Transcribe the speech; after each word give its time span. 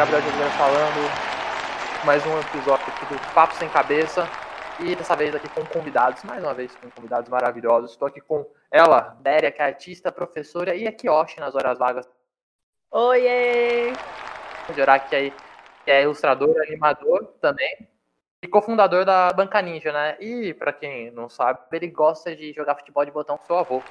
aqui 0.00 0.12
Gabriel 0.12 0.22
José 0.22 0.50
falando. 0.56 2.06
Mais 2.06 2.24
um 2.26 2.40
episódio 2.40 2.86
aqui 2.86 3.12
do 3.12 3.34
Papo 3.34 3.54
Sem 3.56 3.68
Cabeça. 3.68 4.26
E 4.80 4.96
dessa 4.96 5.14
vez 5.14 5.34
aqui 5.34 5.48
com 5.50 5.64
convidados, 5.66 6.24
mais 6.24 6.42
uma 6.42 6.54
vez 6.54 6.74
com 6.76 6.88
convidados 6.90 7.28
maravilhosos. 7.28 7.90
Estou 7.90 8.08
aqui 8.08 8.20
com 8.20 8.46
ela, 8.70 9.18
Déria, 9.20 9.52
que 9.52 9.60
é 9.60 9.64
artista, 9.66 10.10
professora, 10.10 10.74
e 10.74 10.88
a 10.88 10.92
Kiyoshi 10.92 11.38
nas 11.38 11.54
horas 11.54 11.78
vagas. 11.78 12.08
Oiê! 12.90 13.92
Jorak, 14.74 15.10
que 15.10 15.16
é, 15.16 15.30
que 15.84 15.90
é 15.90 16.02
ilustrador, 16.02 16.54
animador 16.66 17.34
também. 17.40 17.86
E 18.42 18.48
cofundador 18.48 19.04
da 19.04 19.30
Banca 19.34 19.60
Ninja, 19.60 19.92
né? 19.92 20.16
E, 20.18 20.54
pra 20.54 20.72
quem 20.72 21.10
não 21.10 21.28
sabe, 21.28 21.60
ele 21.72 21.88
gosta 21.88 22.34
de 22.34 22.54
jogar 22.54 22.76
futebol 22.76 23.04
de 23.04 23.10
botão 23.10 23.36
com 23.36 23.44
seu 23.44 23.58
avô. 23.58 23.82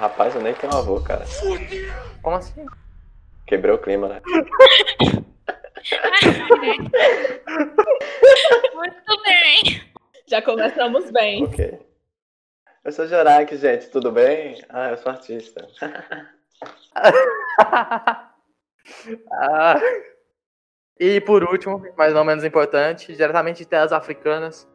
Rapaz, 0.00 0.34
eu 0.34 0.42
nem 0.42 0.54
tenho 0.54 0.74
avô, 0.74 1.00
cara. 1.00 1.24
Como 2.20 2.36
assim? 2.36 2.66
Quebrou 3.46 3.76
o 3.76 3.80
clima, 3.80 4.08
né? 4.08 4.22
Muito 8.74 9.22
bem. 9.22 9.82
Já 10.26 10.42
começamos 10.42 11.10
bem. 11.10 11.44
Ok. 11.44 11.80
Eu 12.84 12.92
sou 12.92 13.06
Jorak, 13.06 13.56
gente, 13.56 13.88
tudo 13.90 14.10
bem? 14.10 14.60
Ah, 14.68 14.90
eu 14.90 14.96
sou 14.96 15.12
artista. 15.12 15.68
ah, 19.32 19.80
e 20.98 21.20
por 21.20 21.44
último, 21.44 21.80
mas 21.96 22.12
não 22.12 22.24
menos 22.24 22.44
importante, 22.44 23.14
diretamente 23.14 23.58
de 23.58 23.66
terras 23.66 23.92
africanas, 23.92 24.68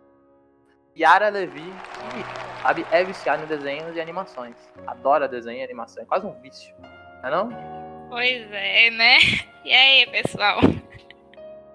Yara 0.97 1.29
Levi, 1.29 1.61
que 1.61 2.61
sabe, 2.61 2.85
é 2.91 3.03
viciada 3.03 3.43
em 3.43 3.47
desenhos 3.47 3.95
e 3.95 4.01
animações. 4.01 4.55
Adora 4.85 5.27
desenho 5.27 5.59
e 5.59 5.63
animação. 5.63 6.03
É 6.03 6.05
quase 6.05 6.25
um 6.25 6.33
vício, 6.41 6.73
não 7.21 7.27
é 7.27 7.31
não? 7.31 8.07
Pois 8.09 8.51
é, 8.51 8.89
né? 8.89 9.17
E 9.63 9.73
aí, 9.73 10.07
pessoal? 10.07 10.59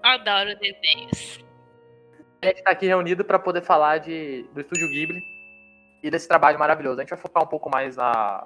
Adoro 0.03 0.53
desenhos. 0.59 1.43
A 2.41 2.47
gente 2.47 2.57
está 2.57 2.71
aqui 2.71 2.85
reunido 2.85 3.23
para 3.23 3.39
poder 3.39 3.61
falar 3.61 3.99
de, 3.99 4.43
do 4.53 4.59
Estúdio 4.59 4.89
Ghibli 4.89 5.23
e 6.03 6.11
desse 6.11 6.27
trabalho 6.27 6.59
maravilhoso. 6.59 6.99
A 6.99 7.03
gente 7.03 7.11
vai 7.11 7.19
focar 7.19 7.41
um 7.41 7.47
pouco 7.47 7.69
mais 7.69 7.95
na, 7.95 8.45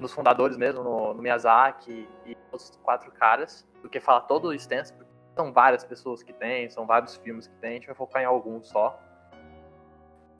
nos 0.00 0.12
fundadores 0.12 0.56
mesmo, 0.56 0.82
no, 0.82 1.14
no 1.14 1.22
Miyazaki 1.22 2.08
e 2.26 2.36
os 2.50 2.76
quatro 2.82 3.12
caras, 3.12 3.64
do 3.80 3.88
que 3.88 4.00
falar 4.00 4.22
todo 4.22 4.48
o 4.48 4.52
extenso, 4.52 4.92
porque 4.94 5.12
são 5.36 5.52
várias 5.52 5.84
pessoas 5.84 6.24
que 6.24 6.32
tem, 6.32 6.68
são 6.68 6.86
vários 6.86 7.16
filmes 7.16 7.46
que 7.46 7.54
tem, 7.56 7.70
a 7.70 7.74
gente 7.74 7.86
vai 7.86 7.94
focar 7.94 8.20
em 8.20 8.26
alguns 8.26 8.68
só. 8.68 8.98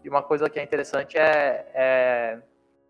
E 0.02 0.08
uma 0.08 0.22
coisa 0.22 0.50
que 0.50 0.58
é 0.58 0.64
interessante 0.64 1.16
é, 1.16 1.70
é 1.72 2.42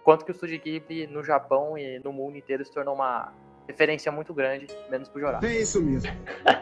quanto 0.03 0.25
que 0.25 0.31
o 0.31 0.33
Estúdio 0.33 0.59
Ghibli 0.59 1.07
no 1.07 1.23
Japão 1.23 1.77
e 1.77 1.99
no 1.99 2.11
mundo 2.11 2.39
inteiro 2.39 2.65
se 2.65 2.73
tornou 2.73 2.95
uma 2.95 3.35
referência 3.67 4.11
muito 4.11 4.33
grande, 4.33 4.67
menos 4.89 5.09
pro 5.09 5.21
Jorá. 5.21 5.41
É 5.43 5.61
isso 5.61 5.83
mesmo. 5.83 6.11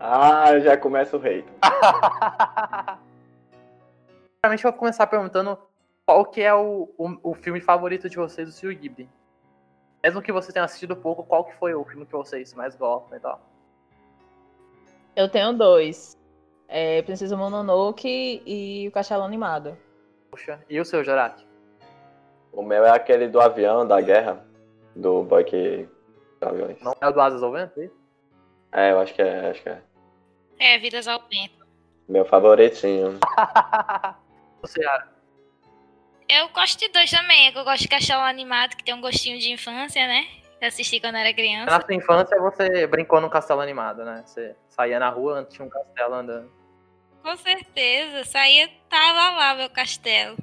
ah, 0.00 0.58
já 0.60 0.76
começa 0.76 1.16
o 1.16 1.20
rei. 1.20 1.44
Primeiramente 4.40 4.64
eu 4.64 4.70
vou 4.70 4.78
começar 4.78 5.06
perguntando 5.06 5.58
qual 6.04 6.24
que 6.24 6.40
é 6.40 6.54
o, 6.54 6.88
o, 6.96 7.30
o 7.30 7.34
filme 7.34 7.60
favorito 7.60 8.08
de 8.08 8.16
vocês 8.16 8.48
do 8.48 8.54
Studio 8.54 8.78
Ghibli. 8.78 9.08
Mesmo 10.02 10.22
que 10.22 10.30
vocês 10.30 10.52
tenham 10.52 10.64
assistido 10.64 10.94
pouco, 10.94 11.24
qual 11.24 11.44
que 11.44 11.54
foi 11.56 11.74
o 11.74 11.84
filme 11.84 12.06
que 12.06 12.12
vocês 12.12 12.54
mais 12.54 12.76
gostam 12.76 13.18
e 13.18 13.20
tal? 13.20 13.40
Eu 15.16 15.28
tenho 15.28 15.52
dois. 15.52 16.16
É 16.68 17.02
Princesa 17.02 17.36
Mononoke 17.36 18.42
e 18.46 18.86
o 18.86 18.92
Castelo 18.92 19.22
Animado. 19.24 19.76
Puxa, 20.30 20.60
e 20.68 20.78
o 20.78 20.84
seu, 20.84 21.02
Jaraki? 21.02 21.46
O 22.52 22.62
meu 22.62 22.84
é 22.84 22.90
aquele 22.90 23.28
do 23.28 23.40
avião, 23.40 23.86
da 23.86 24.00
guerra. 24.00 24.44
Do 24.94 25.22
boy 25.22 25.42
que. 25.44 25.88
Aviões. 26.40 26.80
Não 26.82 26.94
é 27.00 27.08
o 27.08 27.12
do 27.12 27.20
Asas 27.20 27.42
ao 27.42 27.50
Vento? 27.50 27.80
é 27.80 27.86
isso? 27.86 28.05
É, 28.72 28.92
eu 28.92 29.00
acho 29.00 29.14
que 29.14 29.22
é, 29.22 29.50
acho 29.50 29.62
que 29.62 29.68
é. 29.68 29.80
É, 30.58 30.78
Vidas 30.78 31.06
ao 31.08 31.20
Vento. 31.28 31.66
Meu 32.08 32.24
favoritinho. 32.24 33.18
Você? 34.62 34.80
Eu 36.28 36.48
gosto 36.48 36.78
de 36.78 36.88
dois 36.88 37.10
também. 37.10 37.46
É 37.48 37.52
que 37.52 37.58
eu 37.58 37.64
gosto 37.64 37.82
de 37.82 37.88
Castelo 37.88 38.22
Animado, 38.22 38.76
que 38.76 38.84
tem 38.84 38.94
um 38.94 39.00
gostinho 39.00 39.38
de 39.38 39.52
infância, 39.52 40.06
né? 40.06 40.26
Eu 40.60 40.68
assisti 40.68 40.98
quando 40.98 41.16
era 41.16 41.32
criança. 41.34 41.70
Na 41.70 41.84
sua 41.84 41.94
infância 41.94 42.40
você 42.40 42.86
brincou 42.86 43.20
num 43.20 43.28
castelo 43.28 43.60
animado, 43.60 44.04
né? 44.04 44.22
Você 44.24 44.56
saía 44.68 44.98
na 44.98 45.10
rua, 45.10 45.40
antes 45.40 45.54
tinha 45.54 45.66
um 45.66 45.70
castelo 45.70 46.14
andando. 46.14 46.50
Com 47.22 47.36
certeza. 47.36 48.24
Saía, 48.24 48.68
tava 48.88 49.36
lá 49.36 49.54
meu 49.54 49.68
castelo. 49.68 50.36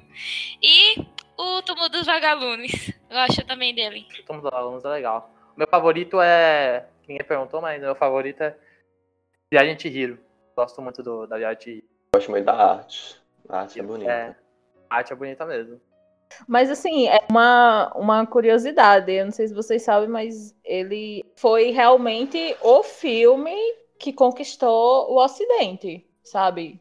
E 0.62 1.04
o 1.36 1.62
Túmulo 1.62 1.88
dos 1.88 2.06
Vagalumes. 2.06 2.92
Gosto 3.10 3.44
também 3.44 3.74
dele. 3.74 4.06
O 4.20 4.24
Túmulo 4.24 4.42
dos 4.42 4.50
Vagalumes 4.52 4.84
é 4.84 4.88
legal. 4.88 5.30
Meu 5.56 5.66
favorito 5.66 6.20
é. 6.20 6.86
Ninguém 7.08 7.26
perguntou, 7.26 7.60
mas 7.60 7.80
meu 7.80 7.94
favorito 7.94 8.42
é 8.42 8.56
Viagem 9.50 9.76
de 9.76 9.88
Hiro. 9.88 10.18
Gosto 10.56 10.80
muito 10.80 11.02
do, 11.02 11.26
da 11.26 11.36
Viagem 11.36 11.58
de 11.58 11.70
Hiro. 11.70 11.86
Gosto 12.14 12.30
muito 12.30 12.44
da 12.44 12.54
arte. 12.54 13.20
A 13.48 13.60
arte 13.60 13.80
é 13.80 13.82
bonita. 13.82 14.10
É, 14.10 14.36
a 14.88 14.96
arte 14.96 15.12
é 15.12 15.16
bonita 15.16 15.44
mesmo. 15.44 15.80
Mas 16.48 16.70
assim, 16.70 17.06
é 17.08 17.20
uma, 17.30 17.92
uma 17.94 18.26
curiosidade. 18.26 19.12
Eu 19.12 19.26
não 19.26 19.32
sei 19.32 19.48
se 19.48 19.54
vocês 19.54 19.82
sabem, 19.82 20.08
mas 20.08 20.54
ele 20.64 21.24
foi 21.36 21.70
realmente 21.70 22.56
o 22.62 22.82
filme 22.82 23.54
que 23.98 24.12
conquistou 24.12 25.10
o 25.10 25.22
Ocidente, 25.22 26.06
sabe? 26.22 26.80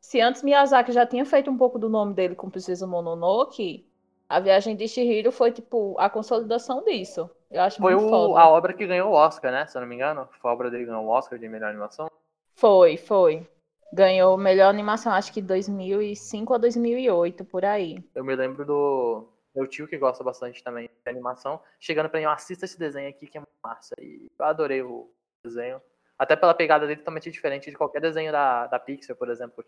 Se 0.00 0.20
antes 0.20 0.42
Miyazaki 0.42 0.92
já 0.92 1.06
tinha 1.06 1.24
feito 1.24 1.50
um 1.50 1.56
pouco 1.56 1.78
do 1.78 1.88
nome 1.88 2.14
dele 2.14 2.34
com 2.34 2.50
Princesa 2.50 2.86
Mononoke, 2.86 3.86
a 4.30 4.38
Viagem 4.40 4.76
de 4.76 4.86
Chihiro 4.86 5.32
foi, 5.32 5.50
tipo, 5.50 5.96
a 5.98 6.08
consolidação 6.08 6.84
disso. 6.84 7.28
Eu 7.50 7.62
acho 7.62 7.78
Foi 7.80 7.94
muito 7.94 8.06
o- 8.06 8.10
foda. 8.28 8.40
a 8.40 8.48
obra 8.48 8.72
que 8.72 8.86
ganhou 8.86 9.10
o 9.10 9.14
Oscar, 9.14 9.50
né? 9.50 9.66
Se 9.66 9.76
eu 9.76 9.80
não 9.80 9.88
me 9.88 9.96
engano. 9.96 10.28
Foi 10.40 10.50
a 10.50 10.54
obra 10.54 10.70
dele 10.70 10.84
que 10.84 10.90
ganhou 10.90 11.04
o 11.04 11.08
Oscar 11.08 11.36
de 11.38 11.48
melhor 11.48 11.70
animação. 11.70 12.08
Foi, 12.54 12.96
foi. 12.96 13.46
Ganhou 13.92 14.36
melhor 14.38 14.68
animação, 14.68 15.12
acho 15.12 15.32
que 15.32 15.42
2005 15.42 16.52
ou 16.52 16.58
2008, 16.60 17.44
por 17.44 17.64
aí. 17.64 17.98
Eu 18.14 18.22
me 18.24 18.36
lembro 18.36 18.64
do 18.64 19.28
meu 19.52 19.66
tio 19.66 19.88
que 19.88 19.98
gosta 19.98 20.22
bastante 20.22 20.62
também 20.62 20.86
de 20.88 21.10
animação, 21.10 21.60
chegando 21.80 22.08
pra 22.08 22.20
mim, 22.20 22.26
"Ó, 22.26 22.30
assista 22.30 22.64
esse 22.66 22.78
desenho 22.78 23.08
aqui 23.08 23.26
que 23.26 23.36
é 23.36 23.42
massa. 23.64 23.94
E 24.00 24.26
eu 24.38 24.44
adorei 24.46 24.80
o 24.82 25.10
desenho. 25.44 25.82
Até 26.16 26.36
pela 26.36 26.54
pegada 26.54 26.86
dele 26.86 27.00
totalmente 27.00 27.30
diferente 27.32 27.68
de 27.68 27.76
qualquer 27.76 28.00
desenho 28.00 28.30
da, 28.30 28.68
da 28.68 28.78
Pixar, 28.78 29.16
por 29.16 29.28
exemplo. 29.28 29.64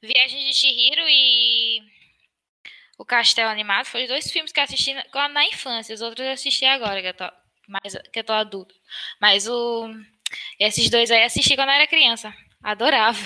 Viagem 0.00 0.44
de 0.44 0.54
Chihiro 0.54 1.02
e 1.08 1.80
o 3.00 3.04
Castelo 3.06 3.48
Animado 3.48 3.86
foram 3.86 4.04
os 4.04 4.10
dois 4.10 4.30
filmes 4.30 4.52
que 4.52 4.60
eu 4.60 4.64
assisti 4.64 4.92
na, 4.92 5.28
na 5.30 5.46
infância. 5.46 5.94
Os 5.94 6.02
outros 6.02 6.26
eu 6.26 6.34
assisti 6.34 6.66
agora, 6.66 7.00
que 7.00 7.08
eu 7.08 7.14
tô, 7.14 7.24
mais, 7.66 7.96
que 8.12 8.18
eu 8.18 8.24
tô 8.24 8.34
adulto. 8.34 8.74
Mas 9.18 9.48
o, 9.48 9.88
esses 10.58 10.90
dois 10.90 11.10
aí 11.10 11.20
eu 11.20 11.26
assisti 11.26 11.56
quando 11.56 11.70
eu 11.70 11.76
era 11.76 11.86
criança. 11.86 12.30
Adorava. 12.62 13.18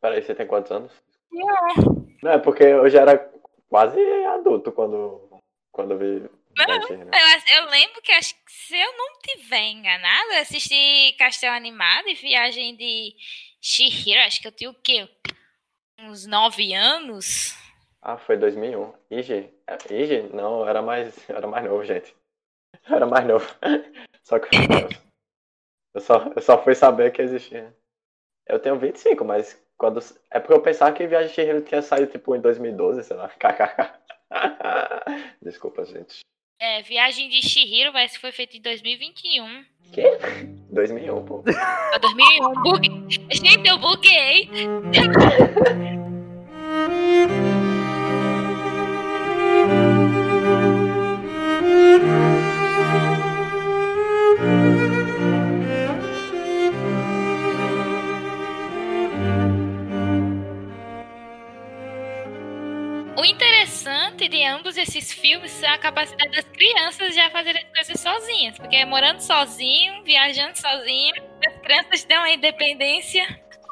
Peraí, 0.00 0.20
você 0.20 0.34
tem 0.34 0.48
quantos 0.48 0.72
anos? 0.72 0.92
Não, 1.30 2.08
Não, 2.24 2.32
é 2.32 2.38
porque 2.38 2.64
eu 2.64 2.90
já 2.90 3.02
era 3.02 3.32
quase 3.68 4.00
adulto 4.26 4.72
quando, 4.72 5.40
quando 5.70 5.96
vi. 5.96 6.28
Viagem, 6.54 6.98
né? 6.98 7.10
eu, 7.14 7.58
eu 7.62 7.70
lembro 7.70 8.02
que 8.02 8.10
acho 8.10 8.34
que 8.34 8.52
se 8.52 8.76
eu 8.76 8.98
não 8.98 9.18
tiver 9.20 9.70
enganado, 9.70 10.32
eu 10.32 10.40
assisti 10.40 11.14
Castelo 11.16 11.54
Animado 11.54 12.08
e 12.08 12.14
Viagem 12.14 12.74
de 12.74 13.14
Chihiro. 13.60 14.20
Acho 14.22 14.42
que 14.42 14.48
eu 14.48 14.52
tinha 14.52 14.70
o 14.70 14.74
quê? 14.74 15.08
Uns 16.00 16.26
nove 16.26 16.74
anos. 16.74 17.56
Ah, 18.02 18.18
foi 18.18 18.36
2001. 18.36 18.92
Ige? 19.10 19.48
Ige? 19.88 20.22
Não, 20.34 20.68
era 20.68 20.82
mais, 20.82 21.30
era 21.30 21.46
mais 21.46 21.64
novo, 21.64 21.84
gente. 21.84 22.14
Era 22.90 23.06
mais 23.06 23.24
novo. 23.24 23.46
Só 24.24 24.38
que 24.38 24.48
eu 25.94 26.00
só, 26.00 26.32
eu 26.34 26.40
só 26.40 26.62
fui 26.62 26.74
saber 26.74 27.12
que 27.12 27.20
existia. 27.20 27.74
Eu 28.46 28.58
tenho 28.58 28.78
25, 28.78 29.24
mas 29.24 29.60
quando. 29.76 30.00
É 30.30 30.40
porque 30.40 30.54
eu 30.54 30.62
pensava 30.62 30.94
que 30.94 31.06
Viagem 31.06 31.28
de 31.28 31.34
Chihiro 31.34 31.60
tinha 31.62 31.82
saído 31.82 32.10
tipo 32.10 32.34
em 32.34 32.40
2012, 32.40 33.04
sei 33.04 33.16
lá. 33.16 33.28
KKK. 33.28 34.00
Desculpa, 35.42 35.84
gente. 35.84 36.20
É, 36.60 36.82
Viagem 36.82 37.28
de 37.28 37.42
Chihiro, 37.42 37.92
parece 37.92 38.14
que 38.14 38.20
foi 38.20 38.32
feito 38.32 38.56
em 38.56 38.62
2021. 38.62 39.64
Quê? 39.92 40.18
2001, 40.70 41.24
pô. 41.24 41.44
Ah, 41.56 41.98
2001, 41.98 42.62
bug. 42.62 42.88
Gente, 43.32 43.68
eu 43.68 43.78
buguei. 43.78 44.48
interessante 64.22 64.28
de 64.28 64.44
ambos 64.44 64.76
esses 64.76 65.12
filmes 65.12 65.62
é 65.62 65.68
a 65.68 65.78
capacidade 65.78 66.30
das 66.30 66.44
crianças 66.44 67.14
já 67.14 67.30
fazerem 67.30 67.62
as 67.62 67.70
coisas 67.72 68.00
sozinhas. 68.00 68.56
Porque 68.56 68.84
morando 68.84 69.20
sozinho, 69.20 70.02
viajando 70.04 70.56
sozinho, 70.56 71.14
as 71.46 71.56
crianças 71.60 72.04
têm 72.04 72.18
uma 72.18 72.30
independência. 72.30 73.22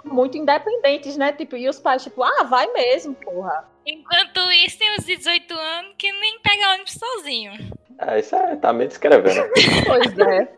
Muito 0.04 0.36
independentes, 0.36 1.16
né? 1.16 1.32
Tipo, 1.32 1.56
e 1.56 1.68
os 1.68 1.78
pais, 1.78 2.02
tipo, 2.02 2.22
ah, 2.22 2.44
vai 2.44 2.66
mesmo, 2.72 3.14
porra. 3.14 3.68
Enquanto 3.86 4.40
isso, 4.64 4.78
tem 4.78 4.96
os 4.96 5.04
18 5.04 5.54
anos 5.54 5.94
que 5.98 6.10
nem 6.12 6.40
pega 6.40 6.74
ônibus 6.74 6.94
sozinho. 6.94 7.52
É, 7.98 8.18
isso 8.18 8.34
é, 8.34 8.56
tá 8.56 8.72
me 8.72 8.86
descrevendo. 8.86 9.50
Pois 9.86 10.18
é. 10.18 10.48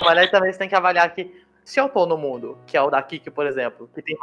Mas 0.00 0.18
aí 0.18 0.30
também 0.30 0.52
você 0.52 0.58
tem 0.58 0.68
que 0.68 0.74
avaliar 0.74 1.12
que 1.12 1.44
se 1.64 1.80
eu 1.80 1.88
tô 1.88 2.06
no 2.06 2.16
mundo, 2.16 2.58
que 2.66 2.76
é 2.76 2.82
o 2.82 2.90
da 2.90 3.02
Kiki, 3.02 3.30
por 3.30 3.46
exemplo, 3.46 3.90
que 3.92 4.02
tem, 4.02 4.16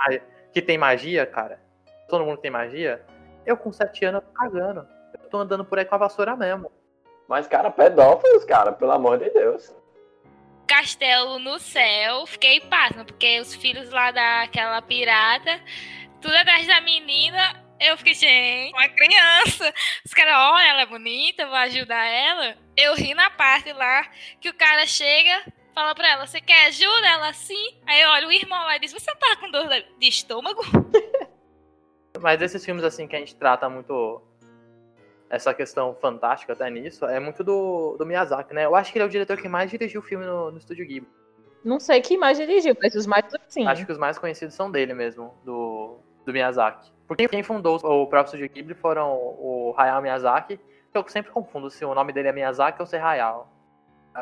que 0.54 0.62
tem 0.62 0.78
magia, 0.78 1.26
cara, 1.26 1.60
todo 2.08 2.24
mundo 2.24 2.38
tem 2.38 2.52
magia, 2.52 3.04
eu 3.46 3.58
com 3.58 3.72
7 3.74 4.06
anos 4.06 4.22
eu 4.22 4.28
tô 4.28 4.34
cagando. 4.34 4.88
Tô 5.32 5.40
andando 5.40 5.64
por 5.64 5.80
aí 5.80 5.86
com 5.86 5.96
a 5.96 5.98
vassoura 5.98 6.36
mesmo. 6.36 6.70
Mas, 7.28 7.48
cara, 7.48 7.72
pedófilos, 7.72 8.44
cara, 8.44 8.74
pelo 8.74 8.92
amor 8.92 9.18
de 9.18 9.30
Deus. 9.30 9.74
Castelo 10.68 11.40
no 11.40 11.58
céu, 11.58 12.26
fiquei 12.26 12.60
pasma, 12.60 13.06
porque 13.06 13.40
os 13.40 13.56
filhos 13.56 13.90
lá 13.90 14.12
daquela 14.12 14.82
pirata, 14.82 15.62
tudo 16.22 16.36
atrás 16.36 16.68
da 16.68 16.82
menina, 16.82 17.64
eu 17.80 17.98
fiquei, 17.98 18.14
gente, 18.14 18.74
uma 18.74 18.90
criança. 18.90 19.74
Os 20.06 20.14
caras, 20.14 20.36
olha, 20.36 20.68
ela 20.68 20.82
é 20.82 20.86
bonita, 20.86 21.48
vou 21.48 21.56
ajudar 21.56 22.06
ela. 22.06 22.58
Eu 22.76 22.94
ri 22.96 23.14
na 23.14 23.30
parte 23.30 23.72
lá 23.72 24.08
que 24.40 24.50
o 24.50 24.54
cara 24.54 24.86
chega, 24.86 25.46
fala 25.74 25.96
pra 25.96 26.10
ela, 26.10 26.28
você 26.28 26.42
quer 26.42 26.68
ajuda? 26.68 27.08
Ela 27.08 27.34
sim. 27.34 27.78
Aí 27.88 28.06
olha 28.06 28.28
o 28.28 28.32
irmão 28.32 28.64
lá 28.66 28.76
e 28.76 28.80
diz, 28.80 28.92
você 28.92 29.16
tá 29.16 29.38
com 29.38 29.50
dor 29.50 29.68
de 29.98 30.08
estômago? 30.08 30.62
Mas 32.20 32.42
esses 32.42 32.64
filmes, 32.64 32.84
assim, 32.84 33.08
que 33.08 33.16
a 33.16 33.20
gente 33.20 33.36
trata 33.36 33.70
muito 33.70 34.22
essa 35.32 35.54
questão 35.54 35.96
fantástica 35.96 36.52
até 36.52 36.70
nisso, 36.70 37.06
é 37.06 37.20
muito 37.20 37.42
do, 37.42 37.96
do 37.98 38.06
Miyazaki, 38.06 38.54
né? 38.54 38.66
Eu 38.66 38.76
acho 38.76 38.92
que 38.92 38.98
ele 38.98 39.04
é 39.04 39.08
o 39.08 39.10
diretor 39.10 39.38
que 39.38 39.48
mais 39.48 39.72
dirigiu 39.72 40.02
o 40.02 40.04
filme 40.04 40.26
no, 40.26 40.52
no 40.52 40.58
Estúdio 40.58 40.86
Ghibli. 40.86 41.10
Não 41.64 41.80
sei 41.80 42.02
quem 42.02 42.18
mais 42.18 42.38
dirigiu, 42.38 42.76
mas 42.82 42.94
os 42.96 43.08
mais 43.08 43.26
sim. 43.48 43.66
Acho 43.66 43.86
que 43.86 43.92
os 43.92 43.98
mais 43.98 44.20
conhecidos 44.20 44.54
são 44.54 44.70
dele 44.70 44.94
mesmo, 44.94 45.34
do, 45.46 46.00
do 46.26 46.34
Miyazaki. 46.34 46.92
Porque 47.08 47.30
quem 47.30 47.44
fundou 47.44 47.78
o 47.78 48.08
próprio 48.08 48.26
Estúdio 48.26 48.50
Ghibli 48.50 48.74
foram 48.74 49.14
o 49.14 49.74
Hayao 49.78 50.02
Miyazaki, 50.02 50.58
que 50.58 50.98
eu 50.98 51.08
sempre 51.08 51.32
confundo 51.32 51.70
se 51.70 51.86
o 51.86 51.96
nome 51.96 52.12
dele 52.12 52.28
é 52.28 52.34
Miyazaki 52.34 52.82
ou 52.82 52.86
se 52.86 52.98
é 52.98 53.02
Hayao. 53.02 53.48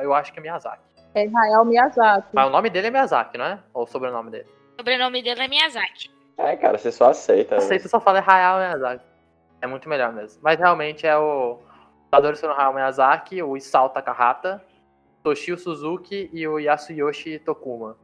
Eu 0.01 0.13
acho 0.13 0.31
que 0.31 0.37
é 0.37 0.41
Miyazaki. 0.43 0.83
É 1.15 1.25
Israel 1.25 1.65
Miyazaki. 1.65 2.27
Mas 2.33 2.47
o 2.47 2.51
nome 2.51 2.69
dele 2.69 2.87
é 2.87 2.91
Miyazaki, 2.91 3.35
não 3.35 3.45
é? 3.45 3.59
Ou 3.73 3.83
o 3.83 3.87
sobrenome 3.87 4.29
dele? 4.29 4.47
O 4.73 4.81
sobrenome 4.81 5.23
dele 5.23 5.41
é 5.41 5.47
Miyazaki. 5.47 6.11
É, 6.37 6.55
cara, 6.55 6.77
você 6.77 6.91
só 6.91 7.09
aceita. 7.09 7.55
Aceita, 7.55 7.87
só 7.87 7.99
fala 7.99 8.19
é 8.19 8.23
Hayao 8.25 8.59
Miyazaki. 8.59 9.08
É 9.61 9.67
muito 9.67 9.89
melhor 9.89 10.13
mesmo. 10.13 10.41
Mas 10.41 10.59
realmente 10.59 11.05
é 11.05 11.17
o. 11.17 11.53
Os 11.53 12.05
fundadores 12.05 12.39
foram 12.39 12.55
o 12.55 12.57
Hayao 12.57 12.73
Miyazaki, 12.73 13.43
o 13.43 13.55
Isao 13.55 13.89
Takahata, 13.89 14.65
Toshio 15.21 15.57
Suzuki 15.57 16.27
e 16.33 16.47
o 16.47 16.57
Yasuyoshi 16.57 17.37
Tokuma. 17.37 17.95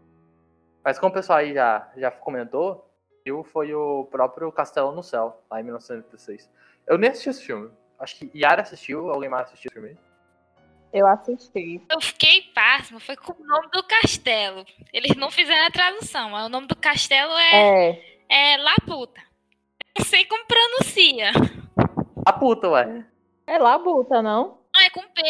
Mas 0.84 1.00
como 1.00 1.10
o 1.10 1.14
pessoal 1.14 1.40
aí 1.40 1.56
já, 1.56 1.90
já 1.98 2.12
comentou, 2.12 2.88
viu, 3.26 3.44
foi 3.44 3.74
o 3.74 4.06
próprio 4.12 4.52
Castelo 4.52 4.92
no 4.92 5.02
Céu, 5.02 5.44
lá 5.50 5.60
em 5.60 5.64
1936. 5.64 6.48
Eu 6.86 7.00
nem 7.00 7.10
assisti 7.10 7.30
esse 7.30 7.44
filme. 7.44 7.72
Acho 7.98 8.16
que 8.18 8.32
Yara 8.36 8.62
assistiu, 8.62 9.10
alguém 9.10 9.28
mais 9.28 9.48
assistiu 9.48 9.70
esse 9.70 9.80
filme? 9.80 9.98
Eu 10.94 11.08
assisti. 11.08 11.82
Eu 11.92 12.00
fiquei 12.00 12.44
pasmo, 12.54 13.00
foi 13.00 13.16
com 13.16 13.34
o 13.34 13.46
nome 13.46 13.68
do 13.72 13.84
castelo. 13.84 14.64
Eles 14.94 15.16
não 15.18 15.32
fizeram 15.32 15.66
a 15.66 15.72
tradução, 15.72 16.30
mas 16.30 16.46
o 16.46 16.50
nome 16.50 16.68
do 16.68 16.76
castelo 16.76 17.34
é, 17.34 17.90
É. 18.30 18.54
é 18.54 18.58
Laputa. 18.58 19.20
Não 19.98 20.04
sei 20.06 20.26
como 20.26 20.46
pronuncia. 20.46 21.32
A 22.26 22.34
puta, 22.34 22.70
ué. 22.70 23.06
É 23.48 23.58
Labuta, 23.58 24.22
não? 24.22 24.60
Não, 24.74 24.82
é 24.82 24.90
com 24.90 25.02
P, 25.02 25.22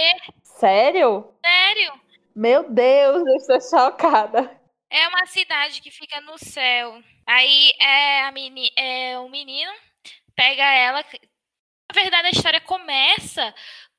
Sério? 0.43 1.33
sério. 1.45 1.93
Meu 2.35 2.69
Deus, 2.69 3.25
eu 3.27 3.35
estou 3.35 3.61
chocada. 3.61 4.59
É 4.89 5.07
uma 5.07 5.25
cidade 5.25 5.81
que 5.81 5.91
fica 5.91 6.19
no 6.21 6.37
céu. 6.37 7.01
Aí 7.25 7.73
é, 7.81 8.23
a 8.23 8.31
meni, 8.31 8.71
é 8.77 9.19
o 9.19 9.29
menino 9.29 9.71
pega 10.35 10.63
ela. 10.63 11.03
Na 11.89 12.01
verdade, 12.01 12.27
a 12.27 12.31
história 12.31 12.61
começa 12.61 13.53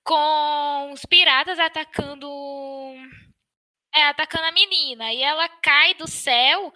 com 0.04 0.92
os 0.92 1.04
piratas 1.06 1.58
atacando. 1.58 2.28
É, 3.94 4.04
atacando 4.04 4.44
a 4.44 4.52
menina. 4.52 5.12
E 5.12 5.22
ela 5.22 5.48
cai 5.48 5.94
do 5.94 6.06
céu 6.06 6.72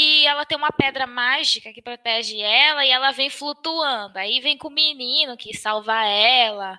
e 0.00 0.24
ela 0.28 0.46
tem 0.46 0.56
uma 0.56 0.70
pedra 0.70 1.08
mágica 1.08 1.72
que 1.72 1.82
protege 1.82 2.40
ela 2.40 2.86
e 2.86 2.90
ela 2.90 3.10
vem 3.10 3.28
flutuando. 3.28 4.16
Aí 4.16 4.38
vem 4.38 4.56
com 4.56 4.68
o 4.68 4.70
menino 4.70 5.36
que 5.36 5.56
salva 5.56 6.04
ela. 6.04 6.78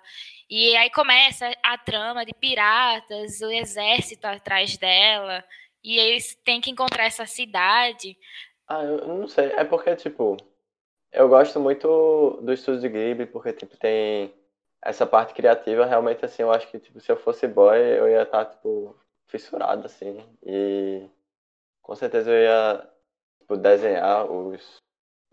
E 0.50 0.74
aí 0.78 0.90
começa 0.90 1.54
a 1.62 1.78
trama 1.78 2.26
de 2.26 2.34
piratas, 2.34 3.42
o 3.42 3.52
exército 3.52 4.26
atrás 4.26 4.78
dela. 4.78 5.44
E 5.84 6.00
eles 6.00 6.34
têm 6.46 6.62
que 6.62 6.72
encontrar 6.72 7.04
essa 7.04 7.26
cidade. 7.26 8.18
Ah, 8.66 8.84
eu 8.84 9.06
não 9.06 9.28
sei. 9.28 9.48
É 9.48 9.66
porque, 9.66 9.94
tipo, 9.98 10.38
eu 11.12 11.28
gosto 11.28 11.60
muito 11.60 12.40
do 12.42 12.54
estúdio 12.54 12.80
de 12.80 12.88
Ghibli, 12.88 13.26
porque, 13.26 13.52
tipo, 13.52 13.76
tem 13.76 14.34
essa 14.82 15.06
parte 15.06 15.34
criativa. 15.34 15.86
Realmente, 15.86 16.24
assim, 16.24 16.42
eu 16.44 16.54
acho 16.54 16.70
que, 16.72 16.80
tipo, 16.80 17.02
se 17.02 17.12
eu 17.12 17.18
fosse 17.18 17.50
boy, 17.50 17.78
eu 17.78 18.08
ia 18.08 18.22
estar, 18.22 18.46
tipo, 18.46 18.96
fissurado, 19.28 19.86
assim. 19.86 20.26
E 20.42 21.06
com 21.82 21.96
certeza 21.96 22.32
eu 22.32 22.44
ia, 22.44 22.90
tipo, 23.50 23.58
desenhar 23.58 24.30
os, 24.32 24.82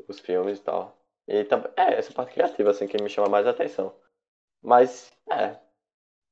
os 0.08 0.18
filmes 0.20 0.58
e 0.58 0.62
tal. 0.62 0.96
E 1.28 1.44
também, 1.44 1.70
é, 1.76 1.94
essa 1.94 2.12
parte 2.12 2.32
criativa, 2.32 2.70
assim, 2.70 2.86
que 2.86 3.02
me 3.02 3.10
chama 3.10 3.28
mais 3.28 3.46
atenção. 3.46 3.94
Mas, 4.62 5.12
é, 5.30 5.56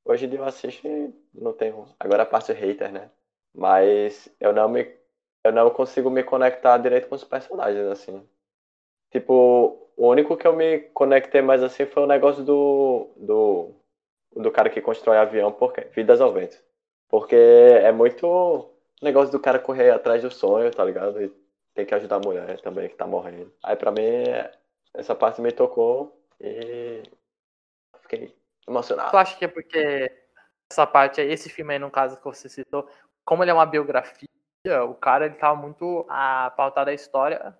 hoje 0.03 0.25
em 0.25 0.29
dia 0.29 0.39
eu 0.39 0.45
assisto 0.45 0.87
e 0.87 1.13
não 1.33 1.53
tenho. 1.53 1.85
Agora 1.99 2.23
a 2.23 2.25
parte 2.25 2.51
hater, 2.53 2.91
né? 2.91 3.11
Mas 3.53 4.29
eu 4.39 4.51
não 4.53 4.67
me 4.69 4.83
eu 5.43 5.51
não 5.51 5.69
consigo 5.69 6.09
me 6.09 6.23
conectar 6.23 6.77
direito 6.79 7.07
com 7.07 7.15
os 7.15 7.23
personagens, 7.23 7.85
assim. 7.87 8.27
Tipo, 9.11 9.91
o 9.95 10.07
único 10.09 10.35
que 10.37 10.47
eu 10.47 10.55
me 10.55 10.79
conectei 10.93 11.41
mais 11.41 11.61
assim 11.63 11.85
foi 11.85 12.03
o 12.03 12.07
negócio 12.07 12.43
do. 12.43 13.09
do. 13.17 13.71
do 14.35 14.51
cara 14.51 14.69
que 14.69 14.81
constrói 14.81 15.17
avião, 15.17 15.51
porque. 15.51 15.81
Vidas 15.91 16.21
ao 16.21 16.33
vento. 16.33 16.57
Porque 17.09 17.35
é 17.35 17.91
muito 17.91 18.71
negócio 19.01 19.31
do 19.31 19.39
cara 19.39 19.59
correr 19.59 19.91
atrás 19.91 20.23
do 20.23 20.31
sonho, 20.31 20.71
tá 20.71 20.83
ligado? 20.83 21.21
E 21.21 21.44
tem 21.75 21.85
que 21.85 21.93
ajudar 21.93 22.15
a 22.15 22.19
mulher 22.19 22.59
também 22.61 22.89
que 22.89 22.95
tá 22.95 23.05
morrendo. 23.05 23.53
Aí 23.61 23.75
pra 23.75 23.91
mim, 23.91 24.23
essa 24.93 25.13
parte 25.13 25.41
me 25.41 25.51
tocou 25.51 26.25
e. 26.39 27.03
fiquei 28.01 28.33
emocionado. 28.67 29.11
Tu 29.11 29.17
acha 29.17 29.37
que 29.37 29.45
é 29.45 29.47
porque 29.47 30.11
essa 30.71 30.87
parte 30.87 31.21
esse 31.21 31.49
filme 31.49 31.73
aí, 31.73 31.79
no 31.79 31.91
caso 31.91 32.17
que 32.17 32.23
você 32.23 32.47
citou, 32.47 32.89
como 33.25 33.43
ele 33.43 33.51
é 33.51 33.53
uma 33.53 33.65
biografia, 33.65 34.29
o 34.87 34.95
cara 34.95 35.25
ele 35.25 35.35
tava 35.35 35.55
muito 35.55 36.05
a 36.09 36.51
pautar 36.55 36.85
da 36.85 36.93
história, 36.93 37.55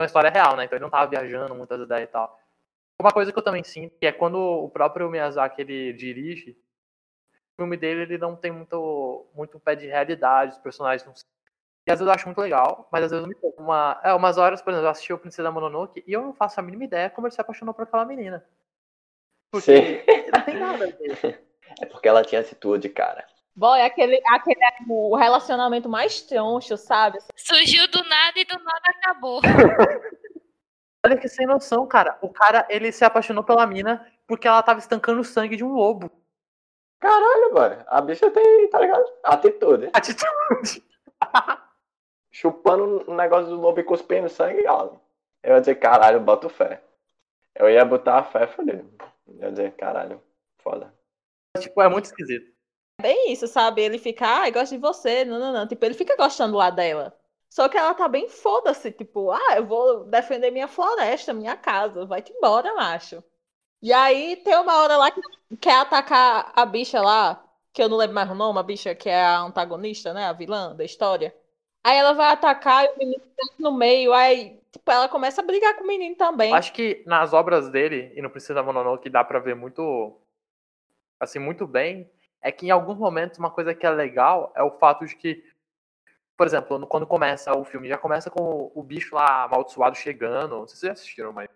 uma 0.00 0.06
história 0.06 0.30
real, 0.30 0.56
né? 0.56 0.64
Então 0.64 0.76
ele 0.76 0.82
não 0.82 0.90
tava 0.90 1.10
viajando 1.10 1.54
muitas 1.54 1.80
ideias 1.80 2.08
e 2.08 2.12
tal. 2.12 2.40
Uma 2.98 3.12
coisa 3.12 3.30
que 3.30 3.38
eu 3.38 3.42
também 3.44 3.62
sinto 3.62 3.96
que 3.98 4.06
é 4.06 4.12
quando 4.12 4.38
o 4.38 4.70
próprio 4.70 5.10
Miyazaki 5.10 5.60
ele 5.60 5.92
dirige, 5.92 6.52
o 7.52 7.62
filme 7.62 7.76
dele 7.76 8.02
ele 8.02 8.18
não 8.18 8.34
tem 8.34 8.50
muito 8.50 9.26
muito 9.34 9.60
pé 9.60 9.76
de 9.76 9.86
realidade, 9.86 10.52
os 10.52 10.58
personagens 10.58 11.06
não 11.06 11.14
e 11.86 11.90
às 11.90 11.98
vezes 11.98 12.06
eu 12.06 12.14
acho 12.14 12.26
muito 12.26 12.40
legal, 12.40 12.88
mas 12.92 13.04
às 13.04 13.10
vezes 13.10 13.26
me 13.26 13.34
pouco. 13.34 13.60
Uma, 13.62 14.00
é, 14.04 14.12
umas 14.14 14.38
horas, 14.38 14.62
por 14.62 14.70
exemplo, 14.70 14.86
eu 14.86 14.90
assisti 14.90 15.12
o 15.12 15.18
Princesa 15.18 15.50
Mononoke 15.50 16.02
e 16.06 16.12
eu 16.12 16.22
não 16.22 16.32
faço 16.32 16.60
a 16.60 16.62
mínima 16.62 16.84
ideia 16.84 17.10
como 17.10 17.26
ele 17.26 17.34
se 17.34 17.40
apaixonou 17.40 17.74
por 17.74 17.82
aquela 17.82 18.04
menina. 18.04 18.44
Porque 19.50 20.04
não 20.32 20.42
tem 20.42 20.58
nada 20.58 20.84
a 20.84 20.88
ver. 20.88 21.44
É 21.80 21.86
porque 21.86 22.06
ela 22.06 22.22
tinha 22.22 22.42
atitude, 22.42 22.86
cara. 22.90 23.26
Boy, 23.56 23.80
aquele, 23.80 24.20
aquele 24.28 24.60
o 24.90 25.16
relacionamento 25.16 25.88
mais 25.88 26.20
troncho, 26.20 26.76
sabe? 26.76 27.18
Surgiu 27.34 27.88
do 27.88 28.04
nada 28.04 28.38
e 28.38 28.44
do 28.44 28.58
nada 28.58 28.82
acabou. 28.90 29.40
Olha 31.04 31.16
que 31.16 31.28
sem 31.28 31.46
noção, 31.46 31.86
cara. 31.86 32.18
O 32.20 32.28
cara, 32.28 32.66
ele 32.68 32.92
se 32.92 33.06
apaixonou 33.06 33.42
pela 33.42 33.66
mina 33.66 34.06
porque 34.26 34.46
ela 34.46 34.62
tava 34.62 34.80
estancando 34.80 35.20
o 35.22 35.24
sangue 35.24 35.56
de 35.56 35.64
um 35.64 35.72
lobo. 35.72 36.10
Caralho, 37.00 37.54
mano. 37.54 37.84
A 37.88 38.00
bicha 38.02 38.30
tem, 38.30 38.68
tá 38.68 38.78
ligado? 38.78 39.04
Atitude. 39.24 39.90
Atitude. 39.92 40.84
Chupando 42.32 43.04
um 43.06 43.14
negócio 43.14 43.50
do 43.50 43.60
lobo 43.60 43.78
e 43.78 43.84
cuspindo 43.84 44.28
sangue, 44.28 44.66
ó. 44.66 44.96
Eu 45.42 45.54
ia 45.54 45.60
dizer, 45.60 45.74
caralho, 45.76 46.18
boto 46.18 46.48
fé. 46.48 46.82
Eu 47.54 47.68
ia 47.68 47.84
botar 47.84 48.18
a 48.18 48.24
fé, 48.24 48.46
falei. 48.46 48.82
Eu 49.28 49.34
ia 49.36 49.50
dizer, 49.50 49.72
caralho, 49.72 50.20
foda. 50.56 50.92
Tipo, 51.58 51.82
é 51.82 51.88
muito 51.88 52.06
esquisito. 52.06 52.50
Bem 53.00 53.32
isso, 53.32 53.46
sabe? 53.46 53.82
Ele 53.82 53.98
fica, 53.98 54.26
ai, 54.26 54.50
gosto 54.50 54.72
de 54.72 54.78
você, 54.78 55.24
não, 55.24 55.38
não, 55.38 55.52
não. 55.52 55.68
Tipo, 55.68 55.84
ele 55.84 55.94
fica 55.94 56.16
gostando 56.16 56.56
lá 56.56 56.70
dela. 56.70 57.14
Só 57.50 57.68
que 57.68 57.76
ela 57.76 57.92
tá 57.92 58.08
bem 58.08 58.30
foda-se, 58.30 58.90
tipo, 58.90 59.30
ah, 59.30 59.56
eu 59.56 59.66
vou 59.66 60.04
defender 60.04 60.50
minha 60.50 60.66
floresta, 60.66 61.34
minha 61.34 61.54
casa, 61.54 62.06
vai-te 62.06 62.32
embora, 62.32 62.74
macho. 62.74 63.22
E 63.82 63.92
aí 63.92 64.36
tem 64.36 64.56
uma 64.56 64.82
hora 64.82 64.96
lá 64.96 65.10
que 65.10 65.20
quer 65.60 65.80
atacar 65.80 66.50
a 66.56 66.64
bicha 66.64 67.02
lá, 67.02 67.44
que 67.70 67.82
eu 67.82 67.90
não 67.90 67.98
lembro 67.98 68.14
mais 68.14 68.30
o 68.30 68.34
nome, 68.34 68.58
a 68.58 68.62
bicha 68.62 68.94
que 68.94 69.10
é 69.10 69.20
a 69.22 69.40
antagonista, 69.40 70.14
né, 70.14 70.24
a 70.24 70.32
vilã 70.32 70.74
da 70.74 70.82
história. 70.82 71.36
Aí 71.84 71.96
ela 71.96 72.12
vai 72.12 72.30
atacar 72.30 72.84
e 72.84 72.88
o 72.90 72.98
menino 72.98 73.22
tá 73.36 73.54
no 73.58 73.72
meio, 73.72 74.12
aí, 74.12 74.60
tipo, 74.70 74.90
ela 74.90 75.08
começa 75.08 75.40
a 75.40 75.44
brigar 75.44 75.74
com 75.76 75.84
o 75.84 75.86
menino 75.86 76.14
também. 76.14 76.52
Acho 76.54 76.72
que 76.72 77.02
nas 77.06 77.32
obras 77.32 77.68
dele, 77.70 78.12
e 78.14 78.22
no 78.22 78.30
Princesa 78.30 78.62
Mononoke 78.62 79.10
dá 79.10 79.24
pra 79.24 79.40
ver 79.40 79.56
muito, 79.56 80.16
assim, 81.18 81.40
muito 81.40 81.66
bem, 81.66 82.08
é 82.40 82.52
que 82.52 82.66
em 82.66 82.70
alguns 82.70 82.98
momentos 82.98 83.38
uma 83.38 83.50
coisa 83.50 83.74
que 83.74 83.84
é 83.84 83.90
legal 83.90 84.52
é 84.54 84.62
o 84.62 84.70
fato 84.78 85.04
de 85.04 85.16
que, 85.16 85.44
por 86.36 86.46
exemplo, 86.46 86.86
quando 86.86 87.06
começa 87.06 87.56
o 87.56 87.64
filme, 87.64 87.88
já 87.88 87.98
começa 87.98 88.30
com 88.30 88.70
o 88.74 88.82
bicho 88.82 89.14
lá 89.14 89.44
amaldiçoado 89.44 89.96
chegando, 89.96 90.58
não 90.58 90.68
sei 90.68 90.74
se 90.74 90.80
vocês 90.80 90.88
já 90.88 90.92
assistiram, 90.92 91.32
mas 91.32 91.48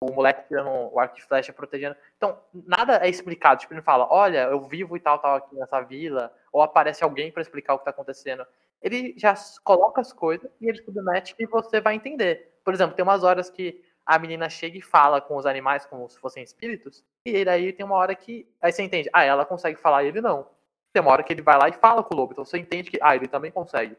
o 0.00 0.12
moleque 0.12 0.46
tirando 0.48 0.68
o 0.92 0.98
arco 0.98 1.18
e 1.18 1.22
flecha 1.22 1.52
protegendo. 1.52 1.96
Então, 2.16 2.40
nada 2.52 3.04
é 3.04 3.08
explicado. 3.08 3.60
Tipo, 3.60 3.74
ele 3.74 3.82
fala, 3.82 4.06
olha, 4.10 4.44
eu 4.44 4.60
vivo 4.60 4.96
e 4.96 5.00
tal, 5.00 5.18
tal 5.18 5.36
aqui 5.36 5.54
nessa 5.56 5.80
vila, 5.80 6.32
ou 6.52 6.62
aparece 6.62 7.02
alguém 7.02 7.32
para 7.32 7.42
explicar 7.42 7.74
o 7.74 7.78
que 7.78 7.84
tá 7.84 7.90
acontecendo. 7.90 8.46
Ele 8.80 9.14
já 9.16 9.34
coloca 9.64 10.00
as 10.00 10.12
coisas 10.12 10.50
e 10.60 10.68
ele 10.68 10.82
submete 10.82 11.34
e 11.38 11.46
você 11.46 11.80
vai 11.80 11.94
entender. 11.94 12.58
Por 12.64 12.72
exemplo, 12.72 12.94
tem 12.94 13.02
umas 13.02 13.24
horas 13.24 13.50
que 13.50 13.82
a 14.06 14.18
menina 14.18 14.48
chega 14.48 14.78
e 14.78 14.82
fala 14.82 15.20
com 15.20 15.36
os 15.36 15.44
animais 15.44 15.84
como 15.84 16.08
se 16.08 16.18
fossem 16.18 16.42
espíritos, 16.42 17.04
e 17.26 17.46
aí 17.46 17.72
tem 17.74 17.84
uma 17.84 17.96
hora 17.96 18.14
que. 18.14 18.48
Aí 18.62 18.72
você 18.72 18.82
entende, 18.82 19.10
ah, 19.12 19.22
ela 19.22 19.44
consegue 19.44 19.78
falar 19.78 20.02
e 20.04 20.08
ele 20.08 20.22
não. 20.22 20.48
Tem 20.94 21.02
uma 21.02 21.10
hora 21.12 21.22
que 21.22 21.30
ele 21.30 21.42
vai 21.42 21.58
lá 21.58 21.68
e 21.68 21.72
fala 21.72 22.02
com 22.02 22.14
o 22.14 22.16
lobo, 22.16 22.32
então 22.32 22.44
você 22.44 22.56
entende 22.56 22.90
que, 22.90 22.98
ah, 23.02 23.14
ele 23.14 23.28
também 23.28 23.50
consegue. 23.50 23.96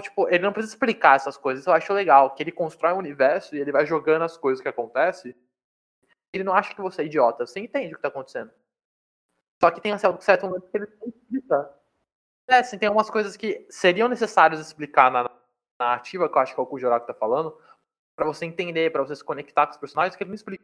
Tipo, 0.00 0.26
ele 0.28 0.38
não 0.42 0.52
precisa 0.52 0.74
explicar 0.74 1.16
essas 1.16 1.36
coisas, 1.36 1.66
eu 1.66 1.72
acho 1.74 1.92
legal, 1.92 2.34
que 2.34 2.42
ele 2.42 2.50
constrói 2.50 2.94
um 2.94 2.98
universo 2.98 3.54
e 3.54 3.60
ele 3.60 3.70
vai 3.70 3.84
jogando 3.84 4.22
as 4.22 4.38
coisas 4.38 4.62
que 4.62 4.68
acontecem. 4.68 5.34
Ele 6.32 6.44
não 6.44 6.54
acha 6.54 6.74
que 6.74 6.80
você 6.80 7.02
é 7.02 7.04
idiota, 7.04 7.46
você 7.46 7.60
entende 7.60 7.92
o 7.92 7.96
que 7.96 8.02
tá 8.02 8.08
acontecendo. 8.08 8.50
Só 9.62 9.70
que 9.70 9.82
tem 9.82 9.94
um 9.94 9.98
certo 9.98 10.46
momento 10.46 10.68
que 10.70 10.76
ele 10.78 10.86
tem 10.86 11.10
que 11.10 11.18
explicar. 11.18 11.70
É, 12.52 12.58
assim, 12.58 12.76
tem 12.76 12.86
algumas 12.86 13.08
coisas 13.08 13.34
que 13.34 13.66
seriam 13.70 14.08
necessárias 14.08 14.60
explicar 14.60 15.10
na 15.10 15.30
narrativa, 15.80 16.28
que 16.28 16.36
eu 16.36 16.42
acho 16.42 16.54
que 16.54 16.60
é 16.60 16.62
o 16.62 16.66
que 16.66 16.74
o 16.74 16.78
Joraco 16.78 17.06
tá 17.06 17.14
falando, 17.14 17.58
para 18.14 18.26
você 18.26 18.44
entender, 18.44 18.92
para 18.92 19.02
você 19.02 19.16
se 19.16 19.24
conectar 19.24 19.66
com 19.66 19.72
os 19.72 19.78
personagens, 19.78 20.14
que 20.14 20.22
ele 20.22 20.28
não 20.28 20.34
explica. 20.34 20.62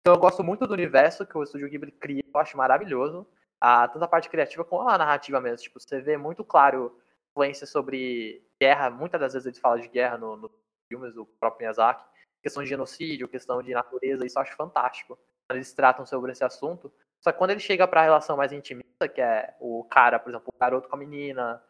Então 0.00 0.14
eu 0.14 0.18
gosto 0.18 0.42
muito 0.42 0.66
do 0.66 0.72
universo 0.72 1.26
que 1.26 1.36
o 1.36 1.42
Estúdio 1.42 1.68
Ghibli 1.68 1.92
cria, 1.92 2.24
eu 2.34 2.40
acho 2.40 2.56
maravilhoso. 2.56 3.26
A, 3.60 3.86
tanto 3.88 4.02
a 4.02 4.08
parte 4.08 4.30
criativa 4.30 4.64
como 4.64 4.88
a 4.88 4.96
narrativa 4.96 5.38
mesmo. 5.38 5.58
Tipo, 5.58 5.78
você 5.78 6.00
vê 6.00 6.16
muito 6.16 6.42
claro 6.42 6.98
influência 7.30 7.66
sobre 7.66 8.42
guerra, 8.58 8.88
muitas 8.88 9.20
das 9.20 9.34
vezes 9.34 9.46
eles 9.46 9.58
falam 9.58 9.80
de 9.80 9.88
guerra 9.88 10.16
nos 10.16 10.40
no 10.40 10.50
filmes 10.88 11.14
do 11.14 11.26
próprio 11.26 11.60
Miyazaki, 11.60 12.04
questão 12.42 12.62
de 12.62 12.70
genocídio, 12.70 13.28
questão 13.28 13.62
de 13.62 13.72
natureza, 13.72 14.24
isso 14.24 14.38
eu 14.38 14.42
acho 14.42 14.56
fantástico. 14.56 15.18
Eles 15.50 15.74
tratam 15.74 16.06
sobre 16.06 16.32
esse 16.32 16.42
assunto. 16.42 16.90
Só 17.22 17.30
que 17.30 17.38
quando 17.38 17.50
ele 17.52 17.60
chega 17.60 17.86
para 17.86 18.00
a 18.00 18.04
relação 18.04 18.36
mais 18.36 18.52
intimista, 18.52 19.08
que 19.08 19.20
é 19.20 19.54
o 19.60 19.84
cara, 19.84 20.18
por 20.18 20.30
exemplo, 20.30 20.52
o 20.52 20.58
garoto 20.58 20.88
com 20.88 20.96
a 20.96 20.98
menina, 20.98 21.62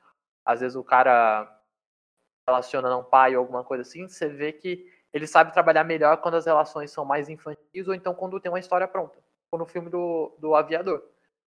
às 0.44 0.60
vezes 0.60 0.76
o 0.76 0.82
cara 0.82 1.60
relaciona 2.48 2.96
um 2.96 3.04
pai 3.04 3.36
ou 3.36 3.40
alguma 3.40 3.62
coisa 3.62 3.82
assim, 3.82 4.08
você 4.08 4.28
vê 4.28 4.52
que 4.52 4.90
ele 5.12 5.26
sabe 5.26 5.52
trabalhar 5.52 5.84
melhor 5.84 6.16
quando 6.16 6.36
as 6.36 6.46
relações 6.46 6.90
são 6.90 7.04
mais 7.04 7.28
infantis 7.28 7.86
ou 7.86 7.94
então 7.94 8.14
quando 8.14 8.40
tem 8.40 8.50
uma 8.50 8.58
história 8.58 8.88
pronta. 8.88 9.18
Como 9.50 9.62
no 9.62 9.68
filme 9.68 9.90
do, 9.90 10.34
do 10.38 10.54
Aviador, 10.54 11.02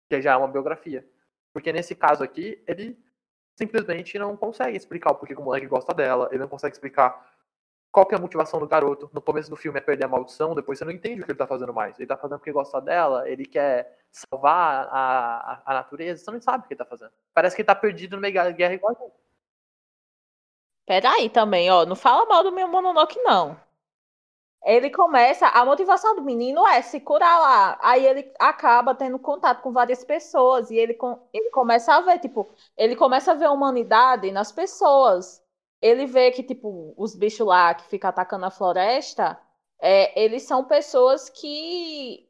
que 0.07 0.21
já 0.21 0.33
é 0.33 0.37
uma 0.37 0.47
biografia. 0.47 1.03
Porque 1.51 1.73
nesse 1.73 1.95
caso 1.95 2.23
aqui, 2.23 2.63
ele 2.67 2.95
simplesmente 3.55 4.19
não 4.19 4.37
consegue 4.37 4.77
explicar 4.77 5.11
o 5.11 5.15
porquê 5.15 5.33
que 5.33 5.41
o 5.41 5.43
moleque 5.43 5.65
gosta 5.65 5.91
dela, 5.91 6.29
ele 6.29 6.41
não 6.41 6.47
consegue 6.47 6.75
explicar 6.75 7.35
qual 7.97 8.05
que 8.05 8.13
é 8.13 8.17
a 8.19 8.21
motivação 8.21 8.59
do 8.59 8.67
garoto. 8.67 9.09
No 9.11 9.19
começo 9.19 9.49
do 9.49 9.55
filme 9.55 9.79
é 9.79 9.81
perder 9.81 10.05
a 10.05 10.07
maldição, 10.07 10.53
depois 10.53 10.77
você 10.77 10.85
não 10.85 10.91
entende 10.91 11.19
o 11.19 11.25
que 11.25 11.31
ele 11.31 11.37
tá 11.39 11.47
fazendo 11.47 11.73
mais. 11.73 11.97
Ele 11.97 12.07
tá 12.07 12.15
fazendo 12.15 12.37
porque 12.37 12.51
gosta 12.51 12.79
dela, 12.79 13.27
ele 13.27 13.43
quer 13.43 13.97
salvar 14.11 14.87
a, 14.91 15.53
a, 15.53 15.61
a 15.65 15.73
natureza, 15.73 16.23
você 16.23 16.29
não 16.29 16.39
sabe 16.39 16.63
o 16.63 16.67
que 16.67 16.75
ele 16.75 16.77
tá 16.77 16.85
fazendo. 16.85 17.11
Parece 17.33 17.55
que 17.55 17.63
ele 17.63 17.65
tá 17.65 17.73
perdido 17.73 18.15
no 18.15 18.21
meio 18.21 18.35
da 18.35 18.51
guerra 18.51 18.75
igual 18.75 18.95
a 18.95 19.03
gente. 19.03 19.15
Peraí 20.85 21.27
também, 21.27 21.71
ó, 21.71 21.87
não 21.87 21.95
fala 21.95 22.27
mal 22.27 22.43
do 22.43 22.51
meu 22.51 22.67
Mononoke, 22.67 23.19
não. 23.23 23.59
Ele 24.63 24.91
começa, 24.91 25.47
a 25.47 25.65
motivação 25.65 26.15
do 26.15 26.21
menino 26.21 26.67
é 26.67 26.83
se 26.83 26.99
curar 26.99 27.39
lá. 27.39 27.79
Aí 27.81 28.05
ele 28.05 28.31
acaba 28.39 28.93
tendo 28.93 29.17
contato 29.17 29.63
com 29.63 29.71
várias 29.71 30.03
pessoas 30.03 30.69
e 30.69 30.75
ele, 30.75 30.95
ele 31.33 31.49
começa 31.49 31.95
a 31.95 32.01
ver, 32.01 32.19
tipo, 32.19 32.47
ele 32.77 32.95
começa 32.95 33.31
a 33.31 33.35
ver 33.35 33.45
a 33.45 33.51
humanidade 33.51 34.31
nas 34.31 34.51
pessoas. 34.51 35.43
Ele 35.81 36.05
vê 36.05 36.31
que, 36.31 36.43
tipo, 36.43 36.93
os 36.97 37.15
bichos 37.15 37.45
lá 37.45 37.73
que 37.73 37.85
ficam 37.85 38.09
atacando 38.09 38.45
a 38.45 38.51
floresta, 38.51 39.39
é, 39.79 40.19
eles 40.19 40.43
são 40.43 40.63
pessoas 40.65 41.29
que 41.29 42.27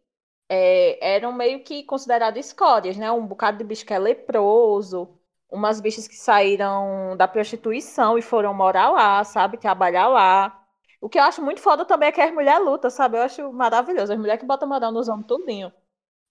é, 0.50 1.16
eram 1.16 1.32
meio 1.34 1.64
que 1.64 1.84
consideradas 1.84 2.46
escórias, 2.48 2.98
né? 2.98 3.12
Um 3.12 3.26
bocado 3.28 3.58
de 3.58 3.64
bicho 3.64 3.86
que 3.86 3.94
é 3.94 4.00
leproso, 4.00 5.18
umas 5.50 5.80
bichas 5.82 6.08
que 6.08 6.16
saíram 6.16 7.16
da 7.18 7.28
prostituição 7.28 8.18
e 8.18 8.22
foram 8.22 8.54
morar 8.54 8.90
lá, 8.92 9.24
sabe? 9.24 9.58
Trabalhar 9.58 10.08
lá. 10.10 10.64
O 11.02 11.10
que 11.10 11.20
eu 11.20 11.24
acho 11.24 11.42
muito 11.44 11.62
foda 11.62 11.86
também 11.86 12.10
é 12.10 12.12
que 12.12 12.22
as 12.22 12.34
mulheres 12.34 12.66
lutam, 12.66 12.90
sabe? 12.90 13.18
Eu 13.18 13.22
acho 13.24 13.54
maravilhoso. 13.54 14.12
As 14.14 14.20
mulheres 14.20 14.40
que 14.42 14.48
botam 14.48 14.68
moral 14.68 14.92
nos 14.92 15.08
homens 15.08 15.28
tudinho. 15.28 15.72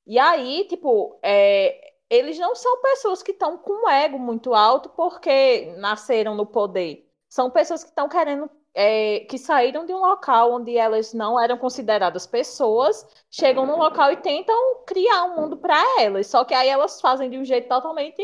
E 0.06 0.18
aí, 0.18 0.66
tipo, 0.68 1.18
é, 1.22 1.94
eles 2.10 2.38
não 2.38 2.54
são 2.54 2.80
pessoas 2.82 3.22
que 3.22 3.32
estão 3.32 3.58
com 3.58 3.84
um 3.86 3.88
ego 3.88 4.18
muito 4.18 4.54
alto 4.54 4.88
porque 4.90 5.74
nasceram 5.78 6.34
no 6.34 6.46
poder. 6.46 7.05
São 7.28 7.50
pessoas 7.50 7.82
que 7.82 7.90
estão 7.90 8.08
querendo, 8.08 8.50
é, 8.74 9.20
que 9.20 9.38
saíram 9.38 9.84
de 9.86 9.92
um 9.92 9.98
local 9.98 10.52
onde 10.52 10.76
elas 10.76 11.12
não 11.12 11.40
eram 11.40 11.58
consideradas 11.58 12.26
pessoas, 12.26 13.06
chegam 13.30 13.66
num 13.66 13.76
local 13.78 14.12
e 14.12 14.16
tentam 14.16 14.84
criar 14.86 15.24
um 15.24 15.36
mundo 15.40 15.56
para 15.56 15.76
elas. 16.00 16.26
Só 16.28 16.44
que 16.44 16.54
aí 16.54 16.68
elas 16.68 17.00
fazem 17.00 17.30
de 17.30 17.38
um 17.38 17.44
jeito 17.44 17.68
totalmente 17.68 18.22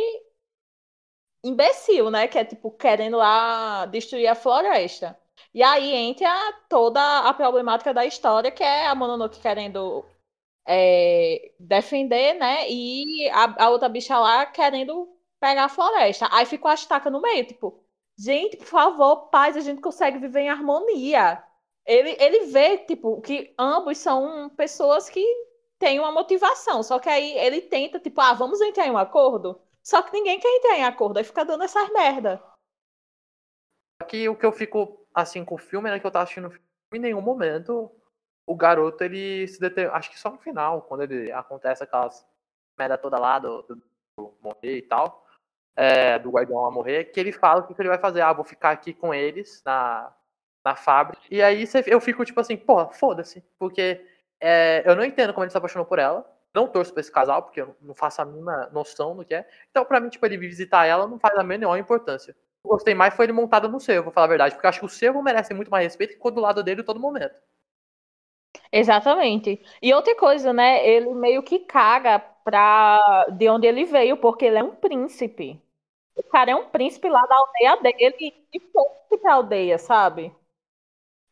imbecil, 1.44 2.10
né? 2.10 2.28
Que 2.28 2.38
é 2.38 2.44
tipo 2.44 2.70
querendo 2.70 3.16
lá 3.16 3.86
destruir 3.86 4.28
a 4.28 4.34
floresta. 4.34 5.18
E 5.54 5.62
aí 5.62 5.94
entra 5.94 6.30
toda 6.68 7.00
a 7.20 7.34
problemática 7.34 7.92
da 7.92 8.06
história, 8.06 8.50
que 8.50 8.62
é 8.62 8.86
a 8.86 8.94
Mononoke 8.94 9.40
querendo 9.40 10.04
é, 10.66 11.52
defender, 11.58 12.34
né? 12.34 12.68
E 12.70 13.28
a, 13.30 13.64
a, 13.66 13.70
outra 13.70 13.88
bicha 13.88 14.18
lá 14.18 14.46
querendo 14.46 15.08
pegar 15.40 15.64
a 15.64 15.68
floresta. 15.68 16.28
Aí 16.32 16.46
ficou 16.46 16.70
a 16.70 16.74
estaca 16.74 17.10
no 17.10 17.20
meio, 17.20 17.46
tipo, 17.46 17.81
gente, 18.18 18.56
por 18.56 18.66
favor, 18.66 19.28
paz, 19.28 19.56
a 19.56 19.60
gente 19.60 19.80
consegue 19.80 20.18
viver 20.18 20.40
em 20.40 20.50
harmonia. 20.50 21.42
Ele, 21.84 22.16
ele 22.18 22.46
vê, 22.46 22.78
tipo, 22.78 23.20
que 23.20 23.54
ambos 23.58 23.98
são 23.98 24.48
pessoas 24.50 25.08
que 25.08 25.24
têm 25.78 25.98
uma 25.98 26.12
motivação, 26.12 26.82
só 26.82 26.98
que 26.98 27.08
aí 27.08 27.36
ele 27.38 27.60
tenta, 27.62 27.98
tipo, 27.98 28.20
ah, 28.20 28.32
vamos 28.32 28.60
entrar 28.60 28.86
em 28.86 28.92
um 28.92 28.98
acordo? 28.98 29.60
Só 29.82 30.00
que 30.00 30.12
ninguém 30.12 30.38
quer 30.38 30.48
entrar 30.48 30.78
em 30.78 30.84
acordo, 30.84 31.18
aí 31.18 31.24
fica 31.24 31.44
dando 31.44 31.64
essas 31.64 31.90
merda. 31.92 32.42
Aqui 34.00 34.28
o 34.28 34.36
que 34.36 34.46
eu 34.46 34.52
fico 34.52 35.04
assim 35.12 35.44
com 35.44 35.56
o 35.56 35.58
filme 35.58 35.90
é 35.90 35.98
que 35.98 36.06
eu 36.06 36.10
tava 36.10 36.22
assistindo 36.22 36.46
o 36.46 36.50
filme, 36.50 36.66
em 36.94 36.98
nenhum 36.98 37.20
momento 37.20 37.90
o 38.46 38.56
garoto 38.56 39.02
ele 39.04 39.46
se 39.46 39.60
deter... 39.60 39.90
acho 39.92 40.10
que 40.10 40.18
só 40.18 40.30
no 40.30 40.38
final, 40.38 40.82
quando 40.82 41.02
ele 41.02 41.30
acontece 41.32 41.82
aquelas 41.82 42.26
merda 42.76 42.98
toda 42.98 43.18
lá 43.18 43.38
do, 43.38 43.62
do, 43.62 43.82
do 44.16 44.34
morrer 44.40 44.78
e 44.78 44.82
tal, 44.82 45.21
é, 45.76 46.18
do 46.18 46.30
guardião 46.30 46.64
a 46.64 46.70
morrer, 46.70 47.04
que 47.06 47.18
ele 47.18 47.32
fala 47.32 47.60
o 47.60 47.66
que, 47.66 47.74
que 47.74 47.80
ele 47.82 47.88
vai 47.88 47.98
fazer. 47.98 48.20
Ah, 48.20 48.32
vou 48.32 48.44
ficar 48.44 48.70
aqui 48.70 48.92
com 48.92 49.14
eles 49.14 49.62
na, 49.64 50.12
na 50.64 50.74
fábrica. 50.74 51.22
E 51.30 51.42
aí 51.42 51.64
eu 51.86 52.00
fico 52.00 52.24
tipo 52.24 52.40
assim, 52.40 52.56
porra, 52.56 52.90
foda-se. 52.90 53.42
Porque 53.58 54.04
é, 54.40 54.82
eu 54.84 54.96
não 54.96 55.04
entendo 55.04 55.32
como 55.32 55.44
ele 55.44 55.50
se 55.50 55.58
apaixonou 55.58 55.86
por 55.86 55.98
ela. 55.98 56.28
Não 56.54 56.68
torço 56.68 56.92
pra 56.92 57.00
esse 57.00 57.10
casal, 57.10 57.42
porque 57.42 57.62
eu 57.62 57.74
não 57.80 57.94
faço 57.94 58.20
a 58.20 58.24
mínima 58.26 58.68
noção 58.72 59.16
do 59.16 59.24
que 59.24 59.34
é. 59.34 59.48
Então, 59.70 59.84
pra 59.84 59.98
mim, 60.00 60.10
tipo, 60.10 60.24
ele 60.26 60.36
visitar 60.36 60.84
ela 60.84 61.06
não 61.06 61.18
faz 61.18 61.36
a 61.38 61.42
menor 61.42 61.78
importância. 61.78 62.36
Gostei 62.64 62.94
mais 62.94 63.14
foi 63.14 63.24
ele 63.24 63.32
montado 63.32 63.68
no 63.68 63.80
Cervo, 63.80 64.04
vou 64.04 64.12
falar 64.12 64.26
a 64.26 64.28
verdade, 64.28 64.54
porque 64.54 64.66
eu 64.66 64.68
acho 64.68 64.78
que 64.80 64.86
o 64.86 64.88
Cervo 64.88 65.22
merece 65.22 65.52
muito 65.52 65.70
mais 65.70 65.84
respeito 65.84 66.10
que 66.10 66.16
ficou 66.16 66.30
do 66.30 66.40
lado 66.40 66.62
dele 66.62 66.82
todo 66.82 67.00
momento. 67.00 67.34
Exatamente. 68.72 69.60
E 69.82 69.92
outra 69.94 70.14
coisa, 70.16 70.52
né? 70.52 70.86
Ele 70.86 71.12
meio 71.14 71.42
que 71.42 71.58
caga 71.60 72.18
pra 72.18 73.26
de 73.30 73.48
onde 73.48 73.66
ele 73.66 73.84
veio, 73.84 74.16
porque 74.16 74.44
ele 74.46 74.58
é 74.58 74.62
um 74.64 74.74
príncipe. 74.74 75.60
O 76.16 76.22
cara 76.24 76.52
é 76.52 76.56
um 76.56 76.68
príncipe 76.70 77.08
lá 77.08 77.22
da 77.26 77.36
aldeia 77.36 77.76
dele 77.82 78.46
e 78.54 78.60
foi 78.60 79.18
pra 79.20 79.34
aldeia, 79.36 79.78
sabe? 79.78 80.32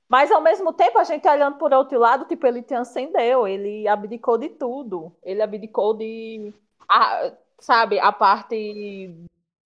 Mas 0.09 0.31
ao 0.33 0.41
mesmo 0.41 0.73
tempo, 0.73 0.99
a 0.99 1.05
gente 1.05 1.29
olhando 1.29 1.57
por 1.59 1.73
outro 1.73 1.99
lado, 1.99 2.25
tipo, 2.27 2.47
ele 2.47 2.63
transcendeu, 2.63 3.47
ele 3.47 3.87
abdicou 3.87 4.37
de 4.39 4.49
tudo. 4.49 5.13
Ele 5.23 5.41
abdicou 5.43 5.95
de. 5.97 6.53
A, 6.89 7.33
sabe, 7.61 7.99
a 8.01 8.11
parte. 8.13 9.15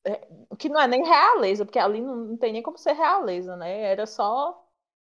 É, 0.05 0.27
que 0.59 0.69
não 0.69 0.81
é 0.81 0.87
nem 0.87 1.03
realeza, 1.05 1.65
porque 1.65 1.79
ali 1.79 2.01
não, 2.01 2.17
não 2.17 2.37
tem 2.37 2.53
nem 2.53 2.63
como 2.63 2.77
ser 2.79 2.93
realeza, 2.95 3.57
né? 3.57 3.83
Era 3.83 4.07
só 4.07 4.64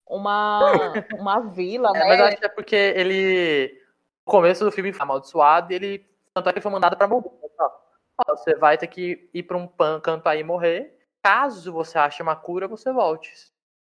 uma, 0.07 0.61
uma 1.19 1.39
vila, 1.39 1.89
é, 1.89 1.93
né? 1.93 2.05
Mas 2.07 2.21
acho 2.21 2.37
que 2.37 2.45
é 2.45 2.49
porque 2.49 2.75
ele. 2.75 3.81
No 4.25 4.31
começo 4.31 4.63
do 4.63 4.71
filme 4.71 4.93
foi 4.93 5.03
amaldiçoado 5.03 5.71
e 5.71 5.75
ele. 5.75 6.09
Tanto 6.33 6.49
é 6.49 6.53
que 6.53 6.61
foi 6.61 6.71
mandado 6.71 6.97
pra 6.97 7.07
morrer. 7.07 7.29
Você 8.27 8.55
vai 8.55 8.77
ter 8.77 8.87
que 8.87 9.29
ir 9.33 9.43
pra 9.43 9.57
um 9.57 9.67
canto 10.01 10.27
aí 10.27 10.39
e 10.39 10.43
morrer. 10.43 10.97
Caso 11.23 11.71
você 11.71 11.97
ache 11.97 12.21
uma 12.21 12.35
cura, 12.35 12.67
você 12.67 12.91
volte. 12.91 13.31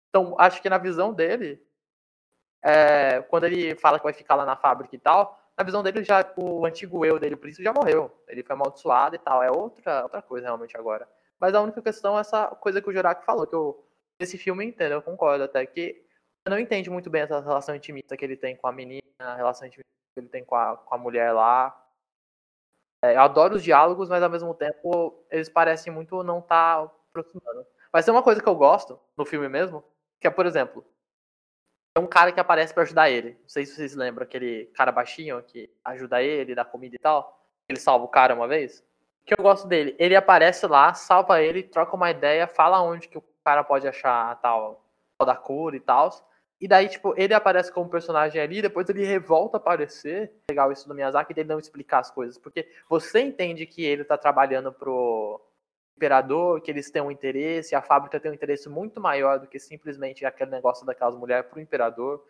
Então, 0.08 0.34
acho 0.38 0.60
que 0.60 0.68
na 0.68 0.78
visão 0.78 1.12
dele, 1.12 1.62
é, 2.62 3.22
quando 3.22 3.44
ele 3.44 3.75
fala 3.76 3.98
que 3.98 4.04
vai 4.04 4.12
ficar 4.12 4.34
lá 4.34 4.44
na 4.44 4.56
fábrica 4.56 4.94
e 4.94 4.98
tal, 4.98 5.38
na 5.56 5.64
visão 5.64 5.82
dele, 5.82 6.04
já 6.04 6.25
o 6.37 6.64
antigo 6.64 7.04
eu 7.04 7.18
dele, 7.18 7.37
por 7.37 7.48
isso 7.48 7.62
já 7.62 7.72
morreu. 7.72 8.10
Ele 8.28 8.42
foi 8.42 8.54
amaldiçoado 8.54 9.16
e 9.16 9.18
tal. 9.18 9.42
É 9.42 9.50
outra, 9.50 10.02
outra 10.02 10.22
coisa 10.22 10.46
realmente 10.46 10.76
agora. 10.76 11.08
Mas 11.40 11.54
a 11.54 11.60
única 11.60 11.80
questão 11.80 12.16
é 12.16 12.20
essa 12.20 12.46
coisa 12.48 12.82
que 12.82 12.88
o 12.88 12.92
Juraki 12.92 13.25
falou, 13.25 13.46
que 13.46 13.54
eu, 13.54 13.84
esse 14.18 14.37
filme 14.37 14.64
entendo, 14.64 14.92
eu 14.92 15.02
concordo 15.02 15.44
até 15.44 15.64
que 15.64 16.04
não 16.48 16.58
entende 16.58 16.90
muito 16.90 17.10
bem 17.10 17.22
essa 17.22 17.40
relação 17.40 17.74
intimista 17.74 18.16
que 18.16 18.24
ele 18.24 18.36
tem 18.36 18.56
com 18.56 18.66
a 18.66 18.72
menina, 18.72 19.02
a 19.18 19.34
relação 19.34 19.66
intimista 19.66 19.90
que 20.14 20.20
ele 20.20 20.28
tem 20.28 20.44
com 20.44 20.54
a, 20.54 20.76
com 20.76 20.94
a 20.94 20.98
mulher 20.98 21.32
lá. 21.32 21.84
É, 23.04 23.14
eu 23.14 23.20
adoro 23.20 23.56
os 23.56 23.62
diálogos, 23.62 24.08
mas 24.08 24.22
ao 24.22 24.30
mesmo 24.30 24.54
tempo 24.54 25.24
eles 25.30 25.48
parecem 25.48 25.92
muito 25.92 26.22
não 26.22 26.40
estar 26.40 26.86
tá 26.86 26.92
aproximando. 27.10 27.66
Mas 27.92 28.04
tem 28.04 28.12
uma 28.12 28.22
coisa 28.22 28.42
que 28.42 28.48
eu 28.48 28.54
gosto 28.54 28.98
no 29.16 29.24
filme 29.24 29.48
mesmo, 29.48 29.84
que 30.20 30.26
é, 30.26 30.30
por 30.30 30.46
exemplo, 30.46 30.84
tem 31.94 32.04
um 32.04 32.08
cara 32.08 32.32
que 32.32 32.40
aparece 32.40 32.72
para 32.72 32.82
ajudar 32.82 33.10
ele. 33.10 33.36
Não 33.40 33.48
sei 33.48 33.66
se 33.66 33.74
vocês 33.74 33.94
lembram 33.94 34.24
aquele 34.24 34.66
cara 34.66 34.92
baixinho 34.92 35.42
que 35.42 35.70
ajuda 35.84 36.22
ele, 36.22 36.54
dá 36.54 36.64
comida 36.64 36.96
e 36.96 36.98
tal. 36.98 37.44
Ele 37.68 37.78
salva 37.80 38.04
o 38.04 38.08
cara 38.08 38.34
uma 38.34 38.46
vez. 38.46 38.84
Que 39.24 39.34
eu 39.34 39.42
gosto 39.42 39.66
dele. 39.66 39.96
Ele 39.98 40.14
aparece 40.16 40.66
lá, 40.66 40.94
salva 40.94 41.42
ele, 41.42 41.62
troca 41.62 41.96
uma 41.96 42.10
ideia, 42.10 42.46
fala 42.46 42.82
onde 42.82 43.08
que 43.08 43.18
o 43.18 43.24
cara 43.44 43.64
pode 43.64 43.86
achar 43.86 44.30
a 44.30 44.34
tal 44.36 44.84
da 45.24 45.34
cura 45.34 45.76
e 45.76 45.80
tal. 45.80 46.10
E 46.60 46.66
daí, 46.66 46.88
tipo, 46.88 47.14
ele 47.16 47.32
aparece 47.34 47.72
como 47.72 47.88
personagem 47.88 48.40
ali, 48.40 48.60
depois 48.60 48.88
ele 48.88 49.04
revolta 49.04 49.56
a 49.56 49.60
aparecer. 49.60 50.32
Legal 50.50 50.72
isso 50.72 50.88
do 50.88 50.94
Miyazaki, 50.94 51.32
dele 51.32 51.48
não 51.48 51.58
explicar 51.58 52.00
as 52.00 52.10
coisas. 52.10 52.36
Porque 52.36 52.68
você 52.88 53.20
entende 53.20 53.64
que 53.64 53.84
ele 53.84 54.02
tá 54.04 54.18
trabalhando 54.18 54.72
pro 54.72 55.40
imperador, 55.96 56.60
que 56.60 56.70
eles 56.70 56.90
têm 56.90 57.02
um 57.02 57.10
interesse, 57.10 57.74
a 57.74 57.82
fábrica 57.82 58.18
tem 58.18 58.30
um 58.30 58.34
interesse 58.34 58.68
muito 58.68 59.00
maior 59.00 59.38
do 59.38 59.46
que 59.46 59.58
simplesmente 59.58 60.24
aquele 60.24 60.50
negócio 60.50 60.86
daquelas 60.86 61.16
mulheres 61.16 61.48
pro 61.48 61.60
imperador. 61.60 62.24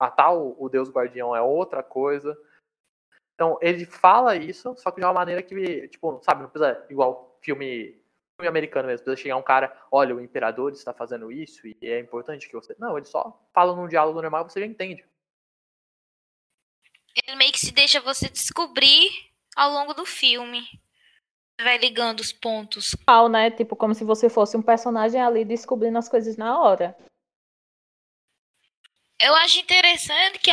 Matar 0.00 0.32
o, 0.32 0.56
o 0.58 0.68
deus 0.68 0.90
guardião 0.90 1.34
é 1.34 1.40
outra 1.40 1.82
coisa. 1.82 2.36
Então, 3.34 3.58
ele 3.60 3.84
fala 3.84 4.36
isso, 4.36 4.74
só 4.76 4.90
que 4.90 5.00
de 5.00 5.06
uma 5.06 5.12
maneira 5.12 5.42
que, 5.42 5.88
tipo, 5.88 6.20
sabe, 6.22 6.42
não 6.42 6.50
precisa 6.50 6.84
igual 6.88 7.36
filme 7.40 8.01
filme 8.36 8.48
americano 8.48 8.88
mesmo, 8.88 9.04
precisa 9.04 9.22
chegar 9.22 9.36
um 9.36 9.42
cara, 9.42 9.76
olha, 9.90 10.14
o 10.14 10.20
imperador 10.20 10.72
está 10.72 10.92
fazendo 10.92 11.30
isso 11.30 11.66
e 11.66 11.76
é 11.82 12.00
importante 12.00 12.48
que 12.48 12.54
você. 12.54 12.74
Não, 12.78 12.96
ele 12.96 13.06
só 13.06 13.40
fala 13.52 13.74
num 13.74 13.88
diálogo 13.88 14.20
normal 14.20 14.46
e 14.46 14.50
você 14.50 14.60
já 14.60 14.66
entende. 14.66 15.04
Ele 17.14 17.36
meio 17.36 17.52
que 17.52 17.60
se 17.60 17.72
deixa 17.72 18.00
você 18.00 18.28
descobrir 18.28 19.10
ao 19.54 19.70
longo 19.70 19.94
do 19.94 20.06
filme. 20.06 20.66
Vai 21.60 21.78
ligando 21.78 22.20
os 22.20 22.32
pontos. 22.32 22.96
né? 23.30 23.50
Tipo, 23.50 23.76
como 23.76 23.94
se 23.94 24.04
você 24.04 24.28
fosse 24.28 24.56
um 24.56 24.62
personagem 24.62 25.20
ali 25.20 25.44
descobrindo 25.44 25.98
as 25.98 26.08
coisas 26.08 26.36
na 26.36 26.58
hora. 26.58 26.96
Eu 29.20 29.34
acho 29.36 29.60
interessante 29.60 30.40
que 30.40 30.50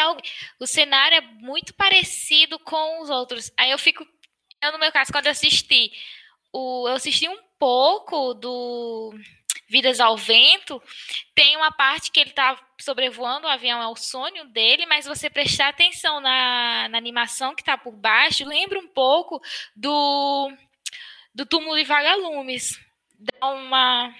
o 0.59 0.67
cenário 0.67 1.17
é 1.17 1.21
muito 1.21 1.74
parecido 1.74 2.59
com 2.59 3.01
os 3.01 3.09
outros. 3.09 3.51
Aí 3.57 3.71
eu 3.71 3.79
fico. 3.79 4.05
Eu, 4.62 4.74
no 4.74 4.77
meu 4.77 4.91
caso, 4.91 5.12
quando 5.12 5.25
eu 5.25 5.31
assisti, 5.31 5.91
o, 6.53 6.88
eu 6.88 6.93
assisti 6.93 7.27
um 7.27 7.49
pouco 7.60 8.34
do 8.34 9.13
Vidas 9.68 10.00
ao 10.00 10.18
Vento, 10.18 10.82
tem 11.36 11.56
uma 11.56 11.72
parte 11.72 12.12
que 12.12 12.20
ele 12.20 12.32
está 12.32 12.60
sobrevoando 12.82 13.46
o 13.46 13.50
avião, 13.50 13.82
é 13.82 13.88
o 13.88 13.96
sonho 13.96 14.46
dele, 14.46 14.88
mas 14.88 15.06
você 15.06 15.30
prestar 15.30 15.68
atenção 15.68 16.20
na, 16.20 16.89
na 16.89 16.98
animação 16.98 17.54
que 17.54 17.62
está 17.62 17.78
por 17.78 17.96
baixo, 17.96 18.48
lembra 18.48 18.80
um 18.80 18.88
pouco 18.88 19.39
do, 19.75 20.51
do 21.36 21.46
túmulo 21.46 21.75
de 21.75 21.84
vagalumes. 21.84 22.80
Dá 23.20 23.48
uma 23.51 24.12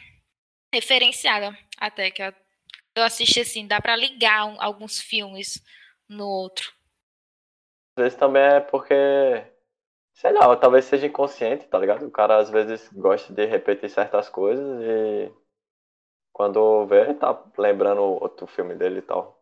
referenciada 0.72 1.58
até 1.80 2.12
que 2.12 2.22
eu, 2.22 3.04
assisti 3.04 3.40
assim, 3.40 3.66
dá 3.66 3.82
para 3.82 3.96
ligar 3.96 4.46
um, 4.46 4.62
alguns 4.62 5.00
filmes 5.02 5.64
no 6.08 6.28
outro. 6.28 6.72
Às 7.98 8.04
vezes 8.04 8.20
também 8.20 8.44
é 8.44 8.60
porque 8.60 8.94
Sei 10.20 10.34
lá, 10.34 10.54
talvez 10.58 10.84
seja 10.84 11.08
inconsciente, 11.08 11.66
tá 11.68 11.80
ligado? 11.80 12.06
O 12.06 12.12
cara 12.12 12.40
às 12.40 12.50
vezes 12.50 12.90
gosta 12.92 13.32
de 13.32 13.46
repetir 13.46 13.90
certas 13.90 14.28
coisas 14.28 14.82
e 14.82 15.34
quando 16.34 16.86
vê, 16.88 17.14
tá 17.14 17.42
lembrando 17.58 18.02
outro 18.02 18.46
filme 18.46 18.76
dele 18.76 19.00
e 19.00 19.02
tal. 19.02 19.42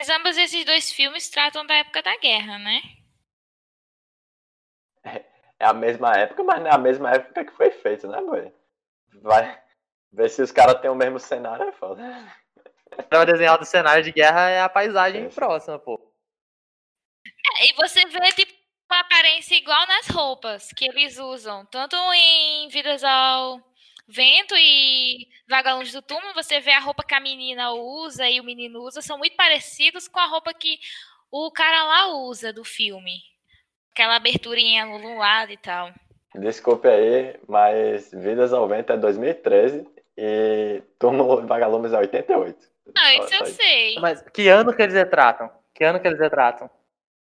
Mas 0.00 0.08
ambos 0.08 0.38
esses 0.38 0.64
dois 0.64 0.90
filmes 0.90 1.28
tratam 1.28 1.66
da 1.66 1.74
época 1.74 2.02
da 2.02 2.16
guerra, 2.16 2.58
né? 2.58 2.80
É 5.58 5.66
a 5.66 5.74
mesma 5.74 6.12
época, 6.12 6.42
mas 6.42 6.60
não 6.60 6.68
é 6.68 6.74
a 6.74 6.78
mesma 6.78 7.10
época 7.10 7.44
que 7.44 7.52
foi 7.52 7.70
feito, 7.70 8.08
né, 8.08 8.18
boy? 8.22 8.50
Vai 9.20 9.62
ver 10.10 10.30
se 10.30 10.40
os 10.40 10.50
caras 10.50 10.80
têm 10.80 10.90
o 10.90 10.94
mesmo 10.94 11.20
cenário, 11.20 11.68
é 11.68 11.72
foda. 11.72 12.02
Pra 13.10 13.26
desenhar 13.26 13.58
do 13.58 13.66
cenário 13.66 14.02
de 14.02 14.10
guerra 14.10 14.48
é 14.48 14.62
a 14.62 14.70
paisagem 14.70 15.28
próxima, 15.28 15.78
pô. 15.78 16.11
E 17.62 17.72
você 17.74 18.04
vê, 18.06 18.32
tipo, 18.32 18.52
uma 18.90 19.00
aparência 19.00 19.54
igual 19.54 19.86
nas 19.86 20.08
roupas 20.08 20.68
que 20.76 20.88
eles 20.88 21.18
usam. 21.18 21.64
Tanto 21.66 21.96
em 22.14 22.68
Vidas 22.68 23.02
ao 23.02 23.60
Vento 24.08 24.54
e 24.56 25.28
Vagalumes 25.48 25.92
do 25.92 26.02
Túmulo, 26.02 26.34
você 26.34 26.60
vê 26.60 26.72
a 26.72 26.80
roupa 26.80 27.02
que 27.02 27.14
a 27.14 27.20
menina 27.20 27.72
usa 27.72 28.28
e 28.28 28.40
o 28.40 28.44
menino 28.44 28.82
usa, 28.82 29.00
são 29.00 29.16
muito 29.16 29.36
parecidos 29.36 30.08
com 30.08 30.18
a 30.18 30.26
roupa 30.26 30.52
que 30.52 30.78
o 31.30 31.50
cara 31.50 31.84
lá 31.84 32.14
usa 32.14 32.52
do 32.52 32.64
filme. 32.64 33.20
Aquela 33.92 34.16
aberturinha 34.16 34.84
no 34.84 35.18
lado 35.18 35.52
e 35.52 35.56
tal. 35.56 35.90
Desculpe 36.34 36.88
aí, 36.88 37.38
mas 37.48 38.10
Vidas 38.10 38.52
ao 38.52 38.66
Vento 38.66 38.92
é 38.92 38.96
2013 38.96 39.86
e 40.16 40.82
Túmulo 40.98 41.42
e 41.42 41.46
Vagalumes 41.46 41.92
é 41.92 41.98
88. 41.98 42.58
Não, 42.94 43.24
isso 43.24 43.34
eu 43.34 43.46
sei. 43.46 43.98
Mas 44.00 44.22
que 44.32 44.48
ano 44.48 44.74
que 44.74 44.82
eles 44.82 44.94
retratam? 44.94 45.50
Que 45.74 45.84
ano 45.84 46.00
que 46.00 46.08
eles 46.08 46.18
retratam? 46.18 46.68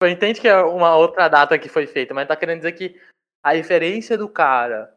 Entendo 0.10 0.40
que 0.40 0.48
é 0.48 0.58
uma 0.58 0.96
outra 0.96 1.28
data 1.28 1.58
que 1.60 1.70
foi 1.70 1.86
feita, 1.86 2.14
mas 2.14 2.28
tá 2.28 2.36
querendo 2.36 2.60
dizer 2.60 2.72
que 2.74 3.00
a 3.44 3.54
referência 3.54 4.18
do 4.18 4.30
cara 4.30 4.96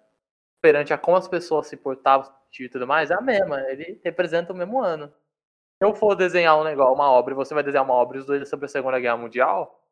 perante 0.61 0.93
a 0.93 0.99
como 0.99 1.17
as 1.17 1.29
pessoas 1.29 1.67
se 1.67 1.77
portavam 1.77 2.33
e 2.59 2.69
tudo 2.69 2.87
mais 2.87 3.11
é 3.11 3.14
a 3.14 3.21
mesma. 3.21 3.61
Ele 3.71 4.01
representa 4.03 4.53
o 4.53 4.57
mesmo 4.57 4.81
ano. 4.81 5.09
Se 5.09 5.85
eu 5.87 5.95
for 5.95 6.14
desenhar 6.14 6.59
um 6.59 6.64
negócio, 6.64 6.95
uma 6.95 7.11
obra, 7.11 7.35
e 7.35 7.37
você 7.37 7.53
vai 7.53 7.62
desenhar 7.62 7.85
uma 7.85 7.95
obra 7.95 8.19
os 8.19 8.27
dois 8.27 8.49
sobre 8.49 8.67
a 8.67 8.69
Segunda 8.69 9.01
Guerra 9.01 9.17
Mundial, 9.17 9.85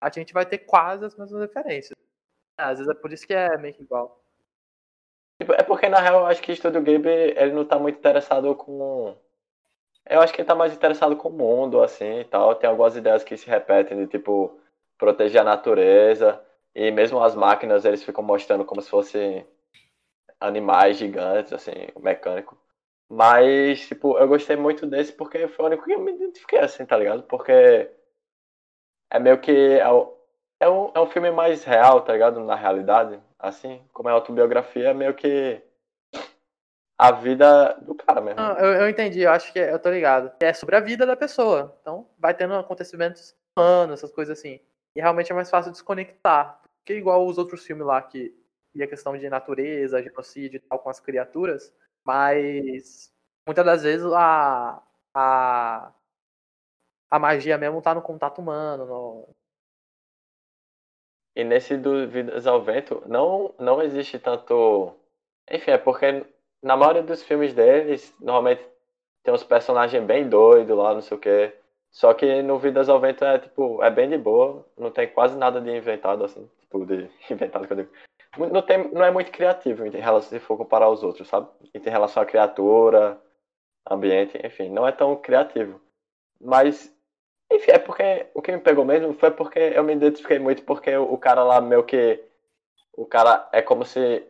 a 0.00 0.10
gente 0.10 0.32
vai 0.32 0.44
ter 0.44 0.58
quase 0.58 1.04
as 1.04 1.16
mesmas 1.16 1.40
referências. 1.40 1.96
Às 2.58 2.78
vezes 2.78 2.92
é 2.92 3.00
por 3.00 3.12
isso 3.12 3.26
que 3.26 3.32
é 3.32 3.56
meio 3.56 3.74
que 3.74 3.82
igual. 3.82 4.22
Tipo, 5.40 5.52
é 5.54 5.62
porque, 5.62 5.88
na 5.88 6.00
real, 6.00 6.20
eu 6.20 6.26
acho 6.26 6.42
que 6.42 6.52
o 6.52 6.56
Studio 6.56 6.82
Ghibli, 6.82 7.34
ele 7.36 7.52
não 7.52 7.64
tá 7.64 7.78
muito 7.78 7.98
interessado 7.98 8.54
com 8.54 9.16
eu 10.08 10.20
acho 10.20 10.32
que 10.32 10.40
ele 10.40 10.48
tá 10.48 10.54
mais 10.54 10.72
interessado 10.74 11.16
com 11.16 11.28
o 11.28 11.32
mundo, 11.32 11.82
assim, 11.82 12.20
e 12.20 12.24
tal. 12.24 12.54
Tem 12.54 12.68
algumas 12.68 12.96
ideias 12.96 13.24
que 13.24 13.36
se 13.36 13.48
repetem 13.48 13.96
de, 13.98 14.06
tipo, 14.06 14.58
proteger 14.98 15.40
a 15.40 15.44
natureza. 15.44 16.40
E 16.74 16.90
mesmo 16.90 17.22
as 17.22 17.34
máquinas, 17.34 17.84
eles 17.84 18.02
ficam 18.02 18.22
mostrando 18.24 18.64
como 18.64 18.82
se 18.82 18.90
fossem 18.90 19.46
animais 20.40 20.96
gigantes, 20.98 21.52
assim, 21.52 21.72
mecânico. 22.00 22.58
Mas, 23.08 23.86
tipo, 23.88 24.18
eu 24.18 24.28
gostei 24.28 24.56
muito 24.56 24.86
desse 24.86 25.12
porque 25.12 25.48
foi 25.48 25.64
o 25.64 25.68
único 25.68 25.84
que 25.84 25.92
eu 25.92 26.00
me 26.00 26.12
identifiquei, 26.12 26.58
assim, 26.60 26.84
tá 26.86 26.96
ligado? 26.96 27.22
Porque 27.24 27.90
é 29.10 29.18
meio 29.18 29.40
que... 29.40 29.52
É, 29.52 29.84
é, 30.60 30.68
um, 30.68 30.90
é 30.94 31.00
um 31.00 31.06
filme 31.06 31.30
mais 31.30 31.64
real, 31.64 32.00
tá 32.02 32.12
ligado? 32.12 32.40
Na 32.40 32.54
realidade, 32.54 33.20
assim. 33.38 33.82
Como 33.92 34.08
é 34.08 34.12
autobiografia, 34.12 34.90
é 34.90 34.94
meio 34.94 35.14
que 35.14 35.62
a 36.98 37.12
vida 37.12 37.74
do 37.82 37.94
cara 37.94 38.20
mesmo. 38.20 38.40
Ah, 38.40 38.56
eu, 38.58 38.72
eu, 38.72 38.88
entendi, 38.88 39.20
eu 39.20 39.30
acho 39.30 39.52
que 39.52 39.58
é, 39.58 39.72
eu 39.72 39.78
tô 39.78 39.90
ligado. 39.90 40.32
É 40.40 40.52
sobre 40.52 40.76
a 40.76 40.80
vida 40.80 41.04
da 41.04 41.16
pessoa. 41.16 41.76
Então, 41.80 42.08
vai 42.18 42.34
tendo 42.34 42.54
acontecimentos 42.54 43.34
humanos, 43.56 44.00
essas 44.00 44.12
coisas 44.12 44.38
assim. 44.38 44.60
E 44.94 45.00
realmente 45.00 45.32
é 45.32 45.34
mais 45.34 45.50
fácil 45.50 45.72
desconectar. 45.72 46.60
Porque 46.78 46.98
igual 46.98 47.26
os 47.26 47.38
outros 47.38 47.64
filmes 47.64 47.86
lá 47.86 48.00
que 48.00 48.34
e 48.74 48.82
a 48.82 48.88
questão 48.88 49.16
de 49.16 49.28
natureza, 49.30 50.02
genocídio 50.02 50.56
e 50.56 50.60
tal 50.60 50.80
com 50.80 50.90
as 50.90 50.98
criaturas, 50.98 51.72
mas 52.04 53.12
muitas 53.46 53.64
das 53.64 53.82
vezes 53.84 54.06
a, 54.12 54.82
a, 55.14 55.92
a 57.08 57.18
magia 57.18 57.56
mesmo 57.56 57.80
tá 57.80 57.94
no 57.94 58.02
contato 58.02 58.40
humano. 58.40 58.84
No... 58.84 59.28
E 61.36 61.44
nesse 61.44 61.76
do 61.76 62.08
Vidas 62.08 62.46
ao 62.46 62.62
Vento, 62.62 63.02
não, 63.06 63.54
não 63.58 63.80
existe 63.80 64.18
tanto. 64.18 64.96
Enfim, 65.48 65.72
é 65.72 65.78
porque 65.78 66.26
na 66.64 66.76
maioria 66.78 67.02
dos 67.02 67.22
filmes 67.22 67.52
deles, 67.52 68.14
normalmente 68.18 68.66
tem 69.22 69.34
uns 69.34 69.44
personagens 69.44 70.02
bem 70.02 70.26
doidos 70.26 70.76
lá, 70.76 70.94
não 70.94 71.02
sei 71.02 71.16
o 71.16 71.20
quê. 71.20 71.54
Só 71.90 72.12
que 72.14 72.42
no 72.42 72.58
Vidas 72.58 72.88
ao 72.88 72.98
Vento 72.98 73.22
é, 73.24 73.38
tipo, 73.38 73.82
é 73.82 73.90
bem 73.90 74.08
de 74.08 74.16
boa, 74.16 74.66
não 74.76 74.90
tem 74.90 75.06
quase 75.06 75.36
nada 75.36 75.60
de 75.60 75.70
inventado, 75.70 76.24
assim, 76.24 76.50
tipo, 76.60 76.84
de 76.86 77.08
inventado 77.30 77.66
que 77.66 77.72
eu 77.74 77.76
digo. 77.76 77.90
Não, 78.50 78.62
tem, 78.62 78.88
não 78.92 79.04
é 79.04 79.10
muito 79.10 79.30
criativo 79.30 79.86
em 79.86 79.90
relação, 79.90 80.30
se 80.30 80.40
for 80.40 80.56
comparar 80.56 80.86
aos 80.86 81.02
outros, 81.02 81.28
sabe? 81.28 81.46
E 81.72 81.78
tem 81.78 81.92
relação 81.92 82.22
à 82.22 82.26
criatura, 82.26 83.20
ambiente, 83.88 84.40
enfim, 84.44 84.70
não 84.70 84.88
é 84.88 84.90
tão 84.90 85.14
criativo. 85.16 85.80
Mas, 86.40 86.92
enfim, 87.52 87.72
é 87.72 87.78
porque 87.78 88.26
o 88.34 88.40
que 88.42 88.50
me 88.50 88.58
pegou 88.58 88.84
mesmo 88.84 89.12
foi 89.14 89.30
porque 89.30 89.58
eu 89.58 89.84
me 89.84 89.92
identifiquei 89.92 90.38
muito 90.38 90.64
porque 90.64 90.96
o 90.96 91.16
cara 91.18 91.44
lá 91.44 91.60
meio 91.60 91.84
que. 91.84 92.24
O 92.96 93.06
cara 93.06 93.48
é 93.52 93.60
como 93.60 93.84
se 93.84 94.26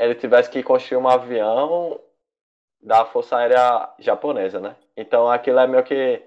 ele 0.00 0.14
tivesse 0.14 0.50
que 0.50 0.62
construir 0.62 0.98
um 0.98 1.08
avião 1.08 2.00
da 2.82 3.04
Força 3.04 3.36
Aérea 3.36 3.90
Japonesa, 3.98 4.58
né? 4.58 4.74
Então 4.96 5.30
aquilo 5.30 5.58
é 5.60 5.66
meio 5.66 5.84
que 5.84 6.22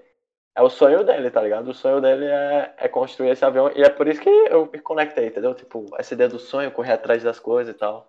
é 0.56 0.62
o 0.62 0.70
sonho 0.70 1.04
dele, 1.04 1.32
tá 1.32 1.42
ligado? 1.42 1.70
O 1.70 1.74
sonho 1.74 2.00
dele 2.00 2.26
é, 2.26 2.74
é 2.78 2.88
construir 2.88 3.32
esse 3.32 3.44
avião 3.44 3.72
e 3.76 3.82
é 3.82 3.90
por 3.90 4.08
isso 4.08 4.22
que 4.22 4.30
eu 4.30 4.70
me 4.72 4.80
conectei, 4.80 5.28
entendeu? 5.28 5.56
Tipo, 5.56 5.88
essa 5.98 6.14
ideia 6.14 6.30
do 6.30 6.38
sonho, 6.38 6.72
correr 6.72 6.94
atrás 6.94 7.24
das 7.24 7.40
coisas 7.40 7.74
e 7.76 7.78
tal. 7.78 8.08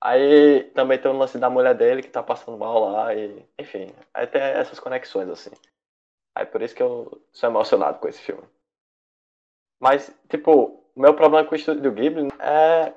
Aí 0.00 0.62
também 0.74 0.98
tem 0.98 1.10
o 1.10 1.16
lance 1.16 1.38
da 1.38 1.50
mulher 1.50 1.74
dele 1.74 2.02
que 2.02 2.10
tá 2.10 2.22
passando 2.22 2.56
mal 2.56 2.92
lá 2.92 3.12
e, 3.14 3.44
enfim, 3.58 3.92
aí 4.14 4.28
tem 4.28 4.40
essas 4.40 4.78
conexões 4.78 5.28
assim. 5.28 5.50
Aí 6.36 6.46
por 6.46 6.62
isso 6.62 6.74
que 6.74 6.82
eu 6.82 7.20
sou 7.32 7.50
emocionado 7.50 7.98
com 7.98 8.08
esse 8.08 8.20
filme. 8.20 8.44
Mas, 9.80 10.16
tipo, 10.28 10.84
o 10.94 11.00
meu 11.00 11.14
problema 11.14 11.44
com 11.44 11.54
o 11.54 11.58
estúdio 11.58 11.92
Ghibli 11.92 12.28
é 12.38 12.92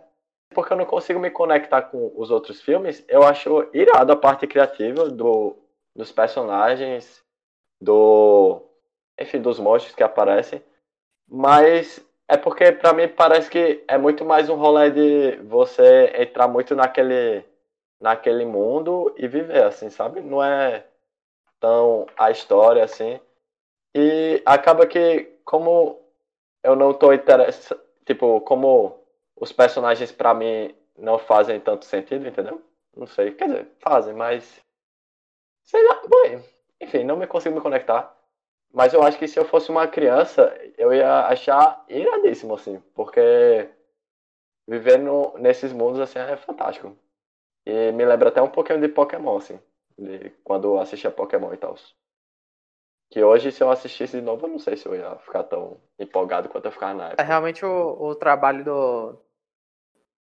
porque 0.54 0.74
eu 0.74 0.78
não 0.78 0.86
consigo 0.86 1.20
me 1.20 1.32
conectar 1.32 1.84
com 1.84 2.12
os 2.16 2.32
outros 2.32 2.62
filmes, 2.62 3.04
eu 3.08 3.24
acho 3.24 3.68
irado 3.74 4.12
a 4.12 4.16
parte 4.16 4.46
criativa 4.48 5.10
do, 5.10 5.56
dos 5.96 6.12
personagens, 6.12 7.24
do. 7.82 8.62
Enfim, 9.20 9.42
dos 9.42 9.60
monstros 9.60 9.96
que 9.96 10.04
aparecem. 10.04 10.64
Mas 11.28 12.06
é 12.28 12.38
porque 12.38 12.72
pra 12.72 12.94
mim 12.94 13.08
parece 13.08 13.50
que 13.50 13.84
é 13.88 13.98
muito 13.98 14.26
mais 14.26 14.50
um 14.50 14.56
rolê 14.56 14.90
de 14.92 15.38
você 15.44 16.12
entrar 16.18 16.48
muito 16.48 16.76
naquele, 16.76 17.44
naquele 18.00 18.46
mundo 18.46 19.14
e 19.18 19.28
viver, 19.28 19.64
assim, 19.64 19.90
sabe? 19.90 20.22
Não 20.22 20.44
é 20.44 20.86
tão 21.60 22.08
a 22.18 22.32
história 22.32 22.84
assim. 22.84 23.20
E 23.96 24.42
acaba 24.46 24.88
que, 24.88 25.32
como 25.46 26.02
eu 26.64 26.76
não 26.76 26.94
tô 26.94 27.14
interessado. 27.14 27.80
Tipo, 28.06 28.42
como 28.42 29.01
os 29.42 29.52
personagens 29.52 30.12
pra 30.12 30.36
mim 30.36 30.74
não 30.96 31.18
fazem 31.18 31.60
tanto 31.60 31.84
sentido, 31.86 32.28
entendeu? 32.28 32.62
Não 32.96 33.08
sei. 33.08 33.32
Quer 33.32 33.48
dizer, 33.48 33.68
fazem, 33.80 34.14
mas. 34.14 34.64
Sei 35.64 35.84
lá. 35.84 36.00
Bom, 36.08 36.44
enfim, 36.80 37.04
não 37.04 37.18
me 37.18 37.26
consigo 37.26 37.56
me 37.56 37.62
conectar. 37.62 38.16
Mas 38.72 38.94
eu 38.94 39.02
acho 39.02 39.18
que 39.18 39.28
se 39.28 39.40
eu 39.40 39.44
fosse 39.44 39.72
uma 39.72 39.88
criança, 39.88 40.56
eu 40.78 40.94
ia 40.94 41.26
achar 41.26 41.84
iradíssimo, 41.90 42.54
assim. 42.54 42.80
Porque 42.94 43.68
viver 44.68 45.00
no, 45.00 45.36
nesses 45.40 45.74
mundos, 45.74 46.00
assim, 46.00 46.20
é 46.20 46.38
fantástico. 46.38 46.96
E 47.66 47.92
me 47.92 48.06
lembra 48.06 48.30
até 48.30 48.42
um 48.42 48.50
pouquinho 48.50 48.80
de 48.80 48.90
Pokémon, 48.90 49.38
assim. 49.38 49.60
De 49.98 50.30
quando 50.44 50.76
eu 50.76 50.80
assistia 50.80 51.10
Pokémon 51.10 51.52
e 51.52 51.58
tal. 51.58 51.76
Que 53.10 53.24
hoje, 53.24 53.52
se 53.52 53.64
eu 53.64 53.72
assistisse 53.72 54.18
de 54.18 54.24
novo, 54.24 54.46
eu 54.46 54.52
não 54.52 54.60
sei 54.60 54.78
se 54.78 54.86
eu 54.86 54.96
ia 54.96 55.16
ficar 55.18 55.44
tão 55.44 55.82
empolgado 56.00 56.48
quanto 56.48 56.66
eu 56.66 56.72
ficava 56.72 56.94
na 56.94 57.06
época. 57.08 57.24
É, 57.24 57.26
realmente 57.26 57.66
o, 57.66 57.98
o 58.00 58.16
trabalho 58.16 58.64
do 58.64 59.20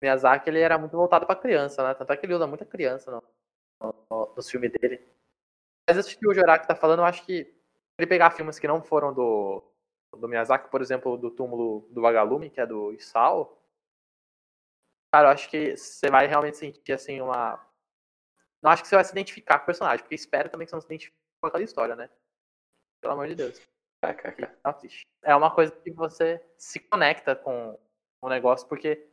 Miyazaki 0.03 0.49
ele 0.49 0.61
era 0.61 0.79
muito 0.79 0.97
voltado 0.97 1.27
pra 1.27 1.37
criança, 1.37 1.83
né? 1.83 1.95
Tanto 1.95 2.13
é 2.13 2.17
que 2.17 2.27
ele 2.27 2.35
usa 2.35 2.47
muita 2.47 2.65
criança 2.65 3.11
no, 3.11 3.95
no, 4.11 4.35
nos 4.37 4.51
filmes 4.51 4.73
dele. 4.73 5.07
Mas 5.89 5.97
esse 5.97 6.17
que 6.17 6.29
o 6.29 6.35
Joraki 6.35 6.69
tá 6.69 6.75
falando, 6.75 7.01
eu 7.01 7.05
acho 7.05 7.25
que 7.25 7.53
ele 7.99 8.07
pegar 8.07 8.31
filmes 8.31 8.59
que 8.59 8.69
não 8.69 8.83
foram 8.83 9.13
do, 9.13 9.63
do 10.17 10.29
Miyazaki, 10.29 10.71
por 10.71 10.81
exemplo, 10.81 11.17
do 11.17 11.31
túmulo 11.31 11.89
do 11.91 12.01
Vagalume, 12.01 12.51
que 12.51 12.61
é 12.61 12.67
do 12.67 12.93
Isao, 12.93 13.59
cara, 15.13 15.29
eu 15.29 15.33
acho 15.33 15.49
que 15.49 15.77
você 15.77 16.11
vai 16.11 16.27
realmente 16.27 16.57
sentir 16.57 16.93
assim 16.93 17.21
uma. 17.21 17.65
Não 18.63 18.71
acho 18.71 18.83
que 18.83 18.89
você 18.89 18.97
vai 18.97 19.05
se 19.05 19.13
identificar 19.13 19.59
com 19.59 19.65
o 19.65 19.67
personagem, 19.67 20.01
porque 20.01 20.15
espero 20.15 20.49
também 20.49 20.67
que 20.67 20.71
você 20.71 20.77
não 20.77 20.81
se 20.81 20.87
identifique 20.87 21.17
com 21.41 21.49
aquela 21.49 21.63
história, 21.63 21.97
né? 21.97 22.11
Pelo 23.01 23.15
amor 23.15 23.29
de 23.29 23.35
Deus. 23.35 23.61
É 25.23 25.35
uma 25.35 25.53
coisa 25.53 25.73
que 25.73 25.91
você 25.91 26.45
se 26.57 26.79
conecta 26.81 27.35
com 27.35 27.79
o 28.23 28.29
negócio, 28.29 28.69
porque. 28.69 29.09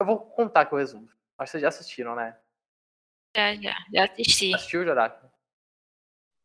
Eu 0.00 0.06
vou 0.06 0.18
contar 0.18 0.62
aqui 0.62 0.74
o 0.74 0.78
resumo. 0.78 1.08
Acho 1.38 1.46
que 1.46 1.50
vocês 1.52 1.62
já 1.62 1.68
assistiram, 1.68 2.14
né? 2.14 2.38
Já, 3.36 3.54
já, 3.54 3.74
já 3.92 4.04
assisti. 4.04 4.54
Assistiu, 4.54 4.84
Jorato? 4.84 5.30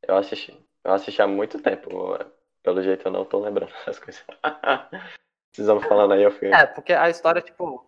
Eu 0.01 0.17
assisti. 0.17 0.67
Eu 0.83 0.93
assisti 0.93 1.21
há 1.21 1.27
muito 1.27 1.61
tempo. 1.61 1.89
Pelo 2.61 2.81
jeito 2.81 3.07
eu 3.07 3.11
não 3.11 3.25
tô 3.25 3.39
lembrando 3.39 3.73
das 3.85 3.99
coisas. 3.99 4.23
Precisamos 5.51 5.85
falando 5.85 6.13
aí, 6.13 6.23
eu 6.23 6.31
fui. 6.31 6.47
É, 6.53 6.65
porque 6.65 6.93
a 6.93 7.09
história, 7.09 7.41
tipo. 7.41 7.87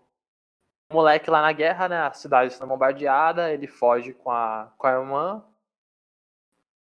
O 0.92 0.94
moleque 0.94 1.32
lá 1.32 1.42
na 1.42 1.52
guerra, 1.52 1.90
né? 1.90 2.00
A 2.02 2.14
cidade 2.14 2.54
está 2.54 2.64
bombardeada, 2.64 3.52
ele 3.52 3.66
foge 3.66 4.14
com 4.14 4.30
a, 4.30 4.72
com 4.78 4.86
a 4.86 4.92
irmã 4.92 5.44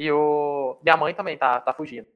e, 0.02 0.12
o, 0.12 0.80
e 0.84 0.90
a 0.90 0.98
mãe 0.98 1.14
também 1.14 1.38
tá, 1.38 1.62
tá 1.62 1.72
fugindo. 1.72 2.08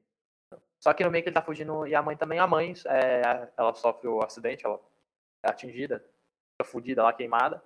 Só 0.80 0.92
que 0.92 1.04
no 1.04 1.10
meio 1.12 1.22
que 1.22 1.28
ele 1.28 1.34
tá 1.34 1.40
fugindo, 1.40 1.86
e 1.86 1.94
a 1.94 2.02
mãe 2.02 2.16
também, 2.16 2.40
a 2.40 2.46
mãe, 2.46 2.74
é, 2.86 3.48
ela 3.56 3.72
sofre 3.74 4.08
o 4.08 4.24
acidente, 4.24 4.66
ela 4.66 4.80
é 5.44 5.48
atingida, 5.48 6.04
fudida 6.64 7.02
lá, 7.02 7.12
queimada. 7.12 7.62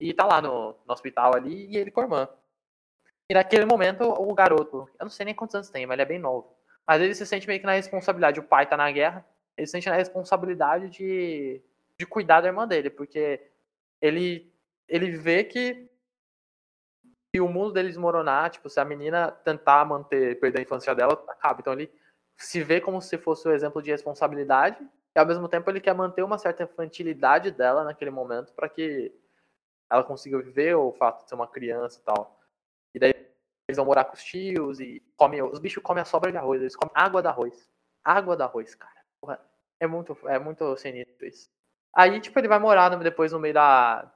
E 0.00 0.12
tá 0.12 0.26
lá 0.26 0.40
no, 0.40 0.76
no 0.86 0.92
hospital 0.92 1.34
ali, 1.36 1.66
e 1.66 1.76
ele 1.76 1.90
com 1.90 2.00
a 2.00 2.04
irmã. 2.04 2.28
E 3.28 3.34
naquele 3.34 3.64
momento, 3.64 4.04
o 4.04 4.34
garoto, 4.34 4.88
eu 4.98 5.04
não 5.04 5.10
sei 5.10 5.24
nem 5.24 5.34
quantos 5.34 5.54
anos 5.54 5.70
tem, 5.70 5.86
mas 5.86 5.94
ele 5.94 6.02
é 6.02 6.06
bem 6.06 6.18
novo. 6.18 6.56
Mas 6.86 7.00
ele 7.00 7.14
se 7.14 7.24
sente 7.24 7.46
meio 7.46 7.60
que 7.60 7.66
na 7.66 7.72
responsabilidade. 7.72 8.40
O 8.40 8.44
pai 8.44 8.68
tá 8.68 8.76
na 8.76 8.90
guerra, 8.90 9.24
ele 9.56 9.66
se 9.66 9.72
sente 9.72 9.88
na 9.88 9.94
responsabilidade 9.94 10.90
de, 10.90 11.62
de 11.98 12.06
cuidar 12.06 12.40
da 12.40 12.48
irmã 12.48 12.66
dele, 12.66 12.90
porque 12.90 13.40
ele, 14.00 14.52
ele 14.88 15.12
vê 15.12 15.44
que 15.44 15.88
se 17.34 17.40
o 17.40 17.48
mundo 17.48 17.72
dele 17.72 17.88
desmoronar, 17.88 18.50
tipo, 18.50 18.68
se 18.68 18.78
a 18.78 18.84
menina 18.84 19.30
tentar 19.30 19.84
manter, 19.86 20.38
perder 20.38 20.58
a 20.58 20.62
infância 20.62 20.94
dela, 20.94 21.12
acaba. 21.28 21.60
Então 21.60 21.72
ele 21.72 21.90
se 22.36 22.62
vê 22.62 22.80
como 22.80 23.00
se 23.00 23.16
fosse 23.16 23.48
o 23.48 23.52
exemplo 23.52 23.80
de 23.80 23.90
responsabilidade 23.90 24.84
e 25.14 25.18
ao 25.18 25.26
mesmo 25.26 25.48
tempo 25.48 25.70
ele 25.70 25.80
quer 25.80 25.94
manter 25.94 26.22
uma 26.22 26.38
certa 26.38 26.62
infantilidade 26.62 27.50
dela 27.50 27.84
naquele 27.84 28.10
momento 28.10 28.52
para 28.54 28.68
que 28.68 29.12
ela 29.90 30.02
consiga 30.02 30.38
viver 30.38 30.74
o 30.74 30.92
fato 30.92 31.22
de 31.22 31.28
ser 31.28 31.34
uma 31.34 31.46
criança 31.46 32.00
e 32.00 32.02
tal. 32.02 32.40
E 32.94 32.98
daí 32.98 33.12
eles 33.68 33.76
vão 33.76 33.84
morar 33.84 34.04
com 34.04 34.14
os 34.14 34.24
tios 34.24 34.80
e 34.80 35.02
comem, 35.16 35.42
os 35.42 35.58
bichos 35.58 35.82
comem 35.82 36.02
a 36.02 36.06
sobra 36.06 36.30
de 36.30 36.38
arroz, 36.38 36.60
eles 36.60 36.76
comem 36.76 36.92
água 36.94 37.22
do 37.22 37.28
arroz. 37.28 37.70
Água 38.02 38.36
do 38.36 38.42
arroz, 38.42 38.74
cara. 38.74 39.04
Porra, 39.20 39.40
é 39.78 39.86
muito, 39.86 40.16
é 40.26 40.38
muito 40.38 40.76
sinistro 40.76 41.26
isso. 41.26 41.50
Aí, 41.94 42.20
tipo, 42.20 42.38
ele 42.38 42.48
vai 42.48 42.58
morar 42.58 42.88
depois 42.96 43.32
no 43.32 43.38
meio 43.38 43.54
da, 43.54 44.10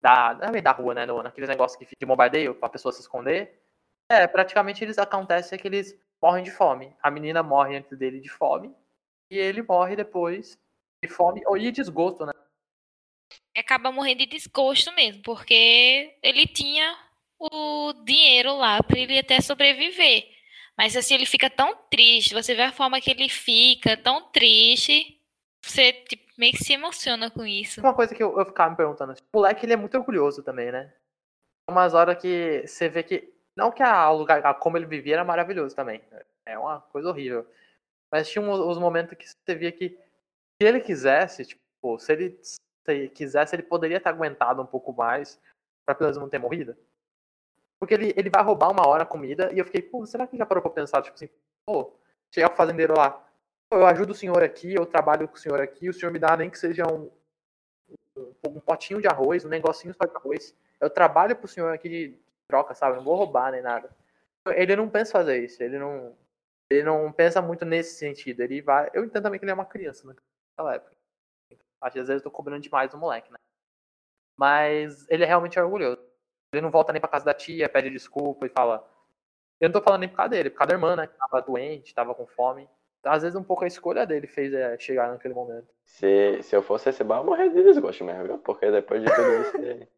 da, 0.00 0.34
não 0.34 0.54
é 0.54 0.60
da 0.60 0.72
rua, 0.72 0.94
né? 0.94 1.06
No, 1.06 1.22
naqueles 1.22 1.48
negócios 1.48 1.78
que, 1.78 1.96
de 1.98 2.06
bombardeio 2.06 2.54
pra 2.54 2.68
pessoa 2.68 2.92
se 2.92 3.00
esconder. 3.00 3.62
É, 4.10 4.26
praticamente 4.26 4.84
eles 4.84 4.98
acontece 4.98 5.56
que 5.56 5.66
eles 5.66 5.98
morrem 6.22 6.44
de 6.44 6.50
fome. 6.50 6.94
A 7.02 7.10
menina 7.10 7.42
morre 7.42 7.76
antes 7.76 7.96
dele 7.98 8.20
de 8.20 8.28
fome. 8.28 8.74
E 9.30 9.38
ele 9.38 9.62
morre 9.62 9.96
depois 9.96 10.58
de 11.02 11.10
fome 11.10 11.42
ou 11.46 11.58
de 11.58 11.72
desgosto, 11.72 12.24
né? 12.24 12.32
Acaba 13.56 13.90
morrendo 13.90 14.18
de 14.20 14.26
desgosto 14.26 14.92
mesmo, 14.92 15.22
porque 15.22 16.16
ele 16.22 16.46
tinha 16.46 16.96
o 17.38 17.92
dinheiro 18.04 18.54
lá 18.56 18.82
para 18.82 18.98
ele 18.98 19.18
até 19.18 19.40
sobreviver. 19.40 20.28
Mas 20.76 20.96
assim, 20.96 21.14
ele 21.14 21.26
fica 21.26 21.48
tão 21.48 21.74
triste, 21.90 22.34
você 22.34 22.54
vê 22.54 22.62
a 22.62 22.72
forma 22.72 23.00
que 23.00 23.10
ele 23.10 23.28
fica, 23.28 23.96
tão 23.96 24.30
triste, 24.30 25.18
você 25.62 25.92
tipo, 25.92 26.24
meio 26.38 26.52
que 26.52 26.64
se 26.64 26.74
emociona 26.74 27.30
com 27.30 27.46
isso. 27.46 27.80
Uma 27.80 27.94
coisa 27.94 28.14
que 28.14 28.22
eu, 28.22 28.38
eu 28.38 28.44
ficava 28.44 28.70
me 28.70 28.76
perguntando, 28.76 29.12
assim, 29.12 29.22
o 29.32 29.38
moleque 29.38 29.64
ele 29.64 29.72
é 29.72 29.76
muito 29.76 29.96
orgulhoso 29.96 30.42
também, 30.42 30.70
né? 30.70 30.92
Umas 31.68 31.94
horas 31.94 32.20
que 32.20 32.62
você 32.66 32.88
vê 32.88 33.02
que. 33.02 33.32
Não 33.56 33.72
que 33.72 33.82
a, 33.82 34.10
o 34.10 34.18
lugar, 34.18 34.58
como 34.58 34.76
ele 34.76 34.84
vivia 34.84 35.14
era 35.14 35.24
maravilhoso 35.24 35.74
também. 35.74 36.02
É 36.44 36.58
uma 36.58 36.80
coisa 36.80 37.08
horrível. 37.08 37.46
Mas 38.10 38.28
tinha 38.28 38.42
uns 38.42 38.78
momentos 38.78 39.16
que 39.16 39.26
você 39.26 39.54
via 39.54 39.72
que 39.72 39.90
se 39.90 40.66
ele 40.66 40.80
quisesse, 40.80 41.44
tipo, 41.44 41.98
se 41.98 42.12
ele, 42.12 42.38
se 42.42 43.08
quisesse, 43.10 43.54
ele 43.54 43.62
poderia 43.62 44.00
ter 44.00 44.08
aguentado 44.08 44.62
um 44.62 44.66
pouco 44.66 44.92
mais 44.92 45.40
pra 45.84 45.94
pelo 45.94 46.08
menos 46.08 46.22
não 46.22 46.28
ter 46.28 46.38
morrido. 46.38 46.76
Porque 47.78 47.94
ele, 47.94 48.14
ele 48.16 48.30
vai 48.30 48.42
roubar 48.42 48.70
uma 48.70 48.86
hora 48.86 49.02
a 49.02 49.06
comida 49.06 49.52
e 49.52 49.58
eu 49.58 49.64
fiquei, 49.64 49.82
pô, 49.82 50.06
será 50.06 50.26
que 50.26 50.36
já 50.36 50.46
parou 50.46 50.62
pra 50.62 50.70
pensar, 50.70 51.02
tipo 51.02 51.14
assim, 51.14 51.28
pô, 51.66 51.92
chegar 52.32 52.48
pro 52.48 52.56
fazendeiro 52.56 52.94
lá, 52.96 53.22
eu 53.70 53.84
ajudo 53.86 54.10
o 54.10 54.14
senhor 54.14 54.42
aqui, 54.42 54.74
eu 54.74 54.86
trabalho 54.86 55.28
com 55.28 55.34
o 55.34 55.38
senhor 55.38 55.60
aqui, 55.60 55.88
o 55.88 55.92
senhor 55.92 56.12
me 56.12 56.18
dá 56.18 56.36
nem 56.36 56.48
que 56.48 56.58
seja 56.58 56.84
um, 56.86 57.10
um 58.46 58.60
potinho 58.60 59.00
de 59.00 59.08
arroz, 59.08 59.44
um 59.44 59.48
negocinho 59.48 59.94
só 59.94 60.06
de 60.06 60.16
arroz. 60.16 60.54
Eu 60.80 60.88
trabalho 60.88 61.36
pro 61.36 61.48
senhor 61.48 61.72
aqui 61.72 61.88
de 61.88 62.18
troca, 62.48 62.74
sabe? 62.74 62.96
Não 62.96 63.04
vou 63.04 63.16
roubar 63.16 63.52
nem 63.52 63.62
nada. 63.62 63.90
Ele 64.48 64.76
não 64.76 64.88
pensa 64.88 65.12
fazer 65.12 65.44
isso, 65.44 65.62
ele 65.62 65.78
não, 65.78 66.16
ele 66.70 66.84
não 66.84 67.12
pensa 67.12 67.40
muito 67.40 67.64
nesse 67.64 67.98
sentido. 67.98 68.40
Ele 68.40 68.62
vai. 68.62 68.90
Eu 68.94 69.04
entendo 69.04 69.22
também 69.22 69.38
que 69.38 69.44
ele 69.44 69.52
é 69.52 69.54
uma 69.54 69.66
criança 69.66 70.06
naquela 70.06 70.74
época. 70.74 70.96
Acho 71.80 71.92
que 71.94 72.00
às 72.00 72.08
vezes 72.08 72.22
eu 72.22 72.30
tô 72.30 72.30
cobrando 72.30 72.62
demais 72.62 72.90
do 72.90 72.98
moleque, 72.98 73.30
né? 73.30 73.38
Mas 74.38 75.08
ele 75.08 75.24
é 75.24 75.26
realmente 75.26 75.58
orgulhoso. 75.58 76.02
Ele 76.52 76.62
não 76.62 76.70
volta 76.70 76.92
nem 76.92 77.00
pra 77.00 77.10
casa 77.10 77.24
da 77.24 77.34
tia, 77.34 77.68
pede 77.68 77.90
desculpa 77.90 78.46
e 78.46 78.50
fala. 78.50 78.88
Eu 79.60 79.68
não 79.68 79.72
tô 79.72 79.82
falando 79.82 80.00
nem 80.00 80.08
por 80.08 80.16
causa 80.16 80.30
dele, 80.30 80.50
por 80.50 80.58
causa 80.58 80.68
da 80.68 80.74
irmã, 80.74 80.96
né? 80.96 81.06
Que 81.06 81.16
tava 81.16 81.40
doente, 81.40 81.94
tava 81.94 82.14
com 82.14 82.26
fome 82.26 82.68
às 83.06 83.22
vezes 83.22 83.36
um 83.36 83.42
pouco 83.42 83.64
a 83.64 83.68
escolha 83.68 84.06
dele 84.06 84.26
fez 84.26 84.52
é, 84.52 84.76
chegar 84.78 85.10
naquele 85.10 85.34
momento. 85.34 85.68
Se, 85.84 86.42
se 86.42 86.54
eu 86.54 86.62
fosse 86.62 86.86
receber, 86.86 87.14
eu 87.14 87.24
morrer 87.24 87.50
de 87.50 87.62
desgosto 87.62 88.04
mesmo, 88.04 88.24
viu? 88.24 88.38
Porque 88.38 88.70
depois 88.70 89.02
de 89.02 89.14
tudo 89.14 89.32
isso. 89.40 89.88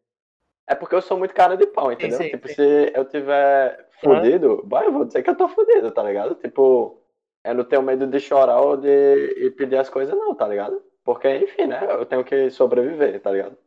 É 0.69 0.75
porque 0.75 0.93
eu 0.93 1.01
sou 1.01 1.17
muito 1.17 1.33
cara 1.33 1.57
de 1.57 1.65
pau, 1.65 1.91
entendeu? 1.91 2.17
Sim, 2.17 2.25
sim, 2.25 2.29
tipo, 2.29 2.47
sim. 2.47 2.53
se 2.53 2.91
eu 2.95 3.03
tiver 3.03 3.89
fudido, 3.99 4.63
uhum. 4.71 4.81
eu 4.83 4.91
vou 4.91 5.05
dizer 5.05 5.23
que 5.23 5.29
eu 5.29 5.35
tô 5.35 5.47
fudido, 5.49 5.89
tá 5.91 6.03
ligado? 6.03 6.35
Tipo, 6.35 7.01
eu 7.43 7.55
não 7.55 7.63
tenho 7.63 7.81
medo 7.81 8.05
de 8.05 8.19
chorar 8.19 8.61
ou 8.61 8.77
de 8.77 9.51
pedir 9.57 9.77
as 9.77 9.89
coisas, 9.89 10.15
não, 10.15 10.35
tá 10.35 10.47
ligado? 10.47 10.81
Porque, 11.03 11.27
enfim, 11.37 11.65
né? 11.65 11.87
Eu 11.89 12.05
tenho 12.05 12.23
que 12.23 12.51
sobreviver, 12.51 13.19
tá 13.19 13.31
ligado? 13.31 13.57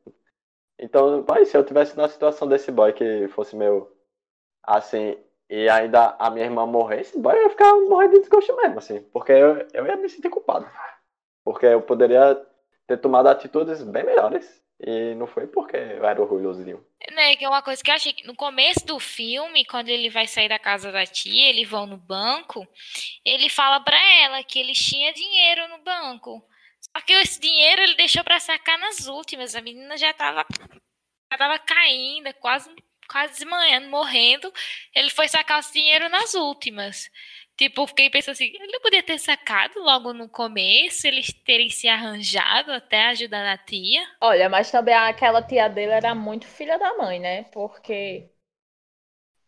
Então, 0.79 1.25
vai, 1.25 1.45
se 1.45 1.57
eu 1.57 1.65
tivesse 1.65 1.97
na 1.97 2.09
situação 2.09 2.47
desse 2.47 2.71
boy 2.71 2.93
que 2.93 3.27
fosse 3.29 3.57
meu, 3.57 3.93
assim, 4.63 5.19
e 5.51 5.69
ainda 5.69 6.15
a 6.21 6.31
minha 6.31 6.47
irmã 6.47 6.67
morresse, 6.67 7.19
eu 7.19 7.43
ia 7.43 7.51
ficar 7.51 7.75
morrendo 7.89 8.15
de 8.15 8.21
desgosto 8.21 8.55
mesmo, 8.57 8.79
assim, 8.79 9.03
porque 9.13 9.33
eu, 9.33 9.67
eu 9.75 9.87
ia 9.87 9.97
me 9.97 10.09
sentir 10.09 10.31
culpado. 10.31 10.67
Porque 11.45 11.67
eu 11.67 11.83
poderia 11.83 12.41
ter 12.87 12.97
tomado 12.99 13.27
atitudes 13.27 13.83
bem 13.83 14.05
melhores. 14.05 14.63
E 14.85 15.15
não 15.15 15.27
foi 15.27 15.47
porque 15.47 15.77
era 15.77 16.21
orgulhosinho. 16.21 16.85
Né, 17.13 17.37
que 17.37 17.45
é 17.45 17.49
uma 17.49 17.63
coisa 17.63 17.83
que 17.83 17.91
eu 17.91 17.95
achei 17.95 18.13
que 18.13 18.27
no 18.27 18.35
começo 18.35 18.85
do 18.85 18.99
filme, 18.99 19.65
quando 19.65 19.89
ele 19.89 20.11
vai 20.11 20.27
sair 20.27 20.49
da 20.49 20.59
casa 20.59 20.91
da 20.91 21.07
tia, 21.07 21.51
eles 21.51 21.69
vão 21.69 21.87
no 21.87 21.97
banco, 21.97 22.67
ele 23.25 23.49
fala 23.49 23.81
para 23.81 24.01
ela 24.21 24.43
que 24.43 24.59
ele 24.59 24.73
tinha 24.73 25.13
dinheiro 25.13 25.69
no 25.69 25.79
banco. 25.79 26.45
Só 26.81 27.01
que 27.01 27.13
esse 27.13 27.41
dinheiro 27.41 27.83
ele 27.83 27.95
deixou 27.95 28.25
para 28.25 28.41
sacar 28.41 28.79
nas 28.79 29.07
últimas. 29.07 29.55
A 29.55 29.63
menina 29.63 29.97
já 29.97 30.13
tava, 30.13 30.45
já 31.31 31.39
tava 31.39 31.59
caindo, 31.59 32.33
quase 32.35 32.69
quase 33.13 33.35
desmanhando, 33.35 33.89
morrendo. 33.89 34.53
Ele 34.95 35.11
foi 35.11 35.29
sacar 35.29 35.61
o 35.61 35.73
dinheiro 35.73 36.09
nas 36.09 36.33
últimas. 36.35 37.11
Tipo, 37.57 37.87
fiquei 37.87 38.11
pensando 38.11 38.33
assim, 38.33 38.47
ele 38.47 38.81
podia 38.81 39.03
ter 39.03 39.19
sacado 39.19 39.79
logo 39.79 40.13
no 40.13 40.29
começo, 40.29 41.07
eles 41.07 41.33
terem 41.45 41.71
se 41.71 41.87
arranjado 41.87 42.73
até 42.73 43.07
ajudar 43.09 43.47
a 43.53 43.59
tia. 43.59 44.03
Olha, 44.21 44.49
mas 44.49 44.71
também 44.71 44.95
aquela 44.95 45.43
tia 45.43 45.69
dele 45.69 45.93
era 45.93 46.15
muito 46.15 46.47
filha 46.47 46.79
da 46.79 46.97
mãe, 46.97 47.21
né? 47.21 47.45
Porque, 47.53 48.31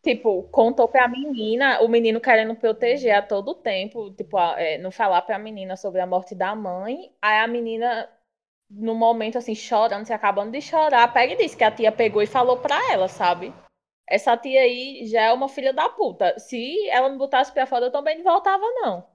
tipo, 0.03 0.43
contou 0.49 0.87
pra 0.87 1.07
menina, 1.07 1.81
o 1.81 1.87
menino 1.87 2.21
querendo 2.21 2.55
proteger 2.55 3.15
a 3.15 3.21
todo 3.21 3.55
tempo, 3.55 4.11
tipo, 4.11 4.39
é, 4.39 4.77
não 4.77 4.91
falar 4.91 5.21
pra 5.23 5.39
menina 5.39 5.75
sobre 5.75 5.99
a 5.99 6.07
morte 6.07 6.35
da 6.35 6.55
mãe. 6.55 7.11
Aí 7.21 7.39
a 7.39 7.47
menina, 7.47 8.07
no 8.69 8.95
momento 8.95 9.37
assim, 9.39 9.55
chorando, 9.55 10.05
se 10.05 10.13
acabando 10.13 10.51
de 10.51 10.61
chorar, 10.61 11.11
pega 11.11 11.33
e 11.33 11.37
disse 11.37 11.57
que 11.57 11.63
a 11.63 11.71
tia 11.71 11.91
pegou 11.91 12.21
e 12.21 12.27
falou 12.27 12.57
pra 12.57 12.77
ela, 12.93 13.07
sabe? 13.07 13.51
Essa 14.07 14.37
tia 14.37 14.61
aí 14.61 15.05
já 15.07 15.21
é 15.23 15.33
uma 15.33 15.49
filha 15.49 15.73
da 15.73 15.89
puta. 15.89 16.37
Se 16.39 16.87
ela 16.89 17.09
me 17.09 17.17
botasse 17.17 17.51
pra 17.51 17.65
fora, 17.65 17.85
eu 17.87 17.91
também 17.91 18.17
não 18.17 18.23
voltava, 18.23 18.63
não. 18.81 19.05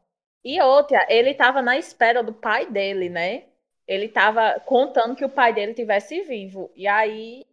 E 0.44 0.60
outra, 0.60 1.06
ele 1.08 1.34
tava 1.34 1.62
na 1.62 1.78
espera 1.78 2.22
do 2.22 2.32
pai 2.34 2.66
dele, 2.66 3.08
né? 3.08 3.44
Ele 3.86 4.08
tava 4.08 4.60
contando 4.60 5.16
que 5.16 5.24
o 5.24 5.28
pai 5.28 5.52
dele 5.52 5.74
tivesse 5.74 6.22
vivo. 6.22 6.70
E 6.76 6.86
aí, 6.88 7.44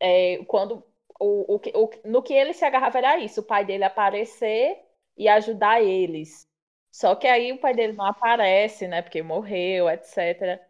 é, 0.00 0.38
quando 0.46 0.84
o, 1.20 1.56
o, 1.56 1.60
o, 1.84 1.90
no 2.04 2.22
que 2.22 2.34
ele 2.34 2.52
se 2.54 2.64
agarrava 2.64 2.98
era 2.98 3.18
isso, 3.18 3.40
o 3.40 3.44
pai 3.44 3.64
dele 3.64 3.84
aparecer 3.84 4.78
e 5.16 5.28
ajudar 5.28 5.82
eles. 5.82 6.48
Só 6.92 7.14
que 7.16 7.26
aí 7.26 7.52
o 7.52 7.58
pai 7.58 7.74
dele 7.74 7.92
não 7.94 8.06
aparece, 8.06 8.86
né? 8.88 9.02
Porque 9.02 9.22
morreu, 9.22 9.88
etc. 9.90 10.60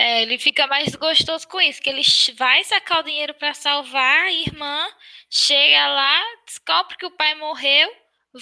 É, 0.00 0.22
ele 0.22 0.38
fica 0.38 0.64
mais 0.68 0.94
gostoso 0.94 1.48
com 1.48 1.60
isso, 1.60 1.82
que 1.82 1.90
ele 1.90 2.02
vai 2.36 2.62
sacar 2.62 3.00
o 3.00 3.02
dinheiro 3.02 3.34
para 3.34 3.52
salvar 3.52 4.26
a 4.26 4.32
irmã, 4.32 4.86
chega 5.28 5.88
lá, 5.88 6.22
descobre 6.46 6.96
que 6.96 7.04
o 7.04 7.10
pai 7.10 7.34
morreu, 7.34 7.90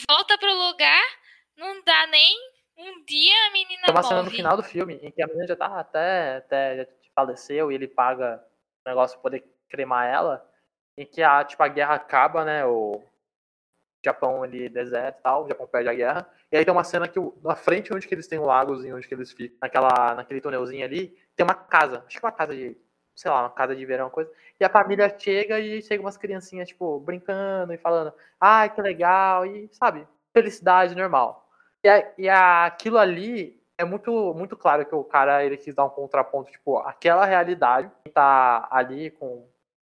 volta 0.06 0.36
pro 0.36 0.52
lugar, 0.52 1.02
não 1.56 1.82
dá 1.82 2.06
nem 2.08 2.36
um 2.76 3.02
dia 3.06 3.46
a 3.46 3.50
menina 3.52 3.84
Tem 3.86 3.94
uma 3.94 4.02
morre. 4.02 4.08
cena 4.08 4.22
no 4.22 4.30
final 4.30 4.54
do 4.54 4.62
filme 4.62 5.00
em 5.02 5.10
que 5.10 5.22
a 5.22 5.26
menina 5.26 5.46
já 5.46 5.56
tá 5.56 5.80
até, 5.80 6.36
até 6.36 6.76
já 6.76 6.86
faleceu 7.14 7.72
e 7.72 7.74
ele 7.74 7.88
paga 7.88 8.44
o 8.84 8.90
negócio 8.90 9.16
pra 9.16 9.22
poder 9.22 9.44
cremar 9.70 10.06
ela, 10.12 10.46
em 10.98 11.06
que 11.06 11.22
a, 11.22 11.42
tipo, 11.42 11.62
a 11.62 11.68
guerra 11.68 11.94
acaba, 11.94 12.44
né, 12.44 12.66
o 12.66 13.02
Japão 14.04 14.44
ele 14.44 14.68
deserta 14.68 15.20
e 15.20 15.22
tal, 15.22 15.44
o 15.44 15.48
Japão 15.48 15.66
perde 15.66 15.88
a 15.88 15.94
guerra, 15.94 16.30
e 16.52 16.56
aí 16.58 16.66
tem 16.66 16.72
uma 16.72 16.84
cena 16.84 17.08
que 17.08 17.18
na 17.42 17.56
frente 17.56 17.94
onde 17.94 18.06
que 18.06 18.14
eles 18.14 18.28
têm 18.28 18.38
o 18.38 18.44
lagozinho, 18.44 18.94
onde 18.94 19.08
que 19.08 19.14
eles 19.14 19.32
ficam, 19.32 19.56
naquela, 19.62 20.14
naquele 20.14 20.42
túnelzinho 20.42 20.84
ali, 20.84 21.16
tem 21.36 21.44
uma 21.44 21.54
casa, 21.54 22.02
acho 22.06 22.18
que 22.18 22.24
é 22.24 22.28
uma 22.28 22.34
casa 22.34 22.54
de, 22.54 22.76
sei 23.14 23.30
lá, 23.30 23.42
uma 23.42 23.50
casa 23.50 23.76
de 23.76 23.84
verão, 23.84 24.08
coisa. 24.08 24.30
E 24.58 24.64
a 24.64 24.70
família 24.70 25.14
chega 25.18 25.60
e 25.60 25.82
chega 25.82 26.02
umas 26.02 26.16
criancinhas, 26.16 26.68
tipo, 26.68 26.98
brincando 27.00 27.72
e 27.74 27.78
falando, 27.78 28.12
ai, 28.40 28.70
que 28.74 28.80
legal, 28.80 29.44
e 29.44 29.68
sabe, 29.72 30.08
felicidade 30.32 30.94
normal. 30.94 31.48
E, 31.84 31.88
e 32.18 32.28
aquilo 32.28 32.98
ali 32.98 33.62
é 33.78 33.84
muito, 33.84 34.32
muito 34.34 34.56
claro 34.56 34.86
que 34.86 34.94
o 34.94 35.04
cara 35.04 35.44
ele 35.44 35.56
quis 35.56 35.74
dar 35.74 35.84
um 35.84 35.90
contraponto, 35.90 36.50
tipo, 36.50 36.78
aquela 36.78 37.24
realidade 37.26 37.90
que 38.04 38.10
tá 38.10 38.66
ali 38.70 39.10
com. 39.10 39.46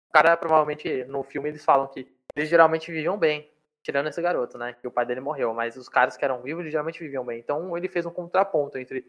O 0.09 0.11
cara 0.11 0.35
provavelmente 0.35 1.03
no 1.05 1.21
filme 1.21 1.49
eles 1.49 1.63
falam 1.63 1.87
que 1.87 2.07
eles 2.35 2.49
geralmente 2.49 2.91
viviam 2.91 3.17
bem, 3.17 3.51
tirando 3.83 4.07
esse 4.07 4.21
garoto, 4.21 4.57
né? 4.57 4.73
Que 4.81 4.87
o 4.87 4.91
pai 4.91 5.05
dele 5.05 5.19
morreu, 5.19 5.53
mas 5.53 5.75
os 5.77 5.87
caras 5.87 6.17
que 6.17 6.25
eram 6.25 6.41
vivos 6.41 6.61
eles 6.61 6.71
geralmente 6.71 6.99
viviam 6.99 7.23
bem. 7.23 7.39
Então 7.39 7.77
ele 7.77 7.87
fez 7.87 8.05
um 8.05 8.11
contraponto 8.11 8.77
entre 8.77 9.05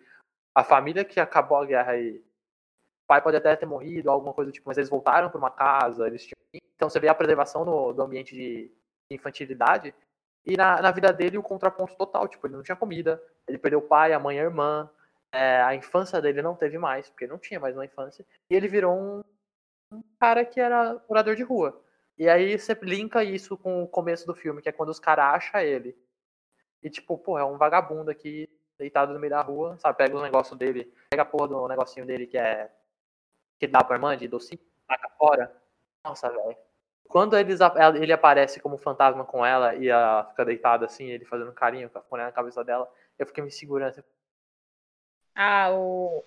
a 0.58 0.64
família 0.64 1.04
que 1.04 1.20
acabou 1.20 1.58
a 1.58 1.64
guerra 1.64 1.96
e 1.96 2.18
o 2.18 3.06
pai 3.06 3.22
pode 3.22 3.36
até 3.36 3.54
ter 3.54 3.64
morrido, 3.64 4.10
alguma 4.10 4.34
coisa 4.34 4.50
tipo, 4.50 4.68
mas 4.68 4.76
eles 4.76 4.90
voltaram 4.90 5.30
para 5.30 5.38
uma 5.38 5.50
casa, 5.50 6.06
eles 6.06 6.26
tinham... 6.26 6.62
então 6.74 6.90
você 6.90 6.98
vê 6.98 7.08
a 7.08 7.14
preservação 7.14 7.64
no, 7.64 7.92
do 7.92 8.02
ambiente 8.02 8.34
de 8.34 8.70
infantilidade 9.08 9.94
e 10.44 10.56
na, 10.56 10.82
na 10.82 10.90
vida 10.90 11.12
dele 11.12 11.38
o 11.38 11.42
contraponto 11.42 11.96
total, 11.96 12.26
tipo, 12.26 12.44
ele 12.46 12.56
não 12.56 12.62
tinha 12.62 12.76
comida, 12.76 13.22
ele 13.46 13.56
perdeu 13.56 13.78
o 13.78 13.86
pai, 13.86 14.12
a 14.12 14.18
mãe, 14.18 14.40
a 14.40 14.42
irmã, 14.42 14.90
é, 15.30 15.62
a 15.62 15.74
infância 15.76 16.20
dele 16.20 16.42
não 16.42 16.56
teve 16.56 16.76
mais, 16.76 17.08
porque 17.08 17.26
não 17.26 17.38
tinha 17.38 17.60
mais 17.60 17.76
uma 17.76 17.84
infância, 17.84 18.26
e 18.50 18.54
ele 18.54 18.66
virou 18.66 18.98
um, 18.98 19.22
um 19.92 20.02
cara 20.18 20.44
que 20.44 20.58
era 20.60 21.00
morador 21.08 21.36
de 21.36 21.44
rua. 21.44 21.80
E 22.18 22.28
aí 22.28 22.58
você 22.58 22.76
linka 22.82 23.22
isso 23.22 23.56
com 23.56 23.84
o 23.84 23.88
começo 23.88 24.26
do 24.26 24.34
filme, 24.34 24.60
que 24.60 24.68
é 24.68 24.72
quando 24.72 24.88
os 24.88 24.98
caras 24.98 25.36
acham 25.36 25.60
ele. 25.60 25.96
E 26.82 26.90
tipo, 26.90 27.16
pô, 27.16 27.38
é 27.38 27.44
um 27.44 27.56
vagabundo 27.56 28.10
aqui 28.10 28.48
deitado 28.78 29.12
no 29.12 29.18
meio 29.18 29.30
da 29.30 29.42
rua, 29.42 29.76
sabe? 29.78 29.98
Pega 29.98 30.16
os 30.16 30.22
negócios 30.22 30.56
dele, 30.58 30.92
pega 31.10 31.22
a 31.22 31.26
porra 31.26 31.48
do 31.48 31.68
negocinho 31.68 32.06
dele 32.06 32.26
que 32.26 32.38
é. 32.38 32.70
que 33.58 33.66
dá 33.66 33.82
pra 33.82 33.96
irmã 33.96 34.16
de 34.16 34.28
docinho, 34.28 34.60
taca 34.86 35.08
fora. 35.18 35.52
Nossa, 36.04 36.30
velho. 36.30 36.56
Quando 37.08 37.36
eles, 37.38 37.58
ele 38.00 38.12
aparece 38.12 38.60
como 38.60 38.76
fantasma 38.76 39.24
com 39.24 39.44
ela 39.44 39.74
e 39.74 39.88
ela 39.88 40.24
fica 40.26 40.44
deitada 40.44 40.84
assim, 40.84 41.06
ele 41.06 41.24
fazendo 41.24 41.52
carinho 41.52 41.90
com 41.90 42.16
a 42.16 42.18
na 42.18 42.32
cabeça 42.32 42.62
dela, 42.62 42.90
eu 43.18 43.26
fiquei 43.26 43.42
me 43.42 43.50
segurando. 43.50 44.04
Ah, 45.34 45.70
o. 45.72 46.24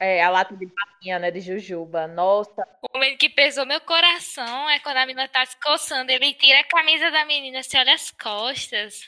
É, 0.00 0.22
a 0.22 0.30
lata 0.30 0.56
de 0.56 0.66
papinha, 0.66 1.18
né? 1.18 1.30
De 1.30 1.40
jujuba. 1.40 2.06
Nossa. 2.06 2.66
O 2.82 2.94
momento 2.94 3.18
que 3.18 3.28
pesou 3.28 3.66
meu 3.66 3.80
coração 3.80 4.68
é 4.70 4.80
quando 4.80 4.96
a 4.96 5.06
menina 5.06 5.28
tá 5.28 5.44
se 5.44 5.56
coçando. 5.60 6.10
Ele 6.10 6.34
tira 6.34 6.60
a 6.60 6.64
camisa 6.64 7.10
da 7.10 7.24
menina, 7.24 7.62
se 7.62 7.78
olha 7.78 7.94
as 7.94 8.10
costas. 8.10 9.04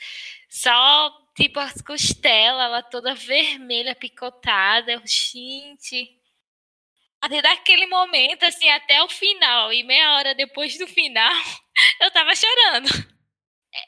Só 0.49 1.11
tipo 1.35 1.59
as 1.59 1.81
costelas, 1.81 2.65
ela 2.65 2.83
toda 2.83 3.13
vermelha, 3.13 3.95
picotada. 3.95 4.91
Eu, 4.91 5.01
gente. 5.05 6.17
Até 7.21 7.41
daquele 7.41 7.85
momento, 7.85 8.43
assim, 8.43 8.69
até 8.69 9.03
o 9.03 9.09
final, 9.09 9.73
e 9.73 9.83
meia 9.83 10.13
hora 10.13 10.33
depois 10.33 10.77
do 10.77 10.87
final, 10.87 11.33
eu 12.01 12.09
tava 12.11 12.33
chorando. 12.33 12.87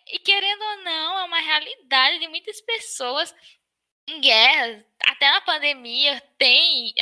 E 0.07 0.19
querendo 0.19 0.61
ou 0.61 0.77
não, 0.83 1.19
é 1.19 1.23
uma 1.23 1.39
realidade 1.39 2.19
de 2.19 2.27
muitas 2.27 2.61
pessoas 2.61 3.33
em 4.07 4.19
guerra, 4.19 4.85
até 5.07 5.31
na 5.31 5.41
pandemia, 5.41 6.21
tem. 6.37 6.93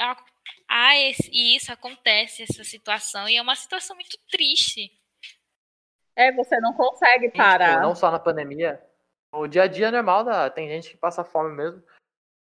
Ah, 0.68 0.96
isso 1.32 1.72
acontece, 1.74 2.44
essa 2.44 2.64
situação, 2.64 3.28
e 3.28 3.36
é 3.36 3.42
uma 3.42 3.56
situação 3.56 3.96
muito 3.96 4.18
triste. 4.30 4.92
É, 6.16 6.32
você 6.32 6.60
não 6.60 6.74
consegue 6.74 7.32
parar. 7.32 7.70
Tipo, 7.70 7.82
não 7.82 7.96
só 7.96 8.12
na 8.12 8.20
pandemia, 8.20 8.80
o 9.32 9.48
dia 9.48 9.64
a 9.64 9.68
dia 9.68 9.92
normal 9.92 10.24
da, 10.24 10.50
tem 10.50 10.68
gente 10.68 10.92
que 10.92 10.98
passa 10.98 11.24
fome 11.24 11.56
mesmo. 11.56 11.84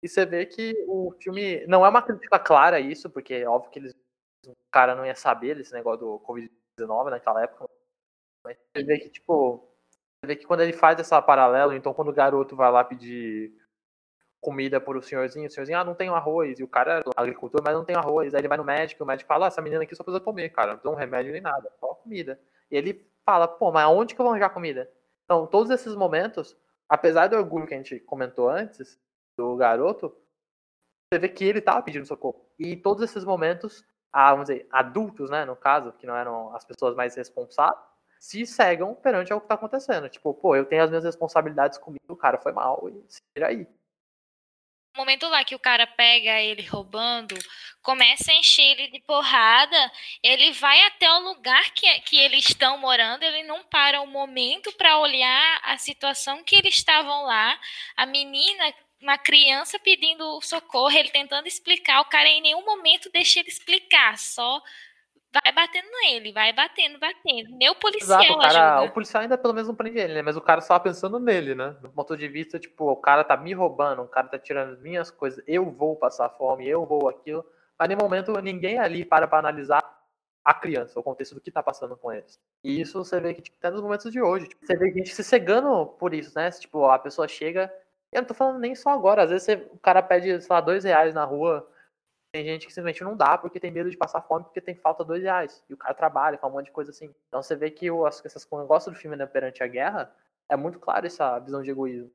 E 0.02 0.08
você 0.08 0.26
vê 0.26 0.46
que 0.46 0.74
o 0.88 1.12
filme 1.22 1.66
não 1.68 1.86
é 1.86 1.90
uma 1.90 2.02
crítica 2.02 2.40
clara 2.40 2.80
isso, 2.80 3.10
porque 3.10 3.34
é 3.34 3.50
óbvio 3.50 3.72
que 3.72 3.80
eles 3.80 3.94
o 4.46 4.56
cara 4.72 4.96
não 4.96 5.06
ia 5.06 5.16
saber 5.16 5.56
desse 5.56 5.74
negócio 5.74 6.00
do 6.00 6.20
Covid-19 6.20 7.10
naquela 7.10 7.44
época. 7.44 7.70
Mas 8.44 8.58
você 8.58 8.84
vê 8.84 9.00
que, 9.00 9.10
tipo, 9.10 9.68
você 10.20 10.28
vê 10.28 10.36
que 10.36 10.46
quando 10.46 10.62
ele 10.62 10.74
faz 10.74 11.00
essa 11.00 11.22
paralelo, 11.22 11.74
então 11.74 11.94
quando 11.94 12.10
o 12.10 12.14
garoto 12.14 12.56
vai 12.56 12.72
lá 12.72 12.84
pedir 12.84 13.54
comida 14.40 14.80
pro 14.80 15.02
senhorzinho, 15.02 15.48
o 15.48 15.52
senhorzinho, 15.52 15.78
ah, 15.78 15.84
não 15.84 15.96
tem 15.96 16.10
arroz, 16.10 16.60
e 16.60 16.64
o 16.64 16.68
cara 16.68 17.00
é 17.00 17.04
agricultor, 17.18 17.62
mas 17.64 17.74
não 17.74 17.84
tem 17.84 17.96
arroz. 17.96 18.34
Aí 18.34 18.42
ele 18.42 18.48
vai 18.48 18.58
no 18.58 18.64
médico, 18.64 19.04
o 19.04 19.08
médico 19.08 19.28
fala, 19.28 19.46
ah, 19.46 19.50
essa 19.50 19.62
menina 19.62 19.84
aqui 19.84 19.96
só 19.96 20.04
precisa 20.04 20.24
comer, 20.24 20.50
cara, 20.50 20.74
não 20.74 20.80
tem 20.80 20.92
um 20.92 20.96
remédio 20.96 21.34
nem 21.34 21.42
nada, 21.42 21.72
só 21.80 21.96
comida. 21.96 22.40
E 22.72 22.78
ele 22.78 23.06
fala, 23.26 23.48
pô, 23.48 23.72
mas 23.72 23.84
aonde 23.84 24.16
que 24.16 24.22
eu 24.22 24.24
vou 24.24 24.32
arranjar 24.32 24.50
comida? 24.52 24.90
Então, 25.26 25.46
todos 25.46 25.70
esses 25.72 25.96
momentos, 25.96 26.56
apesar 26.90 27.28
do 27.28 27.36
orgulho 27.36 27.68
que 27.68 27.74
a 27.74 27.78
gente 27.78 28.00
comentou 28.00 28.50
antes, 28.50 29.00
do 29.38 29.56
garoto, 29.56 30.16
você 31.12 31.20
vê 31.20 31.30
que 31.30 31.46
ele 31.46 31.62
tava 31.62 31.82
pedindo 31.82 32.06
socorro. 32.06 32.46
E 32.58 32.76
todos 32.76 33.04
esses 33.04 33.24
momentos, 33.24 33.86
ah, 34.12 34.32
vamos 34.32 34.48
dizer, 34.48 34.68
adultos, 34.72 35.30
né, 35.30 35.46
no 35.46 35.56
caso, 35.56 35.94
que 35.94 36.08
não 36.08 36.16
eram 36.16 36.54
as 36.56 36.66
pessoas 36.66 36.96
mais 36.96 37.16
responsáveis, 37.16 37.86
se 38.20 38.46
cegam 38.46 38.96
perante 38.96 39.32
o 39.34 39.40
que 39.40 39.48
tá 39.48 39.56
acontecendo. 39.56 40.10
Tipo, 40.10 40.34
pô, 40.34 40.56
eu 40.56 40.66
tenho 40.66 40.84
as 40.84 40.90
minhas 40.90 41.04
responsabilidades 41.04 41.78
comigo, 41.78 42.04
o 42.10 42.16
cara 42.16 42.38
foi 42.40 42.52
mal, 42.52 42.90
e 42.90 43.06
se 43.08 43.20
vira 43.36 43.48
aí 43.48 43.68
momento 44.98 45.28
lá 45.28 45.44
que 45.44 45.56
o 45.56 45.60
cara 45.60 45.88
pega 45.88 46.42
ele 46.42 46.64
roubando, 46.64 47.38
começa 47.82 48.32
a 48.32 48.36
encher 48.36 48.72
ele 48.72 48.90
de 48.90 49.00
porrada, 49.02 49.92
ele 50.22 50.52
vai 50.52 50.82
até 50.88 51.10
o 51.12 51.20
lugar 51.20 51.72
que, 51.72 51.88
que 52.02 52.18
eles 52.20 52.46
estão 52.46 52.78
morando, 52.78 53.24
ele 53.24 53.44
não 53.44 53.64
para 53.64 54.02
um 54.02 54.08
momento 54.08 54.72
para 54.74 54.98
olhar 55.00 55.62
a 55.64 55.78
situação 55.78 56.44
que 56.44 56.56
eles 56.56 56.76
estavam 56.76 57.24
lá, 57.24 57.58
a 57.96 58.06
menina, 58.06 58.74
uma 59.02 59.18
criança 59.18 59.80
pedindo 59.80 60.42
socorro, 60.42 60.92
ele 60.92 61.10
tentando 61.10 61.48
explicar, 61.48 62.02
o 62.02 62.10
cara 62.10 62.28
em 62.28 62.42
nenhum 62.42 62.66
momento 62.66 63.10
deixa 63.12 63.40
ele 63.40 63.50
explicar, 63.50 64.18
só 64.18 64.62
vai 65.44 65.54
batendo 65.54 65.88
nele, 66.02 66.32
vai 66.32 66.54
batendo, 66.54 67.00
batendo. 67.00 67.56
Nem 67.58 67.70
o 67.70 67.76
policial 67.76 68.22
Exato, 68.22 68.38
o 68.38 68.42
cara. 68.42 68.82
O 68.84 68.92
policial 68.92 69.24
ainda 69.24 69.38
pelo 69.38 69.54
menos 69.54 69.68
não 69.68 69.76
prende 69.76 69.98
ele, 69.98 70.14
né? 70.14 70.22
Mas 70.22 70.38
o 70.38 70.42
cara 70.42 70.62
só 70.62 70.78
pensando 70.80 71.20
nele, 71.20 71.56
né? 71.56 71.76
Do 71.82 71.90
ponto 71.90 72.16
de 72.16 72.28
vista, 72.28 72.60
tipo, 72.60 72.92
o 72.92 72.96
cara 72.96 73.24
tá 73.24 73.36
me 73.38 73.54
roubando, 73.54 74.02
o 74.02 74.08
cara 74.08 74.28
tá 74.28 74.40
tirando 74.40 74.80
minhas 74.82 75.12
coisas, 75.12 75.44
eu 75.48 75.70
vou 75.70 75.96
passar 75.96 76.30
fome, 76.30 76.68
eu 76.68 76.86
vou 76.86 77.10
aquilo. 77.10 77.46
Mas, 77.78 77.90
no 77.90 77.98
momento, 77.98 78.32
ninguém 78.42 78.80
ali 78.80 79.06
para 79.06 79.28
pra 79.28 79.40
analisar 79.40 79.84
a 80.44 80.54
criança, 80.54 80.98
o 80.98 81.04
contexto 81.04 81.36
do 81.36 81.42
que 81.42 81.52
tá 81.52 81.62
passando 81.62 81.98
com 81.98 82.12
eles. 82.12 82.40
E 82.64 82.80
isso 82.80 83.04
você 83.04 83.20
vê 83.20 83.34
que 83.34 83.42
tipo, 83.42 83.58
até 83.60 83.70
nos 83.70 83.82
momentos 83.82 84.12
de 84.12 84.22
hoje. 84.22 84.48
Tipo, 84.48 84.66
você 84.66 84.78
vê 84.78 84.92
gente 84.92 85.14
se 85.14 85.24
cegando 85.24 85.86
por 86.00 86.14
isso, 86.14 86.32
né? 86.36 86.50
Tipo, 86.52 86.86
a 86.86 86.98
pessoa 86.98 87.28
chega. 87.28 87.72
Eu 88.14 88.22
não 88.22 88.28
tô 88.28 88.34
falando 88.34 88.58
nem 88.58 88.74
só 88.74 88.92
agora. 88.92 89.24
Às 89.24 89.30
vezes 89.30 89.44
você, 89.44 89.56
o 89.74 89.78
cara 89.80 90.02
pede, 90.02 90.42
sei 90.42 90.54
lá, 90.54 90.62
dois 90.62 90.86
reais 90.86 91.14
na 91.14 91.26
rua 91.26 91.70
Tem 92.32 92.44
gente 92.44 92.68
que 92.68 92.74
simplesmente 92.74 93.04
não 93.04 93.16
dá 93.16 93.38
porque 93.38 93.60
tem 93.60 93.72
medo 93.72 93.90
de 93.90 93.98
passar 93.98 94.22
fome 94.22 94.46
porque 94.46 94.62
tem 94.62 94.76
falta 94.76 95.04
dois 95.04 95.24
reais. 95.24 95.64
E 95.70 95.74
o 95.74 95.78
cara 95.78 95.94
trabalha, 95.94 96.38
faz 96.38 96.52
um 96.52 96.56
monte 96.56 96.66
de 96.66 96.72
coisa 96.72 96.92
assim. 96.92 97.14
Então 97.28 97.42
você 97.42 97.56
vê 97.56 97.72
que 97.72 97.90
o, 97.90 98.06
essas, 98.06 98.48
o 98.50 98.60
negócio 98.60 98.92
do 98.92 98.98
filme 98.98 99.16
né, 99.16 99.26
perante 99.26 99.64
a 99.64 99.68
guerra 99.68 100.14
é 100.50 100.56
muito 100.56 100.80
claro 100.80 101.06
essa 101.06 101.40
visão 101.40 101.62
de 101.62 101.72
egoísmo. 101.72 102.12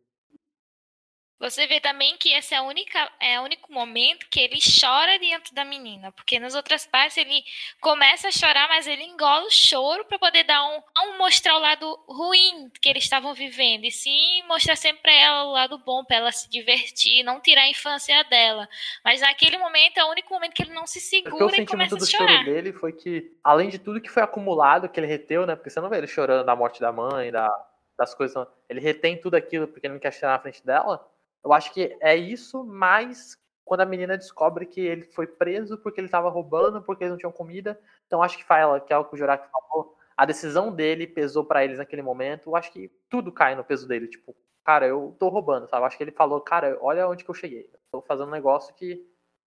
Você 1.43 1.67
vê 1.67 1.81
também 1.81 2.17
que 2.19 2.33
esse 2.33 2.55
é, 2.55 2.59
a 2.59 2.63
única, 2.63 3.11
é 3.19 3.41
o 3.41 3.43
único 3.43 3.73
momento 3.73 4.29
que 4.31 4.39
ele 4.39 4.61
chora 4.81 5.19
diante 5.19 5.53
da 5.53 5.65
menina, 5.65 6.13
porque 6.13 6.39
nas 6.39 6.55
outras 6.55 6.87
partes 6.87 7.17
ele 7.17 7.43
começa 7.81 8.29
a 8.29 8.31
chorar, 8.31 8.69
mas 8.69 8.87
ele 8.87 9.03
engola 9.03 9.45
o 9.45 9.51
choro 9.51 10.05
para 10.05 10.21
poder 10.21 10.45
dar 10.45 10.65
um, 10.65 10.81
não 10.95 11.19
mostrar 11.19 11.57
o 11.57 11.61
lado 11.61 11.99
ruim 12.07 12.71
que 12.81 12.89
eles 12.89 13.03
estavam 13.03 13.35
vivendo, 13.35 13.85
e 13.85 13.91
sim 13.91 14.45
mostrar 14.47 14.77
sempre 14.77 15.03
para 15.03 15.13
ela 15.13 15.45
o 15.47 15.51
lado 15.51 15.79
bom, 15.79 16.05
para 16.05 16.19
ela 16.19 16.31
se 16.31 16.49
divertir, 16.49 17.25
não 17.25 17.41
tirar 17.41 17.63
a 17.63 17.71
infância 17.71 18.23
dela. 18.31 18.69
Mas 19.05 19.21
naquele 19.21 19.59
momento 19.59 19.99
é 19.99 20.05
o 20.05 20.11
único 20.11 20.33
momento 20.33 20.55
que 20.55 20.63
ele 20.63 20.73
não 20.73 20.87
se 20.87 21.01
segura 21.01 21.47
porque 21.47 21.63
e 21.63 21.67
começa 21.67 21.97
a 21.97 21.99
do 21.99 22.07
chorar. 22.07 22.35
choro 22.35 22.45
dele 22.45 22.73
foi 22.73 22.93
que, 22.93 23.33
além 23.43 23.69
de 23.69 23.81
tudo 23.81 24.01
que 24.01 24.09
foi 24.09 24.23
acumulado, 24.23 24.89
que 24.89 25.01
ele 25.01 25.09
reteu, 25.09 25.45
né? 25.45 25.57
Porque 25.57 25.71
você 25.71 25.81
não 25.81 25.91
vê 25.91 25.99
ele 25.99 26.07
chorando 26.07 26.47
da 26.47 26.55
morte 26.55 26.81
da 26.81 26.93
mãe, 26.93 27.33
da, 27.33 27.51
das 27.99 28.15
coisas. 28.15 28.47
Ele 28.69 28.79
retém 28.79 29.21
tudo 29.21 29.35
aquilo 29.35 29.67
porque 29.67 29.89
ele 29.89 29.95
não 29.95 30.01
quer 30.01 30.13
chorar 30.13 30.35
na 30.35 30.39
frente 30.39 30.65
dela 30.65 31.11
eu 31.45 31.53
acho 31.53 31.73
que 31.73 31.97
é 32.01 32.17
isso, 32.17 32.65
mas 32.65 33.37
quando 33.65 33.81
a 33.81 33.87
menina 33.87 34.17
descobre 34.17 34.67
que 34.67 34.81
ele 34.81 35.05
foi 35.05 35.27
preso 35.27 35.79
porque 35.79 36.01
ele 36.01 36.07
estava 36.07 36.29
roubando, 36.29 36.83
porque 36.83 37.05
eles 37.05 37.13
não 37.13 37.19
tinham 37.19 37.33
comida. 37.33 37.79
Então 38.07 38.23
acho 38.23 38.37
que 38.37 38.45
fala, 38.45 38.81
que 38.81 38.93
é 38.93 38.99
o 38.99 39.05
que 39.05 39.15
o 39.15 39.19
Jorak 39.19 39.49
falou, 39.51 39.97
a 40.17 40.25
decisão 40.25 40.73
dele 40.73 41.07
pesou 41.07 41.45
para 41.45 41.65
eles 41.65 41.79
naquele 41.79 42.03
momento. 42.03 42.51
Eu 42.51 42.57
acho 42.57 42.73
que 42.73 42.91
tudo 43.09 43.33
cai 43.33 43.55
no 43.55 43.65
peso 43.65 43.87
dele, 43.89 44.09
tipo, 44.09 44.37
cara, 44.65 44.87
eu 44.87 45.17
tô 45.19 45.29
roubando, 45.29 45.69
sabe? 45.69 45.83
Eu 45.83 45.87
acho 45.87 45.97
que 45.97 46.05
ele 46.05 46.13
falou, 46.13 46.41
cara, 46.41 46.79
olha 46.81 47.09
onde 47.09 47.25
que 47.25 47.31
eu 47.31 47.35
cheguei. 47.35 47.69
Eu 47.73 47.81
tô 47.91 48.03
fazendo 48.03 48.29
um 48.29 48.33
negócio 48.33 48.75
que 48.75 49.05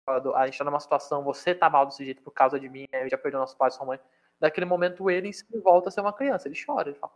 a 0.08 0.46
gente 0.46 0.58
tá 0.58 0.66
numa 0.66 0.80
situação, 0.80 1.24
você 1.24 1.56
tá 1.56 1.70
mal 1.70 1.86
desse 1.86 2.04
jeito 2.04 2.22
por 2.22 2.32
causa 2.32 2.60
de 2.60 2.68
mim, 2.68 2.86
eu 2.92 3.10
já 3.10 3.18
perdi 3.18 3.38
nosso 3.38 3.56
pai 3.56 3.70
e 3.70 3.72
sua 3.72 3.86
mãe. 3.86 4.00
Daquele 4.40 4.66
momento 4.66 5.10
ele 5.10 5.32
se 5.32 5.46
volta 5.60 5.90
a 5.90 5.92
ser 5.92 6.02
uma 6.02 6.12
criança, 6.12 6.48
ele 6.48 6.60
chora, 6.66 6.90
ele 6.90 6.98
fala. 6.98 7.14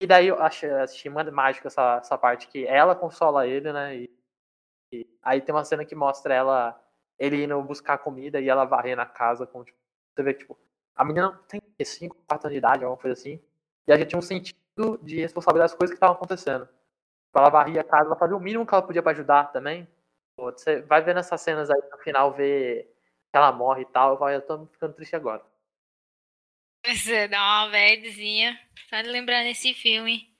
E 0.00 0.06
daí 0.06 0.28
eu 0.28 0.40
achei, 0.40 0.70
achei 0.70 1.10
mágico 1.10 1.66
essa, 1.66 1.96
essa 1.96 2.16
parte 2.16 2.46
que 2.46 2.64
ela 2.66 2.94
consola 2.94 3.46
ele, 3.46 3.72
né? 3.72 3.96
E 3.96 4.17
aí 5.22 5.40
tem 5.40 5.54
uma 5.54 5.64
cena 5.64 5.84
que 5.84 5.94
mostra 5.94 6.34
ela, 6.34 6.80
ele 7.18 7.44
indo 7.44 7.60
buscar 7.62 7.98
comida 7.98 8.40
e 8.40 8.48
ela 8.48 8.64
varrer 8.64 8.96
na 8.96 9.06
casa 9.06 9.46
com, 9.46 9.64
tipo, 9.64 9.78
você 10.14 10.22
vê 10.22 10.34
que, 10.34 10.40
tipo, 10.40 10.58
a 10.96 11.04
menina 11.04 11.32
tem 11.48 11.60
5, 11.82 12.16
4 12.26 12.46
anos 12.46 12.54
de 12.54 12.58
idade, 12.58 12.84
alguma 12.84 13.00
coisa 13.00 13.18
assim, 13.18 13.40
e 13.86 13.92
a 13.92 13.96
gente 13.96 14.08
tinha 14.08 14.18
um 14.18 14.22
sentido 14.22 14.98
de 15.02 15.20
responsabilidade 15.20 15.72
das 15.72 15.78
coisas 15.78 15.92
que 15.92 15.96
estavam 15.96 16.16
acontecendo. 16.16 16.68
Ela 17.34 17.50
varria 17.50 17.82
a 17.82 17.84
casa, 17.84 18.06
ela 18.06 18.16
fazia 18.16 18.36
o 18.36 18.40
mínimo 18.40 18.66
que 18.66 18.74
ela 18.74 18.82
podia 18.82 19.02
para 19.02 19.12
ajudar 19.12 19.52
também. 19.52 19.86
Você 20.36 20.82
vai 20.82 21.02
vendo 21.02 21.20
essas 21.20 21.40
cenas 21.40 21.70
aí 21.70 21.80
no 21.90 21.98
final, 21.98 22.32
ver 22.32 22.92
que 23.30 23.36
ela 23.36 23.52
morre 23.52 23.82
e 23.82 23.86
tal, 23.86 24.12
eu, 24.12 24.18
falo, 24.18 24.30
eu 24.30 24.42
tô 24.42 24.66
ficando 24.66 24.94
triste 24.94 25.14
agora. 25.14 25.44
Você 26.86 27.28
dá 27.28 27.38
uma 27.38 27.70
velhazinha, 27.70 28.58
só 28.88 29.02
de 29.02 29.08
lembrar 29.08 29.42
nesse 29.44 29.74
filme. 29.74 30.34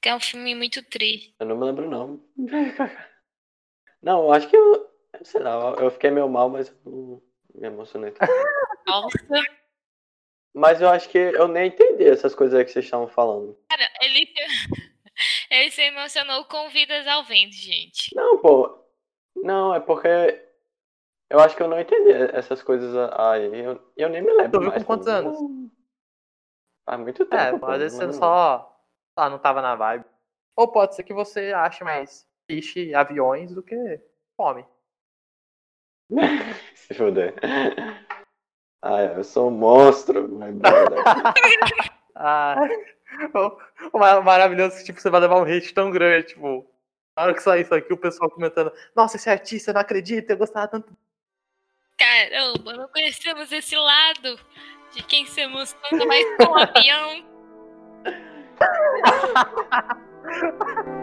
Que 0.00 0.08
é 0.08 0.14
um 0.14 0.20
filme 0.20 0.54
muito 0.54 0.82
triste. 0.82 1.34
Eu 1.38 1.46
não 1.46 1.56
me 1.56 1.64
lembro, 1.64 1.88
não. 1.88 2.20
Não, 4.06 4.26
eu 4.26 4.32
acho 4.32 4.48
que 4.48 4.56
eu. 4.56 4.88
Sei 5.24 5.40
lá, 5.40 5.74
eu 5.80 5.90
fiquei 5.90 6.12
meio 6.12 6.28
mal, 6.28 6.48
mas 6.48 6.68
eu 6.68 6.92
não 6.92 7.22
me 7.52 7.66
emocionei. 7.66 8.14
Nossa. 8.86 9.18
Mas 10.54 10.80
eu 10.80 10.88
acho 10.88 11.08
que 11.08 11.18
eu 11.18 11.48
nem 11.48 11.68
entendi 11.68 12.04
essas 12.04 12.32
coisas 12.32 12.56
aí 12.56 12.64
que 12.64 12.70
vocês 12.70 12.84
estavam 12.84 13.08
falando. 13.08 13.58
Cara, 13.68 13.90
ele, 14.00 14.32
ele 15.50 15.70
se 15.72 15.82
emocionou 15.82 16.44
com 16.44 16.68
Vidas 16.68 17.04
ao 17.08 17.24
Vento, 17.24 17.56
gente. 17.56 18.14
Não, 18.14 18.38
pô. 18.38 18.78
Não, 19.34 19.74
é 19.74 19.80
porque 19.80 20.08
eu 21.28 21.40
acho 21.40 21.56
que 21.56 21.62
eu 21.64 21.68
não 21.68 21.80
entendi 21.80 22.12
essas 22.32 22.62
coisas 22.62 22.94
aí. 23.18 23.58
Eu, 23.58 23.92
eu 23.96 24.08
nem 24.08 24.22
me 24.22 24.32
lembro. 24.32 24.52
Tu 24.52 24.60
viu 24.60 24.72
com 24.72 24.84
quantos 24.84 25.08
anos? 25.08 25.36
Faz 26.84 27.00
muito 27.00 27.26
tempo. 27.26 27.42
É, 27.42 27.58
pô, 27.58 27.66
às 27.66 27.78
vezes 27.80 27.98
não 27.98 28.06
você 28.06 28.18
só 28.18 28.80
ah, 29.16 29.28
não 29.28 29.40
tava 29.40 29.60
na 29.60 29.74
vibe. 29.74 30.04
Ou 30.54 30.70
pode 30.70 30.94
ser 30.94 31.02
que 31.02 31.12
você 31.12 31.52
ache 31.52 31.82
mais 31.82 32.24
fiche 32.50 32.94
aviões 32.94 33.52
do 33.54 33.62
que 33.62 34.00
fome. 34.36 34.64
Se 36.74 36.94
fuder. 36.94 37.34
Ah, 38.82 39.02
eu 39.02 39.24
sou 39.24 39.48
um 39.48 39.52
monstro. 39.52 40.28
my 40.28 40.52
brother. 40.52 40.98
Ah, 42.18 42.56
o, 43.34 43.58
o 43.92 43.98
mar- 43.98 44.22
maravilhoso 44.22 44.78
que 44.78 44.84
tipo, 44.84 44.98
você 44.98 45.10
vai 45.10 45.20
levar 45.20 45.36
um 45.36 45.42
hate 45.44 45.74
tão 45.74 45.90
grande, 45.90 46.28
tipo, 46.28 46.66
na 47.14 47.24
hora 47.24 47.34
que 47.34 47.42
sair 47.42 47.60
isso 47.60 47.74
aqui, 47.74 47.92
o 47.92 47.96
pessoal 47.98 48.30
comentando, 48.30 48.72
nossa, 48.94 49.16
esse 49.16 49.28
artista, 49.28 49.70
eu 49.70 49.74
não 49.74 49.82
acredito, 49.82 50.30
eu 50.30 50.38
gostava 50.38 50.66
tanto. 50.66 50.96
Caramba, 51.98 52.72
não 52.72 52.88
conhecemos 52.88 53.52
esse 53.52 53.76
lado 53.76 54.40
de 54.92 55.02
quem 55.02 55.26
se 55.26 55.42
emociona 55.42 56.06
mais 56.06 56.36
com 56.38 56.44
o 56.44 56.58
avião. 56.58 57.26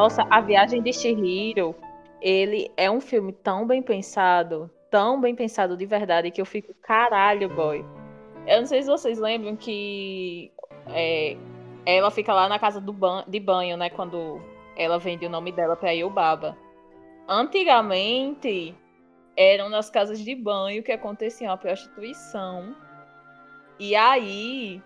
Nossa, 0.00 0.26
A 0.30 0.40
Viagem 0.40 0.80
de 0.82 0.94
Chihiro, 0.94 1.74
ele 2.22 2.72
é 2.74 2.90
um 2.90 3.02
filme 3.02 3.34
tão 3.34 3.66
bem 3.66 3.82
pensado, 3.82 4.70
tão 4.90 5.20
bem 5.20 5.34
pensado 5.34 5.76
de 5.76 5.84
verdade, 5.84 6.30
que 6.30 6.40
eu 6.40 6.46
fico, 6.46 6.72
caralho, 6.80 7.50
boy. 7.50 7.84
Eu 8.46 8.60
não 8.60 8.66
sei 8.66 8.80
se 8.82 8.88
vocês 8.88 9.18
lembram 9.18 9.54
que 9.56 10.50
é, 10.86 11.36
ela 11.84 12.10
fica 12.10 12.32
lá 12.32 12.48
na 12.48 12.58
casa 12.58 12.80
do 12.80 12.94
ban 12.94 13.24
de 13.28 13.38
banho, 13.38 13.76
né? 13.76 13.90
Quando 13.90 14.40
ela 14.74 14.98
vende 14.98 15.26
o 15.26 15.28
nome 15.28 15.52
dela 15.52 15.76
pra 15.76 15.90
Yubaba. 15.90 16.56
Antigamente, 17.28 18.74
eram 19.36 19.68
nas 19.68 19.90
casas 19.90 20.18
de 20.18 20.34
banho 20.34 20.82
que 20.82 20.92
acontecia 20.92 21.52
a 21.52 21.58
prostituição. 21.58 22.74
E 23.78 23.94
aí, 23.94 24.82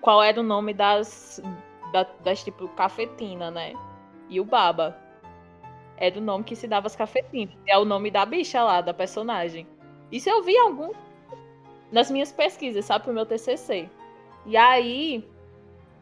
qual 0.00 0.20
era 0.20 0.40
o 0.40 0.42
nome 0.42 0.74
das, 0.74 1.40
da- 1.92 2.10
das 2.24 2.42
tipo, 2.42 2.66
cafetina, 2.70 3.48
né? 3.48 3.72
E 4.32 4.40
o 4.40 4.44
Baba. 4.46 4.96
Era 5.98 6.18
o 6.18 6.22
nome 6.22 6.42
que 6.42 6.56
se 6.56 6.66
dava 6.66 6.86
as 6.86 6.96
cafetinas. 6.96 7.54
É 7.66 7.76
o 7.76 7.84
nome 7.84 8.10
da 8.10 8.24
bicha 8.24 8.64
lá, 8.64 8.80
da 8.80 8.94
personagem. 8.94 9.66
Isso 10.10 10.30
eu 10.30 10.42
vi 10.42 10.56
algum. 10.56 10.90
Nas 11.92 12.10
minhas 12.10 12.32
pesquisas, 12.32 12.86
sabe? 12.86 13.04
Pro 13.04 13.12
meu 13.12 13.26
TCC. 13.26 13.90
E 14.46 14.56
aí. 14.56 15.22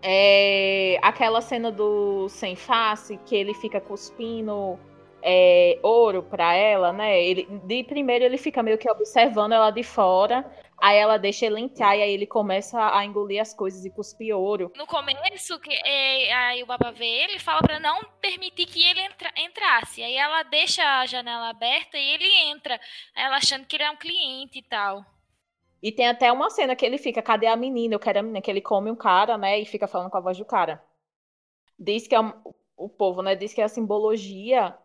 É, 0.01 0.99
aquela 1.03 1.43
cena 1.43 1.71
do 1.73 2.29
Sem 2.29 2.55
Face, 2.55 3.19
que 3.27 3.35
ele 3.35 3.53
fica 3.53 3.81
cuspindo 3.81 4.79
é, 5.23 5.79
ouro 5.83 6.23
pra 6.23 6.55
ela, 6.55 6.93
né? 6.93 7.23
Ele, 7.23 7.47
de 7.65 7.85
primeiro 7.85 8.25
ele 8.25 8.39
fica 8.39 8.63
meio 8.63 8.79
que 8.79 8.89
observando 8.89 9.53
ela 9.53 9.71
de 9.71 9.83
fora. 9.83 10.49
Aí 10.81 10.97
ela 10.97 11.19
deixa 11.19 11.45
ele 11.47 11.61
entrar 11.61 11.97
e 11.97 12.03
aí 12.03 12.11
ele 12.11 12.27
começa 12.27 12.97
a 12.97 13.05
engolir 13.05 13.41
as 13.41 13.53
coisas 13.53 13.85
e 13.85 13.91
cuspir 13.91 14.35
ouro. 14.37 14.73
No 14.75 14.87
começo, 14.87 15.59
que, 15.61 15.73
é, 15.85 16.33
aí 16.33 16.63
o 16.63 16.67
Baba 16.67 16.91
vê 16.91 17.07
ele 17.07 17.35
e 17.37 17.39
fala 17.39 17.61
pra 17.61 17.79
não 17.79 18.03
permitir 18.21 18.67
que 18.67 18.83
ele 18.83 19.01
entra- 19.01 19.33
entrasse. 19.37 20.03
Aí 20.03 20.15
ela 20.17 20.43
deixa 20.45 20.83
a 21.01 21.07
janela 21.07 21.51
aberta 21.51 21.99
e 21.99 22.09
ele 22.15 22.27
entra. 22.51 22.81
Ela 23.15 23.37
achando 23.37 23.67
que 23.67 23.77
ele 23.77 23.85
é 23.85 23.91
um 23.91 23.97
cliente 23.97 24.59
e 24.59 24.63
tal. 24.63 25.05
E 25.83 25.91
tem 25.93 26.09
até 26.09 26.31
uma 26.33 26.51
cena 26.51 26.77
que 26.77 26.85
ele 26.85 26.99
fica, 26.99 27.23
cadê 27.23 27.47
a 27.47 27.57
menina? 27.57 27.95
Eu 27.95 28.01
quero 28.01 28.19
a 28.19 28.23
menina, 28.23 28.41
que 28.43 28.51
ele 28.51 28.61
come 28.61 28.91
um 28.91 28.97
cara, 28.97 29.37
né? 29.39 29.59
E 29.61 29.67
fica 29.67 29.87
falando 29.89 30.11
com 30.11 30.17
a 30.17 30.21
voz 30.21 30.37
do 30.39 30.45
cara. 30.45 30.83
Diz 31.79 32.07
que 32.07 32.15
é 32.15 32.21
o 32.77 32.89
povo, 32.89 33.23
né? 33.23 33.35
Diz 33.35 33.53
que 33.55 33.61
é 33.61 33.65
a 33.65 33.69
simbologia 33.69 34.77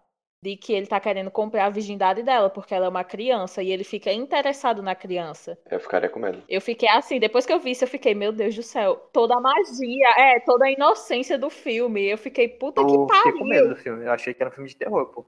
de 0.45 0.55
que 0.55 0.71
ele 0.71 0.85
tá 0.85 0.99
querendo 0.99 1.31
comprar 1.31 1.65
a 1.65 1.69
virgindade 1.69 2.21
dela, 2.21 2.51
porque 2.51 2.75
ela 2.75 2.85
é 2.85 2.89
uma 2.89 3.03
criança, 3.03 3.63
e 3.63 3.71
ele 3.71 3.83
fica 3.83 4.13
interessado 4.13 4.83
na 4.83 4.93
criança. 4.93 5.57
Eu 5.71 5.79
ficaria 5.79 6.07
com 6.07 6.19
medo. 6.19 6.43
Eu 6.47 6.61
fiquei 6.61 6.87
assim, 6.87 7.19
depois 7.19 7.47
que 7.47 7.51
eu 7.53 7.59
vi 7.59 7.71
isso, 7.71 7.83
eu 7.83 7.87
fiquei, 7.87 8.13
meu 8.13 8.31
Deus 8.31 8.55
do 8.55 8.61
céu, 8.61 8.95
toda 9.11 9.35
a 9.35 9.41
magia, 9.41 10.07
é, 10.17 10.39
toda 10.41 10.65
a 10.65 10.71
inocência 10.71 11.35
do 11.39 11.49
filme. 11.49 12.07
Eu 12.07 12.17
fiquei, 12.17 12.47
puta 12.47 12.85
que 12.85 12.91
Eu 12.93 13.07
fiquei 13.07 13.31
com 13.31 13.39
pariu. 13.39 13.45
medo 13.45 13.69
do 13.69 13.75
filme, 13.75 14.05
eu 14.05 14.11
achei 14.11 14.35
que 14.35 14.43
era 14.43 14.51
um 14.51 14.53
filme 14.53 14.69
de 14.69 14.75
terror, 14.75 15.07
pô. 15.07 15.25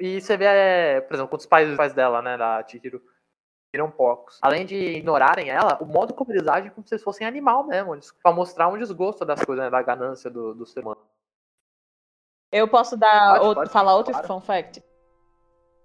E 0.00 0.18
você 0.18 0.34
vê, 0.36 0.46
é, 0.46 1.00
por 1.02 1.14
exemplo, 1.14 1.28
quando 1.28 1.40
os 1.40 1.46
pais, 1.46 1.68
os 1.68 1.76
pais 1.76 1.92
dela, 1.92 2.22
né, 2.22 2.38
da 2.38 2.66
Chihiro, 2.66 3.02
viram 3.70 3.90
porcos. 3.90 4.38
Além 4.40 4.64
de 4.64 4.76
ignorarem 4.76 5.50
ela, 5.50 5.76
o 5.82 5.84
modo 5.84 6.14
como 6.14 6.32
eles 6.32 6.48
agem 6.48 6.70
é 6.70 6.70
como 6.70 6.86
se 6.86 6.94
eles 6.94 7.04
fossem 7.04 7.26
animal 7.26 7.66
mesmo, 7.66 7.98
pra 8.22 8.32
mostrar 8.32 8.68
um 8.68 8.78
desgosto 8.78 9.26
das 9.26 9.44
coisas, 9.44 9.66
né, 9.66 9.70
da 9.70 9.82
ganância 9.82 10.30
do, 10.30 10.54
do 10.54 10.64
ser 10.64 10.80
humano. 10.80 11.02
Eu 12.50 12.66
posso 12.68 12.96
dar 12.96 13.32
Pode, 13.32 13.46
outro- 13.46 13.62
pode, 13.62 13.70
falar 13.72 13.96
outro 13.96 14.12
claro. 14.12 14.26
fun 14.26 14.40
fact? 14.40 14.82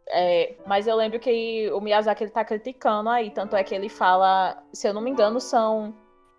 É, 0.08 0.56
mas 0.66 0.86
eu 0.86 0.96
lembro 0.96 1.20
que 1.20 1.70
o 1.72 1.80
Miyazaki 1.80 2.24
ele 2.24 2.32
tá 2.32 2.44
criticando 2.44 3.10
aí, 3.10 3.32
tanto 3.32 3.56
é 3.56 3.64
que 3.64 3.74
ele 3.74 3.90
fala, 3.90 4.62
se 4.74 4.88
eu 4.88 4.94
não 4.94 5.02
me 5.02 5.10
engano, 5.10 5.40
são 5.40 5.96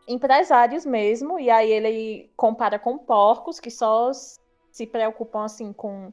empresários 0.07 0.85
mesmo, 0.85 1.41
e 1.41 1.49
aí 1.51 1.70
ele 1.70 2.31
compara 2.37 2.79
com 2.79 2.99
porcos 2.99 3.59
que 3.59 3.70
só 3.70 4.11
se 4.70 4.87
preocupam 4.87 5.45
assim 5.45 5.72
com, 5.72 6.12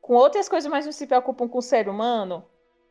com 0.00 0.14
outras 0.14 0.48
coisas, 0.48 0.70
mas 0.70 0.84
não 0.84 0.92
se 0.92 1.06
preocupam 1.06 1.48
com 1.48 1.58
o 1.58 1.62
ser 1.62 1.88
humano. 1.88 2.44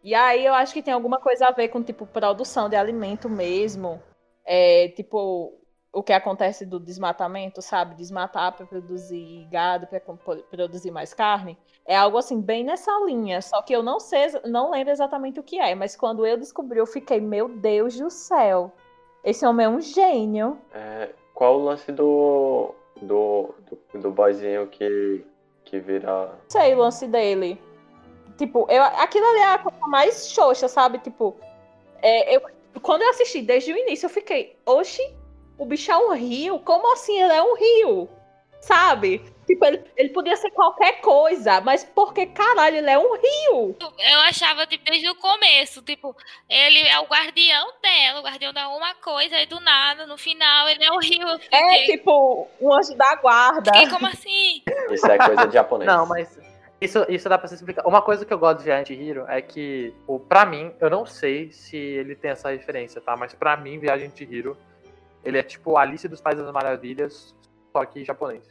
E 0.03 0.13
aí 0.15 0.45
eu 0.45 0.53
acho 0.53 0.73
que 0.73 0.81
tem 0.81 0.93
alguma 0.93 1.19
coisa 1.19 1.45
a 1.47 1.51
ver 1.51 1.69
com 1.69 1.81
tipo 1.81 2.05
produção 2.05 2.67
de 2.67 2.75
alimento 2.75 3.29
mesmo. 3.29 4.01
É, 4.43 4.89
tipo, 4.89 5.53
o 5.93 6.01
que 6.01 6.11
acontece 6.11 6.65
do 6.65 6.79
desmatamento, 6.79 7.61
sabe? 7.61 7.93
Desmatar 7.93 8.51
para 8.53 8.65
produzir 8.65 9.47
gado, 9.51 9.85
para 9.85 10.01
produzir 10.49 10.89
mais 10.89 11.13
carne. 11.13 11.55
É 11.85 11.95
algo 11.95 12.17
assim, 12.17 12.41
bem 12.41 12.63
nessa 12.63 12.91
linha. 13.05 13.39
Só 13.43 13.61
que 13.61 13.73
eu 13.73 13.83
não 13.83 13.99
sei, 13.99 14.27
não 14.43 14.71
lembro 14.71 14.91
exatamente 14.91 15.39
o 15.39 15.43
que 15.43 15.59
é. 15.59 15.75
Mas 15.75 15.95
quando 15.95 16.25
eu 16.25 16.35
descobri, 16.35 16.79
eu 16.79 16.87
fiquei, 16.87 17.21
meu 17.21 17.47
Deus 17.47 17.95
do 17.95 18.09
céu. 18.09 18.71
Esse 19.23 19.45
homem 19.45 19.67
é 19.67 19.69
um 19.69 19.79
gênio. 19.79 20.57
É, 20.73 21.09
qual 21.35 21.59
o 21.59 21.63
lance 21.63 21.91
do. 21.91 22.73
do. 22.99 23.53
do, 23.93 23.99
do 23.99 24.11
boyzinho 24.11 24.65
que. 24.67 25.23
que 25.63 25.79
vira. 25.79 26.31
Sei 26.49 26.73
o 26.73 26.79
lance 26.79 27.07
dele. 27.07 27.61
Tipo, 28.35 28.65
eu, 28.67 28.81
aquilo 28.81 29.27
ali 29.27 29.39
é 29.39 29.53
a 29.53 29.59
coisa 29.59 29.87
mais 29.87 30.27
xoxa, 30.27 30.67
sabe? 30.67 30.97
Tipo, 30.97 31.37
é, 32.01 32.35
eu, 32.35 32.41
quando 32.81 33.03
eu 33.03 33.09
assisti 33.11 33.43
desde 33.43 33.71
o 33.71 33.77
início, 33.77 34.07
eu 34.07 34.09
fiquei, 34.09 34.57
oxi, 34.65 35.15
o 35.63 35.65
bicho 35.65 35.91
é 35.91 35.97
um 35.97 36.13
rio? 36.13 36.59
Como 36.59 36.91
assim 36.93 37.19
ele 37.19 37.33
é 37.33 37.41
um 37.41 37.55
rio? 37.55 38.09
Sabe? 38.61 39.21
Tipo, 39.45 39.65
ele, 39.65 39.83
ele 39.97 40.09
podia 40.09 40.37
ser 40.37 40.51
qualquer 40.51 41.01
coisa, 41.01 41.59
mas 41.59 41.83
porque, 41.83 42.25
caralho, 42.27 42.77
ele 42.77 42.89
é 42.89 42.97
um 42.97 43.13
rio. 43.13 43.75
Eu 43.79 44.19
achava, 44.21 44.65
tipo, 44.65 44.85
desde 44.85 45.09
o 45.09 45.15
começo, 45.15 45.81
tipo, 45.81 46.15
ele 46.49 46.79
é 46.87 46.97
o 46.99 47.05
guardião 47.05 47.73
dela, 47.81 48.21
o 48.21 48.23
guardião 48.23 48.53
de 48.53 48.59
alguma 48.59 48.95
coisa, 48.95 49.37
e 49.41 49.45
do 49.45 49.59
nada, 49.59 50.05
no 50.05 50.17
final, 50.17 50.69
ele 50.69 50.85
é 50.85 50.91
o 50.91 50.99
rio. 50.99 51.27
É, 51.51 51.83
tipo, 51.85 52.47
um 52.61 52.73
anjo 52.73 52.95
da 52.95 53.15
guarda. 53.15 53.71
E 53.81 53.89
como 53.89 54.07
assim? 54.07 54.63
Isso 54.89 55.07
é 55.07 55.17
coisa 55.17 55.45
de 55.45 55.53
japonês. 55.53 55.91
Não, 55.91 56.05
mas 56.05 56.39
isso, 56.79 57.05
isso 57.09 57.27
dá 57.27 57.37
pra 57.37 57.49
se 57.49 57.55
explicar. 57.55 57.85
Uma 57.85 58.01
coisa 58.01 58.25
que 58.25 58.33
eu 58.33 58.39
gosto 58.39 58.59
de 58.59 58.65
Viagem 58.65 58.97
de 58.97 59.03
Hiro 59.03 59.25
é 59.27 59.41
que, 59.41 59.93
o, 60.07 60.19
pra 60.19 60.45
mim, 60.45 60.73
eu 60.79 60.89
não 60.89 61.05
sei 61.05 61.51
se 61.51 61.75
ele 61.75 62.15
tem 62.15 62.31
essa 62.31 62.49
referência, 62.49 63.01
tá? 63.01 63.17
Mas 63.17 63.33
pra 63.33 63.57
mim, 63.57 63.77
Viagem 63.77 64.09
de 64.09 64.23
Hiro 64.23 64.57
ele 65.23 65.37
é 65.37 65.43
tipo 65.43 65.77
Alice 65.77 66.07
dos 66.07 66.21
Pais 66.21 66.37
das 66.37 66.51
Maravilhas, 66.51 67.35
só 67.71 67.85
que 67.85 68.03
japonês. 68.03 68.47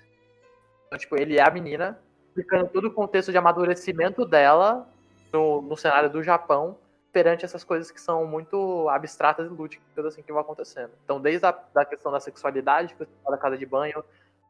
Então, 0.86 0.98
tipo, 0.98 1.16
ele 1.16 1.38
é 1.38 1.42
a 1.42 1.50
menina, 1.50 1.98
explicando 2.28 2.68
todo 2.68 2.88
o 2.88 2.92
contexto 2.92 3.30
de 3.30 3.38
amadurecimento 3.38 4.24
dela 4.24 4.88
no, 5.32 5.62
no 5.62 5.76
cenário 5.76 6.10
do 6.10 6.22
Japão, 6.22 6.76
perante 7.12 7.44
essas 7.44 7.62
coisas 7.62 7.90
que 7.90 8.00
são 8.00 8.26
muito 8.26 8.88
abstratas 8.88 9.46
e 9.46 9.50
lúdicas, 9.50 10.04
assim, 10.04 10.22
que 10.22 10.32
vão 10.32 10.40
acontecendo. 10.40 10.90
Então, 11.04 11.20
desde 11.20 11.44
a 11.46 11.52
da 11.52 11.84
questão 11.84 12.10
da 12.10 12.20
sexualidade, 12.20 12.96
da 13.28 13.36
casa 13.36 13.56
de 13.58 13.66
banho, 13.66 14.02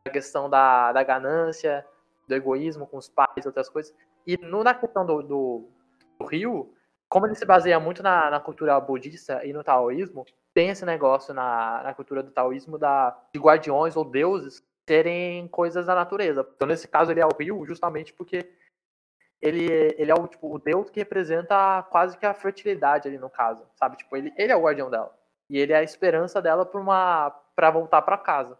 a 0.04 0.10
questão 0.10 0.48
da, 0.48 0.92
da 0.92 1.02
ganância, 1.02 1.84
do 2.28 2.34
egoísmo 2.34 2.86
com 2.86 2.96
os 2.96 3.08
pais, 3.08 3.46
outras 3.46 3.68
coisas. 3.68 3.92
E 4.26 4.36
no, 4.36 4.62
na 4.62 4.74
questão 4.74 5.04
do, 5.04 5.22
do, 5.22 5.68
do 6.18 6.26
Rio, 6.26 6.72
como 7.12 7.26
ele 7.26 7.34
se 7.34 7.44
baseia 7.44 7.78
muito 7.78 8.02
na, 8.02 8.30
na 8.30 8.40
cultura 8.40 8.80
budista 8.80 9.44
e 9.44 9.52
no 9.52 9.62
taoísmo, 9.62 10.24
tem 10.54 10.70
esse 10.70 10.82
negócio 10.86 11.34
na, 11.34 11.82
na 11.82 11.92
cultura 11.92 12.22
do 12.22 12.30
taoísmo 12.30 12.78
da, 12.78 13.14
de 13.34 13.38
guardiões 13.38 13.94
ou 13.94 14.02
deuses 14.02 14.64
serem 14.88 15.46
coisas 15.48 15.84
da 15.84 15.94
natureza. 15.94 16.48
Então, 16.56 16.66
nesse 16.66 16.88
caso, 16.88 17.10
ele 17.10 17.20
é 17.20 17.26
o 17.26 17.36
rio 17.38 17.66
justamente 17.66 18.14
porque 18.14 18.50
ele, 19.42 19.94
ele 19.98 20.10
é 20.10 20.14
o, 20.14 20.26
tipo, 20.26 20.54
o 20.54 20.58
deus 20.58 20.88
que 20.88 21.00
representa 21.00 21.82
quase 21.90 22.16
que 22.16 22.24
a 22.24 22.32
fertilidade 22.32 23.08
ali 23.08 23.18
no 23.18 23.28
caso, 23.28 23.62
sabe? 23.74 23.98
Tipo, 23.98 24.16
ele, 24.16 24.32
ele 24.34 24.50
é 24.50 24.56
o 24.56 24.62
guardião 24.62 24.88
dela. 24.88 25.14
E 25.50 25.58
ele 25.58 25.74
é 25.74 25.76
a 25.76 25.82
esperança 25.82 26.40
dela 26.40 26.64
para 26.64 26.80
uma 26.80 27.28
voltar 27.74 28.00
para 28.00 28.16
casa. 28.16 28.58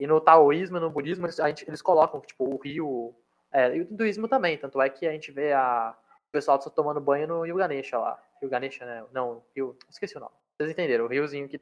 E 0.00 0.06
no 0.06 0.22
taoísmo 0.22 0.78
e 0.78 0.80
no 0.80 0.88
budismo, 0.88 1.26
a 1.26 1.48
gente, 1.48 1.68
eles 1.68 1.82
colocam, 1.82 2.18
tipo, 2.22 2.44
o 2.44 2.56
rio... 2.56 3.14
É, 3.52 3.76
e 3.76 3.82
o 3.82 3.92
hinduísmo 3.92 4.26
também, 4.26 4.56
tanto 4.56 4.80
é 4.80 4.88
que 4.88 5.06
a 5.06 5.12
gente 5.12 5.30
vê 5.30 5.52
a, 5.52 5.94
o 6.28 6.32
pessoal 6.32 6.60
só 6.60 6.70
tomando 6.70 7.00
banho 7.00 7.26
no 7.26 7.42
Rio 7.42 7.56
Ganesha 7.56 7.98
lá. 7.98 8.22
Rio 8.40 8.50
Ganesha, 8.50 8.84
né? 8.84 9.04
Não, 9.12 9.44
Rio... 9.54 9.76
Esqueci 9.88 10.16
o 10.16 10.20
nome. 10.20 10.34
Vocês 10.56 10.70
entenderam? 10.70 11.04
O 11.04 11.08
riozinho 11.08 11.48
que 11.48 11.60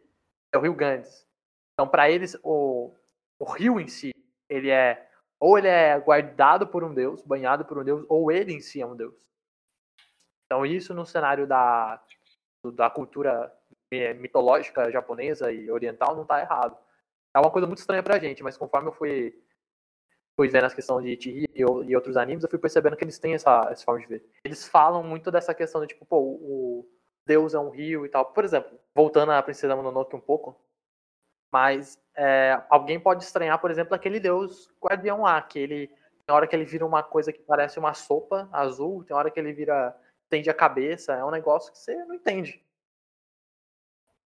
é 0.53 0.59
o 0.59 0.61
Rio 0.61 0.75
Ganges. 0.75 1.27
Então, 1.75 1.89
para 1.89 2.11
eles, 2.11 2.39
o, 2.43 2.93
o 3.39 3.45
rio 3.45 3.81
em 3.81 3.89
si, 3.89 4.13
ele 4.49 4.71
é 4.71 5.09
ou 5.41 5.59
ele 5.59 5.69
é 5.69 5.99
guardado 5.99 6.67
por 6.67 6.83
um 6.83 6.95
deus, 6.95 7.21
banhado 7.23 7.65
por 7.65 7.77
um 7.77 7.85
deus, 7.85 8.07
ou 8.09 8.33
ele 8.33 8.53
em 8.53 8.61
si 8.61 8.81
é 8.81 8.87
um 8.87 8.97
deus. 8.97 9.15
Então, 10.47 10.65
isso 10.65 10.95
no 10.95 11.05
cenário 11.05 11.47
da, 11.47 12.03
da 12.73 12.89
cultura 12.89 13.53
mitológica 14.17 14.91
japonesa 14.91 15.53
e 15.53 15.71
oriental 15.71 16.15
não 16.15 16.23
está 16.23 16.41
errado. 16.41 16.77
É 17.35 17.39
uma 17.39 17.51
coisa 17.51 17.67
muito 17.67 17.79
estranha 17.79 18.03
pra 18.03 18.19
gente, 18.19 18.43
mas 18.43 18.57
conforme 18.57 18.89
eu 18.89 18.93
fui, 18.93 19.39
fui 20.37 20.49
vendo 20.49 20.65
as 20.65 20.75
questões 20.75 21.05
de 21.05 21.23
Chihiro 21.23 21.83
e, 21.85 21.91
e 21.91 21.97
outros 21.97 22.17
animes, 22.17 22.43
eu 22.43 22.51
fui 22.51 22.59
percebendo 22.59 22.97
que 22.97 23.05
eles 23.05 23.19
têm 23.19 23.35
essa, 23.35 23.69
essa 23.71 23.85
forma 23.85 24.01
de 24.01 24.07
ver. 24.07 24.27
Eles 24.45 24.67
falam 24.67 25.03
muito 25.03 25.31
dessa 25.31 25.55
questão 25.55 25.81
de, 25.81 25.89
tipo, 25.89 26.05
pô, 26.05 26.19
o, 26.19 26.89
Deus 27.27 27.55
é 27.55 27.59
um 27.59 27.71
rio 27.71 28.05
e 28.05 28.09
tal. 28.09 28.27
Por 28.27 28.45
exemplo, 28.45 28.79
voltando 28.95 29.33
à 29.33 29.43
Princesa 29.43 29.75
Mononoke 29.75 30.15
um 30.15 30.21
pouco, 30.21 30.61
mas 31.53 31.99
é, 32.17 32.61
alguém 32.69 32.99
pode 32.99 33.23
estranhar, 33.23 33.61
por 33.61 33.71
exemplo, 33.71 33.95
aquele 33.95 34.21
Deus 34.21 34.71
guardião 34.83 35.23
lá, 35.23 35.41
que 35.41 35.59
ele 35.59 35.87
tem 36.27 36.35
hora 36.35 36.47
que 36.47 36.57
ele 36.57 36.65
vira 36.65 36.87
uma 36.87 37.03
coisa 37.03 37.33
que 37.33 37.41
parece 37.41 37.79
uma 37.79 37.95
sopa 37.95 38.49
azul, 38.51 39.05
tem 39.05 39.17
hora 39.17 39.31
que 39.31 39.39
ele 39.39 39.53
vira 39.53 39.97
tende 40.29 40.51
a 40.51 40.55
cabeça, 40.55 41.13
é 41.15 41.25
um 41.25 41.31
negócio 41.31 41.71
que 41.71 41.79
você 41.79 41.95
não 42.07 42.15
entende. 42.15 42.63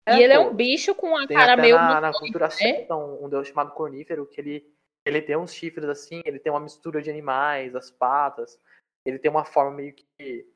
É, 0.06 0.18
e 0.18 0.22
ele 0.22 0.32
é 0.32 0.36
pô, 0.36 0.42
é 0.42 0.46
um 0.46 0.54
bicho 0.54 0.94
com 0.94 1.16
a 1.16 1.26
cara 1.26 1.56
meio 1.56 1.76
na, 1.76 2.00
na 2.00 2.12
cultura 2.12 2.48
né? 2.60 2.86
um, 2.90 3.24
um 3.24 3.28
deus 3.28 3.48
chamado 3.48 3.72
cornífero 3.72 4.26
que 4.26 4.38
ele 4.40 4.73
ele 5.04 5.20
tem 5.20 5.36
uns 5.36 5.52
chifres 5.52 5.88
assim, 5.88 6.22
ele 6.24 6.38
tem 6.38 6.52
uma 6.52 6.60
mistura 6.60 7.02
de 7.02 7.10
animais, 7.10 7.74
as 7.74 7.90
patas, 7.90 8.58
ele 9.04 9.18
tem 9.18 9.30
uma 9.30 9.44
forma 9.44 9.70
meio 9.70 9.94
que 9.94 10.48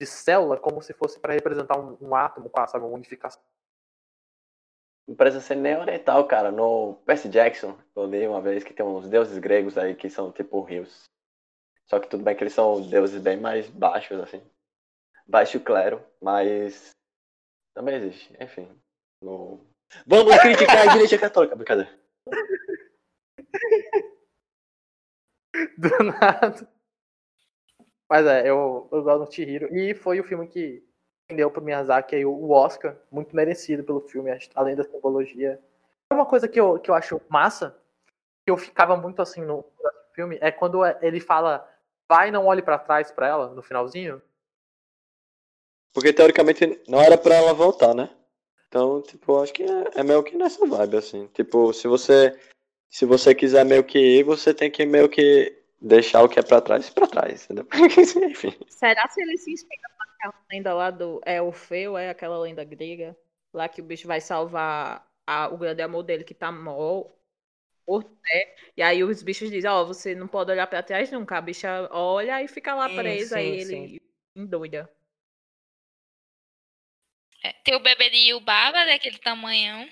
de 0.00 0.06
célula 0.06 0.58
como 0.58 0.82
se 0.82 0.92
fosse 0.92 1.18
para 1.20 1.32
representar 1.32 1.78
um, 1.78 1.96
um 2.00 2.14
átomo, 2.14 2.50
sabe, 2.66 2.84
uma 2.84 2.94
unificação. 2.94 3.42
Não 5.06 5.14
precisa 5.14 5.42
ser 5.42 5.54
nem 5.54 5.76
oriental, 5.76 6.26
cara. 6.26 6.50
No 6.50 6.94
Percy 7.04 7.28
Jackson, 7.28 7.78
eu 7.94 8.06
li 8.06 8.26
uma 8.26 8.40
vez 8.40 8.64
que 8.64 8.72
tem 8.72 8.84
uns 8.84 9.08
deuses 9.08 9.38
gregos 9.38 9.76
aí 9.76 9.94
que 9.94 10.08
são 10.08 10.32
tipo 10.32 10.62
rios. 10.62 11.04
Só 11.86 12.00
que 12.00 12.08
tudo 12.08 12.24
bem 12.24 12.34
que 12.34 12.42
eles 12.42 12.54
são 12.54 12.80
deuses 12.88 13.20
bem 13.20 13.38
mais 13.38 13.68
baixos, 13.68 14.18
assim. 14.18 14.42
Baixo 15.26 15.60
clero, 15.60 16.02
mas 16.20 16.90
também 17.74 17.96
existe. 17.96 18.34
Enfim. 18.40 18.68
No... 19.22 19.60
Vamos 20.06 20.36
criticar 20.38 20.88
a 20.88 20.94
igreja 20.94 21.18
católica, 21.18 21.54
brincadeira. 21.54 22.03
Do 25.78 25.90
nada. 26.04 26.68
Mas 28.08 28.26
é, 28.26 28.42
eu, 28.42 28.88
eu 28.92 29.02
gosto 29.02 29.24
do 29.24 29.32
Chihiro. 29.32 29.74
E 29.74 29.94
foi 29.94 30.20
o 30.20 30.24
filme 30.24 30.46
que 30.46 30.84
deu 31.34 31.50
pro 31.50 31.62
Miyazaki 31.62 32.16
aí, 32.16 32.24
o 32.24 32.50
Oscar, 32.50 32.96
muito 33.10 33.34
merecido 33.34 33.82
pelo 33.82 34.00
filme, 34.00 34.30
além 34.54 34.76
da 34.76 34.84
simbologia. 34.84 35.60
Uma 36.12 36.26
coisa 36.26 36.46
que 36.46 36.60
eu, 36.60 36.78
que 36.78 36.90
eu 36.90 36.94
acho 36.94 37.20
massa, 37.28 37.76
que 38.44 38.50
eu 38.50 38.56
ficava 38.56 38.96
muito 38.96 39.22
assim 39.22 39.40
no 39.40 39.64
filme, 40.12 40.38
é 40.40 40.50
quando 40.50 40.84
ele 41.00 41.20
fala 41.20 41.68
vai 42.08 42.30
não 42.30 42.46
olhe 42.46 42.62
para 42.62 42.78
trás 42.78 43.10
para 43.10 43.26
ela, 43.26 43.54
no 43.54 43.62
finalzinho. 43.62 44.20
Porque 45.92 46.12
teoricamente 46.12 46.82
não 46.86 47.00
era 47.00 47.16
para 47.16 47.34
ela 47.36 47.54
voltar, 47.54 47.94
né? 47.94 48.10
Então, 48.68 49.00
tipo, 49.00 49.40
acho 49.40 49.52
que 49.52 49.62
é, 49.62 50.00
é 50.00 50.02
meio 50.02 50.22
que 50.22 50.36
nessa 50.36 50.66
vibe, 50.66 50.96
assim. 50.96 51.28
Tipo, 51.28 51.72
se 51.72 51.86
você 51.86 52.36
se 52.94 53.04
você 53.04 53.34
quiser 53.34 53.64
meio 53.64 53.82
que 53.82 53.98
ir, 53.98 54.22
você 54.22 54.54
tem 54.54 54.70
que 54.70 54.86
meio 54.86 55.08
que 55.08 55.52
deixar 55.80 56.22
o 56.22 56.28
que 56.28 56.38
é 56.38 56.42
pra 56.44 56.60
trás 56.60 56.88
pra 56.90 57.08
trás, 57.08 57.44
entendeu? 57.44 57.66
Enfim. 58.30 58.56
Será 58.68 59.08
se 59.08 59.20
ele 59.20 59.36
se 59.36 59.50
inspira 59.50 59.82
naquela 59.98 60.44
lenda 60.48 60.72
lá 60.72 60.90
do 60.92 61.20
é 61.26 61.42
Orfeu, 61.42 61.98
é 61.98 62.10
aquela 62.10 62.38
lenda 62.38 62.62
grega? 62.62 63.18
Lá 63.52 63.68
que 63.68 63.80
o 63.80 63.84
bicho 63.84 64.06
vai 64.06 64.20
salvar 64.20 65.04
a, 65.26 65.48
o 65.48 65.58
grande 65.58 65.82
amor 65.82 66.04
dele 66.04 66.22
que 66.22 66.34
tá 66.34 66.52
morto, 66.52 67.10
né? 67.88 68.54
E 68.76 68.82
aí 68.82 69.02
os 69.02 69.24
bichos 69.24 69.50
dizem, 69.50 69.68
ó, 69.68 69.82
oh, 69.82 69.86
você 69.86 70.14
não 70.14 70.28
pode 70.28 70.52
olhar 70.52 70.68
pra 70.68 70.80
trás 70.80 71.10
nunca. 71.10 71.36
A 71.36 71.40
bicha 71.40 71.88
olha 71.90 72.44
e 72.44 72.46
fica 72.46 72.76
lá 72.76 72.88
presa, 72.88 73.40
sim, 73.40 73.54
e 73.54 73.64
sim. 73.64 73.82
ele 73.82 74.02
endoida. 74.36 74.88
É, 77.42 77.52
tem 77.64 77.74
o 77.74 77.82
bebê 77.82 78.08
de 78.08 78.30
Yubaba, 78.30 78.84
daquele 78.84 79.18
tamanhão. 79.18 79.84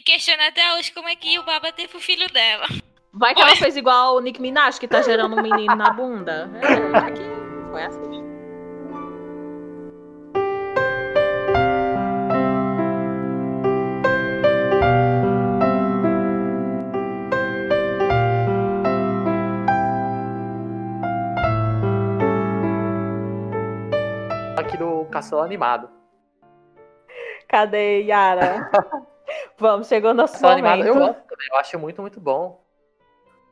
É. 0.00 0.02
Questiona 0.02 0.48
até 0.48 0.74
hoje 0.74 0.92
como 0.92 1.08
é 1.08 1.14
que 1.14 1.34
Yubaba 1.34 1.72
teve 1.72 1.96
o 1.96 2.00
filho 2.00 2.26
dela. 2.32 2.66
Vai 3.12 3.34
que 3.34 3.40
ela 3.40 3.56
fez 3.56 3.76
igual 3.76 4.16
o 4.16 4.20
Nick 4.20 4.40
Minaj, 4.40 4.78
que 4.78 4.88
tá 4.88 5.02
gerando 5.02 5.36
um 5.36 5.42
menino 5.42 5.74
na 5.74 5.90
bunda. 5.90 6.50
É, 6.62 6.96
aqui 6.98 7.22
foi 7.70 7.82
assim. 7.82 8.30
Aqui 24.56 24.76
do 24.76 25.04
Castelo 25.06 25.42
Animado. 25.42 25.90
Cadê, 27.48 28.02
Yara? 28.02 28.70
Vamos, 29.60 29.86
chegou 29.86 30.14
nosso 30.14 30.32
Castelo 30.32 30.58
momento. 30.58 30.88
Animado, 30.88 30.98
eu, 30.98 31.36
eu 31.52 31.56
acho 31.56 31.78
muito, 31.78 32.00
muito 32.00 32.20
bom. 32.20 32.60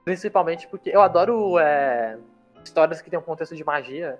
Principalmente 0.04 0.66
porque 0.66 0.90
eu 0.90 1.02
adoro 1.02 1.58
é, 1.58 2.18
histórias 2.64 3.02
que 3.02 3.10
tem 3.10 3.18
um 3.18 3.22
contexto 3.22 3.54
de 3.54 3.62
magia. 3.62 4.18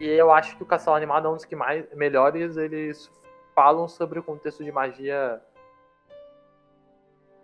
E 0.00 0.06
eu 0.06 0.30
acho 0.30 0.56
que 0.56 0.62
o 0.62 0.66
Castelo 0.66 0.96
Animado 0.96 1.28
é 1.28 1.30
um 1.30 1.34
dos 1.34 1.44
que 1.44 1.56
mais 1.56 1.90
melhores 1.94 2.56
eles 2.56 3.10
falam 3.54 3.88
sobre 3.88 4.18
o 4.18 4.22
contexto 4.22 4.62
de 4.64 4.70
magia 4.70 5.40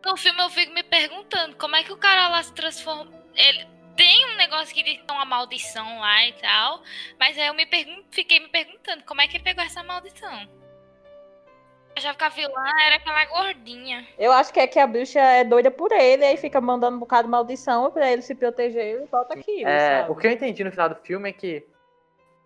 no 0.05 0.17
filme 0.17 0.43
eu 0.43 0.51
fico 0.51 0.73
me 0.75 0.83
perguntando 0.83 1.57
como 1.57 1.75
é 1.77 1.83
que 1.83 1.93
o 1.93 1.97
cara 1.97 2.29
lá 2.29 2.43
se 2.43 2.53
transforma. 2.53 3.11
Ele 3.35 3.67
tem 3.97 4.27
um 4.27 4.37
negócio 4.37 4.75
que 4.75 4.81
ele 4.81 4.99
tem 4.99 5.17
uma 5.17 5.25
maldição 5.25 5.99
lá 5.99 6.27
e 6.27 6.33
tal. 6.35 6.83
Mas 7.19 7.39
aí 7.39 7.47
eu 7.47 7.55
me 7.55 7.67
pergun 7.67 8.05
fiquei 8.11 8.39
me 8.39 8.49
perguntando 8.49 9.03
como 9.05 9.21
é 9.21 9.29
que 9.29 9.39
ele 9.39 9.45
pegou 9.45 9.65
essa 9.65 9.83
maldição. 9.83 10.47
Já 11.99 12.13
que 12.15 12.25
a 12.25 12.29
vilã 12.29 12.65
era 12.87 12.97
aquela 12.97 13.25
gordinha. 13.27 14.07
Eu 14.19 14.33
acho 14.33 14.53
que 14.53 14.59
é 14.59 14.67
que 14.67 14.79
a 14.79 14.87
bruxa 14.87 15.21
é 15.21 15.45
doida 15.45 15.71
por 15.71 15.93
ele, 15.93 16.25
aí 16.25 16.37
fica 16.37 16.61
mandando 16.61 16.97
um 16.97 17.01
bocado 17.01 17.25
de 17.25 17.31
maldição 17.31 17.91
pra 17.91 18.11
ele 18.11 18.23
se 18.23 18.35
proteger 18.35 19.03
e 19.03 19.07
volta 19.07 19.35
aquilo. 19.35 19.69
É, 19.69 20.01
sabe? 20.01 20.11
o 20.11 20.17
que 20.17 20.27
eu 20.27 20.33
entendi 20.33 20.65
no 20.65 20.71
final 20.71 20.89
do 20.89 20.97
filme 20.97 21.31
é 21.31 21.33
que 21.33 21.65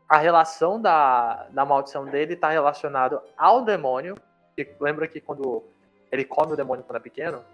a 0.08 0.18
relação 0.18 0.80
da, 0.80 1.46
da 1.50 1.64
maldição 1.64 2.04
dele 2.04 2.36
tá 2.36 2.50
relacionado 2.50 3.20
ao 3.36 3.64
demônio. 3.64 4.16
Que 4.56 4.68
lembra 4.80 5.06
que 5.06 5.20
quando 5.20 5.64
ele 6.10 6.24
come 6.24 6.52
o 6.52 6.56
demônio 6.56 6.84
quando 6.84 6.96
é 6.96 7.00
pequeno, 7.00 7.44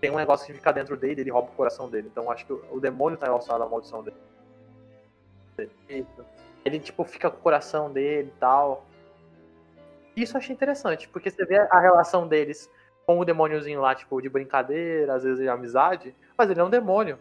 tem 0.00 0.10
um 0.10 0.16
negócio 0.16 0.46
que 0.46 0.52
fica 0.52 0.72
dentro 0.72 0.96
dele, 0.96 1.20
ele 1.20 1.30
rouba 1.30 1.50
o 1.50 1.54
coração 1.54 1.88
dele. 1.88 2.08
Então 2.10 2.30
acho 2.30 2.46
que 2.46 2.52
o, 2.52 2.64
o 2.70 2.80
demônio 2.80 3.18
tá 3.18 3.26
relacionado 3.26 3.62
à 3.62 3.68
maldição 3.68 4.02
dele. 4.02 4.16
Isso. 5.88 6.24
Ele 6.64 6.78
tipo 6.78 7.04
fica 7.04 7.30
com 7.30 7.38
o 7.38 7.40
coração 7.40 7.92
dele 7.92 8.32
e 8.34 8.38
tal. 8.38 8.84
Isso 10.22 10.36
eu 10.36 10.38
achei 10.38 10.54
interessante, 10.54 11.08
porque 11.08 11.30
você 11.30 11.44
vê 11.44 11.58
a 11.58 11.78
relação 11.78 12.26
deles 12.26 12.68
com 13.06 13.20
o 13.20 13.24
demôniozinho 13.24 13.80
lá, 13.80 13.94
tipo, 13.94 14.20
de 14.20 14.28
brincadeira, 14.28 15.14
às 15.14 15.22
vezes 15.22 15.38
de 15.38 15.48
amizade, 15.48 16.14
mas 16.36 16.50
ele 16.50 16.60
é 16.60 16.64
um 16.64 16.68
demônio. 16.68 17.18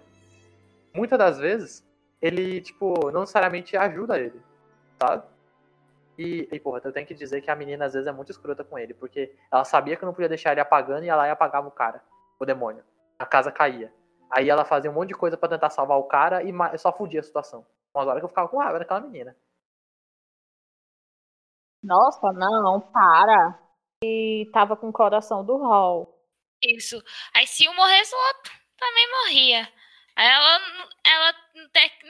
Muitas 0.94 1.18
das 1.20 1.38
vezes, 1.38 1.88
ele, 2.20 2.60
tipo, 2.60 3.12
não 3.12 3.22
necessariamente 3.22 3.78
ajuda 3.78 4.20
ele, 4.20 4.42
sabe? 5.00 5.24
E, 6.18 6.50
e, 6.52 6.60
porra, 6.60 6.82
eu 6.84 6.92
tenho 6.92 7.06
que 7.06 7.14
dizer 7.14 7.42
que 7.42 7.52
a 7.52 7.56
menina 7.56 7.86
às 7.86 7.94
vezes 7.94 8.08
é 8.08 8.12
muito 8.12 8.32
escrota 8.32 8.64
com 8.64 8.80
ele, 8.80 8.96
porque 8.96 9.32
ela 9.52 9.64
sabia 9.64 9.96
que 9.96 10.04
não 10.04 10.14
podia 10.14 10.28
deixar 10.28 10.52
ele 10.52 10.62
apagando 10.62 11.04
e 11.04 11.10
ela 11.10 11.28
ia 11.28 11.34
apagava 11.34 11.68
o 11.68 11.72
cara, 11.72 12.02
o 12.40 12.46
demônio. 12.46 12.84
A 13.20 13.26
casa 13.26 13.52
caía. 13.52 13.94
Aí 14.32 14.50
ela 14.50 14.66
fazia 14.66 14.90
um 14.90 14.94
monte 14.96 15.10
de 15.10 15.14
coisa 15.14 15.38
pra 15.38 15.48
tentar 15.48 15.70
salvar 15.70 16.00
o 16.00 16.04
cara 16.04 16.42
e 16.44 16.78
só 16.80 16.92
fudia 16.92 17.20
a 17.20 17.24
situação. 17.24 17.64
Umas 17.94 18.08
horas 18.08 18.20
que 18.20 18.26
eu 18.26 18.30
ficava 18.30 18.48
com 18.48 18.58
raiva 18.58 18.80
daquela 18.80 19.00
menina. 19.00 19.36
Nossa, 21.84 22.32
não, 22.34 22.82
para. 22.82 23.60
E 24.04 24.50
tava 24.54 24.76
com 24.76 24.90
o 24.90 24.94
coração 24.94 25.46
do 25.46 25.58
Hall. 25.58 26.18
Isso. 26.62 27.02
Aí 27.34 27.48
se 27.48 27.68
um 27.68 27.76
morresse, 27.76 28.14
o 28.14 28.28
outro 28.28 28.54
também 28.78 29.12
morria. 29.12 29.70
Aí 30.16 30.28
ela, 30.28 30.60
ela, 31.06 31.34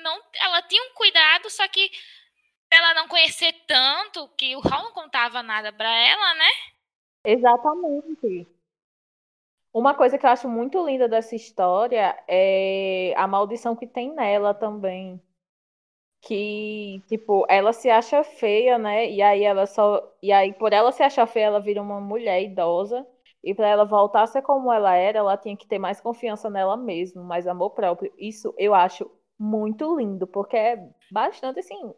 não, 0.01 0.22
ela 0.41 0.61
tinha 0.63 0.84
um 0.84 0.93
cuidado, 0.93 1.49
só 1.49 1.68
que 1.68 1.91
ela 2.72 2.93
não 2.93 3.07
conhecer 3.07 3.53
tanto, 3.68 4.28
que 4.38 4.55
o 4.55 4.59
Hal 4.59 4.84
não 4.84 4.91
contava 4.91 5.43
nada 5.43 5.72
pra 5.72 5.89
ela, 5.89 6.34
né? 6.36 6.49
Exatamente. 7.26 8.47
Uma 9.74 9.93
coisa 9.93 10.18
que 10.18 10.26
eu 10.26 10.30
acho 10.30 10.49
muito 10.49 10.84
linda 10.86 11.07
dessa 11.07 11.36
história 11.36 12.18
é 12.28 13.13
a 13.15 13.28
maldição 13.28 13.76
que 13.76 13.86
tem 13.86 14.13
nela 14.13 14.53
também. 14.53 15.22
Que, 16.28 17.01
tipo, 17.07 17.45
ela 17.47 17.71
se 17.71 17.89
acha 17.89 18.21
feia, 18.21 18.78
né? 18.78 19.09
E 19.09 19.21
aí 19.21 19.43
ela 19.43 19.65
só. 19.65 20.13
E 20.21 20.30
aí, 20.32 20.51
por 20.53 20.73
ela 20.73 20.91
se 20.91 21.01
achar 21.01 21.25
feia, 21.25 21.45
ela 21.45 21.59
vira 21.61 21.82
uma 21.82 22.01
mulher 22.01 22.41
idosa. 22.43 23.07
E 23.41 23.55
para 23.55 23.69
ela 23.69 23.86
voltar 23.86 24.23
a 24.23 24.28
ser 24.28 24.41
como 24.41 24.73
ela 24.73 24.93
era, 24.93 25.19
ela 25.19 25.38
tinha 25.38 25.55
que 25.55 25.65
ter 25.65 25.80
mais 25.80 26.01
confiança 26.01 26.49
nela 26.49 26.75
mesma, 26.75 27.23
mais 27.23 27.47
amor 27.47 27.69
próprio. 27.69 28.11
Isso 28.17 28.53
eu 28.57 28.73
acho 28.73 29.09
muito 29.39 29.95
lindo, 29.97 30.28
porque 30.28 30.57
é 30.57 30.89
bastante 31.09 31.59
assim. 31.61 31.93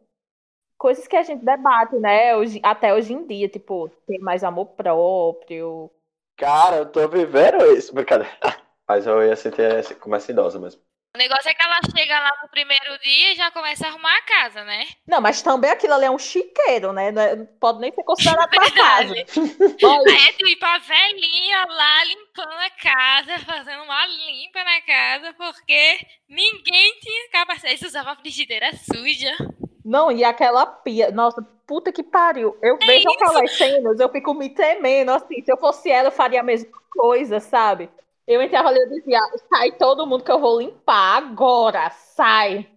Coisas 0.77 1.07
que 1.07 1.15
a 1.15 1.23
gente 1.23 1.43
debate, 1.43 1.95
né? 1.97 2.35
Hoje, 2.35 2.59
até 2.63 2.93
hoje 2.93 3.13
em 3.13 3.25
dia, 3.25 3.49
tipo, 3.49 3.89
ter 4.05 4.19
mais 4.19 4.43
amor 4.43 4.67
próprio. 4.67 5.89
Cara, 6.37 6.77
eu 6.77 6.85
tô 6.91 7.07
vivendo 7.07 7.65
isso. 7.75 7.95
Brincadeira. 7.95 8.31
Mas 8.87 9.07
eu 9.07 9.23
ia 9.23 9.35
sentir 9.35 9.95
como 9.99 10.15
essa 10.15 10.31
idosa 10.31 10.59
mesmo. 10.59 10.81
O 11.15 11.17
negócio 11.17 11.49
é 11.49 11.53
que 11.55 11.63
ela 11.65 11.79
chega 11.97 12.19
lá 12.19 12.31
no 12.43 12.49
primeiro 12.49 12.99
dia 12.99 13.33
e 13.33 13.35
já 13.35 13.49
começa 13.49 13.87
a 13.87 13.89
arrumar 13.89 14.15
a 14.15 14.21
casa, 14.21 14.63
né? 14.63 14.85
Não, 15.07 15.19
mas 15.19 15.41
também 15.41 15.71
aquilo 15.71 15.93
ali 15.95 16.05
é 16.05 16.11
um 16.11 16.19
chiqueiro, 16.19 16.93
né? 16.93 17.11
Não 17.11 17.21
é- 17.21 17.35
pode 17.59 17.79
nem 17.79 17.91
ser 17.91 18.03
considerado 18.03 18.53
uma 18.53 18.71
casa. 18.71 19.13
Aí 19.15 20.27
é 20.27 20.33
tipo 20.33 20.65
a 20.65 20.77
velhinha 20.77 21.65
lá 21.67 22.03
limpando 22.03 22.53
a 22.59 22.69
casa, 22.69 23.39
fazendo 23.39 23.83
uma 23.83 24.05
limpa 24.05 24.63
na 24.63 24.81
casa, 24.81 25.33
porque 25.33 25.97
ninguém 26.29 26.99
tinha 26.99 27.29
capacidade 27.31 27.79
de 27.79 27.87
usar 27.87 28.03
uma 28.03 28.15
frigideira 28.15 28.69
suja. 28.75 29.35
Não, 29.83 30.11
e 30.11 30.23
aquela 30.23 30.63
pia. 30.67 31.09
Nossa, 31.09 31.41
puta 31.65 31.91
que 31.91 32.03
pariu. 32.03 32.55
Eu 32.61 32.77
vejo 32.77 33.09
isso? 33.09 33.23
aquelas 33.23 33.57
cenas, 33.57 33.99
eu 33.99 34.09
fico 34.09 34.35
me 34.35 34.49
temendo, 34.49 35.09
assim. 35.09 35.41
Se 35.43 35.51
eu 35.51 35.57
fosse 35.57 35.89
ela, 35.89 36.09
eu 36.09 36.11
faria 36.11 36.41
a 36.41 36.43
mesma 36.43 36.69
coisa, 36.91 37.39
sabe? 37.39 37.89
Eu 38.29 38.43
entrava 38.43 38.69
ali 38.69 38.79
e 38.79 38.89
dizia, 38.89 39.19
sai 39.49 39.71
todo 39.71 40.05
mundo 40.05 40.23
que 40.23 40.31
eu 40.31 40.39
vou 40.39 40.61
limpar 40.61 41.17
agora, 41.17 41.89
sai. 41.89 42.69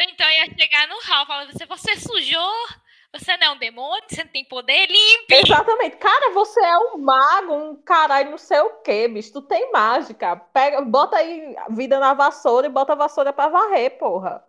Então 0.00 0.28
ia 0.28 0.46
chegar 0.46 0.88
no 0.88 0.96
Hal 0.96 1.24
falando, 1.24 1.52
você, 1.52 1.64
você 1.64 1.94
sujou, 1.94 2.52
você 3.12 3.36
não 3.36 3.46
é 3.46 3.50
um 3.52 3.58
demônio, 3.58 4.02
você 4.08 4.24
não 4.24 4.32
tem 4.32 4.44
poder, 4.44 4.88
limpe. 4.88 5.32
Exatamente. 5.32 5.96
Cara, 5.98 6.30
você 6.32 6.60
é 6.60 6.76
um 6.78 6.98
mago, 6.98 7.54
um 7.54 7.76
caralho, 7.84 8.30
não 8.30 8.38
sei 8.38 8.58
o 8.58 8.82
quê, 8.82 9.06
bicho. 9.06 9.32
Tu 9.32 9.42
tem 9.42 9.70
mágica. 9.70 10.34
Pega, 10.34 10.82
bota 10.82 11.18
aí 11.18 11.56
a 11.56 11.68
vida 11.68 12.00
na 12.00 12.12
vassoura 12.12 12.66
e 12.66 12.70
bota 12.70 12.94
a 12.94 12.96
vassoura 12.96 13.32
pra 13.32 13.46
varrer, 13.46 13.96
porra. 13.98 14.44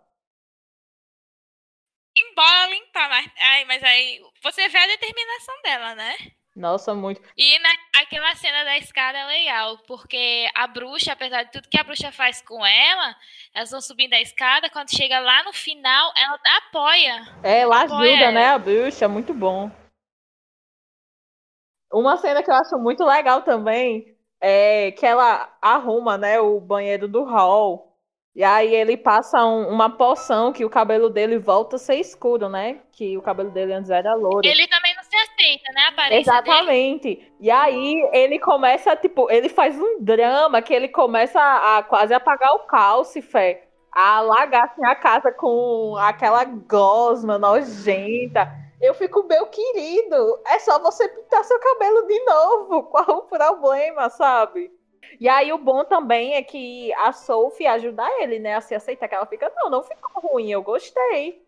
Embora 2.16 2.66
limpar, 2.66 3.08
mas, 3.08 3.30
ai, 3.38 3.64
mas 3.64 3.84
aí 3.84 4.20
você 4.42 4.68
vê 4.68 4.78
a 4.78 4.86
determinação 4.88 5.62
dela, 5.62 5.94
né? 5.94 6.16
Nossa, 6.58 6.92
muito. 6.92 7.22
E 7.36 7.58
na, 7.60 7.68
aquela 8.02 8.34
cena 8.34 8.64
da 8.64 8.76
escada 8.78 9.16
é 9.16 9.24
legal, 9.26 9.78
porque 9.86 10.48
a 10.56 10.66
bruxa, 10.66 11.12
apesar 11.12 11.44
de 11.44 11.52
tudo 11.52 11.68
que 11.68 11.78
a 11.78 11.84
bruxa 11.84 12.10
faz 12.10 12.42
com 12.42 12.66
ela, 12.66 13.14
elas 13.54 13.70
vão 13.70 13.80
subindo 13.80 14.12
a 14.14 14.20
escada, 14.20 14.68
quando 14.68 14.90
chega 14.90 15.20
lá 15.20 15.44
no 15.44 15.52
final, 15.52 16.12
ela 16.16 16.38
apoia. 16.58 17.22
É, 17.44 17.60
ela 17.60 17.82
Apoia 17.82 18.10
ajuda, 18.10 18.24
ela. 18.24 18.32
né, 18.32 18.46
a 18.48 18.58
bruxa, 18.58 19.06
muito 19.08 19.32
bom. 19.32 19.70
Uma 21.92 22.16
cena 22.16 22.42
que 22.42 22.50
eu 22.50 22.54
acho 22.54 22.76
muito 22.78 23.04
legal 23.04 23.42
também 23.42 24.16
é 24.40 24.92
que 24.92 25.06
ela 25.06 25.56
arruma, 25.62 26.18
né, 26.18 26.40
o 26.40 26.60
banheiro 26.60 27.08
do 27.08 27.24
hall. 27.24 27.86
E 28.34 28.44
aí 28.44 28.72
ele 28.72 28.96
passa 28.96 29.44
um- 29.44 29.68
uma 29.68 29.90
poção 29.96 30.52
que 30.52 30.64
o 30.64 30.70
cabelo 30.70 31.08
dele 31.10 31.38
volta 31.38 31.74
a 31.74 31.78
ser 31.78 31.96
escuro, 31.96 32.48
né? 32.48 32.80
Que 32.92 33.18
o 33.18 33.22
cabelo 33.22 33.50
dele 33.50 33.72
antes 33.72 33.90
era 33.90 34.14
louro. 34.14 34.46
Ele 34.46 34.68
também 34.68 34.94
se 35.08 35.16
aceita, 35.16 35.72
né? 35.72 35.82
A 35.82 35.88
aparência 35.88 36.42
dele. 36.42 36.56
Exatamente. 36.56 37.32
E 37.40 37.50
aí 37.50 38.10
ele 38.12 38.38
começa, 38.38 38.96
tipo, 38.96 39.30
ele 39.30 39.48
faz 39.48 39.78
um 39.78 40.00
drama 40.00 40.62
que 40.62 40.74
ele 40.74 40.88
começa 40.88 41.40
a, 41.40 41.78
a 41.78 41.82
quase 41.82 42.12
apagar 42.14 42.54
o 42.54 42.66
calcifé, 42.66 43.68
a 43.92 44.16
alagar 44.16 44.64
assim, 44.64 44.84
a 44.84 44.94
casa 44.94 45.32
com 45.32 45.96
aquela 45.96 46.44
gosma 46.44 47.38
nojenta. 47.38 48.48
Eu 48.80 48.94
fico, 48.94 49.24
meu 49.24 49.46
querido, 49.46 50.40
é 50.46 50.58
só 50.60 50.78
você 50.78 51.08
pintar 51.08 51.44
seu 51.44 51.58
cabelo 51.58 52.06
de 52.06 52.24
novo. 52.24 52.82
Qual 52.90 53.18
o 53.18 53.22
problema, 53.22 54.08
sabe? 54.10 54.70
E 55.20 55.28
aí 55.28 55.52
o 55.52 55.58
bom 55.58 55.84
também 55.84 56.34
é 56.34 56.42
que 56.42 56.92
a 56.94 57.12
Sophie 57.12 57.66
ajuda 57.66 58.04
ele, 58.20 58.38
né, 58.38 58.54
a 58.54 58.60
se 58.60 58.74
aceitar, 58.74 59.08
que 59.08 59.14
ela 59.14 59.26
fica, 59.26 59.50
não, 59.56 59.70
não 59.70 59.82
ficou 59.82 60.30
ruim, 60.30 60.50
eu 60.50 60.62
gostei. 60.62 61.42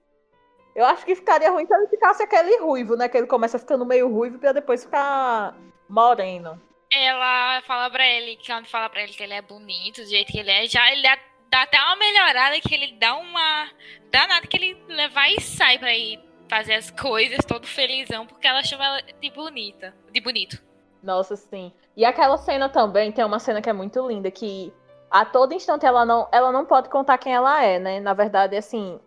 Eu 0.74 0.84
acho 0.86 1.04
que 1.04 1.14
ficaria 1.14 1.50
ruim 1.50 1.66
se 1.66 1.74
ele 1.74 1.88
ficasse 1.88 2.22
aquele 2.22 2.58
ruivo, 2.60 2.96
né? 2.96 3.08
Que 3.08 3.18
ele 3.18 3.26
começa 3.26 3.58
ficando 3.58 3.84
meio 3.84 4.08
ruivo 4.08 4.38
pra 4.38 4.52
depois 4.52 4.84
ficar 4.84 5.56
moreno. 5.88 6.60
Ela 6.92 7.62
fala 7.62 7.90
pra 7.90 8.06
ele, 8.06 8.36
que 8.36 8.46
quando 8.52 8.66
fala 8.66 8.88
pra 8.88 9.02
ele 9.02 9.12
que 9.12 9.22
ele 9.22 9.34
é 9.34 9.42
bonito, 9.42 10.02
do 10.02 10.08
jeito 10.08 10.32
que 10.32 10.38
ele 10.38 10.50
é, 10.50 10.66
já 10.66 10.90
ele 10.92 11.02
dá, 11.02 11.18
dá 11.48 11.62
até 11.62 11.78
uma 11.78 11.96
melhorada, 11.96 12.60
que 12.60 12.74
ele 12.74 12.96
dá 12.98 13.14
uma. 13.16 13.70
Danada 14.10 14.46
que 14.46 14.56
ele 14.56 14.82
leva 14.88 15.28
e 15.28 15.40
sai 15.40 15.78
pra 15.78 15.94
ir 15.96 16.20
fazer 16.48 16.74
as 16.74 16.90
coisas 16.90 17.44
todo 17.46 17.66
felizão, 17.66 18.26
porque 18.26 18.46
ela 18.46 18.62
chama 18.64 18.84
ela 18.84 19.02
de 19.02 19.30
bonita. 19.30 19.94
De 20.12 20.20
bonito. 20.20 20.60
Nossa, 21.00 21.36
sim. 21.36 21.72
E 21.96 22.04
aquela 22.04 22.36
cena 22.36 22.68
também, 22.68 23.12
tem 23.12 23.24
uma 23.24 23.38
cena 23.38 23.62
que 23.62 23.70
é 23.70 23.72
muito 23.72 24.06
linda, 24.06 24.30
que 24.30 24.72
a 25.10 25.24
todo 25.24 25.54
instante 25.54 25.86
ela 25.86 26.04
não, 26.04 26.28
ela 26.32 26.50
não 26.50 26.64
pode 26.64 26.88
contar 26.88 27.18
quem 27.18 27.32
ela 27.32 27.64
é, 27.64 27.78
né? 27.78 28.00
Na 28.00 28.14
verdade, 28.14 28.56
assim, 28.56 29.00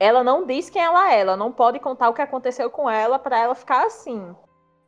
ela 0.00 0.24
não 0.24 0.46
diz 0.46 0.70
quem 0.70 0.82
ela 0.82 1.12
é, 1.12 1.20
ela 1.20 1.36
não 1.36 1.52
pode 1.52 1.78
contar 1.78 2.08
o 2.08 2.14
que 2.14 2.22
aconteceu 2.22 2.70
com 2.70 2.88
ela 2.90 3.18
pra 3.18 3.38
ela 3.38 3.54
ficar 3.54 3.84
assim. 3.86 4.34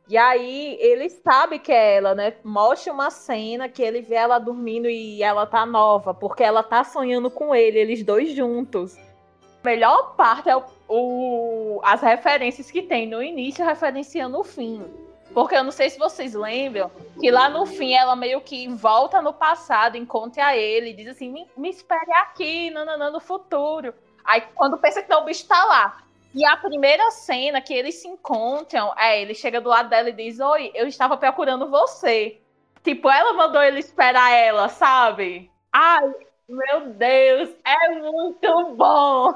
E 0.09 0.17
aí 0.17 0.75
ele 0.81 1.09
sabe 1.09 1.59
que 1.59 1.71
é 1.71 1.95
ela, 1.97 2.13
né? 2.13 2.33
Mostra 2.43 2.91
uma 2.91 3.09
cena 3.09 3.69
que 3.69 3.81
ele 3.81 4.01
vê 4.01 4.15
ela 4.15 4.39
dormindo 4.39 4.89
e 4.89 5.23
ela 5.23 5.45
tá 5.45 5.65
nova, 5.65 6.13
porque 6.13 6.43
ela 6.43 6.61
tá 6.63 6.83
sonhando 6.83 7.31
com 7.31 7.55
ele, 7.55 7.79
eles 7.79 8.03
dois 8.03 8.33
juntos. 8.35 8.97
A 8.97 9.65
melhor 9.69 10.15
parte 10.15 10.49
é 10.49 10.57
o, 10.57 10.63
o- 10.89 11.79
as 11.83 12.01
referências 12.01 12.69
que 12.69 12.81
tem 12.81 13.07
no 13.07 13.23
início 13.23 13.63
referenciando 13.63 14.37
o 14.39 14.43
fim. 14.43 14.83
Porque 15.33 15.55
eu 15.55 15.63
não 15.63 15.71
sei 15.71 15.89
se 15.89 15.97
vocês 15.97 16.33
lembram 16.33 16.91
que 17.19 17.31
lá 17.31 17.47
no 17.49 17.65
fim 17.65 17.93
ela 17.93 18.15
meio 18.15 18.41
que 18.41 18.67
volta 18.67 19.21
no 19.21 19.31
passado, 19.33 19.95
encontra 19.95 20.55
ele, 20.55 20.93
diz 20.93 21.07
assim: 21.07 21.31
me, 21.31 21.47
me 21.55 21.69
espere 21.69 22.11
aqui, 22.21 22.69
nananã, 22.71 23.09
no 23.09 23.19
futuro. 23.21 23.93
Aí 24.25 24.41
quando 24.55 24.77
pensa 24.77 25.01
que 25.01 25.09
não, 25.09 25.21
o 25.21 25.25
bicho 25.25 25.47
tá 25.47 25.63
lá. 25.65 26.03
E 26.33 26.43
a 26.45 26.57
primeira 26.57 27.11
cena 27.11 27.61
que 27.61 27.73
eles 27.73 27.95
se 27.95 28.07
encontram, 28.07 28.91
é, 28.97 29.21
ele 29.21 29.35
chega 29.35 29.61
do 29.61 29.69
lado 29.69 29.89
dela 29.89 30.09
e 30.09 30.13
diz: 30.13 30.39
Oi, 30.39 30.71
eu 30.73 30.87
estava 30.87 31.15
procurando 31.15 31.69
você. 31.69 32.39
Tipo, 32.83 33.09
ela 33.09 33.33
mandou 33.33 33.61
ele 33.61 33.79
esperar 33.79 34.31
ela, 34.31 34.67
sabe? 34.67 35.49
Ai, 35.71 36.11
meu 36.49 36.89
Deus, 36.89 37.49
é 37.63 37.89
muito 37.89 38.75
bom. 38.75 39.33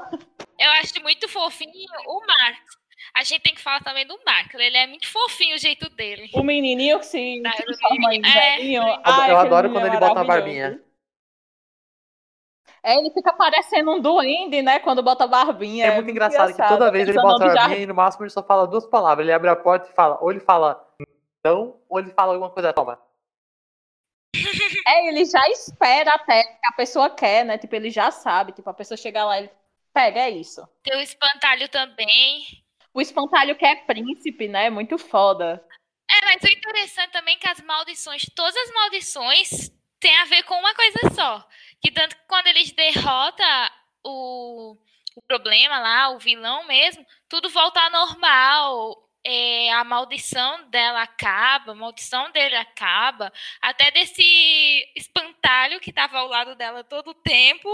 Eu 0.58 0.70
acho 0.82 1.00
muito 1.02 1.28
fofinho 1.28 1.72
o 2.06 2.26
Marcos. 2.26 2.78
A 3.14 3.24
gente 3.24 3.40
tem 3.40 3.54
que 3.54 3.60
falar 3.60 3.80
também 3.80 4.06
do 4.06 4.18
Marcos. 4.26 4.60
Ele 4.60 4.76
é 4.76 4.86
muito 4.86 5.08
fofinho 5.08 5.54
o 5.54 5.58
jeito 5.58 5.88
dele. 5.90 6.28
O 6.34 6.42
menininho 6.42 6.98
que 6.98 7.06
se 7.06 7.40
Tá, 7.42 7.52
transforma 7.52 8.14
em 8.14 8.20
é. 8.24 8.56
velhinho. 8.56 8.82
Eu, 8.82 9.00
Ai, 9.04 9.30
eu 9.30 9.38
aquele 9.38 9.54
adoro 9.54 9.72
quando 9.72 9.86
ele 9.86 9.98
bota 9.98 10.20
a 10.20 10.24
barbinha. 10.24 10.80
É, 12.88 12.96
ele 12.96 13.10
fica 13.10 13.34
parecendo 13.34 13.92
um 13.92 14.00
duende, 14.00 14.62
né? 14.62 14.78
Quando 14.78 15.02
bota 15.02 15.24
a 15.24 15.26
barbinha. 15.26 15.84
É, 15.84 15.94
muito 15.96 16.10
engraçado, 16.10 16.56
que 16.56 16.68
toda 16.68 16.90
vez 16.90 17.06
ele 17.06 17.20
bota 17.20 17.44
a 17.44 17.54
barbinha 17.54 17.82
e 17.82 17.86
no 17.86 17.94
máximo 17.94 18.24
ele 18.24 18.30
só 18.30 18.42
fala 18.42 18.66
duas 18.66 18.86
palavras. 18.86 19.26
Ele 19.26 19.32
abre 19.34 19.50
a 19.50 19.54
porta 19.54 19.90
e 19.90 19.94
fala, 19.94 20.16
ou 20.22 20.30
ele 20.30 20.40
fala 20.40 20.82
não, 21.44 21.78
ou 21.86 21.98
ele 21.98 22.10
fala 22.12 22.32
alguma 22.32 22.48
coisa, 22.48 22.72
toma. 22.72 22.98
É, 24.86 25.08
ele 25.08 25.26
já 25.26 25.46
espera 25.50 26.12
até 26.14 26.44
que 26.44 26.66
a 26.66 26.72
pessoa 26.72 27.10
quer, 27.10 27.44
né? 27.44 27.58
Tipo, 27.58 27.76
ele 27.76 27.90
já 27.90 28.10
sabe. 28.10 28.52
Tipo, 28.52 28.70
a 28.70 28.74
pessoa 28.74 28.96
chega 28.96 29.22
lá 29.22 29.38
e 29.38 29.42
ele 29.42 29.50
pega, 29.92 30.20
é 30.20 30.30
isso. 30.30 30.66
Tem 30.82 30.96
o 30.96 31.02
espantalho 31.02 31.68
também. 31.68 32.42
O 32.94 33.02
espantalho 33.02 33.54
que 33.54 33.66
é 33.66 33.76
príncipe, 33.76 34.48
né? 34.48 34.70
Muito 34.70 34.96
foda. 34.96 35.62
É, 36.10 36.24
mas 36.24 36.42
o 36.42 36.50
interessante 36.50 37.12
também 37.12 37.36
é 37.36 37.38
que 37.38 37.48
as 37.50 37.60
maldições, 37.60 38.22
todas 38.34 38.56
as 38.56 38.72
maldições 38.72 39.77
têm 40.00 40.16
a 40.18 40.24
ver 40.24 40.42
com 40.44 40.54
uma 40.54 40.74
coisa 40.74 40.98
só. 41.14 41.48
Que 41.80 41.90
tanto 41.90 42.16
que 42.16 42.22
quando 42.26 42.46
eles 42.48 42.72
derrotam 42.72 43.70
o, 44.04 44.76
o 45.16 45.22
problema 45.26 45.78
lá, 45.78 46.10
o 46.10 46.18
vilão 46.18 46.64
mesmo, 46.66 47.04
tudo 47.28 47.48
volta 47.50 47.80
ao 47.80 47.90
normal. 47.90 49.04
É, 49.24 49.70
a 49.72 49.84
maldição 49.84 50.70
dela 50.70 51.02
acaba, 51.02 51.72
a 51.72 51.74
maldição 51.74 52.30
dele 52.30 52.56
acaba. 52.56 53.32
Até 53.60 53.90
desse 53.90 54.22
espantalho 54.96 55.80
que 55.80 55.92
tava 55.92 56.18
ao 56.18 56.28
lado 56.28 56.54
dela 56.54 56.82
todo 56.84 57.10
o 57.10 57.14
tempo, 57.14 57.68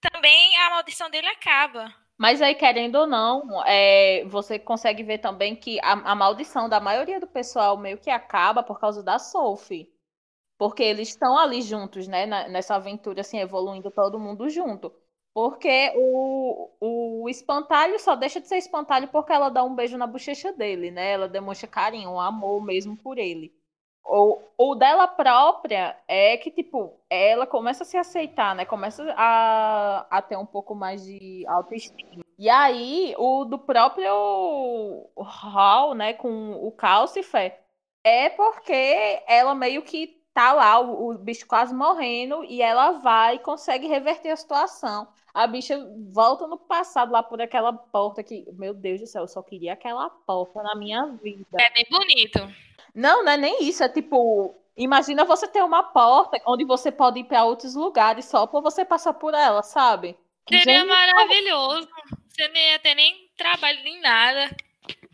também 0.00 0.56
a 0.58 0.70
maldição 0.70 1.10
dele 1.10 1.28
acaba. 1.28 1.92
Mas 2.18 2.40
aí, 2.40 2.54
querendo 2.54 2.96
ou 2.96 3.06
não, 3.06 3.64
é, 3.66 4.24
você 4.26 4.58
consegue 4.58 5.02
ver 5.02 5.18
também 5.18 5.56
que 5.56 5.80
a, 5.80 5.92
a 5.92 6.14
maldição 6.14 6.68
da 6.68 6.78
maioria 6.78 7.18
do 7.18 7.26
pessoal 7.26 7.76
meio 7.76 7.98
que 7.98 8.10
acaba 8.10 8.62
por 8.62 8.78
causa 8.78 9.02
da 9.02 9.18
Sophie. 9.18 9.91
Porque 10.62 10.84
eles 10.84 11.08
estão 11.08 11.36
ali 11.36 11.60
juntos, 11.60 12.06
né? 12.06 12.24
nessa 12.24 12.76
aventura, 12.76 13.22
assim, 13.22 13.36
evoluindo 13.40 13.90
todo 13.90 14.16
mundo 14.16 14.48
junto. 14.48 14.94
Porque 15.34 15.92
o, 15.96 16.70
o 16.80 17.28
espantalho 17.28 17.98
só 17.98 18.14
deixa 18.14 18.40
de 18.40 18.46
ser 18.46 18.58
espantalho 18.58 19.08
porque 19.08 19.32
ela 19.32 19.48
dá 19.48 19.64
um 19.64 19.74
beijo 19.74 19.98
na 19.98 20.06
bochecha 20.06 20.52
dele, 20.52 20.92
né? 20.92 21.10
Ela 21.10 21.26
demonstra 21.26 21.66
carinho, 21.66 22.10
um 22.10 22.20
amor 22.20 22.64
mesmo 22.64 22.96
por 22.96 23.18
ele. 23.18 23.52
O, 24.04 24.38
o 24.56 24.74
dela 24.76 25.08
própria 25.08 25.98
é 26.06 26.36
que, 26.36 26.48
tipo, 26.48 26.96
ela 27.10 27.44
começa 27.44 27.82
a 27.82 27.86
se 27.86 27.96
aceitar, 27.96 28.54
né? 28.54 28.64
Começa 28.64 29.02
a, 29.16 30.06
a 30.08 30.22
ter 30.22 30.36
um 30.36 30.46
pouco 30.46 30.76
mais 30.76 31.04
de 31.04 31.44
autoestima. 31.48 32.22
E 32.38 32.48
aí, 32.48 33.16
o 33.18 33.44
do 33.44 33.58
próprio 33.58 35.10
Hall, 35.16 35.96
né, 35.96 36.12
com 36.12 36.52
o 36.52 36.70
Calcifer, 36.70 37.58
é 38.04 38.30
porque 38.30 39.24
ela 39.26 39.56
meio 39.56 39.82
que 39.82 40.21
tá 40.34 40.52
lá, 40.52 40.80
o, 40.80 41.10
o 41.10 41.18
bicho 41.18 41.46
quase 41.46 41.74
morrendo, 41.74 42.44
e 42.44 42.62
ela 42.62 42.92
vai 42.92 43.36
e 43.36 43.40
consegue 43.40 43.86
reverter 43.86 44.30
a 44.30 44.36
situação. 44.36 45.08
A 45.32 45.46
bicha 45.46 45.78
volta 46.12 46.46
no 46.46 46.58
passado 46.58 47.12
lá 47.12 47.22
por 47.22 47.40
aquela 47.40 47.72
porta 47.72 48.22
que, 48.22 48.44
meu 48.52 48.74
Deus 48.74 49.00
do 49.00 49.06
céu, 49.06 49.22
eu 49.22 49.28
só 49.28 49.42
queria 49.42 49.72
aquela 49.72 50.10
porta 50.10 50.62
na 50.62 50.74
minha 50.74 51.06
vida. 51.22 51.56
É 51.58 51.70
bem 51.70 51.86
bonito. 51.90 52.38
Não, 52.94 53.24
não 53.24 53.32
é 53.32 53.36
nem 53.38 53.64
isso. 53.64 53.82
É 53.82 53.88
tipo, 53.88 54.54
imagina 54.76 55.24
você 55.24 55.48
ter 55.48 55.62
uma 55.62 55.82
porta 55.82 56.38
onde 56.46 56.64
você 56.64 56.92
pode 56.92 57.20
ir 57.20 57.24
para 57.24 57.44
outros 57.44 57.74
lugares 57.74 58.26
só 58.26 58.46
por 58.46 58.62
você 58.62 58.84
passar 58.84 59.14
por 59.14 59.32
ela, 59.32 59.62
sabe? 59.62 60.16
Seria 60.46 60.80
Gente, 60.80 60.88
maravilhoso. 60.88 61.88
Você 62.28 62.48
não 62.48 62.56
ia 62.56 62.78
ter 62.78 62.94
nem 62.94 63.30
trabalho 63.36 63.82
nem 63.82 64.00
nada. 64.00 64.54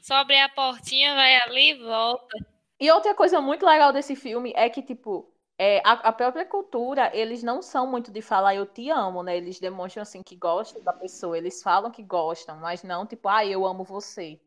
Só 0.00 0.14
abrir 0.14 0.40
a 0.40 0.48
portinha, 0.48 1.14
vai 1.14 1.36
ali 1.36 1.70
e 1.70 1.84
volta. 1.84 2.57
E 2.80 2.90
outra 2.90 3.14
coisa 3.14 3.40
muito 3.40 3.66
legal 3.66 3.92
desse 3.92 4.14
filme 4.14 4.52
é 4.56 4.68
que, 4.70 4.82
tipo, 4.82 5.28
é, 5.58 5.78
a, 5.84 5.92
a 6.08 6.12
própria 6.12 6.46
cultura, 6.46 7.10
eles 7.14 7.42
não 7.42 7.60
são 7.60 7.86
muito 7.90 8.10
de 8.12 8.22
falar 8.22 8.54
eu 8.54 8.66
te 8.66 8.88
amo, 8.90 9.22
né? 9.22 9.36
Eles 9.36 9.58
demonstram, 9.58 10.02
assim, 10.02 10.22
que 10.22 10.36
gostam 10.36 10.82
da 10.82 10.92
pessoa. 10.92 11.36
Eles 11.36 11.62
falam 11.62 11.90
que 11.90 12.02
gostam, 12.02 12.56
mas 12.58 12.82
não, 12.84 13.04
tipo, 13.06 13.28
ah, 13.28 13.44
eu 13.44 13.66
amo 13.66 13.82
você. 13.84 14.40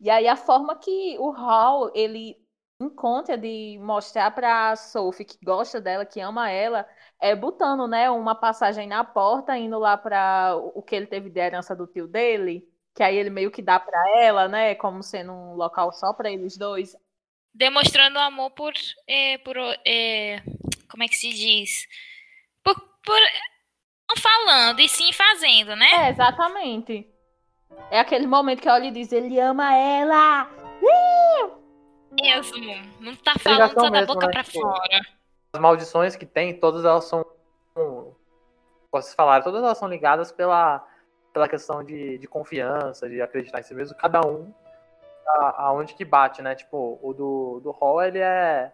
E 0.00 0.10
aí 0.10 0.26
a 0.28 0.36
forma 0.36 0.76
que 0.78 1.16
o 1.18 1.30
Hall, 1.30 1.90
ele 1.94 2.36
encontra 2.80 3.38
de 3.38 3.78
mostrar 3.80 4.30
pra 4.32 4.76
Sophie 4.76 5.24
que 5.24 5.38
gosta 5.44 5.80
dela, 5.80 6.04
que 6.04 6.20
ama 6.20 6.50
ela, 6.50 6.86
é 7.20 7.34
botando, 7.34 7.88
né, 7.88 8.10
uma 8.10 8.34
passagem 8.34 8.86
na 8.86 9.02
porta, 9.04 9.56
indo 9.56 9.78
lá 9.78 9.96
pra 9.96 10.54
o 10.74 10.82
que 10.82 10.94
ele 10.94 11.06
teve 11.06 11.30
de 11.30 11.40
herança 11.40 11.74
do 11.74 11.86
tio 11.86 12.06
dele, 12.06 12.68
que 12.94 13.02
aí 13.02 13.16
ele 13.16 13.30
meio 13.30 13.50
que 13.50 13.62
dá 13.62 13.80
pra 13.80 13.98
ela, 14.20 14.46
né, 14.48 14.74
como 14.74 15.02
sendo 15.02 15.32
um 15.32 15.54
local 15.54 15.90
só 15.92 16.12
pra 16.12 16.30
eles 16.30 16.56
dois. 16.58 16.94
Demonstrando 17.56 18.18
amor 18.18 18.50
por. 18.50 18.74
é, 19.08 19.38
por 19.38 19.56
é, 19.86 20.42
como 20.90 21.02
é 21.02 21.08
que 21.08 21.16
se 21.16 21.30
diz? 21.30 21.86
Por, 22.62 22.74
por. 22.74 23.18
Não 24.08 24.16
falando, 24.16 24.78
e 24.80 24.88
sim 24.88 25.10
fazendo, 25.12 25.74
né? 25.74 25.86
É, 26.06 26.10
exatamente. 26.10 27.08
É 27.90 27.98
aquele 27.98 28.26
momento 28.26 28.60
que 28.60 28.68
olha 28.68 28.84
e 28.84 28.90
diz, 28.90 29.10
ele 29.10 29.40
ama 29.40 29.74
ela. 29.74 30.50
Mesmo. 32.12 32.60
Não 33.00 33.16
tá 33.16 33.34
falando 33.38 33.72
só 33.72 33.80
da 33.80 33.90
mesmo, 33.90 34.06
boca 34.14 34.26
né, 34.26 34.32
pra 34.32 34.44
tipo, 34.44 34.60
fora. 34.60 35.00
As 35.54 35.60
maldições 35.60 36.14
que 36.14 36.26
tem, 36.26 36.60
todas 36.60 36.84
elas 36.84 37.04
são. 37.04 37.24
Posso 38.90 39.14
falar, 39.16 39.42
todas 39.42 39.62
elas 39.62 39.78
são 39.78 39.88
ligadas 39.88 40.30
pela, 40.30 40.86
pela 41.32 41.48
questão 41.48 41.82
de, 41.82 42.18
de 42.18 42.26
confiança, 42.26 43.08
de 43.08 43.20
acreditar 43.22 43.60
em 43.60 43.62
si 43.62 43.74
mesmo, 43.74 43.96
cada 43.96 44.20
um 44.20 44.54
aonde 45.56 45.94
que 45.94 46.04
bate, 46.04 46.42
né? 46.42 46.54
Tipo, 46.54 46.98
o 47.02 47.12
do, 47.12 47.60
do 47.60 47.70
Hall, 47.70 48.02
ele 48.02 48.18
é. 48.18 48.72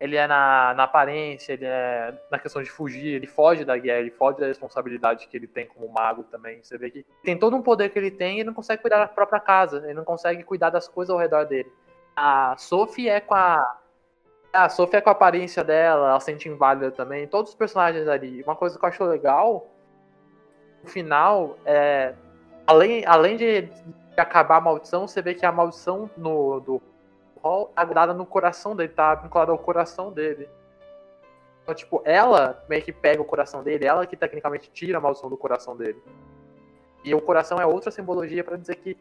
Ele 0.00 0.16
é 0.16 0.26
na, 0.26 0.74
na 0.74 0.82
aparência, 0.82 1.52
ele 1.52 1.64
é 1.64 2.12
na 2.28 2.36
questão 2.36 2.60
de 2.60 2.68
fugir, 2.68 3.14
ele 3.14 3.28
foge 3.28 3.64
da 3.64 3.78
guerra, 3.78 4.00
ele 4.00 4.10
foge 4.10 4.40
da 4.40 4.46
responsabilidade 4.48 5.28
que 5.28 5.36
ele 5.36 5.46
tem 5.46 5.64
como 5.64 5.88
mago 5.88 6.24
também. 6.24 6.60
Você 6.60 6.76
vê 6.76 6.90
que 6.90 7.06
tem 7.22 7.38
todo 7.38 7.54
um 7.54 7.62
poder 7.62 7.88
que 7.88 8.00
ele 8.00 8.10
tem 8.10 8.38
e 8.38 8.40
ele 8.40 8.48
não 8.48 8.54
consegue 8.54 8.82
cuidar 8.82 8.98
da 8.98 9.06
própria 9.06 9.38
casa, 9.38 9.78
ele 9.84 9.94
não 9.94 10.02
consegue 10.02 10.42
cuidar 10.42 10.70
das 10.70 10.88
coisas 10.88 11.14
ao 11.14 11.20
redor 11.20 11.44
dele. 11.44 11.70
A 12.16 12.56
Sophie 12.56 13.08
é 13.08 13.20
com 13.20 13.34
a. 13.34 13.78
A 14.52 14.68
Sophie 14.68 14.96
é 14.96 15.00
com 15.00 15.08
a 15.08 15.12
aparência 15.12 15.62
dela, 15.62 16.08
ela 16.08 16.20
se 16.20 16.26
sente 16.26 16.48
inválida 16.48 16.90
também. 16.90 17.28
Todos 17.28 17.52
os 17.52 17.56
personagens 17.56 18.08
ali. 18.08 18.42
Uma 18.42 18.56
coisa 18.56 18.76
que 18.76 18.84
eu 18.84 18.88
acho 18.88 19.04
legal, 19.04 19.68
no 20.82 20.90
final, 20.90 21.56
é. 21.64 22.14
Além, 22.66 23.04
além 23.06 23.36
de, 23.36 23.68
de 24.14 24.20
acabar 24.20 24.56
a 24.56 24.60
maldição, 24.60 25.08
você 25.08 25.22
vê 25.22 25.34
que 25.34 25.46
a 25.46 25.52
maldição 25.52 26.10
no, 26.16 26.60
do 26.60 26.82
Hall 27.42 27.66
tá 27.74 27.84
grudada 27.84 28.14
no 28.14 28.26
coração 28.26 28.76
dele, 28.76 28.90
tá 28.90 29.14
vinculada 29.14 29.50
ao 29.50 29.58
coração 29.58 30.12
dele. 30.12 30.48
Então, 31.62 31.74
tipo, 31.74 32.02
ela 32.04 32.64
meio 32.68 32.82
que 32.82 32.92
pega 32.92 33.22
o 33.22 33.24
coração 33.24 33.62
dele, 33.62 33.86
ela 33.86 34.06
que 34.06 34.16
tecnicamente 34.16 34.70
tira 34.70 34.98
a 34.98 35.00
maldição 35.00 35.30
do 35.30 35.36
coração 35.36 35.76
dele. 35.76 36.02
E 37.04 37.14
o 37.14 37.20
coração 37.20 37.58
é 37.58 37.66
outra 37.66 37.90
simbologia 37.90 38.44
pra 38.44 38.56
dizer 38.56 38.76
que. 38.76 38.96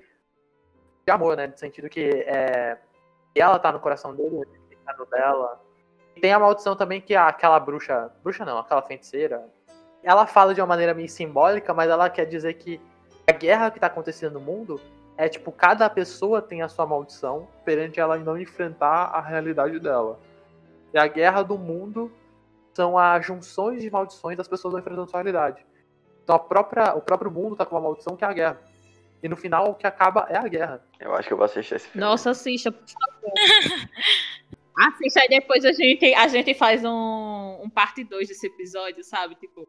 De 1.06 1.12
amor, 1.12 1.36
né? 1.36 1.48
No 1.48 1.58
sentido 1.58 1.90
que 1.90 2.24
é, 2.28 2.78
ela 3.36 3.60
tá 3.60 3.72
no 3.72 3.80
coração 3.80 4.16
dele, 4.16 4.42
ele 4.70 4.80
tá 4.86 4.96
no 4.98 5.06
dela. 5.06 5.62
E 6.16 6.22
tem 6.22 6.32
a 6.34 6.40
maldição 6.40 6.76
também 6.76 7.02
que 7.02 7.16
aquela 7.16 7.60
bruxa. 7.60 8.12
Bruxa 8.24 8.46
não, 8.46 8.60
aquela 8.60 8.82
feiticeira. 8.82 9.44
Ela 10.04 10.26
fala 10.26 10.54
de 10.54 10.62
uma 10.62 10.68
maneira 10.68 10.94
meio 10.94 11.10
simbólica, 11.10 11.74
mas 11.74 11.90
ela 11.90 12.10
quer 12.10 12.26
dizer 12.26 12.56
que 12.56 12.82
a 13.28 13.32
guerra 13.32 13.70
que 13.70 13.80
tá 13.80 13.88
acontecendo 13.88 14.34
no 14.34 14.40
mundo 14.40 14.80
é 15.22 15.30
tipo, 15.30 15.52
cada 15.52 15.88
pessoa 15.88 16.42
tem 16.42 16.64
a 16.64 16.68
sua 16.68 16.84
maldição 16.84 17.48
perante 17.64 18.00
ela 18.00 18.18
não 18.18 18.42
enfrentar 18.42 19.06
a 19.14 19.22
realidade 19.22 19.80
dela. 19.80 20.20
E 20.92 20.98
a 20.98 21.06
guerra 21.06 21.44
do 21.44 21.60
mundo 21.60 22.12
são 22.74 22.98
as 22.98 23.24
junções 23.24 23.84
de 23.84 23.92
maldições 23.92 24.36
das 24.36 24.48
pessoas 24.48 24.74
não 24.74 24.80
enfrentando 24.80 25.08
sua 25.08 25.22
realidade. 25.22 25.64
Então 26.24 26.36
a 26.36 26.40
própria, 26.40 26.96
o 26.96 27.02
próprio 27.02 27.30
mundo 27.30 27.56
tá 27.56 27.68
com 27.68 27.76
uma 27.76 27.82
maldição 27.82 28.16
que 28.16 28.26
é 28.26 28.28
a 28.28 28.34
guerra. 28.34 28.62
E 29.22 29.30
no 29.30 29.38
final 29.38 29.70
o 29.70 29.76
que 29.76 29.86
acaba 29.86 30.26
é 30.28 30.38
a 30.38 30.48
guerra. 30.48 30.84
Eu 31.00 31.14
acho 31.14 31.28
que 31.28 31.34
eu 31.36 31.38
vou 31.38 31.46
assistir 31.46 31.76
esse 31.76 31.88
filme. 31.88 32.04
Nossa, 32.04 32.32
assista, 32.32 32.72
por 32.72 32.82
favor. 32.90 33.34
Assista 34.88 35.20
aí 35.20 35.28
depois 35.28 35.64
a 35.66 35.72
gente, 35.74 36.12
a 36.16 36.28
gente 36.30 36.56
faz 36.56 36.84
um, 36.84 37.60
um 37.62 37.70
parte 37.70 38.04
2 38.04 38.28
desse 38.28 38.48
episódio, 38.48 39.04
sabe? 39.04 39.36
Tipo, 39.36 39.68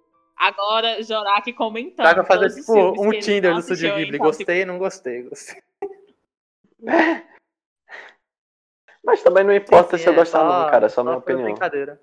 agora 0.48 1.02
Jorak 1.02 1.52
comentando. 1.54 2.06
Dá 2.06 2.14
pra 2.14 2.24
fazer 2.24 2.50
tipo 2.60 2.72
um 3.02 3.10
Tinder 3.18 3.54
do 3.54 3.62
Studio 3.62 3.94
Ghibli. 3.96 4.18
Gostei, 4.18 4.64
não 4.64 4.78
gostei, 4.78 5.22
gostei. 5.22 5.62
Mas 9.04 9.22
também 9.22 9.42
não 9.44 9.52
importa 9.54 9.96
Sim, 9.96 10.04
se 10.04 10.08
eu 10.08 10.12
é 10.12 10.16
gostar 10.16 10.38
só- 10.38 10.44
não, 10.64 10.70
cara. 10.70 10.86
É 10.86 10.88
só 10.88 11.02
minha 11.02 11.14
foi 11.20 11.22
opinião. 11.34 11.44
Brincadeira. 11.50 12.00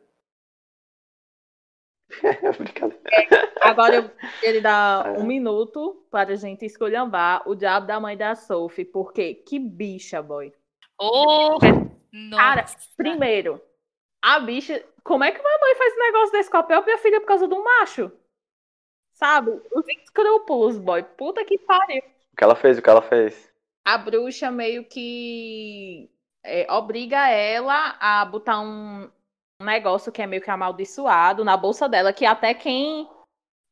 Brincadeira. 2.57 3.53
Agora 3.61 3.95
eu 3.95 4.11
ele 4.41 4.61
dá 4.61 5.03
É. 5.15 5.19
um 5.19 5.23
minuto 5.25 6.05
para 6.11 6.33
a 6.33 6.35
gente 6.35 6.65
escolhambar 6.65 7.47
o 7.47 7.55
diabo 7.55 7.87
da 7.87 7.99
mãe 7.99 8.17
da 8.17 8.35
Sophie, 8.35 8.83
porque 8.85 9.33
que 9.35 9.59
bicha, 9.59 10.21
boy. 10.21 10.51
Oh, 10.99 11.57
Cara, 12.35 12.61
nossa. 12.63 12.77
primeiro, 12.97 13.61
A 14.21 14.39
bicha. 14.39 14.83
Como 15.03 15.23
é 15.23 15.31
que 15.31 15.39
uma 15.39 15.57
mãe 15.61 15.75
faz 15.75 15.93
um 15.93 15.99
negócio 15.99 16.31
desse 16.33 16.51
com 16.51 16.57
a 16.57 16.63
própria 16.63 16.97
filha 16.97 17.21
por 17.21 17.27
causa 17.27 17.47
do 17.47 17.63
macho? 17.63 18.11
Sabe? 19.19 19.51
Os 19.75 19.85
escrúpulos, 19.89 20.77
boy. 20.77 21.03
Puta 21.03 21.43
que 21.43 21.57
pariu. 21.57 22.01
O 22.31 22.37
que 22.37 22.43
ela 22.43 22.55
fez? 22.55 22.77
O 22.77 22.81
que 22.81 22.89
ela 22.89 23.01
fez? 23.01 23.51
A 23.85 23.97
bruxa 23.97 24.49
meio 24.49 24.85
que 24.85 26.09
é, 26.41 26.65
obriga 26.71 27.27
ela 27.27 27.97
a 27.99 28.23
botar 28.23 28.61
um, 28.61 29.09
um 29.61 29.65
negócio 29.65 30.09
que 30.09 30.21
é 30.21 30.27
meio 30.27 30.41
que 30.41 30.49
amaldiçoado 30.49 31.43
na 31.43 31.57
bolsa 31.57 31.89
dela, 31.89 32.13
que 32.13 32.25
até 32.25 32.53
quem. 32.53 33.09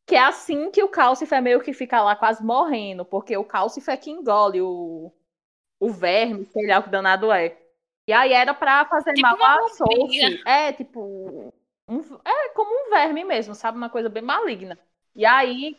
Que 0.05 0.15
é 0.15 0.19
assim 0.19 0.69
que 0.69 0.83
o 0.83 0.89
Calcifer 0.89 1.41
meio 1.41 1.61
que 1.61 1.73
fica 1.73 2.01
lá 2.01 2.15
quase 2.15 2.43
morrendo, 2.43 3.05
porque 3.05 3.35
o 3.37 3.43
Calcifer 3.43 3.93
é 3.93 3.97
que 3.97 4.09
engole 4.11 4.61
o, 4.61 5.13
o 5.79 5.89
verme, 5.89 6.45
sei 6.45 6.67
lá 6.67 6.79
o 6.79 6.83
que 6.83 6.89
danado 6.89 7.31
é. 7.31 7.57
E 8.09 8.13
aí 8.13 8.33
era 8.33 8.53
pra 8.53 8.85
fazer 8.85 9.13
Tipo 9.13 9.37
mal 9.37 9.65
a 9.65 9.69
Sophie. 9.69 10.41
É, 10.45 10.73
tipo. 10.73 11.53
um- 11.89 12.01
é 12.25 12.49
como 12.49 12.69
um 12.71 12.89
verme 12.89 13.23
mesmo, 13.23 13.55
sabe? 13.55 13.77
Uma 13.77 13.89
coisa 13.89 14.09
bem 14.09 14.23
maligna. 14.23 14.77
E 15.17 15.25
aí. 15.25 15.75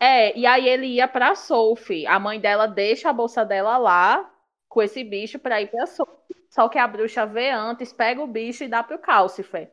É, 0.00 0.36
e 0.38 0.46
aí 0.46 0.68
ele 0.68 0.86
ia 0.88 1.08
pra 1.08 1.34
Sophie. 1.36 2.06
A 2.06 2.18
mãe 2.20 2.40
dela 2.40 2.66
deixa 2.66 3.10
a 3.10 3.12
bolsa 3.12 3.44
dela 3.44 3.78
lá 3.78 4.30
com 4.68 4.82
esse 4.82 5.04
bicho 5.04 5.38
pra 5.38 5.62
ir 5.62 5.70
pra 5.70 5.86
Sophie. 5.86 6.14
Só 6.50 6.68
que 6.68 6.78
a 6.78 6.86
bruxa 6.88 7.26
vê 7.26 7.50
antes, 7.50 7.92
pega 7.92 8.22
o 8.22 8.26
bicho 8.26 8.64
e 8.64 8.68
dá 8.68 8.82
pro 8.82 8.98
Calcifer. 8.98 9.72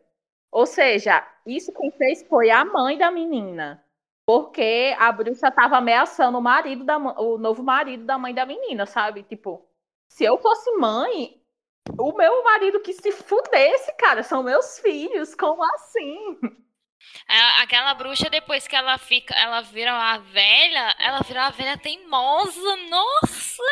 Ou 0.51 0.65
seja, 0.65 1.27
isso 1.45 1.73
quem 1.73 1.91
fez 1.91 2.23
foi 2.27 2.51
a 2.51 2.65
mãe 2.65 2.97
da 2.97 3.11
menina. 3.11 3.83
Porque 4.25 4.95
a 4.99 5.11
bruxa 5.11 5.51
tava 5.51 5.77
ameaçando 5.77 6.37
o 6.37 6.41
marido 6.41 6.83
da 6.85 6.97
o 6.97 7.37
novo 7.37 7.63
marido 7.63 8.05
da 8.05 8.17
mãe 8.17 8.33
da 8.33 8.45
menina, 8.45 8.85
sabe? 8.85 9.23
Tipo, 9.23 9.67
se 10.07 10.23
eu 10.23 10.37
fosse 10.37 10.71
mãe, 10.77 11.41
o 11.99 12.13
meu 12.13 12.43
marido 12.43 12.81
que 12.81 12.93
se 12.93 13.11
fudesse, 13.11 13.93
cara, 13.97 14.23
são 14.23 14.43
meus 14.43 14.79
filhos. 14.79 15.35
Como 15.35 15.63
assim? 15.75 16.39
A- 17.27 17.61
Aquela 17.63 17.93
bruxa, 17.93 18.29
depois 18.29 18.67
que 18.67 18.75
ela 18.75 18.97
fica, 18.97 19.33
ela 19.35 19.61
vira 19.61 19.91
uma 19.93 20.17
velha, 20.19 20.95
ela 20.99 21.19
vira 21.21 21.41
uma 21.41 21.51
velha 21.51 21.77
teimosa, 21.77 22.75
nossa! 22.89 23.63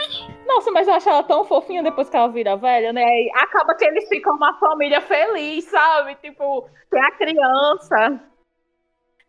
Nossa, 0.46 0.72
mas 0.72 0.88
eu 0.88 0.94
acho 0.94 1.10
ela 1.10 1.24
tão 1.24 1.46
fofinha 1.46 1.84
depois 1.84 2.10
que 2.10 2.16
ela 2.18 2.28
vira 2.30 2.56
velha, 2.56 2.94
né? 2.94 3.04
E 3.04 3.32
acaba 3.36 3.76
que 3.76 3.86
eles 3.86 4.08
ficam 4.08 4.36
uma 4.36 4.58
família 4.60 5.02
feliz, 5.02 5.66
sabe? 5.66 6.16
Tipo, 6.16 6.70
tem 6.90 7.02
a 7.02 7.12
criança. 7.12 8.22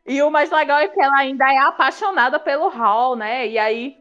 E 0.07 0.23
o 0.23 0.31
mais 0.31 0.51
legal 0.51 0.79
é 0.79 0.89
que 0.89 1.01
ela 1.01 1.19
ainda 1.19 1.45
é 1.53 1.59
apaixonada 1.59 2.39
pelo 2.41 2.69
Hall, 2.69 3.17
né? 3.17 3.47
E 3.47 3.59
aí. 3.59 3.99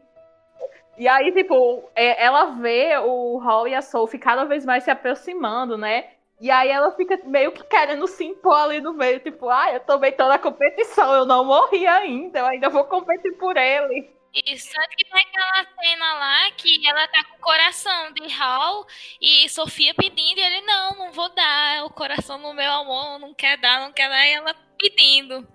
E 0.98 1.08
aí, 1.08 1.32
tipo, 1.32 1.88
é- 1.94 2.22
ela 2.24 2.46
vê 2.46 2.96
o 2.98 3.38
Hall 3.38 3.66
e 3.68 3.74
a 3.74 3.80
Sophie 3.82 4.18
cada 4.18 4.44
vez 4.44 4.64
mais 4.66 4.84
se 4.84 4.90
aproximando, 4.90 5.76
né? 5.78 6.10
E 6.40 6.50
aí 6.50 6.70
ela 6.70 6.90
fica 6.92 7.20
meio 7.24 7.52
que 7.52 7.62
querendo 7.64 8.06
se 8.06 8.24
impor 8.24 8.56
ali 8.56 8.80
no 8.80 8.94
meio, 8.94 9.20
tipo, 9.20 9.50
ah, 9.50 9.72
eu 9.74 9.80
também 9.80 10.10
tô 10.12 10.26
na 10.26 10.38
competição, 10.38 11.14
eu 11.14 11.26
não 11.26 11.44
morri 11.44 11.86
ainda, 11.86 12.38
eu 12.38 12.46
ainda 12.46 12.70
vou 12.70 12.84
competir 12.84 13.36
por 13.36 13.58
ele. 13.58 14.10
Isso, 14.46 14.72
tanto 14.72 14.96
que 14.96 15.04
tem 15.04 15.20
aquela 15.20 15.66
cena 15.82 16.14
lá 16.14 16.50
que 16.56 16.86
ela 16.88 17.06
tá 17.08 17.24
com 17.24 17.36
o 17.36 17.40
coração 17.40 18.12
de 18.12 18.32
Hal 18.40 18.86
e 19.20 19.48
Sofia 19.50 19.92
pedindo, 19.94 20.38
e 20.38 20.42
ele, 20.42 20.60
não, 20.62 20.92
não 20.92 21.12
vou 21.12 21.28
dar, 21.34 21.84
o 21.84 21.90
coração 21.90 22.38
no 22.38 22.54
meu 22.54 22.70
amor, 22.70 23.18
não 23.18 23.34
quer 23.34 23.58
dar, 23.58 23.80
não 23.80 23.92
quer 23.92 24.08
dar, 24.08 24.26
e 24.26 24.32
ela 24.32 24.54
pedindo. 24.78 25.46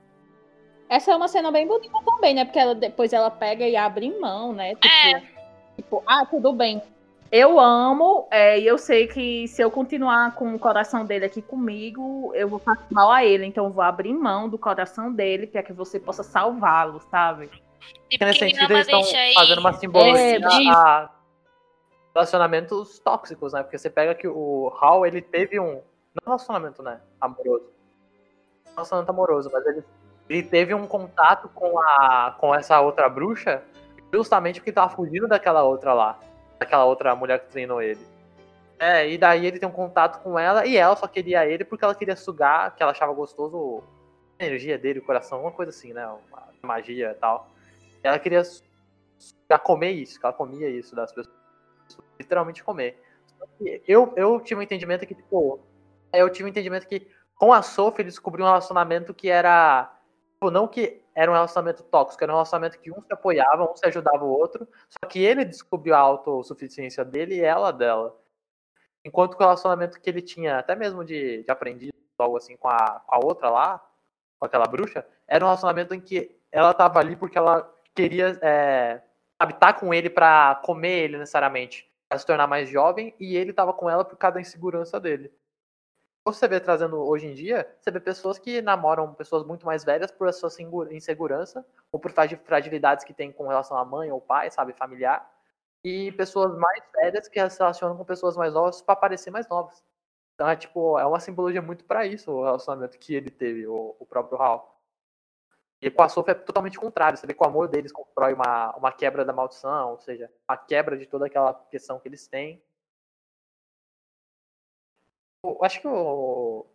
Essa 0.88 1.13
é 1.13 1.15
uma 1.15 1.27
cena 1.27 1.51
bem 1.51 1.65
bonita 1.65 1.97
também, 2.05 2.36
né? 2.36 2.45
Porque 2.45 2.59
ela, 2.59 2.75
depois 2.75 3.11
ela 3.11 3.31
pega 3.31 3.67
e 3.67 3.75
abre 3.75 4.11
mão, 4.19 4.53
né? 4.53 4.75
Tipo, 4.75 4.88
É. 4.88 5.23
tipo, 5.77 6.03
ah, 6.05 6.25
tudo 6.25 6.53
bem. 6.53 6.79
Eu 7.38 7.59
amo, 7.59 8.29
é, 8.31 8.57
e 8.57 8.65
eu 8.65 8.77
sei 8.77 9.07
que 9.07 9.45
se 9.49 9.61
eu 9.61 9.69
continuar 9.69 10.33
com 10.36 10.55
o 10.55 10.57
coração 10.57 11.03
dele 11.05 11.25
aqui 11.25 11.41
comigo, 11.41 12.31
eu 12.33 12.47
vou 12.47 12.59
fazer 12.59 12.86
mal 12.89 13.11
a 13.11 13.25
ele. 13.25 13.45
Então 13.45 13.65
eu 13.65 13.71
vou 13.71 13.83
abrir 13.83 14.13
mão 14.13 14.47
do 14.47 14.57
coração 14.57 15.11
dele 15.11 15.45
para 15.45 15.61
que 15.61 15.73
você 15.73 15.99
possa 15.99 16.23
salvá-lo, 16.23 17.01
sabe? 17.11 17.49
Tipo, 18.09 18.23
Nesse 18.23 18.39
sentido, 18.39 18.71
eles 18.71 18.88
estão 18.88 19.03
fazendo 19.33 19.59
uma 19.59 19.73
simbologia 19.73 20.38
É, 20.38 20.39
de- 20.39 20.69
a 20.69 21.09
relacionamentos 22.13 22.99
tóxicos, 22.99 23.51
né? 23.51 23.63
Porque 23.63 23.77
você 23.77 23.89
pega 23.89 24.15
que 24.15 24.29
o 24.29 24.71
Hal, 24.79 25.05
ele 25.05 25.21
teve 25.21 25.59
um. 25.59 25.81
Não 26.13 26.25
relacionamento, 26.25 26.81
né? 26.81 27.01
Amoroso. 27.19 27.65
Relacionamento 28.71 29.11
amoroso, 29.11 29.49
mas 29.51 29.65
ele, 29.65 29.83
ele 30.29 30.43
teve 30.43 30.73
um 30.73 30.88
contato 30.88 31.49
com, 31.49 31.77
a, 31.79 32.33
com 32.39 32.55
essa 32.55 32.79
outra 32.79 33.09
bruxa 33.09 33.61
justamente 34.13 34.61
porque 34.61 34.71
tava 34.71 34.95
fugindo 34.95 35.27
daquela 35.27 35.63
outra 35.63 35.93
lá. 35.93 36.17
Daquela 36.59 36.85
outra 36.85 37.15
mulher 37.15 37.39
que 37.39 37.51
treinou 37.51 37.81
ele. 37.81 38.05
É, 38.79 39.09
e 39.09 39.17
daí 39.17 39.45
ele 39.45 39.59
tem 39.59 39.67
um 39.67 39.71
contato 39.71 40.21
com 40.21 40.37
ela 40.37 40.65
e 40.65 40.75
ela 40.75 40.95
só 40.95 41.07
queria 41.07 41.45
ele 41.45 41.63
porque 41.63 41.85
ela 41.85 41.95
queria 41.95 42.15
sugar, 42.15 42.75
que 42.75 42.83
ela 42.83 42.91
achava 42.91 43.13
gostoso 43.13 43.81
a 44.37 44.45
energia 44.45 44.77
dele, 44.77 44.99
o 44.99 45.05
coração, 45.05 45.41
uma 45.41 45.51
coisa 45.51 45.69
assim, 45.69 45.93
né? 45.93 46.05
Uma 46.07 46.49
magia 46.61 47.11
e 47.11 47.13
tal. 47.15 47.49
Ela 48.03 48.19
queria 48.19 48.43
já 49.49 49.57
comer 49.57 49.91
isso, 49.91 50.19
que 50.19 50.25
ela 50.25 50.33
comia 50.33 50.69
isso 50.69 50.95
das 50.95 51.11
pessoas. 51.11 51.35
Literalmente 52.19 52.63
comer. 52.63 53.01
Eu, 53.87 54.13
eu 54.15 54.39
tive 54.39 54.59
um 54.59 54.63
entendimento 54.63 55.05
que, 55.05 55.15
tipo, 55.15 55.59
eu 56.11 56.29
tive 56.29 56.45
um 56.45 56.49
entendimento 56.49 56.87
que 56.87 57.07
com 57.35 57.53
a 57.53 57.61
Sophie 57.61 58.01
ele 58.01 58.09
descobriu 58.09 58.45
um 58.45 58.47
relacionamento 58.47 59.13
que 59.13 59.29
era. 59.29 59.91
Tipo, 60.33 60.51
não 60.51 60.67
que 60.67 61.01
era 61.16 61.32
um 61.32 61.34
relacionamento 61.34 61.82
tóxico, 61.84 62.24
era 62.24 62.34
um 62.34 62.36
relacionamento 62.36 62.78
que 62.80 62.91
um 62.91 63.01
se 63.01 63.13
apoiava, 63.13 63.72
um 63.72 63.76
se 63.76 63.86
ajudava 63.88 64.24
o 64.24 64.30
outro. 64.30 64.68
Só 64.89 65.09
que 65.09 65.20
ele 65.20 65.45
descobriu 65.45 65.95
a 65.95 65.99
autossuficiência 65.99 67.05
dele 67.05 67.36
e 67.36 67.41
ela 67.41 67.72
dela. 67.72 68.20
Enquanto 69.03 69.38
que 69.38 69.43
o 69.43 69.45
relacionamento 69.45 70.01
que 70.01 70.09
ele 70.09 70.22
tinha, 70.22 70.59
até 70.59 70.76
mesmo 70.76 71.05
de, 71.05 71.43
de 71.43 71.51
aprendiz, 71.51 71.91
algo 72.18 72.38
assim, 72.38 72.57
com 72.57 72.68
a, 72.68 73.01
com 73.05 73.16
a 73.16 73.20
outra 73.24 73.49
lá, 73.49 73.88
com 74.38 74.45
aquela 74.45 74.66
bruxa, 74.66 75.05
era 75.28 75.45
um 75.45 75.47
relacionamento 75.47 75.93
em 75.93 76.01
que 76.01 76.38
ela 76.51 76.74
tava 76.74 76.99
ali 76.99 77.16
porque 77.16 77.38
ela 77.38 77.72
queria 77.93 78.38
é, 78.41 79.01
tá 79.59 79.74
com 79.74 79.93
ele 79.93 80.09
pra 80.09 80.55
comer 80.66 81.03
ele 81.03 81.18
necessariamente, 81.18 81.89
pra 82.09 82.18
se 82.18 82.26
tornar 82.26 82.47
mais 82.47 82.70
jovem, 82.70 83.16
e 83.20 83.38
ele 83.38 83.53
tava 83.53 83.74
com 83.74 83.89
ela 83.89 84.03
por 84.03 84.18
causa 84.18 84.36
da 84.36 84.41
insegurança 84.41 84.99
dele. 84.99 85.32
Você 86.26 86.47
vê 86.47 86.59
trazendo 86.59 86.97
hoje 87.07 87.28
em 87.28 87.36
dia, 87.36 87.71
você 87.80 87.91
vê 87.91 87.99
pessoas 87.99 88.39
que 88.39 88.59
namoram 88.59 89.13
pessoas 89.13 89.45
muito 89.45 89.63
mais 89.63 89.84
velhas 89.84 90.11
por 90.11 90.32
sua 90.34 90.49
insegurança, 90.91 91.63
ou 91.91 91.99
por 91.99 92.11
fragi- 92.11 92.36
fragilidades 92.38 93.05
que 93.05 93.13
tem 93.13 93.32
com 93.32 93.47
relação 93.47 93.78
à 93.78 93.86
mãe 93.86 94.11
ou 94.11 94.19
pai, 94.19 94.49
sabe, 94.49 94.73
familiar, 94.73 95.32
e 95.84 96.11
pessoas 96.13 96.57
mais 96.57 96.84
velhas 96.95 97.28
que 97.28 97.49
se 97.49 97.59
relacionam 97.59 97.95
com 97.95 98.03
pessoas 98.03 98.36
mais 98.36 98.51
novas 98.53 98.82
pra 98.82 98.95
parecer 98.95 99.30
mais 99.30 99.47
novas. 99.47 99.84
Então 100.34 100.49
é 100.49 100.55
tipo, 100.55 100.97
é 100.97 101.05
uma 101.05 101.19
simbologia 101.19 101.61
muito 101.61 101.86
pra 101.86 102.07
isso 102.07 102.32
o 102.32 102.43
relacionamento 102.43 102.97
que 102.97 103.13
ele 103.13 103.30
teve, 103.30 103.67
o, 103.67 103.95
o 103.99 104.05
próprio 104.05 104.41
Hal. 104.41 104.82
E 105.80 105.91
com 105.91 106.01
a 106.01 106.09
Sophie 106.09 106.32
é 106.32 106.34
totalmente 106.34 106.80
contrário. 106.80 107.17
Você 107.17 107.28
vê 107.28 107.36
que 107.36 107.43
o 107.43 107.45
amor 107.45 107.67
deles 107.67 107.91
constrói 107.91 108.34
uma, 108.34 108.76
uma 108.76 108.91
quebra 108.91 109.23
da 109.23 109.32
maldição, 109.32 109.91
ou 109.91 109.99
seja, 109.99 110.32
uma 110.49 110.57
quebra 110.57 110.97
de 110.97 111.05
toda 111.05 111.28
aquela 111.28 111.53
questão 111.69 111.99
que 111.99 112.07
eles 112.07 112.28
têm. 112.28 112.63
Acho 115.61 115.81
que 115.81 115.87
o 115.87 116.65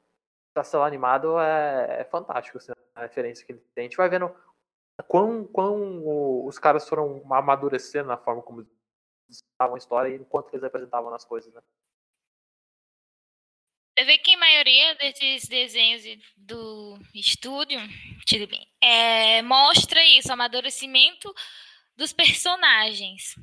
Castelo 0.55 0.83
Animado 0.83 1.39
é, 1.39 2.01
é 2.01 2.05
fantástico, 2.05 2.59
assim, 2.59 2.73
a 2.95 3.01
referência 3.03 3.45
que 3.45 3.53
ele 3.53 3.63
tem. 3.75 3.83
A 3.83 3.89
gente 3.89 3.97
vai 3.97 4.09
vendo 4.09 4.35
quão, 5.07 5.47
quão 5.47 6.47
os 6.47 6.59
caras 6.59 6.89
foram 6.89 7.23
amadurecendo 7.33 8.09
na 8.09 8.17
forma 8.17 8.43
como 8.43 8.67
estavam 9.29 9.75
a 9.75 9.79
história 9.79 10.11
e 10.11 10.17
enquanto 10.17 10.53
eles 10.53 10.65
apresentavam 10.65 11.11
nas 11.11 11.25
coisas, 11.25 11.53
né? 11.53 11.61
Você 13.97 14.05
vê 14.05 14.19
que 14.19 14.35
a 14.35 14.39
maioria 14.39 14.95
desses 14.95 15.47
desenhos 15.47 16.03
do 16.37 16.99
estúdio 17.15 17.79
bem, 18.49 18.67
é, 18.81 19.43
mostra 19.43 20.03
isso, 20.05 20.29
o 20.29 20.33
amadurecimento 20.33 21.33
dos 21.97 22.13
personagens. 22.13 23.35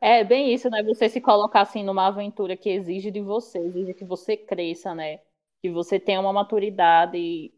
É 0.00 0.22
bem 0.22 0.52
isso, 0.52 0.68
né? 0.70 0.82
Você 0.82 1.08
se 1.08 1.20
colocar 1.20 1.62
assim 1.62 1.82
numa 1.82 2.06
aventura 2.06 2.56
que 2.56 2.68
exige 2.70 3.10
de 3.10 3.20
você, 3.20 3.58
exige 3.58 3.94
que 3.94 4.04
você 4.04 4.36
cresça, 4.36 4.94
né? 4.94 5.18
Que 5.62 5.70
você 5.70 5.98
tenha 5.98 6.20
uma 6.20 6.32
maturidade 6.32 7.52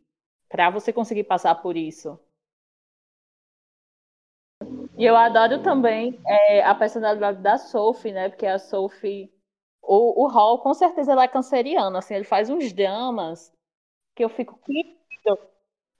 para 0.48 0.70
você 0.70 0.92
conseguir 0.92 1.24
passar 1.24 1.56
por 1.56 1.76
isso. 1.76 2.18
E 4.96 5.04
eu 5.04 5.16
adoro 5.16 5.62
também 5.62 6.18
é, 6.26 6.62
a 6.64 6.74
personalidade 6.74 7.42
da 7.42 7.58
Sophie, 7.58 8.12
né? 8.12 8.28
Porque 8.28 8.46
a 8.46 8.58
Sophie, 8.58 9.30
o, 9.82 10.24
o 10.24 10.28
Hall, 10.28 10.58
com 10.60 10.72
certeza, 10.72 11.12
ela 11.12 11.24
é 11.24 11.28
canceriana, 11.28 11.98
assim, 11.98 12.14
ele 12.14 12.24
faz 12.24 12.48
uns 12.48 12.72
dramas 12.72 13.52
que 14.16 14.24
eu 14.24 14.28
fico 14.30 14.58
querido. 14.64 14.96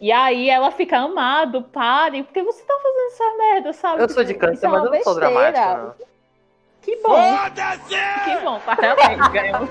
E 0.01 0.13
aí 0.13 0.49
ela 0.51 0.71
fica 0.71 0.99
amado, 0.99 1.65
pare, 1.65 2.23
porque 2.25 2.43
você 2.43 2.65
tá 2.65 2.75
fazendo 2.83 3.07
essa 3.09 3.37
merda, 3.39 3.73
sabe? 3.73 4.03
Eu 4.03 4.09
sou 4.09 4.25
de 4.25 4.35
Tipo, 4.35 4.55
isso 4.55 4.65
câncer, 4.65 4.67
é 4.67 4.71
mas 4.71 4.85
eu 4.85 4.91
não 4.91 5.01
sou 5.03 5.15
besteira. 5.15 5.21
dramático, 5.21 5.69
não. 5.69 6.16
Que 6.87 6.95
bom! 7.03 7.37
Foda-se! 7.37 7.97
Que 8.25 8.45
bom, 8.45 8.61
parabéns, 8.61 9.29
ganhamos. 9.33 9.71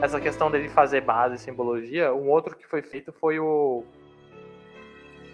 essa 0.00 0.18
questão 0.18 0.50
dele 0.50 0.70
fazer 0.70 1.02
base 1.02 1.34
e 1.34 1.38
simbologia, 1.38 2.14
um 2.14 2.30
outro 2.30 2.56
que 2.56 2.66
foi 2.66 2.80
feito 2.80 3.12
foi 3.12 3.38
o 3.38 3.84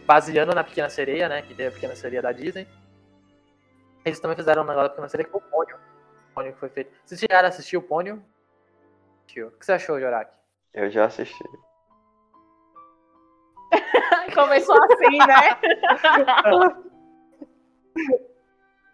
Baseando 0.09 0.55
na 0.55 0.65
Pequena 0.65 0.89
Sereia, 0.89 1.29
né? 1.29 1.43
Que 1.43 1.55
tem 1.55 1.67
a 1.67 1.71
Pequena 1.71 1.95
Sereia 1.95 2.23
da 2.23 2.33
Disney. 2.33 2.67
Eles 4.07 4.19
também 4.19 4.39
fizeram 4.39 4.63
um 4.63 4.67
negócio 4.67 4.89
da 4.89 4.95
Pequena 4.95 5.09
Sereia 5.11 5.27
que 5.27 5.33
foi 5.33 5.43
o 5.43 5.51
Pônio. 5.51 5.77
O 5.77 6.35
Pônio 6.35 6.53
que 6.55 6.59
foi 6.59 6.71
feito. 6.71 6.91
Vocês 7.05 7.21
chegaram 7.21 7.45
a 7.45 7.51
assistir 7.51 7.77
o 7.77 7.83
Pônio? 7.83 8.25
O 9.27 9.27
que 9.27 9.45
você 9.61 9.73
achou, 9.73 10.01
Jorak? 10.01 10.33
Eu 10.73 10.89
já 10.89 11.05
assisti. 11.05 11.45
Começou 14.35 14.83
assim, 14.83 15.19
né? 15.19 15.59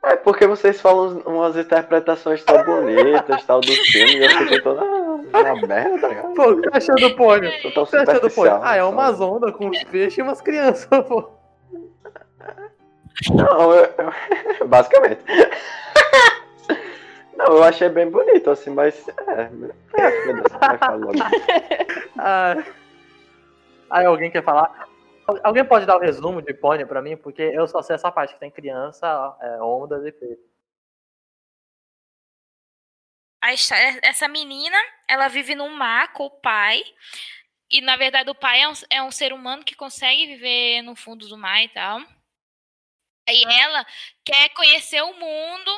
É 0.02 0.16
porque 0.16 0.48
vocês 0.48 0.80
falam 0.80 1.20
umas 1.20 1.56
interpretações 1.56 2.42
tão 2.42 2.64
bonitas, 2.64 3.44
tal, 3.44 3.60
do 3.60 3.72
filme, 3.72 4.16
e 4.16 4.24
eu 4.24 4.30
fiquei 4.30 4.60
toda 4.60 4.82
uma 5.40 5.66
merda, 5.66 5.98
tá 6.00 6.08
ligado? 6.08 6.34
Pô, 6.34 6.50
o 6.50 6.60
que 6.62 6.70
você 6.70 6.76
achou 6.92 6.94
do 7.08 7.16
Pônio? 7.16 7.50
Tô 7.62 7.70
tão 7.70 7.82
O 7.82 7.86
que 7.86 7.90
você 7.90 7.96
achou 7.98 8.14
do 8.14 8.20
Pônio? 8.20 8.30
superficial, 8.30 8.60
Ah, 8.62 8.76
é 8.76 8.84
umas 8.84 9.20
ondas 9.20 9.50
com 9.52 9.68
os 9.68 9.82
peixes 9.84 10.18
e 10.18 10.22
umas 10.22 10.40
crianças, 10.40 10.88
pô. 11.06 11.30
Não, 13.32 13.72
eu, 13.72 13.84
eu- 14.60 14.68
basicamente. 14.68 15.22
Não, 17.36 17.46
eu 17.46 17.64
achei 17.64 17.88
bem 17.88 18.08
bonito, 18.10 18.50
assim, 18.50 18.70
mas. 18.70 19.08
É, 19.08 19.48
é 20.00 20.10
foda-se, 20.24 20.58
vai 20.58 20.78
falar 20.78 20.94
logo. 20.96 21.12
Ah, 22.18 22.56
aí 23.90 24.06
alguém 24.06 24.30
quer 24.30 24.42
falar? 24.44 24.88
Al- 25.26 25.40
Alguém 25.42 25.64
pode 25.64 25.84
dar 25.86 25.96
o 25.96 26.00
resumo 26.00 26.40
de 26.42 26.54
Pônio 26.54 26.86
pra 26.86 27.02
mim? 27.02 27.16
Porque 27.16 27.42
eu 27.42 27.66
só 27.66 27.82
sei 27.82 27.94
essa 27.96 28.10
parte 28.12 28.34
que 28.34 28.40
tem 28.40 28.50
criança, 28.50 29.34
é, 29.40 29.60
ondas 29.62 30.04
e 30.06 30.12
peixe. 30.12 30.38
A 33.44 33.52
história, 33.52 34.00
essa 34.02 34.26
menina, 34.26 34.76
ela 35.06 35.28
vive 35.28 35.54
num 35.54 35.68
mar 35.68 36.14
com 36.14 36.24
o 36.24 36.30
pai. 36.30 36.82
E, 37.70 37.82
na 37.82 37.94
verdade, 37.94 38.30
o 38.30 38.34
pai 38.34 38.62
é 38.62 38.68
um, 38.68 38.72
é 38.88 39.02
um 39.02 39.10
ser 39.10 39.34
humano 39.34 39.62
que 39.62 39.74
consegue 39.74 40.26
viver 40.26 40.80
no 40.80 40.96
fundo 40.96 41.28
do 41.28 41.36
mar 41.36 41.62
e 41.62 41.68
tal. 41.68 42.00
Aí 43.28 43.42
ela 43.44 43.84
quer 44.24 44.48
conhecer 44.54 45.02
o 45.02 45.12
mundo. 45.12 45.70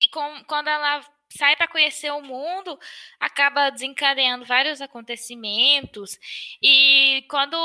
E 0.00 0.08
com- 0.08 0.44
quando 0.46 0.66
ela 0.66 1.00
sai 1.28 1.54
para 1.54 1.68
conhecer 1.68 2.10
o 2.10 2.20
mundo, 2.20 2.76
acaba 3.20 3.70
desencadeando 3.70 4.44
vários 4.44 4.80
acontecimentos. 4.80 6.18
E 6.60 7.24
quando 7.30 7.56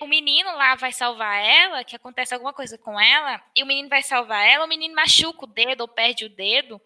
o 0.00 0.06
menino 0.06 0.54
lá 0.56 0.74
vai 0.76 0.92
salvar 0.92 1.42
ela, 1.44 1.84
que 1.84 1.96
acontece 1.96 2.32
alguma 2.32 2.52
coisa 2.52 2.78
com 2.78 2.98
ela, 3.00 3.42
e 3.54 3.62
o 3.62 3.66
menino 3.66 3.88
vai 3.88 4.02
salvar 4.02 4.46
ela, 4.46 4.64
o 4.64 4.68
menino 4.68 4.94
machuca 4.94 5.44
o 5.44 5.48
dedo 5.48 5.82
ou 5.82 5.88
perde 5.88 6.24
o 6.24 6.28
dedo. 6.28 6.80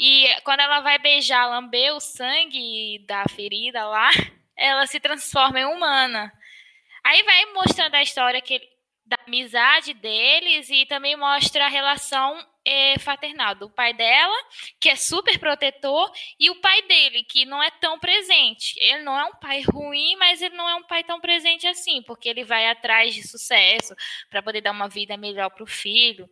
E 0.00 0.26
quando 0.42 0.60
ela 0.60 0.80
vai 0.80 0.98
beijar, 0.98 1.46
lamber 1.46 1.94
o 1.94 2.00
sangue 2.00 2.98
da 3.06 3.24
ferida 3.28 3.86
lá, 3.86 4.10
ela 4.56 4.86
se 4.86 4.98
transforma 4.98 5.60
em 5.60 5.64
humana. 5.64 6.32
Aí 7.04 7.22
vai 7.22 7.52
mostrando 7.52 7.94
a 7.94 8.02
história 8.02 8.40
que 8.40 8.60
da 9.06 9.16
amizade 9.26 9.92
deles 9.92 10.70
e 10.70 10.86
também 10.86 11.16
mostra 11.16 11.66
a 11.66 11.68
relação 11.68 12.44
eh, 12.66 12.98
fraternal 12.98 13.54
do 13.54 13.68
pai 13.70 13.92
dela, 13.92 14.34
que 14.80 14.88
é 14.88 14.96
super 14.96 15.38
protetor, 15.38 16.10
e 16.38 16.50
o 16.50 16.60
pai 16.60 16.82
dele, 16.82 17.24
que 17.24 17.44
não 17.44 17.62
é 17.62 17.70
tão 17.70 17.98
presente. 17.98 18.74
Ele 18.78 19.02
não 19.02 19.18
é 19.18 19.24
um 19.24 19.34
pai 19.34 19.62
ruim, 19.62 20.16
mas 20.16 20.40
ele 20.40 20.56
não 20.56 20.68
é 20.68 20.74
um 20.74 20.82
pai 20.82 21.04
tão 21.04 21.20
presente 21.20 21.66
assim, 21.66 22.02
porque 22.02 22.28
ele 22.28 22.44
vai 22.44 22.68
atrás 22.68 23.14
de 23.14 23.26
sucesso 23.26 23.94
para 24.30 24.42
poder 24.42 24.60
dar 24.60 24.72
uma 24.72 24.88
vida 24.88 25.16
melhor 25.16 25.50
para 25.50 25.64
o 25.64 25.66
filho. 25.66 26.28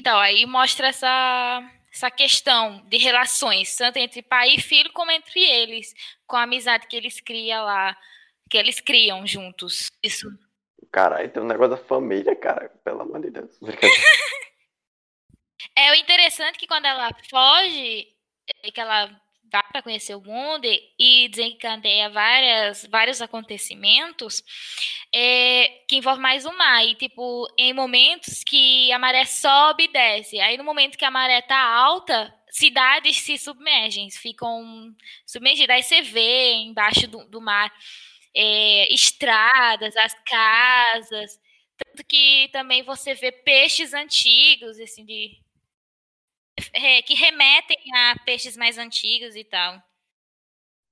Então, 0.00 0.18
aí 0.18 0.46
mostra 0.46 0.88
essa, 0.88 1.62
essa 1.92 2.10
questão 2.10 2.84
de 2.88 2.96
relações, 2.96 3.76
tanto 3.76 3.98
entre 3.98 4.22
pai 4.22 4.54
e 4.56 4.60
filho, 4.60 4.92
como 4.92 5.10
entre 5.10 5.40
eles, 5.40 5.92
com 6.26 6.36
a 6.36 6.42
amizade 6.42 6.86
que 6.86 6.96
eles 6.96 7.20
criam 7.20 7.64
lá, 7.64 7.96
que 8.50 8.58
eles 8.58 8.80
criam 8.80 9.26
juntos. 9.26 9.90
Isso. 10.02 10.28
Caralho, 10.90 11.30
tem 11.30 11.42
um 11.42 11.46
negócio 11.46 11.76
da 11.76 11.76
família, 11.76 12.36
cara. 12.36 12.68
Pelo 12.84 13.02
amor 13.02 13.20
de 13.20 13.30
Deus. 13.30 13.58
É 15.76 15.90
o 15.92 15.94
interessante 15.94 16.58
que 16.58 16.66
quando 16.66 16.86
ela 16.86 17.10
foge, 17.30 18.06
é 18.62 18.70
que 18.70 18.80
ela 18.80 19.06
vai 19.52 19.62
para 19.70 19.82
conhecer 19.82 20.14
o 20.14 20.20
mundo 20.20 20.64
e, 20.64 20.80
e 20.98 21.28
desencadeia 21.28 22.08
várias, 22.08 22.86
vários 22.86 23.20
acontecimentos 23.20 24.42
é, 25.14 25.68
que 25.88 25.96
envolvem 25.96 26.22
mais 26.22 26.46
o 26.46 26.56
mar. 26.56 26.84
E, 26.84 26.94
tipo, 26.94 27.46
em 27.58 27.72
momentos 27.74 28.42
que 28.44 28.90
a 28.92 28.98
maré 28.98 29.24
sobe 29.26 29.84
e 29.84 29.92
desce. 29.92 30.40
Aí, 30.40 30.56
no 30.56 30.64
momento 30.64 30.96
que 30.96 31.04
a 31.04 31.10
maré 31.10 31.42
tá 31.42 31.58
alta, 31.58 32.34
cidades 32.50 33.18
se 33.18 33.36
submergem, 33.38 34.10
ficam 34.10 34.94
submergidas. 35.26 35.76
Aí 35.76 35.82
você 35.82 36.02
vê 36.02 36.54
embaixo 36.54 37.06
do, 37.06 37.24
do 37.28 37.40
mar 37.40 37.72
é, 38.34 38.92
estradas, 38.92 39.96
as 39.96 40.14
casas. 40.24 41.38
Tanto 41.76 42.04
que 42.06 42.48
também 42.52 42.82
você 42.82 43.14
vê 43.14 43.32
peixes 43.32 43.92
antigos, 43.92 44.78
assim, 44.80 45.04
de, 45.04 45.38
é, 46.72 47.02
que 47.02 47.14
remetem 47.14 47.78
a 47.94 48.18
peixes 48.24 48.56
mais 48.56 48.78
antigos 48.78 49.34
e 49.36 49.44
tal. 49.44 49.80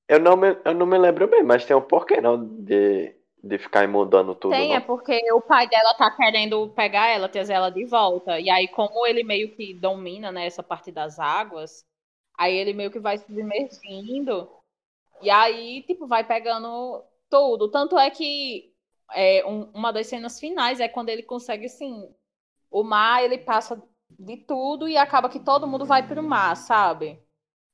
Eu 0.09 0.19
não, 0.19 0.37
me, 0.37 0.57
eu 0.65 0.75
não 0.75 0.87
me 0.87 0.99
lembro 0.99 1.29
bem, 1.29 1.43
mas 1.43 1.65
tem 1.65 1.77
um 1.77 1.81
porquê 1.81 2.21
não 2.21 2.45
de, 2.65 3.15
de 3.43 3.59
ficar 3.59 3.87
mudando 3.87 4.35
tudo. 4.35 4.51
Tem, 4.51 4.69
não. 4.71 4.77
é 4.77 4.81
porque 4.81 5.21
o 5.33 5.41
pai 5.41 5.69
dela 5.69 5.95
tá 5.95 6.11
querendo 6.11 6.69
pegar 6.71 7.07
ela, 7.09 7.29
trazer 7.29 7.53
ela 7.53 7.71
de 7.71 7.85
volta. 7.85 8.41
E 8.41 8.51
aí, 8.51 8.67
como 8.69 9.07
ele 9.07 9.23
meio 9.23 9.55
que 9.55 9.73
domina, 9.75 10.33
né, 10.33 10.47
essa 10.47 10.63
parte 10.63 10.91
das 10.91 11.19
águas, 11.21 11.85
aí 12.37 12.57
ele 12.57 12.73
meio 12.73 12.91
que 12.91 12.99
vai 12.99 13.19
se 13.19 13.27
submergindo. 13.27 14.51
E 15.23 15.31
aí, 15.31 15.83
tipo, 15.83 16.07
vai 16.07 16.25
pegando 16.27 17.05
tudo. 17.29 17.71
Tanto 17.71 17.99
é 17.99 18.11
que 18.11 18.73
é, 19.13 19.45
um- 19.47 19.71
uma 19.73 19.93
das 19.93 20.07
cenas 20.09 20.41
finais 20.41 20.81
é 20.81 20.89
quando 20.89 21.11
ele 21.11 21.23
consegue, 21.23 21.67
assim, 21.67 22.09
o 22.71 22.83
mar, 22.83 23.23
ele 23.23 23.39
passa 23.39 23.81
de 24.19 24.37
tudo 24.37 24.89
e 24.89 24.97
acaba 24.97 25.29
que 25.29 25.41
todo 25.41 25.67
mundo 25.67 25.85
vai 25.85 26.07
pro 26.07 26.23
mar, 26.23 26.57
sabe? 26.57 27.23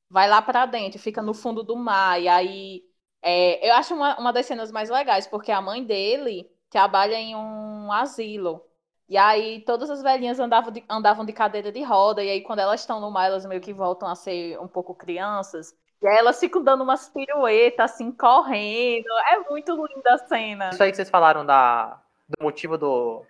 Vai 0.08 0.28
lá 0.28 0.40
pra 0.40 0.66
dentro, 0.66 0.98
fica 0.98 1.20
no 1.22 1.34
fundo 1.34 1.62
do 1.62 1.76
mar. 1.76 2.20
E 2.20 2.28
aí, 2.28 2.82
é, 3.22 3.68
eu 3.68 3.74
acho 3.74 3.94
uma, 3.94 4.18
uma 4.18 4.32
das 4.32 4.46
cenas 4.46 4.70
mais 4.70 4.88
legais, 4.90 5.26
porque 5.26 5.50
a 5.50 5.60
mãe 5.60 5.84
dele 5.84 6.50
trabalha 6.70 7.14
em 7.14 7.34
um 7.34 7.90
asilo. 7.92 8.64
E 9.08 9.16
aí 9.16 9.60
todas 9.60 9.88
as 9.88 10.02
velhinhas 10.02 10.40
andavam 10.40 10.72
de, 10.72 10.84
andavam 10.88 11.24
de 11.24 11.32
cadeira 11.32 11.70
de 11.70 11.82
roda, 11.82 12.22
e 12.24 12.30
aí 12.30 12.40
quando 12.42 12.58
elas 12.58 12.80
estão 12.80 13.00
no 13.00 13.10
mar, 13.10 13.26
elas 13.26 13.46
meio 13.46 13.60
que 13.60 13.72
voltam 13.72 14.08
a 14.08 14.14
ser 14.14 14.58
um 14.60 14.68
pouco 14.68 14.94
crianças. 14.94 15.76
E 16.02 16.06
aí 16.06 16.16
elas 16.18 16.38
ficam 16.38 16.62
dando 16.62 16.82
umas 16.82 17.08
piruetas, 17.08 17.92
assim, 17.92 18.12
correndo. 18.12 19.06
É 19.30 19.48
muito 19.48 19.72
linda 19.72 20.14
a 20.14 20.18
cena. 20.18 20.70
Isso 20.70 20.82
aí 20.82 20.90
que 20.90 20.96
vocês 20.96 21.08
falaram 21.08 21.46
da, 21.46 22.02
do 22.28 22.44
motivo 22.44 22.76
do, 22.76 23.24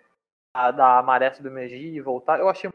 da, 0.53 0.71
da 0.71 1.03
maré 1.03 1.31
submergir 1.33 1.93
e 1.93 2.01
voltar, 2.01 2.39
eu 2.39 2.49
achei 2.49 2.69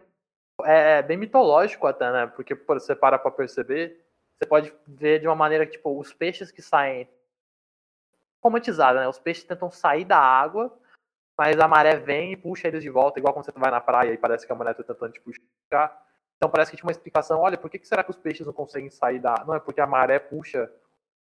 é 0.64 1.02
bem 1.02 1.16
mitológico 1.16 1.86
até, 1.86 2.10
né? 2.12 2.26
Porque 2.26 2.54
por 2.54 2.80
você 2.80 2.94
para 2.94 3.18
pra 3.18 3.30
perceber, 3.30 4.04
você 4.38 4.46
pode 4.46 4.74
ver 4.86 5.20
de 5.20 5.26
uma 5.26 5.36
maneira 5.36 5.66
que, 5.66 5.72
tipo, 5.72 5.98
os 5.98 6.12
peixes 6.12 6.50
que 6.50 6.62
saem 6.62 7.08
romantizada, 8.42 9.00
né? 9.00 9.08
Os 9.08 9.18
peixes 9.18 9.44
tentam 9.44 9.70
sair 9.70 10.04
da 10.04 10.18
água, 10.18 10.76
mas 11.38 11.58
a 11.58 11.68
maré 11.68 11.96
vem 11.96 12.32
e 12.32 12.36
puxa 12.36 12.68
eles 12.68 12.82
de 12.82 12.90
volta, 12.90 13.18
igual 13.18 13.32
quando 13.32 13.46
você 13.46 13.52
vai 13.52 13.70
na 13.70 13.80
praia 13.80 14.12
e 14.12 14.18
parece 14.18 14.46
que 14.46 14.52
a 14.52 14.56
maré 14.56 14.74
tá 14.74 14.82
tentando 14.82 15.12
te 15.12 15.20
puxar. 15.20 16.06
Então 16.36 16.50
parece 16.50 16.72
que 16.72 16.76
tinha 16.76 16.86
uma 16.86 16.92
explicação, 16.92 17.40
olha, 17.40 17.56
por 17.56 17.70
que, 17.70 17.78
que 17.78 17.86
será 17.86 18.02
que 18.02 18.10
os 18.10 18.18
peixes 18.18 18.44
não 18.44 18.52
conseguem 18.52 18.90
sair 18.90 19.20
da. 19.20 19.44
Não, 19.46 19.54
é 19.54 19.60
porque 19.60 19.80
a 19.80 19.86
maré 19.86 20.18
puxa 20.18 20.70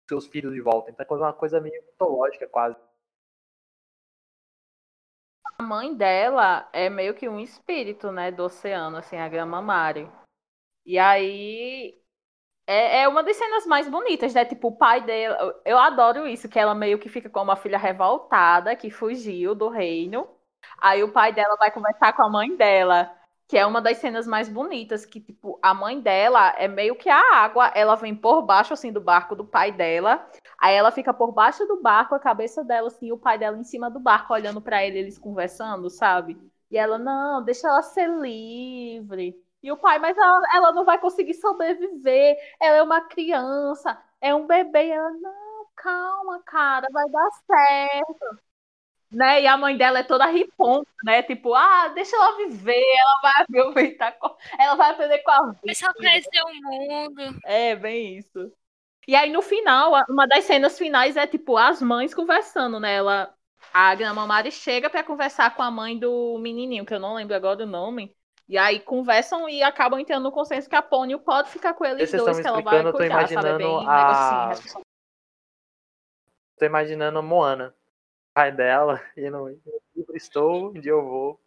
seus 0.07 0.27
filhos 0.27 0.53
de 0.53 0.61
volta. 0.61 0.89
Então 0.89 1.05
é 1.07 1.13
uma 1.19 1.33
coisa 1.33 1.61
meio 1.61 1.81
mitológica, 1.83 2.47
quase. 2.47 2.75
A 5.57 5.63
mãe 5.63 5.93
dela 5.95 6.67
é 6.73 6.89
meio 6.89 7.13
que 7.13 7.29
um 7.29 7.39
espírito, 7.39 8.11
né, 8.11 8.31
do 8.31 8.43
oceano, 8.43 8.97
assim, 8.97 9.17
a 9.17 9.27
Grama 9.29 9.61
Mari. 9.61 10.09
E 10.85 10.99
aí 10.99 11.95
é, 12.67 13.01
é 13.03 13.07
uma 13.07 13.23
das 13.23 13.37
cenas 13.37 13.65
mais 13.67 13.89
bonitas, 13.89 14.33
né? 14.33 14.45
Tipo, 14.45 14.69
o 14.69 14.77
pai 14.77 15.01
dela. 15.01 15.55
eu- 15.65 15.77
adoro 15.79 16.27
isso, 16.27 16.49
que 16.49 16.59
ela 16.59 16.75
meio 16.75 16.99
que 16.99 17.09
fica 17.09 17.29
com 17.29 17.41
uma 17.43 17.55
filha 17.57 17.77
revoltada 17.77 18.75
que 18.75 18.91
fugiu 18.91 19.55
do 19.55 19.69
reino. 19.69 20.27
Aí 20.81 21.03
o 21.03 21.11
pai 21.13 21.33
dela 21.33 21.55
vai 21.57 21.71
conversar 21.71 22.13
com 22.13 22.23
a 22.23 22.29
mãe 22.29 22.55
dela, 22.57 23.11
que 23.47 23.57
é 23.57 23.65
uma 23.65 23.81
das 23.81 23.97
cenas 23.99 24.27
mais 24.27 24.49
bonitas, 24.49 25.05
que, 25.05 25.19
tipo, 25.21 25.59
a 25.63 25.73
mãe 25.73 25.99
dela 26.01 26.49
é 26.57 26.67
meio 26.67 26.95
que 26.95 27.09
a 27.09 27.19
água, 27.35 27.67
ela 27.75 27.95
vem 27.95 28.15
por 28.15 28.41
baixo, 28.43 28.73
assim, 28.73 28.91
do 28.93 29.01
barco 29.01 29.35
do 29.35 29.45
pai 29.45 29.71
dela. 29.71 30.27
Aí 30.65 30.73
ela 30.73 30.91
fica 30.91 31.13
por 31.13 31.31
baixo 31.31 31.63
do 31.67 31.79
barco, 31.79 32.15
a 32.15 32.19
cabeça 32.19 32.63
dela, 32.63 32.87
assim, 32.87 33.09
e 33.09 33.11
o 33.11 33.19
pai 33.19 33.37
dela 33.37 33.55
em 33.55 33.63
cima 33.63 33.87
do 33.87 33.99
barco, 33.99 34.33
olhando 34.33 34.59
pra 34.59 34.83
ele, 34.83 34.97
eles 34.97 35.15
conversando, 35.15 35.91
sabe? 35.91 36.35
E 36.71 36.75
ela, 36.75 36.97
não, 36.97 37.43
deixa 37.43 37.67
ela 37.67 37.83
ser 37.83 38.09
livre. 38.09 39.39
E 39.61 39.71
o 39.71 39.77
pai, 39.77 39.99
mas 39.99 40.17
ela, 40.17 40.41
ela 40.55 40.71
não 40.71 40.83
vai 40.83 40.97
conseguir 40.97 41.35
sobreviver. 41.35 42.35
Ela 42.59 42.77
é 42.77 42.81
uma 42.81 42.99
criança, 43.01 43.95
é 44.19 44.33
um 44.33 44.47
bebê. 44.47 44.87
E 44.87 44.91
ela, 44.91 45.11
não, 45.11 45.67
calma, 45.75 46.41
cara, 46.43 46.87
vai 46.91 47.07
dar 47.11 47.29
certo. 47.45 48.39
Né? 49.11 49.43
E 49.43 49.47
a 49.47 49.55
mãe 49.57 49.77
dela 49.77 49.99
é 49.99 50.03
toda 50.03 50.25
riponga, 50.25 50.87
né? 51.03 51.21
Tipo, 51.21 51.53
ah, 51.53 51.89
deixa 51.89 52.15
ela 52.15 52.37
viver, 52.37 52.83
ela 52.97 53.21
vai 53.21 53.43
aproveitar, 53.43 54.17
ela 54.57 54.73
vai 54.73 54.89
aprender 54.89 55.19
com 55.19 55.29
a 55.29 55.51
vida. 55.51 55.59
Mas 55.63 55.77
só 55.77 55.93
conhecer 55.93 56.41
o 56.41 56.55
mundo. 56.55 57.39
É, 57.45 57.75
bem 57.75 58.17
isso. 58.17 58.51
E 59.07 59.15
aí 59.15 59.31
no 59.31 59.41
final, 59.41 59.93
uma 60.09 60.27
das 60.27 60.45
cenas 60.45 60.77
finais 60.77 61.15
é 61.15 61.27
tipo 61.27 61.57
as 61.57 61.81
mães 61.81 62.13
conversando, 62.13 62.79
né? 62.79 62.95
Ela, 62.95 63.33
a 63.73 63.89
Agna 63.89 64.13
Mamari 64.13 64.51
chega 64.51 64.89
para 64.89 65.03
conversar 65.03 65.55
com 65.55 65.61
a 65.61 65.69
mãe 65.69 65.97
do 65.97 66.37
menininho, 66.39 66.85
que 66.85 66.93
eu 66.93 66.99
não 66.99 67.13
lembro 67.15 67.35
agora 67.35 67.63
o 67.63 67.67
nome. 67.67 68.15
E 68.47 68.57
aí 68.57 68.79
conversam 68.79 69.49
e 69.49 69.63
acabam 69.63 69.99
entrando 69.99 70.23
no 70.23 70.31
consenso 70.31 70.69
que 70.69 70.75
a 70.75 70.81
Pônio 70.81 71.19
pode 71.19 71.49
ficar 71.49 71.73
com 71.73 71.83
eles 71.83 72.09
Vocês 72.09 72.21
dois, 72.21 72.39
que 72.39 72.47
ela 72.47 72.61
vai 72.61 72.79
eu 72.79 72.91
tô 72.91 72.97
cuidar, 72.97 73.27
sabe? 73.27 73.33
Imaginando 73.33 73.57
bem 73.57 73.87
a- 73.87 74.47
negocinho. 74.49 74.83
Tô 76.57 76.65
imaginando 76.65 77.23
Moana. 77.23 77.75
O 78.29 78.33
pai 78.35 78.51
dela, 78.51 79.01
e 79.17 79.21
livro 79.95 80.15
estou, 80.15 80.73
dia 80.73 80.91
eu 80.91 81.03
vou. 81.03 81.39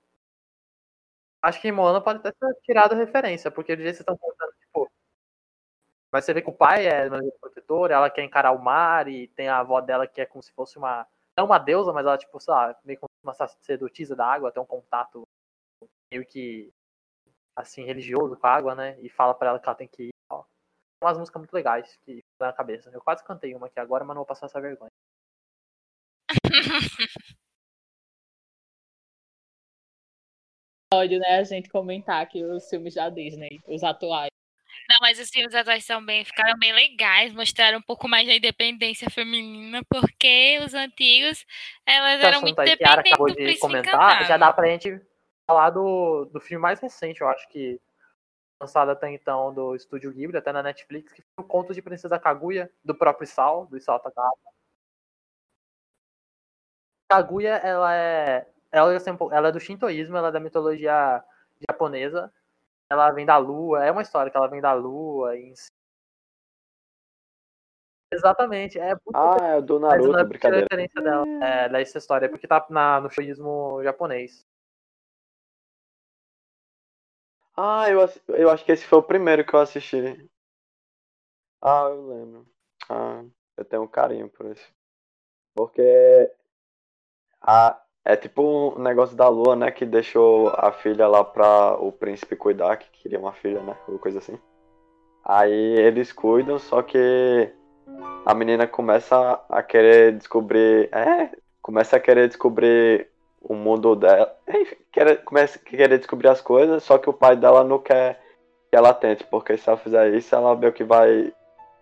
Acho 1.40 1.60
que 1.60 1.68
em 1.68 1.72
Moana 1.72 2.00
pode 2.00 2.18
até 2.18 2.32
ter 2.32 2.60
tirado 2.62 2.96
referência, 2.96 3.50
porque 3.50 3.76
do 3.76 3.82
jeito 3.82 3.98
que 3.98 4.04
vocês 4.04 4.16
estão 4.16 4.18
contando. 4.18 4.57
Mas 6.12 6.24
você 6.24 6.32
vê 6.32 6.42
que 6.42 6.50
o 6.50 6.52
pai 6.56 6.86
é 6.86 7.06
uma 7.08 7.20
protetora, 7.40 7.94
ela 7.94 8.10
quer 8.10 8.24
encarar 8.24 8.52
o 8.52 8.62
mar, 8.62 9.08
e 9.08 9.28
tem 9.28 9.48
a 9.48 9.58
avó 9.58 9.80
dela 9.80 10.06
que 10.06 10.20
é 10.20 10.26
como 10.26 10.42
se 10.42 10.52
fosse 10.52 10.78
uma. 10.78 11.06
Não 11.36 11.44
uma 11.46 11.58
deusa, 11.58 11.92
mas 11.92 12.06
ela, 12.06 12.18
tipo, 12.18 12.40
sei 12.40 12.52
lá, 12.52 12.76
meio 12.84 12.98
como 12.98 13.08
uma 13.22 13.34
sacerdotisa 13.34 14.16
da 14.16 14.26
água, 14.26 14.50
tem 14.50 14.62
um 14.62 14.66
contato 14.66 15.22
meio 16.12 16.26
que 16.26 16.72
assim, 17.56 17.84
religioso 17.84 18.36
com 18.36 18.46
a 18.46 18.54
água, 18.54 18.74
né? 18.74 19.00
E 19.00 19.08
fala 19.08 19.34
pra 19.34 19.50
ela 19.50 19.58
que 19.60 19.66
ela 19.68 19.76
tem 19.76 19.88
que 19.88 20.04
ir. 20.04 20.10
Ó. 20.30 20.44
Umas 21.02 21.18
músicas 21.18 21.40
muito 21.40 21.52
legais 21.52 21.98
que 22.04 22.22
na 22.40 22.52
cabeça. 22.52 22.90
Eu 22.90 23.00
quase 23.02 23.24
cantei 23.24 23.54
uma 23.54 23.66
aqui 23.66 23.80
agora, 23.80 24.04
mas 24.04 24.14
não 24.14 24.20
vou 24.20 24.26
passar 24.26 24.46
essa 24.46 24.60
vergonha. 24.60 24.90
Pode, 30.90 31.18
né, 31.18 31.38
a 31.38 31.44
gente 31.44 31.68
comentar 31.68 32.22
aqui 32.22 32.42
os 32.42 32.68
filmes 32.68 32.94
da 32.94 33.10
Disney, 33.10 33.60
os 33.66 33.82
atuais. 33.82 34.37
Não, 34.88 34.96
mas 35.02 35.18
os 35.18 35.28
filmes 35.28 35.54
atuais 35.54 35.84
são 35.84 36.02
bem, 36.02 36.24
ficaram 36.24 36.58
bem 36.58 36.72
legais, 36.72 37.34
mostraram 37.34 37.78
um 37.78 37.82
pouco 37.82 38.08
mais 38.08 38.26
da 38.26 38.34
independência 38.34 39.10
feminina, 39.10 39.82
porque 39.84 40.58
os 40.64 40.72
antigos, 40.72 41.44
elas 41.84 42.24
eram 42.24 42.40
muito 42.40 42.56
dependentes 42.56 43.12
acabou 43.12 43.28
do 43.28 43.34
de 43.34 43.58
comentar, 43.58 44.24
já 44.26 44.38
dá 44.38 44.50
pra 44.50 44.66
gente 44.66 44.98
falar 45.46 45.70
do, 45.70 46.24
do 46.32 46.40
filme 46.40 46.62
mais 46.62 46.80
recente, 46.80 47.20
eu 47.20 47.28
acho 47.28 47.46
que 47.50 47.78
lançado 48.60 48.90
até 48.90 49.10
então 49.10 49.52
do 49.52 49.74
Estúdio 49.76 50.12
Ghibli, 50.12 50.36
até 50.36 50.52
na 50.52 50.62
Netflix, 50.62 51.12
que 51.12 51.22
foi 51.22 51.44
o 51.44 51.48
Conto 51.48 51.74
de 51.74 51.82
Princesa 51.82 52.18
Kaguya, 52.18 52.70
do 52.82 52.94
próprio 52.94 53.24
Isao, 53.24 53.66
do 53.66 53.76
Isao 53.76 54.00
Takahata. 54.00 54.36
Kaguya, 57.10 57.56
ela 57.56 57.94
é, 57.94 58.46
ela, 58.72 58.92
é 58.92 58.98
ela 59.32 59.48
é 59.48 59.52
do 59.52 59.60
shintoísmo, 59.60 60.16
ela 60.16 60.28
é 60.28 60.32
da 60.32 60.40
mitologia 60.40 61.22
japonesa. 61.68 62.32
Ela 62.90 63.10
vem 63.12 63.26
da 63.26 63.36
lua, 63.36 63.84
é 63.84 63.90
uma 63.90 64.02
história 64.02 64.30
que 64.30 64.36
ela 64.36 64.48
vem 64.48 64.60
da 64.60 64.72
lua. 64.72 65.36
Em... 65.36 65.54
si. 65.54 65.68
Exatamente, 68.10 68.78
é 68.78 68.92
Ah, 69.14 69.36
é 69.56 69.60
do 69.60 69.76
é 69.76 69.80
Naruto, 69.80 70.16
a 70.16 70.24
brincadeira. 70.24 70.64
referência 70.64 71.02
dela 71.02 71.26
é, 71.44 71.68
dessa 71.68 71.98
história, 71.98 72.24
é 72.24 72.28
porque 72.28 72.48
tá 72.48 72.66
na, 72.70 73.00
no 73.00 73.10
showismo 73.10 73.82
japonês. 73.82 74.46
Ah, 77.54 77.90
eu, 77.90 77.98
eu 78.34 78.48
acho 78.50 78.64
que 78.64 78.72
esse 78.72 78.86
foi 78.86 78.98
o 78.98 79.02
primeiro 79.02 79.44
que 79.44 79.52
eu 79.54 79.60
assisti. 79.60 80.30
Ah, 81.60 81.88
eu 81.90 82.06
lembro. 82.06 82.46
Ah, 82.88 83.24
eu 83.56 83.64
tenho 83.64 83.82
um 83.82 83.88
carinho 83.88 84.30
por 84.30 84.46
isso. 84.46 84.72
Porque 85.54 86.32
a, 87.42 87.82
é 88.08 88.16
tipo 88.16 88.72
um 88.74 88.82
negócio 88.82 89.14
da 89.14 89.28
lua, 89.28 89.54
né? 89.54 89.70
Que 89.70 89.84
deixou 89.84 90.48
a 90.56 90.72
filha 90.72 91.06
lá 91.06 91.22
pra 91.22 91.74
o 91.78 91.92
príncipe 91.92 92.34
cuidar, 92.34 92.78
que 92.78 92.88
queria 92.90 93.18
uma 93.18 93.34
filha, 93.34 93.60
né? 93.60 93.76
Ou 93.86 93.98
coisa 93.98 94.18
assim. 94.18 94.38
Aí 95.22 95.78
eles 95.78 96.10
cuidam, 96.10 96.58
só 96.58 96.80
que 96.80 97.52
a 98.24 98.32
menina 98.32 98.66
começa 98.66 99.38
a 99.50 99.62
querer 99.62 100.16
descobrir. 100.16 100.88
É, 100.90 101.30
começa 101.60 101.96
a 101.96 102.00
querer 102.00 102.28
descobrir 102.28 103.08
o 103.42 103.54
mundo 103.54 103.94
dela. 103.94 104.34
Enfim, 104.48 104.76
quer, 104.90 105.22
começa 105.22 105.58
a 105.58 105.62
querer 105.62 105.98
descobrir 105.98 106.28
as 106.28 106.40
coisas, 106.40 106.82
só 106.82 106.96
que 106.96 107.10
o 107.10 107.12
pai 107.12 107.36
dela 107.36 107.62
não 107.62 107.78
quer 107.78 108.22
que 108.70 108.76
ela 108.76 108.94
tente, 108.94 109.22
porque 109.24 109.58
se 109.58 109.68
ela 109.68 109.76
fizer 109.76 110.14
isso, 110.14 110.34
ela 110.34 110.56
meio 110.56 110.72
que 110.72 110.82
vai 110.82 111.30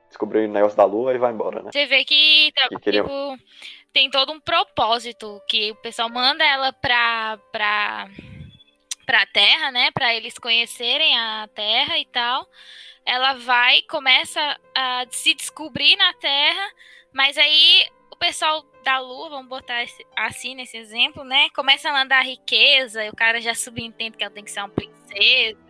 descobrir 0.09 0.49
o 0.49 0.53
negócio 0.53 0.77
da 0.77 0.85
lua 0.85 1.15
e 1.15 1.19
vai 1.19 1.33
embora, 1.33 1.63
né? 1.63 1.71
Você 1.73 1.87
vê 1.87 2.05
que, 2.05 2.53
Que 2.69 2.79
queriam- 2.81 3.05
tipo, 3.05 3.45
tem 3.93 4.11
todo 4.11 4.33
um 4.33 4.41
propósito 4.41 5.41
que 5.49 5.71
o 5.73 5.77
pessoal 5.77 6.09
manda 6.09 6.45
ela 6.45 6.73
pra, 6.73 7.39
pra, 7.53 8.09
pra 9.07 9.27
Terra, 9.27 9.71
né? 9.71 9.91
Pra 9.93 10.15
eles 10.15 10.39
conhecerem 10.39 11.17
a 11.19 11.49
Terra 11.55 11.99
e 11.99 12.05
tal. 12.07 12.47
Ela 13.05 13.35
vai, 13.35 13.83
começa 13.83 14.59
a 14.75 15.05
se 15.11 15.33
descobrir 15.35 15.97
na 15.97 16.13
Terra, 16.15 16.71
mas 17.13 17.39
aí 17.39 17.87
o 18.11 18.17
pessoal 18.17 18.65
da 18.83 18.99
Lua, 18.99 19.29
vamos 19.31 19.49
botar 19.49 19.85
assim 20.17 20.55
nesse 20.55 20.77
exemplo, 20.77 21.23
né? 21.25 21.49
Começa 21.51 21.89
a 21.89 21.93
mandar 21.93 22.23
riqueza 22.25 23.05
e 23.05 23.09
o 23.11 23.17
cara 23.17 23.41
já 23.41 23.55
subentende 23.55 24.17
que 24.17 24.25
ela 24.25 24.33
tem 24.33 24.45
que 24.45 24.51
ser 24.51 24.61
uma 24.61 24.69
princesa. 24.69 25.66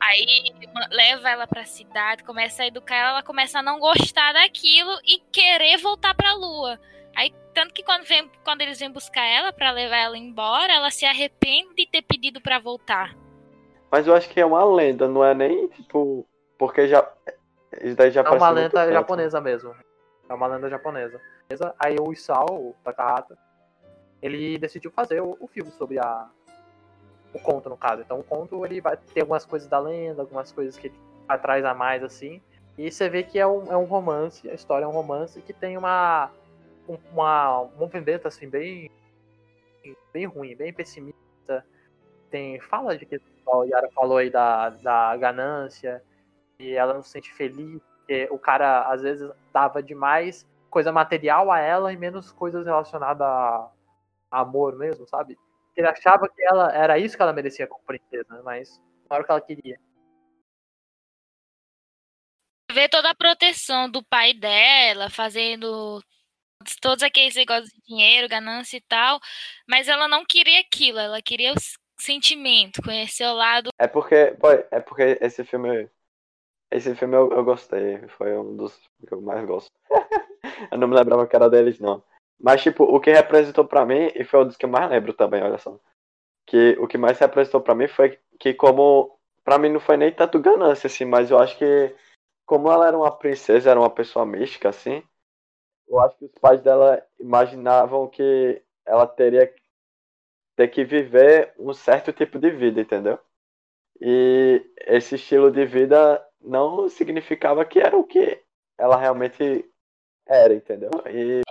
Aí 0.00 0.52
leva 0.90 1.30
ela 1.30 1.46
pra 1.46 1.64
cidade, 1.64 2.24
começa 2.24 2.62
a 2.62 2.66
educar 2.66 2.94
ela, 2.96 3.10
ela 3.10 3.22
começa 3.22 3.58
a 3.58 3.62
não 3.62 3.78
gostar 3.78 4.32
daquilo 4.32 4.92
e 5.04 5.18
querer 5.32 5.78
voltar 5.78 6.14
pra 6.14 6.34
lua. 6.34 6.78
Aí, 7.14 7.32
tanto 7.54 7.72
que 7.72 7.82
quando, 7.82 8.04
vem, 8.04 8.30
quando 8.44 8.60
eles 8.62 8.78
vêm 8.78 8.90
buscar 8.90 9.24
ela 9.24 9.52
pra 9.52 9.70
levar 9.70 9.98
ela 9.98 10.18
embora, 10.18 10.72
ela 10.72 10.90
se 10.90 11.06
arrepende 11.06 11.74
de 11.76 11.86
ter 11.86 12.02
pedido 12.02 12.40
pra 12.40 12.58
voltar. 12.58 13.14
Mas 13.90 14.06
eu 14.06 14.14
acho 14.14 14.28
que 14.28 14.40
é 14.40 14.46
uma 14.46 14.64
lenda, 14.64 15.06
não 15.06 15.24
é 15.24 15.32
nem 15.34 15.68
tipo. 15.68 16.26
Porque 16.58 16.88
já. 16.88 17.08
Isso 17.80 17.96
daí 17.96 18.10
já 18.10 18.22
É 18.22 18.30
uma 18.30 18.50
lenda 18.50 18.92
japonesa 18.92 19.40
mesmo. 19.40 19.74
É 20.28 20.34
uma 20.34 20.46
lenda 20.46 20.68
japonesa. 20.68 21.20
Aí 21.78 21.96
o 22.00 22.12
Isao, 22.12 22.46
o 22.50 22.76
Takahata, 22.82 23.38
ele 24.20 24.58
decidiu 24.58 24.90
fazer 24.90 25.20
o, 25.20 25.36
o 25.38 25.46
filme 25.46 25.70
sobre 25.72 25.98
a. 25.98 26.28
O 27.34 27.38
conto, 27.40 27.68
no 27.68 27.76
caso. 27.76 28.00
Então 28.02 28.20
o 28.20 28.24
conto 28.24 28.64
ele 28.64 28.80
vai 28.80 28.96
ter 28.96 29.20
algumas 29.22 29.44
coisas 29.44 29.68
da 29.68 29.78
lenda, 29.78 30.22
algumas 30.22 30.52
coisas 30.52 30.78
que 30.78 30.86
ele 30.86 30.94
atrás 31.28 31.64
a 31.64 31.74
mais, 31.74 32.02
assim. 32.02 32.40
E 32.78 32.90
você 32.90 33.08
vê 33.08 33.22
que 33.22 33.38
é 33.38 33.46
um, 33.46 33.70
é 33.72 33.76
um 33.76 33.84
romance, 33.84 34.48
a 34.48 34.54
história 34.54 34.84
é 34.84 34.88
um 34.88 34.92
romance 34.92 35.40
que 35.42 35.52
tem 35.52 35.76
uma. 35.76 36.30
um- 36.88 36.98
Uma, 37.12 37.60
uma 37.60 37.86
vendetta 37.88 38.28
assim, 38.28 38.48
bem. 38.48 38.90
bem 40.12 40.26
ruim, 40.26 40.54
bem 40.56 40.72
pessimista. 40.72 41.64
Tem. 42.30 42.60
Fala 42.60 42.96
de 42.96 43.06
que 43.06 43.20
o 43.46 43.64
Yara 43.64 43.90
falou 43.92 44.18
aí 44.18 44.30
da, 44.30 44.70
da 44.70 45.16
ganância 45.16 46.02
e 46.58 46.72
ela 46.72 46.94
não 46.94 47.02
se 47.02 47.10
sente 47.10 47.32
feliz, 47.32 47.80
porque 47.98 48.28
o 48.30 48.38
cara 48.38 48.82
às 48.90 49.02
vezes 49.02 49.30
dava 49.52 49.82
demais 49.82 50.46
coisa 50.70 50.90
material 50.90 51.52
a 51.52 51.60
ela 51.60 51.92
e 51.92 51.96
menos 51.96 52.32
coisas 52.32 52.66
relacionadas 52.66 53.22
a 53.26 53.70
amor 54.30 54.76
mesmo, 54.76 55.06
sabe? 55.06 55.38
Ele 55.76 55.88
achava 55.88 56.28
que 56.28 56.42
ela 56.42 56.72
era 56.72 56.98
isso 56.98 57.16
que 57.16 57.22
ela 57.22 57.32
merecia 57.32 57.66
como 57.66 57.84
princesa, 57.84 58.42
mas 58.42 58.80
não 59.08 59.16
era 59.16 59.22
o 59.22 59.26
que 59.26 59.30
ela 59.32 59.40
queria. 59.40 59.80
Vê 62.72 62.88
toda 62.88 63.10
a 63.10 63.14
proteção 63.14 63.90
do 63.90 64.02
pai 64.02 64.34
dela, 64.34 65.10
fazendo 65.10 66.02
todos 66.80 67.02
aqueles 67.02 67.34
negócios 67.34 67.70
de 67.70 67.80
dinheiro, 67.82 68.28
ganância 68.28 68.76
e 68.76 68.80
tal, 68.80 69.20
mas 69.68 69.88
ela 69.88 70.08
não 70.08 70.24
queria 70.24 70.60
aquilo, 70.60 70.98
ela 70.98 71.20
queria 71.20 71.52
o 71.52 71.56
sentimento, 71.98 72.82
conhecer 72.82 73.26
o 73.26 73.34
lado. 73.34 73.70
É 73.78 73.86
porque. 73.86 74.36
É 74.70 74.80
porque 74.80 75.18
esse 75.20 75.44
filme. 75.44 75.88
Esse 76.70 76.94
filme 76.94 77.16
eu, 77.16 77.30
eu 77.32 77.44
gostei. 77.44 77.98
Foi 78.08 78.36
um 78.36 78.56
dos 78.56 78.76
que 79.06 79.12
eu 79.12 79.20
mais 79.20 79.44
gosto. 79.46 79.72
eu 80.72 80.78
não 80.78 80.88
me 80.88 80.96
lembrava 80.96 81.26
que 81.26 81.36
era 81.36 81.48
deles, 81.48 81.78
não. 81.78 82.02
Mas, 82.40 82.62
tipo, 82.62 82.84
o 82.84 83.00
que 83.00 83.12
representou 83.12 83.64
pra 83.64 83.86
mim, 83.86 84.10
e 84.14 84.24
foi 84.24 84.40
um 84.40 84.46
dos 84.46 84.56
que 84.56 84.64
eu 84.64 84.70
mais 84.70 84.88
lembro 84.90 85.12
também, 85.12 85.42
olha 85.42 85.58
só. 85.58 85.78
Que 86.46 86.76
o 86.78 86.86
que 86.86 86.98
mais 86.98 87.18
representou 87.18 87.60
pra 87.60 87.74
mim 87.74 87.88
foi 87.88 88.18
que, 88.38 88.54
como. 88.54 89.18
Pra 89.44 89.58
mim 89.58 89.68
não 89.70 89.80
foi 89.80 89.96
nem 89.96 90.12
tanto 90.12 90.38
ganância, 90.38 90.86
assim, 90.86 91.04
mas 91.04 91.30
eu 91.30 91.38
acho 91.38 91.56
que. 91.58 91.94
Como 92.46 92.70
ela 92.70 92.88
era 92.88 92.96
uma 92.96 93.10
princesa, 93.10 93.70
era 93.70 93.80
uma 93.80 93.90
pessoa 93.90 94.26
mística, 94.26 94.68
assim. 94.68 95.02
Eu 95.88 96.00
acho 96.00 96.16
que 96.18 96.26
os 96.26 96.32
pais 96.40 96.60
dela 96.62 97.02
imaginavam 97.18 98.08
que 98.08 98.62
ela 98.86 99.06
teria 99.06 99.52
ter 100.56 100.68
que 100.68 100.84
viver 100.84 101.52
um 101.58 101.72
certo 101.72 102.12
tipo 102.12 102.38
de 102.38 102.50
vida, 102.50 102.80
entendeu? 102.80 103.18
E 104.00 104.64
esse 104.86 105.14
estilo 105.14 105.50
de 105.50 105.64
vida 105.64 106.24
não 106.40 106.88
significava 106.88 107.64
que 107.64 107.78
era 107.78 107.96
o 107.96 108.04
que 108.04 108.42
ela 108.78 108.96
realmente 108.96 109.64
era, 110.26 110.54
entendeu? 110.54 110.90
E 111.06 111.42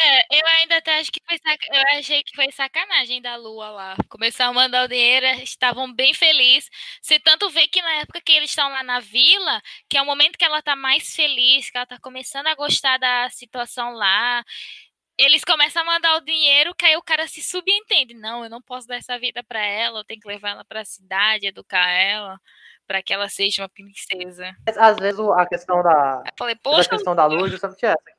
É, 0.00 0.38
eu 0.40 0.46
ainda 0.58 0.76
até 0.76 0.98
acho 1.00 1.10
que 1.10 1.20
foi 1.26 1.38
saca... 1.38 1.66
eu 1.72 1.98
achei 1.98 2.22
que 2.22 2.34
foi 2.36 2.50
sacanagem 2.52 3.20
da 3.20 3.36
Lua 3.36 3.70
lá. 3.70 3.96
Começaram 4.08 4.52
a 4.52 4.54
mandar 4.54 4.84
o 4.84 4.88
dinheiro, 4.88 5.26
estavam 5.42 5.92
bem 5.92 6.14
felizes. 6.14 6.70
Você 7.02 7.18
tanto 7.18 7.50
vê 7.50 7.66
que 7.68 7.82
na 7.82 7.92
época 7.96 8.20
que 8.20 8.32
eles 8.32 8.50
estão 8.50 8.68
lá 8.70 8.82
na 8.82 9.00
vila, 9.00 9.60
que 9.88 9.98
é 9.98 10.02
o 10.02 10.06
momento 10.06 10.36
que 10.38 10.44
ela 10.44 10.62
tá 10.62 10.76
mais 10.76 11.14
feliz, 11.14 11.70
que 11.70 11.76
ela 11.76 11.86
tá 11.86 11.98
começando 12.00 12.46
a 12.46 12.54
gostar 12.54 12.98
da 12.98 13.28
situação 13.30 13.92
lá. 13.92 14.44
Eles 15.18 15.42
começam 15.44 15.82
a 15.82 15.84
mandar 15.84 16.16
o 16.16 16.20
dinheiro, 16.20 16.74
que 16.74 16.86
aí 16.86 16.96
o 16.96 17.02
cara 17.02 17.26
se 17.26 17.42
subentende. 17.42 18.14
Não, 18.14 18.44
eu 18.44 18.50
não 18.50 18.62
posso 18.62 18.86
dar 18.86 18.96
essa 18.96 19.18
vida 19.18 19.42
pra 19.42 19.60
ela, 19.64 20.00
eu 20.00 20.04
tenho 20.04 20.20
que 20.20 20.28
levar 20.28 20.50
ela 20.50 20.64
pra 20.64 20.84
cidade, 20.84 21.46
educar 21.48 21.88
ela. 21.88 22.38
pra 22.86 23.02
que 23.02 23.12
ela 23.12 23.28
seja 23.28 23.62
uma 23.62 23.68
princesa. 23.68 24.54
Às 24.76 24.96
vezes 24.96 25.20
a 25.20 25.46
questão 25.46 25.82
da, 25.82 26.22
Eu 26.26 26.32
falei, 26.38 26.54
a 26.54 26.58
poxa, 26.62 26.88
questão 26.88 27.14
da 27.14 27.26
lua 27.26 27.46
é 27.46 27.50
justamente 27.50 27.84
essa. 27.84 28.17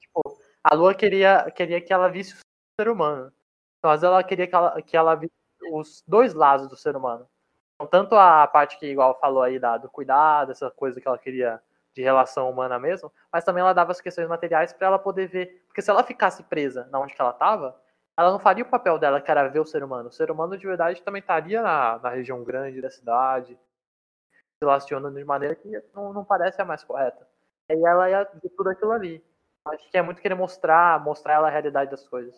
A 0.69 0.75
lua 0.75 0.93
queria, 0.93 1.49
queria 1.51 1.81
que 1.81 1.91
ela 1.91 2.07
visse 2.09 2.35
o 2.35 2.37
ser 2.79 2.89
humano. 2.89 3.33
Então, 3.79 3.91
às 3.91 4.01
vezes 4.01 4.13
ela 4.13 4.23
queria 4.23 4.47
que 4.47 4.55
ela, 4.55 4.81
que 4.81 4.95
ela 4.95 5.15
visse 5.15 5.33
os 5.71 6.03
dois 6.07 6.33
lados 6.33 6.67
do 6.67 6.77
ser 6.77 6.95
humano. 6.95 7.27
Então, 7.75 7.87
tanto 7.87 8.15
a 8.15 8.45
parte 8.45 8.77
que, 8.77 8.85
igual 8.85 9.19
falou 9.19 9.41
aí, 9.41 9.57
da, 9.57 9.77
do 9.77 9.89
cuidado, 9.89 10.51
essa 10.51 10.69
coisa 10.69 11.01
que 11.01 11.07
ela 11.07 11.17
queria 11.17 11.59
de 11.95 12.03
relação 12.03 12.49
humana 12.49 12.77
mesmo, 12.77 13.11
mas 13.33 13.43
também 13.43 13.61
ela 13.61 13.73
dava 13.73 13.91
as 13.91 13.99
questões 13.99 14.27
materiais 14.27 14.71
para 14.71 14.87
ela 14.87 14.99
poder 14.99 15.27
ver. 15.27 15.63
Porque 15.67 15.81
se 15.81 15.89
ela 15.89 16.03
ficasse 16.03 16.43
presa 16.43 16.87
na 16.91 16.99
onde 16.99 17.15
que 17.15 17.21
ela 17.21 17.31
estava, 17.31 17.75
ela 18.15 18.31
não 18.31 18.39
faria 18.39 18.63
o 18.63 18.69
papel 18.69 18.99
dela, 18.99 19.19
que 19.19 19.31
era 19.31 19.47
ver 19.47 19.59
o 19.59 19.65
ser 19.65 19.83
humano. 19.83 20.09
O 20.09 20.11
ser 20.11 20.29
humano 20.29 20.57
de 20.57 20.67
verdade 20.67 21.01
também 21.01 21.19
estaria 21.19 21.61
na, 21.63 21.97
na 21.99 22.09
região 22.09 22.43
grande 22.43 22.81
da 22.81 22.91
cidade, 22.91 23.53
se 23.53 24.61
relacionando 24.61 25.17
de 25.17 25.25
maneira 25.25 25.55
que 25.55 25.69
não, 25.95 26.13
não 26.13 26.23
parece 26.23 26.61
a 26.61 26.65
mais 26.65 26.83
correta. 26.83 27.27
Aí 27.69 27.81
ela 27.81 28.09
ia 28.09 28.23
ver 28.23 28.49
tudo 28.49 28.69
aquilo 28.69 28.91
ali. 28.91 29.23
Acho 29.65 29.89
que 29.89 29.97
é 29.97 30.01
muito 30.01 30.21
querer 30.21 30.35
mostrar, 30.35 31.03
mostrar 31.03 31.35
ela 31.35 31.47
a 31.47 31.51
realidade 31.51 31.91
das 31.91 32.07
coisas. 32.07 32.35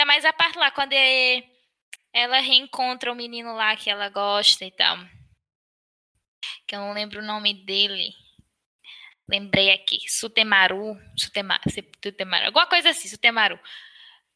É 0.00 0.04
mais 0.04 0.24
a 0.24 0.32
parte 0.32 0.58
lá, 0.58 0.70
quando 0.70 0.92
é- 0.92 1.42
ela 2.12 2.38
reencontra 2.40 3.12
o 3.12 3.16
menino 3.16 3.54
lá 3.54 3.76
que 3.76 3.90
ela 3.90 4.08
gosta 4.08 4.64
e 4.64 4.70
tal. 4.70 4.96
Que 6.66 6.76
eu 6.76 6.80
não 6.80 6.92
lembro 6.92 7.20
o 7.20 7.24
nome 7.24 7.54
dele. 7.64 8.12
Lembrei 9.28 9.72
aqui. 9.72 9.98
Sutemaru. 10.08 10.96
Sutema, 11.16 11.60
Sutemaru. 12.02 12.46
Alguma 12.46 12.66
coisa 12.66 12.90
assim, 12.90 13.08
Sutemaru. 13.08 13.58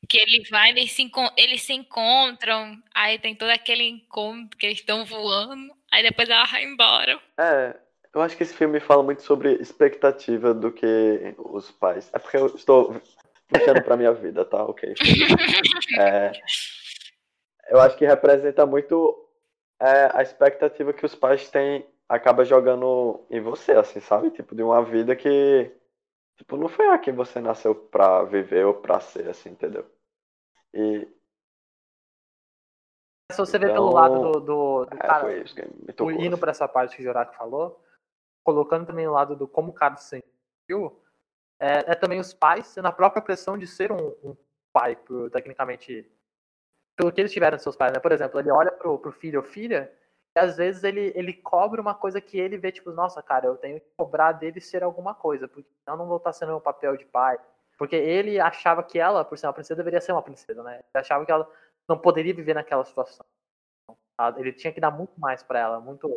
Que 0.08 0.18
ele 0.18 0.48
vai, 0.50 0.70
eles 0.70 0.92
se, 0.92 1.10
eles 1.36 1.62
se 1.62 1.72
encontram. 1.72 2.82
Aí 2.94 3.18
tem 3.18 3.34
todo 3.36 3.50
aquele 3.50 3.84
encontro 3.84 4.58
que 4.58 4.66
eles 4.66 4.78
estão 4.80 5.04
voando. 5.04 5.74
Aí 5.90 6.02
depois 6.02 6.28
ela 6.28 6.44
vai 6.44 6.64
embora. 6.64 7.22
É, 7.38 7.80
eu 8.14 8.20
acho 8.20 8.36
que 8.36 8.42
esse 8.42 8.54
filme 8.54 8.78
fala 8.80 9.02
muito 9.02 9.22
sobre 9.22 9.54
expectativa 9.54 10.52
do 10.52 10.70
que 10.72 11.34
os 11.38 11.70
pais. 11.70 12.10
É 12.12 12.18
porque 12.18 12.36
eu 12.36 12.46
estou 12.46 13.00
puxando 13.48 13.82
pra 13.82 13.96
minha 13.96 14.12
vida, 14.12 14.44
tá? 14.44 14.64
Ok. 14.64 14.94
É, 15.98 16.32
eu 17.68 17.80
acho 17.80 17.96
que 17.96 18.06
representa 18.06 18.64
muito 18.64 19.28
é, 19.80 20.10
a 20.16 20.22
expectativa 20.22 20.92
que 20.92 21.04
os 21.04 21.14
pais 21.14 21.48
têm, 21.50 21.86
acaba 22.08 22.44
jogando 22.44 23.24
em 23.30 23.40
você, 23.40 23.72
assim, 23.72 24.00
sabe? 24.00 24.30
Tipo, 24.30 24.54
de 24.54 24.62
uma 24.62 24.82
vida 24.82 25.14
que, 25.14 25.70
tipo, 26.36 26.56
não 26.56 26.68
foi 26.68 26.88
a 26.88 26.98
que 26.98 27.12
você 27.12 27.40
nasceu 27.40 27.74
pra 27.74 28.22
viver 28.24 28.64
ou 28.64 28.74
pra 28.74 29.00
ser, 29.00 29.28
assim, 29.28 29.50
entendeu? 29.50 29.84
E 30.72 31.06
Se 33.30 33.38
você 33.38 33.58
vê 33.58 33.66
Então, 33.66 33.76
pelo 33.76 33.92
lado 33.94 34.20
do, 34.20 34.40
do, 34.40 34.84
do 34.86 34.94
é, 34.94 34.98
cara, 34.98 35.20
foi 35.20 35.42
isso 35.42 35.54
o- 36.00 36.10
indo 36.10 36.28
assim. 36.34 36.40
para 36.40 36.50
essa 36.50 36.68
parte 36.68 36.96
que 36.96 37.02
o 37.02 37.04
Joraco 37.04 37.34
falou, 37.34 37.82
colocando 38.44 38.86
também 38.86 39.06
o 39.06 39.12
lado 39.12 39.36
do 39.36 39.46
como 39.46 39.70
o 39.70 39.74
cara 39.74 39.96
se 39.96 40.22
sentiu, 40.68 41.00
é, 41.60 41.92
é 41.92 41.94
também 41.94 42.18
os 42.18 42.34
pais 42.34 42.66
sendo 42.66 42.88
a 42.88 42.92
própria 42.92 43.22
pressão 43.22 43.56
de 43.56 43.66
ser 43.66 43.92
um, 43.92 44.14
um 44.22 44.36
pai, 44.72 44.96
tecnicamente, 45.30 46.10
pelo 46.96 47.12
que 47.12 47.20
eles 47.20 47.32
tiveram 47.32 47.56
de 47.56 47.62
seus 47.62 47.76
pais, 47.76 47.92
né? 47.92 48.00
Por 48.00 48.12
exemplo, 48.12 48.40
ele 48.40 48.50
olha 48.50 48.72
pro, 48.72 48.98
pro 48.98 49.12
filho 49.12 49.40
ou 49.40 49.46
filha 49.46 49.92
e 50.34 50.40
às 50.40 50.56
vezes 50.56 50.82
ele, 50.82 51.12
ele 51.14 51.34
cobra 51.34 51.80
uma 51.80 51.94
coisa 51.94 52.20
que 52.20 52.38
ele 52.38 52.56
vê, 52.56 52.72
tipo, 52.72 52.90
nossa, 52.90 53.22
cara, 53.22 53.46
eu 53.46 53.56
tenho 53.56 53.80
que 53.80 53.86
cobrar 53.96 54.32
dele 54.32 54.60
ser 54.60 54.82
alguma 54.82 55.14
coisa, 55.14 55.46
porque 55.46 55.68
senão 55.84 55.98
não 55.98 56.06
vou 56.06 56.16
estar 56.16 56.32
sendo 56.32 56.56
o 56.56 56.60
papel 56.60 56.96
de 56.96 57.04
pai. 57.04 57.38
Porque 57.76 57.96
ele 57.96 58.40
achava 58.40 58.82
que 58.82 58.98
ela, 58.98 59.24
por 59.24 59.36
ser 59.36 59.46
uma 59.46 59.52
princesa, 59.52 59.76
deveria 59.76 60.00
ser 60.00 60.12
uma 60.12 60.22
princesa, 60.22 60.62
né? 60.62 60.76
Ele 60.76 61.00
achava 61.00 61.24
que 61.26 61.32
ela 61.32 61.50
não 61.88 61.98
poderia 61.98 62.34
viver 62.34 62.54
naquela 62.54 62.84
situação. 62.84 63.26
Ele 64.36 64.52
tinha 64.52 64.72
que 64.72 64.80
dar 64.80 64.90
muito 64.90 65.18
mais 65.18 65.42
pra 65.42 65.58
ela, 65.58 65.80
muito. 65.80 66.08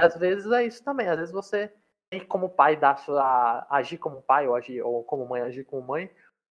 Às 0.00 0.16
vezes 0.16 0.50
é 0.50 0.64
isso 0.64 0.82
também. 0.82 1.08
Às 1.08 1.18
vezes 1.18 1.32
você 1.32 1.72
tem 2.10 2.20
que, 2.20 2.26
como 2.26 2.48
pai, 2.48 2.76
dar 2.76 2.96
sua, 2.98 3.66
agir 3.70 3.98
como 3.98 4.22
pai 4.22 4.48
ou 4.48 4.54
agir 4.54 4.82
ou 4.82 5.04
como 5.04 5.26
mãe 5.26 5.42
agir 5.42 5.64
como 5.64 5.86
mãe. 5.86 6.10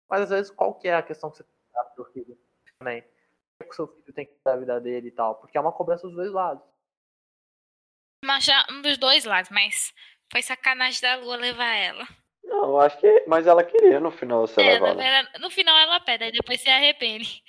Mas 0.08 0.22
às 0.22 0.30
vezes 0.30 0.50
qual 0.50 0.74
que 0.74 0.88
é 0.88 0.94
a 0.94 1.02
questão 1.02 1.30
que 1.30 1.38
você 1.38 1.46
dá 1.72 1.84
pro 1.84 2.04
seu 2.04 2.12
filho 2.12 2.38
também? 2.78 3.02
O 3.60 3.64
que 3.64 3.70
o 3.70 3.74
seu 3.74 3.88
filho 3.88 4.12
tem 4.12 4.26
que 4.26 4.36
dar 4.44 4.52
a 4.52 4.56
vida 4.56 4.80
dele 4.80 5.08
e 5.08 5.12
tal? 5.12 5.36
Porque 5.36 5.56
é 5.56 5.60
uma 5.60 5.72
cobrança 5.72 6.06
dos 6.06 6.16
dois 6.16 6.30
lados. 6.30 6.62
Mas 8.24 8.44
já 8.44 8.66
um 8.70 8.82
dos 8.82 8.98
dois 8.98 9.24
lados, 9.24 9.50
mas 9.50 9.94
foi 10.30 10.42
sacanagem 10.42 11.00
da 11.00 11.16
Lua 11.16 11.36
levar 11.36 11.74
ela. 11.74 12.06
Não, 12.44 12.64
eu 12.64 12.80
acho 12.80 12.98
que. 12.98 13.24
Mas 13.26 13.46
ela 13.46 13.64
queria 13.64 14.00
no 14.00 14.10
final 14.10 14.46
ser 14.46 14.62
É, 14.62 14.72
levada. 14.74 14.94
verdade, 14.94 15.38
no 15.40 15.50
final 15.50 15.76
ela 15.76 16.00
pede, 16.00 16.24
aí 16.24 16.32
depois 16.32 16.60
se 16.60 16.68
arrepende. 16.68 17.42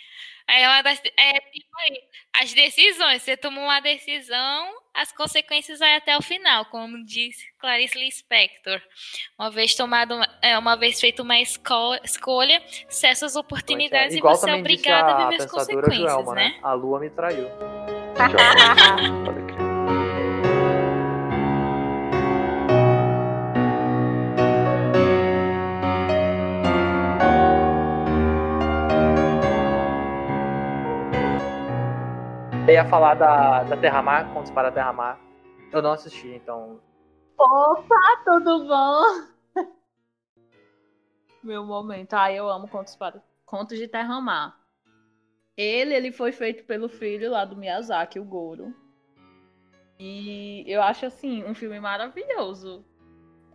Aí 0.48 0.64
é 0.64 0.68
uma 0.68 0.82
das. 0.82 1.02
É 1.18 1.40
tipo 1.52 1.78
aí, 1.80 2.10
as 2.42 2.54
decisões. 2.54 3.22
Você 3.22 3.36
toma 3.38 3.62
uma 3.62 3.80
decisão, 3.80 4.74
as 4.98 5.12
consequências 5.12 5.78
vai 5.80 5.96
até 5.96 6.18
o 6.18 6.22
final, 6.22 6.66
como 6.66 7.06
disse 7.06 7.46
Clarice 7.60 7.98
Lispector. 7.98 8.82
Uma 9.38 9.52
vez 9.52 9.76
tomado, 9.76 10.16
uma- 10.16 10.28
é, 10.42 10.58
uma 10.58 10.76
vez 10.76 11.00
feita 11.00 11.22
uma 11.22 11.40
esco- 11.40 11.96
escolha, 12.04 12.62
cessa 12.90 13.26
as 13.28 13.36
oportunidades 13.36 14.16
e 14.16 14.18
Igual 14.18 14.36
você 14.36 14.50
é 14.50 14.56
obrigado 14.56 15.10
a 15.10 15.16
a 15.16 15.30
viver 15.30 15.44
as 15.44 15.52
consequências, 15.52 16.12
Joelma, 16.12 16.34
né? 16.36 16.50
né? 16.50 16.60
A 16.64 16.74
lua 16.74 17.00
me 17.00 17.10
traiu. 17.12 17.48
Eu 32.68 32.74
ia 32.74 32.84
falar 32.84 33.14
da, 33.14 33.64
da 33.64 33.78
Terra-Mar, 33.78 34.34
Contos 34.34 34.52
para 34.52 34.70
Terra-Mar. 34.70 35.18
Eu 35.72 35.82
não 35.82 35.94
assisti, 35.94 36.28
então. 36.28 36.82
Opa, 37.38 38.22
tudo 38.26 38.68
bom? 38.68 39.64
Meu 41.42 41.64
momento. 41.64 42.14
Ah, 42.14 42.30
eu 42.30 42.50
amo 42.50 42.68
contos, 42.68 42.94
para... 42.98 43.24
contos 43.46 43.78
de 43.78 43.88
Terra-Mar. 43.88 44.60
Ele, 45.56 45.94
ele 45.94 46.12
foi 46.12 46.34
feito 46.34 46.66
pelo 46.66 46.90
filho 46.90 47.32
lá 47.32 47.46
do 47.46 47.56
Miyazaki, 47.56 48.20
o 48.20 48.26
Goro. 48.26 48.76
E 49.98 50.66
eu 50.68 50.82
acho, 50.82 51.06
assim, 51.06 51.46
um 51.46 51.56
filme 51.56 51.80
maravilhoso. 51.80 52.84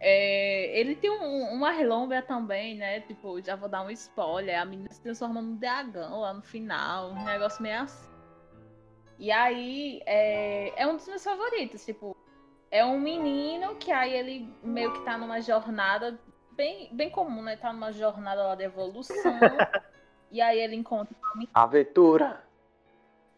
É, 0.01 0.81
ele 0.81 0.97
tem 0.97 1.11
um, 1.11 1.53
uma 1.53 1.70
relômbia 1.70 2.23
também, 2.23 2.77
né? 2.77 3.01
Tipo, 3.01 3.43
já 3.43 3.57
vou 3.57 3.69
dar 3.69 3.82
um 3.82 3.91
spoiler. 3.91 4.59
A 4.59 4.65
menina 4.65 4.89
se 4.91 5.03
transforma 5.03 5.43
num 5.43 5.57
dragão 5.57 6.20
lá 6.20 6.32
no 6.32 6.43
final. 6.43 7.11
Um 7.11 7.24
negócio 7.24 7.62
meio 7.62 7.82
assim. 7.82 8.12
E 9.23 9.31
aí, 9.31 10.03
é, 10.05 10.73
é 10.82 10.85
um 10.85 10.97
dos 10.97 11.07
meus 11.07 11.23
favoritos. 11.23 11.85
Tipo, 11.85 12.16
é 12.69 12.85
um 12.85 12.99
menino 12.99 13.77
que 13.77 13.93
aí 13.93 14.12
ele 14.12 14.53
meio 14.65 14.93
que 14.93 15.05
tá 15.05 15.16
numa 15.16 15.40
jornada 15.40 16.19
bem, 16.51 16.89
bem 16.93 17.09
comum, 17.09 17.40
né? 17.40 17.55
Tá 17.55 17.73
numa 17.73 17.93
jornada 17.93 18.43
lá 18.43 18.57
de 18.57 18.65
evolução. 18.65 19.15
e 20.28 20.40
aí 20.40 20.59
ele 20.59 20.74
encontra 20.74 21.15
Aventura! 21.55 22.43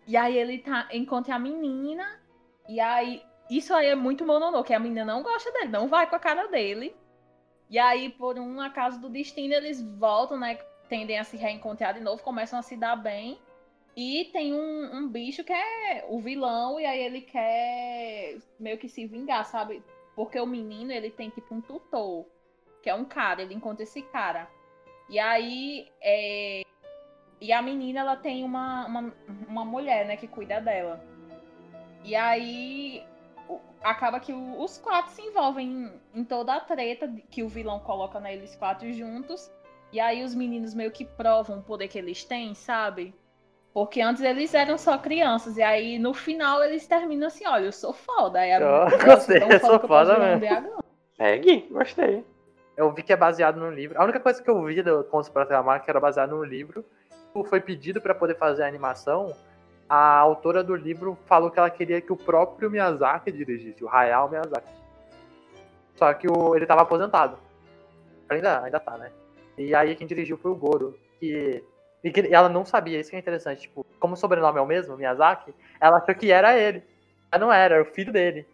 e 0.06 0.16
aí 0.16 0.38
ele 0.38 0.56
tá, 0.60 0.88
encontra 0.90 1.34
a 1.34 1.38
menina. 1.38 2.18
E 2.66 2.80
aí. 2.80 3.22
Isso 3.50 3.74
aí 3.74 3.88
é 3.88 3.94
muito 3.94 4.24
mononô, 4.24 4.64
que 4.64 4.72
a 4.72 4.78
menina 4.78 5.04
não 5.04 5.22
gosta 5.22 5.52
dele, 5.52 5.68
não 5.68 5.86
vai 5.86 6.08
com 6.08 6.16
a 6.16 6.18
cara 6.18 6.46
dele. 6.46 6.96
E 7.68 7.78
aí, 7.78 8.08
por 8.08 8.38
um 8.38 8.58
acaso 8.58 8.98
do 8.98 9.10
destino, 9.10 9.52
eles 9.52 9.82
voltam, 9.98 10.38
né? 10.38 10.56
Tendem 10.88 11.18
a 11.18 11.24
se 11.24 11.36
reencontrar 11.36 11.92
de 11.92 12.00
novo, 12.00 12.22
começam 12.22 12.58
a 12.58 12.62
se 12.62 12.74
dar 12.74 12.96
bem. 12.96 13.38
E 13.96 14.24
tem 14.32 14.52
um, 14.52 14.96
um 14.96 15.08
bicho 15.08 15.44
que 15.44 15.52
é 15.52 16.04
o 16.08 16.18
vilão, 16.20 16.80
e 16.80 16.86
aí 16.86 17.00
ele 17.00 17.20
quer 17.20 18.38
meio 18.58 18.76
que 18.76 18.88
se 18.88 19.06
vingar, 19.06 19.44
sabe? 19.44 19.82
Porque 20.16 20.38
o 20.38 20.46
menino, 20.46 20.92
ele 20.92 21.10
tem 21.10 21.30
tipo 21.30 21.54
um 21.54 21.60
tutor, 21.60 22.26
que 22.82 22.90
é 22.90 22.94
um 22.94 23.04
cara, 23.04 23.42
ele 23.42 23.54
encontra 23.54 23.84
esse 23.84 24.02
cara. 24.02 24.50
E 25.08 25.18
aí, 25.18 25.88
é... 26.00 26.62
e 27.40 27.52
a 27.52 27.62
menina, 27.62 28.00
ela 28.00 28.16
tem 28.16 28.42
uma, 28.42 28.86
uma, 28.86 29.14
uma 29.48 29.64
mulher, 29.64 30.06
né, 30.06 30.16
que 30.16 30.26
cuida 30.26 30.60
dela. 30.60 31.04
E 32.02 32.16
aí, 32.16 33.04
acaba 33.82 34.18
que 34.18 34.32
os 34.32 34.78
quatro 34.78 35.12
se 35.12 35.22
envolvem 35.22 35.92
em, 36.14 36.24
toda 36.24 36.54
a 36.54 36.60
treta 36.60 37.08
que 37.30 37.42
o 37.42 37.48
vilão 37.48 37.78
coloca 37.80 38.18
neles 38.18 38.56
quatro 38.56 38.92
juntos. 38.92 39.50
E 39.92 40.00
aí 40.00 40.24
os 40.24 40.34
meninos 40.34 40.74
meio 40.74 40.90
que 40.90 41.04
provam 41.04 41.58
o 41.58 41.62
poder 41.62 41.86
que 41.86 41.98
eles 41.98 42.24
têm, 42.24 42.54
sabe? 42.54 43.14
Porque 43.74 44.00
antes 44.00 44.22
eles 44.22 44.54
eram 44.54 44.78
só 44.78 44.96
crianças. 44.96 45.56
E 45.56 45.62
aí 45.62 45.98
no 45.98 46.14
final 46.14 46.62
eles 46.62 46.86
terminam 46.86 47.26
assim: 47.26 47.44
olha, 47.46 47.64
eu 47.64 47.72
sou 47.72 47.92
foda. 47.92 48.38
Aí 48.38 48.52
Eu 48.52 48.60
menina, 48.60 49.02
gostei, 49.04 49.40
"Tão 49.40 49.50
eu 49.50 49.60
sou 49.60 49.80
foda 49.80 50.16
um 50.16 50.20
mesmo." 50.20 50.40
dragão." 50.40 50.78
Segue, 51.16 51.68
gostei. 51.70 52.24
Eu 52.76 52.92
vi 52.92 53.02
que 53.02 53.12
é 53.12 53.16
baseado 53.16 53.56
no 53.56 53.70
livro. 53.70 54.00
A 54.00 54.04
única 54.04 54.20
coisa 54.20 54.40
que 54.40 54.48
eu 54.48 54.62
vi 54.64 54.80
do 54.80 55.02
Contos 55.04 55.28
para 55.28 55.42
a 55.42 55.46
Terra-Mar 55.46 55.82
que 55.82 55.90
era 55.90 56.00
baseado 56.00 56.30
no 56.30 56.44
livro, 56.44 56.84
foi 57.42 57.60
pedido 57.60 58.00
para 58.00 58.14
poder 58.14 58.36
fazer 58.36 58.62
a 58.62 58.68
animação. 58.68 59.34
A 59.88 60.16
autora 60.18 60.62
do 60.62 60.74
livro 60.74 61.18
falou 61.26 61.50
que 61.50 61.58
ela 61.58 61.70
queria 61.70 62.00
que 62.00 62.12
o 62.12 62.16
próprio 62.16 62.70
Miyazaki 62.70 63.30
dirigisse, 63.30 63.84
o 63.84 63.88
Hayao 63.88 64.28
Miyazaki. 64.28 64.72
Só 65.96 66.12
que 66.14 66.28
o, 66.28 66.54
ele 66.54 66.66
tava 66.66 66.82
aposentado. 66.82 67.38
Ainda, 68.28 68.62
ainda 68.62 68.80
tá, 68.80 68.96
né? 68.96 69.10
E 69.58 69.74
aí 69.74 69.94
quem 69.94 70.06
dirigiu 70.06 70.36
foi 70.36 70.50
o 70.50 70.56
Goro. 70.56 70.98
Que, 71.20 71.62
e 72.04 72.12
que 72.12 72.20
ela 72.32 72.50
não 72.50 72.66
sabia, 72.66 73.00
isso 73.00 73.08
que 73.08 73.16
é 73.16 73.18
interessante. 73.18 73.62
Tipo, 73.62 73.82
como 73.98 74.12
o 74.12 74.16
sobrenome 74.16 74.58
é 74.58 74.62
o 74.62 74.66
mesmo, 74.66 74.94
Miyazaki, 74.94 75.54
ela 75.80 75.96
achou 75.96 76.14
que 76.14 76.30
era 76.30 76.56
ele. 76.56 76.84
Mas 77.32 77.40
não 77.40 77.50
era, 77.50 77.76
era 77.76 77.82
o 77.82 77.92
filho 77.94 78.12
dele. 78.12 78.46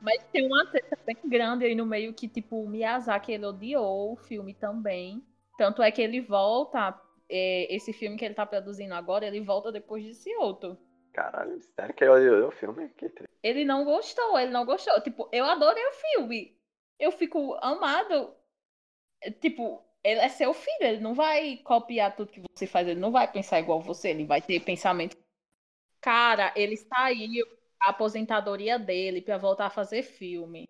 Mas 0.00 0.24
tem 0.32 0.46
uma 0.46 0.64
treta 0.66 0.98
bem 1.04 1.18
grande 1.26 1.66
aí 1.66 1.74
no 1.74 1.84
meio 1.84 2.14
que, 2.14 2.28
tipo, 2.28 2.62
o 2.62 2.68
Miyazaki, 2.68 3.32
ele 3.32 3.44
odiou 3.44 4.14
o 4.14 4.16
filme 4.16 4.54
também. 4.54 5.22
Tanto 5.58 5.82
é 5.82 5.90
que 5.90 6.00
ele 6.00 6.22
volta, 6.22 6.98
é, 7.28 7.74
esse 7.74 7.92
filme 7.92 8.16
que 8.16 8.24
ele 8.24 8.34
tá 8.34 8.46
produzindo 8.46 8.94
agora, 8.94 9.26
ele 9.26 9.40
volta 9.42 9.70
depois 9.70 10.02
desse 10.02 10.34
outro. 10.36 10.78
Caralho, 11.12 11.60
sério 11.60 11.94
que 11.94 12.04
eu 12.04 12.12
odiou 12.12 12.48
o 12.48 12.52
filme? 12.52 12.88
Que 12.90 13.10
triste. 13.10 13.30
Ele 13.42 13.66
não 13.66 13.84
gostou, 13.84 14.38
ele 14.38 14.50
não 14.50 14.64
gostou. 14.64 14.98
Tipo, 15.02 15.28
eu 15.30 15.44
adorei 15.44 15.84
o 15.86 15.92
filme. 15.92 16.56
Eu 16.98 17.12
fico 17.12 17.54
amado. 17.60 18.34
Tipo, 19.40 19.85
ele 20.06 20.20
é 20.20 20.28
seu 20.28 20.54
filho, 20.54 20.82
ele 20.82 21.00
não 21.00 21.14
vai 21.14 21.56
copiar 21.64 22.14
tudo 22.14 22.30
que 22.30 22.40
você 22.54 22.64
faz, 22.64 22.86
ele 22.86 23.00
não 23.00 23.10
vai 23.10 23.30
pensar 23.30 23.58
igual 23.58 23.80
você, 23.80 24.10
ele 24.10 24.24
vai 24.24 24.40
ter 24.40 24.60
pensamento. 24.60 25.16
Cara, 26.00 26.52
ele 26.54 26.76
saiu 26.76 27.44
a 27.80 27.90
aposentadoria 27.90 28.78
dele 28.78 29.20
para 29.20 29.36
voltar 29.36 29.66
a 29.66 29.70
fazer 29.70 30.04
filme. 30.04 30.68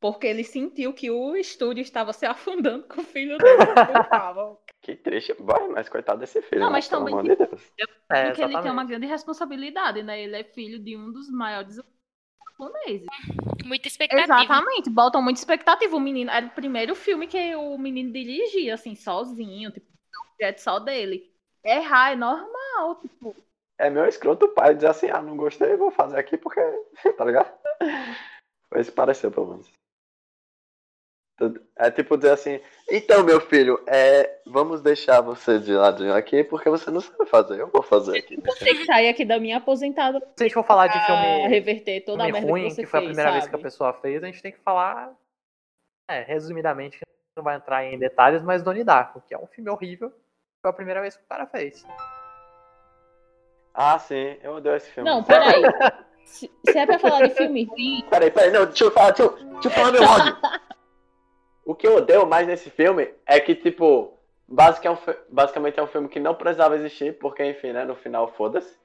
Porque 0.00 0.28
ele 0.28 0.44
sentiu 0.44 0.92
que 0.92 1.10
o 1.10 1.34
estúdio 1.34 1.82
estava 1.82 2.12
se 2.12 2.24
afundando 2.24 2.86
com 2.86 3.00
o 3.00 3.04
filho 3.04 3.36
dele. 3.38 3.56
que 4.80 4.94
triste. 4.94 5.34
Vai, 5.40 5.66
mas 5.68 5.88
coitado 5.88 6.20
desse 6.20 6.40
filho. 6.42 6.60
Não, 6.60 6.68
né? 6.68 6.74
mas 6.74 6.88
Pelo 6.88 7.00
também. 7.00 7.14
amor 7.14 7.24
de 7.24 7.36
Deus. 7.36 7.72
É, 8.08 8.26
Porque 8.26 8.42
ele 8.42 8.60
tem 8.62 8.70
uma 8.70 8.84
grande 8.84 9.06
responsabilidade, 9.06 10.02
né? 10.02 10.22
Ele 10.22 10.36
é 10.36 10.44
filho 10.44 10.78
de 10.78 10.96
um 10.96 11.10
dos 11.10 11.28
maiores 11.28 11.80
japoneses. 12.62 13.06
Muita 13.64 13.88
expectativa. 13.88 14.42
Exatamente, 14.42 14.90
botam 14.90 15.22
muita 15.22 15.40
expectativa. 15.40 15.96
O 15.96 16.00
menino 16.00 16.30
era 16.30 16.46
o 16.46 16.50
primeiro 16.50 16.94
filme 16.94 17.26
que 17.26 17.54
o 17.56 17.76
menino 17.78 18.12
dirigia, 18.12 18.74
assim, 18.74 18.94
sozinho, 18.94 19.70
tipo, 19.70 19.86
um 19.86 20.36
projeto 20.36 20.58
só 20.58 20.78
dele. 20.78 21.30
Errar 21.64 22.12
é 22.12 22.16
normal, 22.16 22.96
tipo. 23.00 23.34
É 23.78 23.90
meu 23.90 24.06
escroto 24.06 24.48
pai 24.48 24.74
dizer 24.74 24.88
assim, 24.88 25.10
ah, 25.10 25.22
não 25.22 25.36
gostei, 25.36 25.76
vou 25.76 25.90
fazer 25.90 26.18
aqui 26.18 26.36
porque. 26.36 26.60
tá 27.16 27.24
ligado? 27.24 27.52
Foi 28.68 28.80
isso 28.80 28.90
que 28.90 28.96
pareceu, 28.96 29.30
pelo 29.30 29.48
menos. 29.48 29.72
É 31.76 31.90
tipo 31.90 32.16
dizer 32.16 32.32
assim, 32.32 32.60
então 32.90 33.22
meu 33.24 33.40
filho, 33.40 33.82
é, 33.86 34.38
vamos 34.46 34.80
deixar 34.82 35.20
você 35.20 35.58
de 35.58 35.72
ladinho 35.72 36.14
aqui 36.14 36.44
porque 36.44 36.68
você 36.68 36.90
não 36.90 37.00
sabe 37.00 37.26
fazer, 37.26 37.60
eu 37.60 37.68
vou 37.68 37.82
fazer 37.82 38.18
aqui. 38.18 38.40
Tem 38.40 38.76
que 38.76 38.84
sair 38.84 39.08
aqui 39.08 39.24
da 39.24 39.38
minha 39.38 39.56
aposentada 39.56 40.20
Se 40.36 40.42
a 40.42 40.46
gente 40.46 40.54
for 40.54 40.64
falar 40.64 40.88
de 40.88 41.06
filme, 41.06 41.48
reverter 41.48 42.04
toda 42.04 42.22
a 42.22 42.26
filme 42.26 42.40
merda 42.40 42.50
ruim, 42.52 42.64
que 42.64 42.74
você 42.74 42.82
que 42.82 42.88
foi 42.88 42.98
a 42.98 43.02
fez, 43.02 43.10
primeira 43.12 43.32
vez 43.32 43.44
que 43.44 43.48
a 43.48 43.52
sabe? 43.52 43.62
pessoa 43.62 43.92
fez, 43.94 44.22
a 44.22 44.26
gente 44.26 44.42
tem 44.42 44.52
que 44.52 44.60
falar, 44.60 45.12
é, 46.10 46.22
resumidamente, 46.22 47.00
não 47.36 47.42
vai 47.44 47.56
entrar 47.56 47.84
em 47.84 47.98
detalhes, 47.98 48.42
mas 48.42 48.62
Donnie 48.62 48.84
Darko, 48.84 49.22
que 49.26 49.34
é 49.34 49.38
um 49.38 49.46
filme 49.46 49.70
horrível, 49.70 50.12
foi 50.60 50.70
a 50.70 50.74
primeira 50.74 51.00
vez 51.00 51.16
que 51.16 51.24
o 51.24 51.28
cara 51.28 51.46
fez. 51.46 51.84
Ah, 53.74 53.98
sim, 53.98 54.36
eu 54.42 54.56
odeio 54.56 54.76
esse 54.76 54.90
filme. 54.90 55.08
Não, 55.08 55.24
peraí. 55.24 55.62
Se, 56.24 56.50
se 56.64 56.78
é 56.78 56.86
pra 56.86 56.98
falar 56.98 57.26
de 57.26 57.34
filme 57.34 57.64
ruim, 57.64 58.04
Peraí, 58.10 58.30
peraí, 58.30 58.50
não, 58.50 58.66
deixa 58.66 58.84
eu 58.84 58.90
falar, 58.90 59.10
deixa 59.10 59.22
eu, 59.22 59.36
deixa 59.54 59.68
eu 59.68 59.70
falar 59.72 59.92
meu 59.92 60.02
ódio. 60.02 60.36
O 61.64 61.74
que 61.74 61.86
eu 61.86 61.96
odeio 61.96 62.26
mais 62.26 62.46
nesse 62.46 62.70
filme 62.70 63.08
é 63.26 63.38
que, 63.38 63.54
tipo, 63.54 64.18
é 64.50 65.16
basicamente 65.30 65.78
é 65.78 65.82
um 65.82 65.86
filme 65.86 66.08
que 66.08 66.18
não 66.20 66.34
precisava 66.34 66.74
existir, 66.74 67.18
porque, 67.18 67.44
enfim, 67.44 67.72
né, 67.72 67.84
no 67.84 67.94
final, 67.94 68.28
foda-se. 68.32 68.76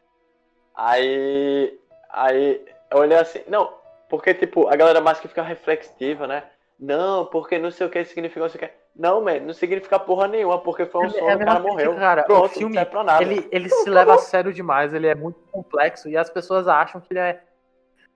Aí, 0.76 1.80
aí, 2.10 2.64
eu 2.92 3.00
olhei 3.00 3.18
assim, 3.18 3.42
não, 3.48 3.74
porque, 4.10 4.34
tipo, 4.34 4.68
a 4.68 4.76
galera 4.76 5.02
mais 5.02 5.20
que 5.20 5.28
fica 5.28 5.42
reflexiva, 5.42 6.28
né? 6.28 6.44
Não, 6.80 7.26
porque 7.26 7.58
não 7.58 7.72
sei 7.72 7.88
o 7.88 7.90
que 7.90 8.04
significa, 8.06 8.40
não 8.40 8.50
sei 8.50 8.62
o 8.62 8.68
que. 8.68 8.74
Não, 8.96 9.22
man, 9.22 9.40
não 9.40 9.54
significa 9.54 10.00
porra 10.00 10.28
nenhuma, 10.28 10.60
porque 10.60 10.86
foi 10.86 11.02
um 11.02 11.06
É- 11.06 11.08
é 11.08 11.12
sonho, 11.12 11.32
a 11.32 11.36
o 11.36 11.38
mesma 11.40 11.46
cara 11.46 11.60
morreu. 11.60 11.96
cara. 11.96 12.22
O 12.22 12.26
Pronto, 12.26 12.50
filme, 12.50 12.76
não 12.76 12.82
serve 12.82 12.92
pra 12.92 13.04
nada. 13.04 13.24
Ele, 13.24 13.48
ele 13.52 13.70
se 13.70 13.90
leva 13.90 14.14
a 14.16 14.18
sério 14.20 14.54
demais, 14.54 14.94
ele 14.94 15.08
é 15.08 15.16
muito 15.16 15.40
complexo 15.52 16.08
e 16.08 16.16
as 16.16 16.30
pessoas 16.30 16.68
acham 16.68 17.02
que 17.02 17.12
ele 17.12 17.20
é 17.20 17.42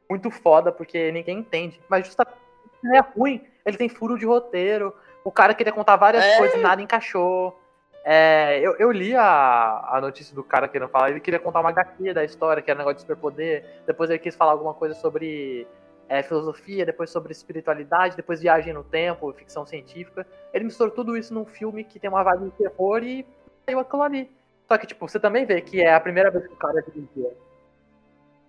muito 0.09 0.29
foda 0.29 0.71
porque 0.71 1.11
ninguém 1.11 1.39
entende. 1.39 1.79
Mas 1.89 2.05
justamente 2.05 2.37
ele 2.83 2.97
é 2.97 2.99
ruim, 2.99 3.43
ele 3.65 3.77
tem 3.77 3.89
furo 3.89 4.17
de 4.17 4.25
roteiro. 4.25 4.93
O 5.23 5.31
cara 5.31 5.53
queria 5.53 5.71
contar 5.73 5.95
várias 5.95 6.23
É. 6.23 6.37
coisas 6.37 6.57
e 6.57 6.59
nada 6.61 6.81
encaixou. 6.81 7.57
É, 8.03 8.59
eu, 8.59 8.75
eu 8.77 8.91
li 8.91 9.15
a, 9.15 9.89
a 9.91 10.01
notícia 10.01 10.33
do 10.33 10.43
cara 10.43 10.67
querendo 10.67 10.89
falar, 10.89 11.11
ele 11.11 11.19
queria 11.19 11.39
contar 11.39 11.59
uma 11.59 11.69
HQ 11.69 12.13
da 12.13 12.23
história, 12.23 12.61
que 12.61 12.71
era 12.71 12.77
um 12.77 12.81
negócio 12.81 12.95
de 12.95 13.01
superpoder. 13.01 13.63
Depois 13.85 14.09
ele 14.09 14.17
quis 14.19 14.35
falar 14.35 14.53
alguma 14.53 14.73
coisa 14.73 14.95
sobre 14.95 15.67
é, 16.09 16.23
filosofia, 16.23 16.85
depois 16.85 17.11
sobre 17.11 17.31
espiritualidade, 17.31 18.15
depois 18.15 18.41
viagem 18.41 18.73
no 18.73 18.83
tempo, 18.83 19.31
ficção 19.33 19.65
científica. 19.65 20.25
Ele 20.51 20.63
misturou 20.65 20.91
tudo 20.91 21.15
isso 21.15 21.33
num 21.33 21.45
filme 21.45 21.83
que 21.83 21.99
tem 21.99 22.09
uma 22.09 22.23
vibe 22.23 22.45
de 22.45 22.51
terror 22.51 23.03
e 23.03 23.25
saiu 23.65 23.79
aquilo 23.79 24.01
ali. 24.01 24.31
Só 24.67 24.77
que, 24.77 24.87
tipo, 24.87 25.07
você 25.07 25.19
também 25.19 25.45
vê 25.45 25.61
que 25.61 25.81
é 25.81 25.93
a 25.93 25.99
primeira 25.99 26.31
vez 26.31 26.47
que 26.47 26.53
o 26.53 26.57
cara 26.57 26.81
dirigia. 26.81 27.31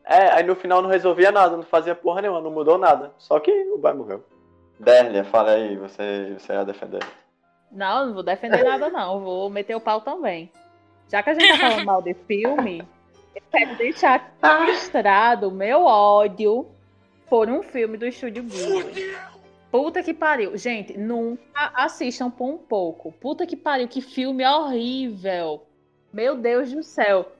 É, 0.05 0.33
aí 0.33 0.43
no 0.43 0.57
final 0.57 0.81
não 0.81 0.89
resolvia 0.89 1.31
nada, 1.31 1.57
não 1.57 1.63
fazia 1.63 1.95
porra 1.95 2.23
nenhuma, 2.23 2.41
não 2.41 2.51
mudou 2.51 2.79
nada. 2.79 3.13
Só 3.19 3.39
que 3.39 3.51
o 3.73 3.79
pai 3.79 3.93
morreu. 3.93 4.25
Derlia, 4.83 5.23
fala 5.23 5.53
aí, 5.53 5.77
você, 5.77 6.35
você 6.37 6.53
ia 6.53 6.65
defender. 6.65 7.03
Não, 7.71 8.07
não 8.07 8.15
vou 8.15 8.23
defender 8.25 8.65
nada, 8.65 8.91
não. 8.91 9.21
Vou 9.21 9.49
meter 9.49 9.77
o 9.77 9.81
pau 9.81 10.01
também. 10.01 10.51
Já 11.09 11.23
que 11.23 11.31
a 11.31 11.35
gente 11.35 11.53
tá 11.53 11.59
falando 11.59 11.87
mal 11.87 12.03
de 12.03 12.15
filme, 12.15 12.83
eu 13.35 13.43
quero 13.51 13.77
deixar 13.77 14.35
registrado 14.43 15.49
o 15.49 15.53
meu 15.53 15.85
ódio 15.85 16.67
por 17.31 17.49
um 17.49 17.63
filme 17.63 17.97
do 17.97 18.07
Estúdio 18.07 18.43
Ghibli. 18.43 19.17
Puta 19.71 20.03
que 20.03 20.13
pariu. 20.13 20.57
Gente, 20.59 20.99
nunca 20.99 21.71
assistam 21.75 22.29
por 22.29 22.51
um 22.51 22.59
pouco. 22.59 23.13
Puta 23.13 23.47
que 23.47 23.57
pariu, 23.57 23.87
que 23.87 24.01
filme 24.01 24.45
horrível. 24.45 25.65
Meu 26.13 26.37
Deus 26.37 26.73
do 26.73 26.83
céu. 26.83 27.31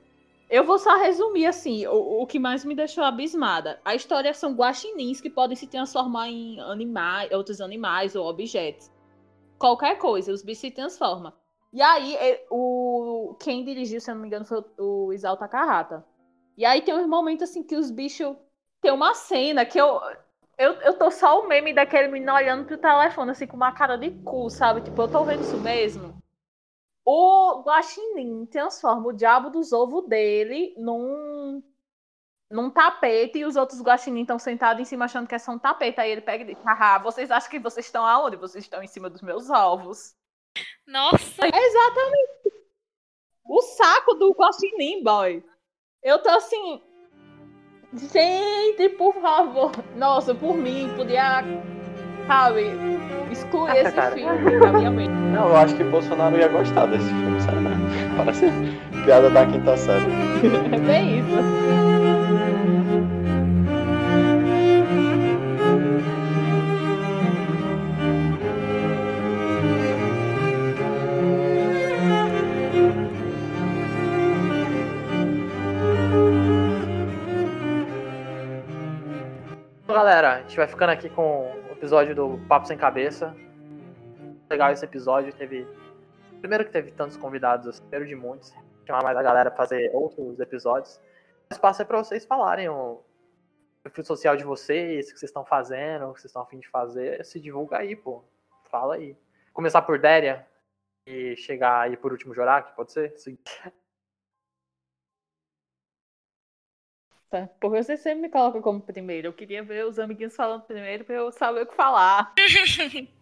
Eu 0.53 0.63
vou 0.63 0.77
só 0.77 0.95
resumir 0.97 1.47
assim, 1.47 1.87
o, 1.87 2.21
o 2.21 2.27
que 2.27 2.37
mais 2.37 2.63
me 2.63 2.75
deixou 2.75 3.03
abismada. 3.03 3.79
A 3.83 3.95
história 3.95 4.33
são 4.33 4.53
guaxinins 4.53 5.19
que 5.19 5.29
podem 5.29 5.55
se 5.55 5.67
transformar 5.67 6.29
em 6.29 6.59
animais, 6.59 7.31
outros 7.31 7.59
animais 7.59 8.15
ou 8.15 8.27
objetos 8.27 8.93
qualquer 9.63 9.97
coisa, 9.97 10.33
os 10.33 10.43
bichos 10.43 10.59
se 10.59 10.71
transformam. 10.71 11.31
E 11.71 11.81
aí, 11.81 12.15
é, 12.15 12.45
o 12.51 13.33
quem 13.39 13.63
dirigiu, 13.63 14.01
se 14.01 14.11
eu 14.11 14.15
não 14.15 14.21
me 14.21 14.27
engano, 14.27 14.43
foi 14.43 14.61
o, 14.77 15.07
o 15.13 15.37
Takahata. 15.37 16.05
E 16.57 16.65
aí 16.65 16.81
tem 16.81 16.93
uns 16.93 17.07
momentos 17.07 17.49
assim 17.49 17.63
que 17.63 17.77
os 17.77 17.89
bichos. 17.89 18.35
Tem 18.81 18.91
uma 18.91 19.13
cena 19.13 19.65
que 19.65 19.79
eu. 19.79 20.01
Eu, 20.57 20.73
eu 20.81 20.93
tô 20.93 21.09
só 21.09 21.39
o 21.39 21.47
meme 21.47 21.73
daquele 21.73 22.09
menino 22.09 22.33
olhando 22.33 22.65
pro 22.65 22.77
telefone, 22.77 23.31
assim, 23.31 23.47
com 23.47 23.55
uma 23.55 23.71
cara 23.71 23.95
de 23.95 24.11
cu, 24.11 24.49
sabe? 24.49 24.81
Tipo, 24.81 25.03
eu 25.03 25.07
tô 25.07 25.23
vendo 25.23 25.41
isso 25.41 25.57
mesmo. 25.57 26.13
O 27.05 27.61
Guaxinim 27.63 28.45
transforma 28.45 29.07
o 29.07 29.13
diabo 29.13 29.49
dos 29.49 29.73
ovos 29.73 30.07
dele 30.07 30.73
num, 30.77 31.61
num 32.49 32.69
tapete 32.69 33.39
e 33.39 33.45
os 33.45 33.55
outros 33.57 33.81
guaxinins 33.81 34.23
estão 34.23 34.39
sentados 34.39 34.81
em 34.81 34.85
cima 34.85 35.05
achando 35.05 35.27
que 35.27 35.35
é 35.35 35.39
só 35.39 35.51
um 35.51 35.59
tapete. 35.59 35.99
Aí 35.99 36.11
ele 36.11 36.21
pega 36.21 36.43
e 36.43 36.53
diz, 36.53 36.63
haha, 36.63 36.99
vocês 36.99 37.29
acham 37.29 37.49
que 37.49 37.59
vocês 37.59 37.85
estão 37.85 38.05
aonde? 38.05 38.37
Vocês 38.37 38.63
estão 38.63 38.81
em 38.81 38.87
cima 38.87 39.09
dos 39.09 39.21
meus 39.21 39.49
ovos. 39.49 40.15
Nossa, 40.87 41.45
Exatamente. 41.45 42.53
O 43.45 43.61
saco 43.61 44.13
do 44.15 44.31
guaxinim, 44.31 45.03
boy. 45.03 45.43
Eu 46.01 46.21
tô 46.21 46.29
assim... 46.29 46.81
Gente, 47.95 48.89
por 48.97 49.13
favor. 49.21 49.71
Nossa, 49.95 50.33
por 50.33 50.55
mim, 50.55 50.91
podia, 50.95 51.43
sabe, 52.27 52.71
excluir 53.31 53.77
esse 53.77 53.91
Cara. 53.91 54.15
filme 54.15 54.59
da 54.59 54.73
minha 54.73 54.91
mente. 54.91 55.11
Não, 55.11 55.49
eu 55.49 55.55
acho 55.55 55.75
que 55.75 55.83
Bolsonaro 55.83 56.37
ia 56.37 56.47
gostar 56.47 56.85
desse 56.87 57.07
filme, 57.07 57.41
sério. 57.41 57.61
Parece 58.17 58.51
piada 59.05 59.29
da 59.29 59.45
quinta 59.45 59.75
série. 59.77 60.05
É 60.73 60.79
bem 60.79 61.19
isso. 61.19 61.93
Galera, 79.87 80.33
a 80.33 80.39
gente 80.39 80.57
vai 80.57 80.67
ficando 80.67 80.89
aqui 80.89 81.07
com 81.07 81.62
episódio 81.83 82.15
do 82.15 82.37
Papo 82.47 82.65
Sem 82.65 82.77
Cabeça. 82.77 83.35
Legal 84.49 84.71
esse 84.71 84.85
episódio, 84.85 85.33
teve. 85.33 85.67
Primeiro 86.39 86.63
que 86.63 86.71
teve 86.71 86.91
tantos 86.91 87.17
convidados, 87.17 87.67
assim, 87.67 87.81
primeiro 87.81 88.05
de 88.05 88.15
muitos. 88.15 88.53
Chamar 88.87 89.03
mais 89.03 89.17
a 89.17 89.21
galera 89.21 89.51
pra 89.51 89.57
fazer 89.57 89.91
outros 89.93 90.39
episódios. 90.39 90.95
O 91.51 91.53
espaço 91.53 91.81
é 91.81 91.85
pra 91.85 91.97
vocês 91.97 92.23
falarem 92.23 92.69
o 92.69 93.03
perfil 93.83 94.05
social 94.05 94.37
de 94.37 94.45
vocês, 94.45 95.09
o 95.09 95.13
que 95.13 95.19
vocês 95.19 95.29
estão 95.29 95.43
fazendo, 95.43 96.05
o 96.05 96.13
que 96.13 96.21
vocês 96.21 96.29
estão 96.29 96.43
afim 96.43 96.57
de 96.57 96.69
fazer. 96.69 97.25
Se 97.25 97.37
divulga 97.37 97.79
aí, 97.79 97.97
pô. 97.97 98.23
Fala 98.71 98.95
aí. 98.95 99.17
Começar 99.51 99.81
por 99.81 99.99
Déria 99.99 100.47
e 101.05 101.35
chegar 101.35 101.81
aí 101.81 101.97
por 101.97 102.13
último 102.13 102.33
Jorak, 102.33 102.73
pode 102.77 102.93
ser? 102.93 103.11
Sim. 103.17 103.37
Porque 107.59 107.83
você 107.83 107.97
sempre 107.97 108.21
me 108.21 108.29
coloca 108.29 108.61
como 108.61 108.81
primeiro. 108.81 109.27
Eu 109.27 109.33
queria 109.33 109.63
ver 109.63 109.85
os 109.85 109.99
amiguinhos 109.99 110.35
falando 110.35 110.63
primeiro 110.63 111.03
pra 111.03 111.15
eu 111.15 111.31
saber 111.31 111.63
o 111.63 111.65
que 111.65 111.75
falar. 111.75 112.33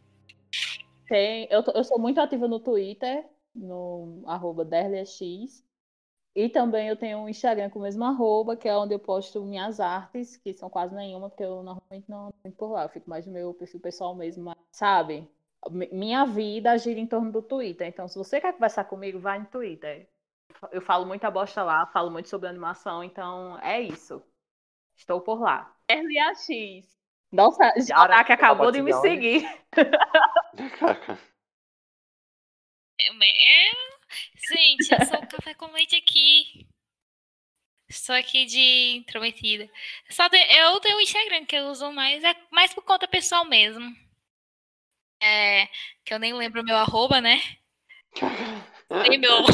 Tem, 1.07 1.47
eu, 1.51 1.63
eu 1.75 1.83
sou 1.83 1.99
muito 1.99 2.21
ativa 2.21 2.47
no 2.47 2.59
Twitter, 2.59 3.25
no 3.53 4.23
arroba 4.25 4.63
DerliaX. 4.63 5.63
E 6.33 6.47
também 6.47 6.87
eu 6.87 6.95
tenho 6.95 7.17
um 7.19 7.29
Instagram 7.29 7.69
com 7.69 7.79
o 7.79 7.81
mesmo 7.81 8.05
arroba, 8.05 8.55
que 8.55 8.67
é 8.67 8.77
onde 8.77 8.93
eu 8.93 8.99
posto 8.99 9.43
minhas 9.43 9.81
artes, 9.81 10.37
que 10.37 10.53
são 10.53 10.69
quase 10.69 10.95
nenhuma, 10.95 11.29
porque 11.29 11.43
eu 11.43 11.61
normalmente 11.61 12.09
não 12.09 12.31
fico 12.41 12.57
por 12.57 12.71
lá, 12.71 12.83
eu 12.83 12.89
fico 12.89 13.09
mais 13.09 13.25
no 13.25 13.33
meu 13.33 13.53
perfil 13.53 13.81
pessoal 13.81 14.15
mesmo, 14.15 14.45
mas, 14.45 14.55
sabe? 14.71 15.29
Minha 15.69 16.25
vida 16.25 16.77
gira 16.77 16.99
em 16.99 17.05
torno 17.05 17.31
do 17.31 17.41
Twitter, 17.41 17.85
então 17.85 18.07
se 18.07 18.17
você 18.17 18.39
quer 18.39 18.53
conversar 18.53 18.85
comigo, 18.85 19.19
vai 19.19 19.39
no 19.39 19.45
Twitter. 19.45 20.07
Eu 20.71 20.81
falo 20.81 21.05
muita 21.05 21.31
bosta 21.31 21.63
lá, 21.63 21.87
falo 21.87 22.11
muito 22.11 22.29
sobre 22.29 22.47
animação, 22.47 23.03
então 23.03 23.57
é 23.59 23.81
isso. 23.81 24.21
Estou 24.95 25.21
por 25.21 25.41
lá. 25.41 25.75
RLAX. 25.89 26.47
Nossa, 27.31 27.73
já 27.77 28.23
que 28.23 28.33
acabou 28.33 28.71
de 28.71 28.81
me 28.81 28.93
seguir. 28.93 29.47
Gente, 34.53 34.91
eu 34.91 35.05
sou 35.05 35.19
o 35.19 35.27
café 35.27 35.53
com 35.53 35.71
leite 35.71 35.95
aqui. 35.95 36.67
Estou 37.87 38.15
aqui 38.15 38.45
de 38.45 38.97
intrometida. 38.97 39.69
Só 40.09 40.27
de, 40.27 40.37
eu 40.37 40.79
tenho 40.79 40.97
o 40.97 41.01
Instagram 41.01 41.45
que 41.45 41.55
eu 41.55 41.67
uso 41.67 41.91
mais, 41.91 42.23
é 42.23 42.35
mais 42.51 42.73
por 42.73 42.83
conta 42.83 43.07
pessoal 43.07 43.45
mesmo. 43.45 43.95
É, 45.21 45.67
que 46.03 46.13
eu 46.13 46.19
nem 46.19 46.33
lembro 46.33 46.61
o 46.61 46.65
meu 46.65 46.75
arroba, 46.77 47.21
né? 47.21 47.39
Nem 48.89 49.17
meu. 49.17 49.45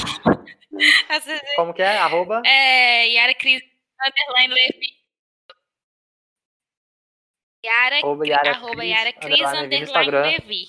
Como 1.56 1.74
que 1.74 1.82
é? 1.82 1.98
Arroba? 1.98 2.42
É, 2.46 3.08
Yara 3.10 3.34
Cris, 3.36 3.62
underline 4.06 4.54
Levi. 4.54 4.98
Yara, 7.66 7.98
arroba 7.98 8.28
Yara, 8.28 8.52
arroba 8.52 8.76
Cris, 8.76 8.90
Yara 8.90 9.14
Cris, 9.14 9.40
underline, 9.42 9.84
underline 9.84 10.38
Levi. 10.38 10.68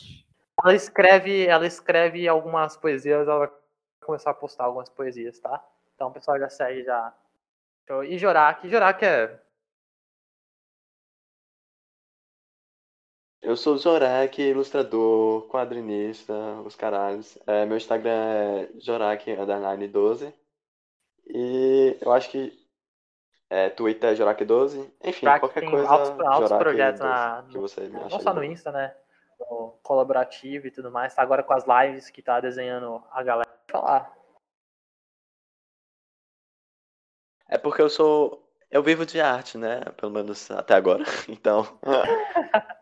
Ela 0.65 0.75
escreve, 0.75 1.47
ela 1.47 1.67
escreve 1.67 2.27
algumas 2.27 2.77
poesias, 2.77 3.29
ela 3.29 3.39
vai 3.39 3.51
começar 4.01 4.31
a 4.31 4.35
postar 4.35 4.65
algumas 4.65 4.89
poesias, 4.89 5.39
tá? 5.39 5.65
Então 5.95 6.09
o 6.09 6.13
pessoal 6.13 6.39
já 6.39 6.49
segue 6.49 6.83
já. 6.83 7.15
E 8.09 8.19
Jorak, 8.19 8.69
Jorak 8.69 9.05
é. 9.05 9.41
Eu 13.41 13.57
sou 13.57 13.77
Zorak, 13.77 14.43
ilustrador, 14.43 15.47
quadrinista, 15.49 16.35
os 16.65 16.75
caralhos. 16.75 17.39
É, 17.47 17.65
meu 17.65 17.77
Instagram 17.77 18.11
é 18.11 18.67
Jorak12. 18.79 20.35
E 21.27 21.97
eu 22.01 22.13
acho 22.13 22.31
que 22.31 22.53
é, 23.49 23.71
Twitter 23.71 24.11
é 24.11 24.15
Jorak12. 24.17 24.91
Enfim, 25.05 25.27
Jorak 25.27 25.41
qualquer 25.41 25.71
coisa. 25.71 25.89
Altos, 25.89 26.27
altos 26.27 26.59
projetos 26.59 27.01
na, 27.01 27.45
que 27.49 27.59
você 27.59 27.83
me 27.83 28.01
não 28.01 28.21
só 28.21 28.35
no 28.35 28.43
Insta, 28.43 28.73
né? 28.73 28.95
colaborativo 29.83 30.67
e 30.67 30.71
tudo 30.71 30.91
mais. 30.91 31.15
Tá 31.15 31.23
agora 31.23 31.45
com 31.45 31.53
as 31.53 31.65
lives 31.65 32.11
que 32.11 32.21
tá 32.21 32.41
desenhando 32.41 33.03
a 33.13 33.23
galera. 33.23 33.49
Falar. 33.71 34.13
É 37.49 37.57
porque 37.57 37.81
eu 37.81 37.89
sou. 37.89 38.45
Eu 38.71 38.83
vivo 38.83 39.07
de 39.07 39.21
arte, 39.21 39.57
né? 39.57 39.81
Pelo 39.97 40.13
menos 40.13 40.51
até 40.51 40.75
agora. 40.75 41.05
Então. 41.29 41.79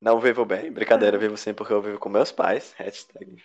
Não 0.00 0.18
vivo 0.18 0.44
bem. 0.44 0.72
Brincadeira, 0.72 1.18
vivo 1.18 1.36
sim 1.36 1.52
porque 1.52 1.72
eu 1.72 1.82
vivo 1.82 1.98
com 1.98 2.08
meus 2.08 2.32
pais. 2.32 2.72
Hashtag. 2.78 3.36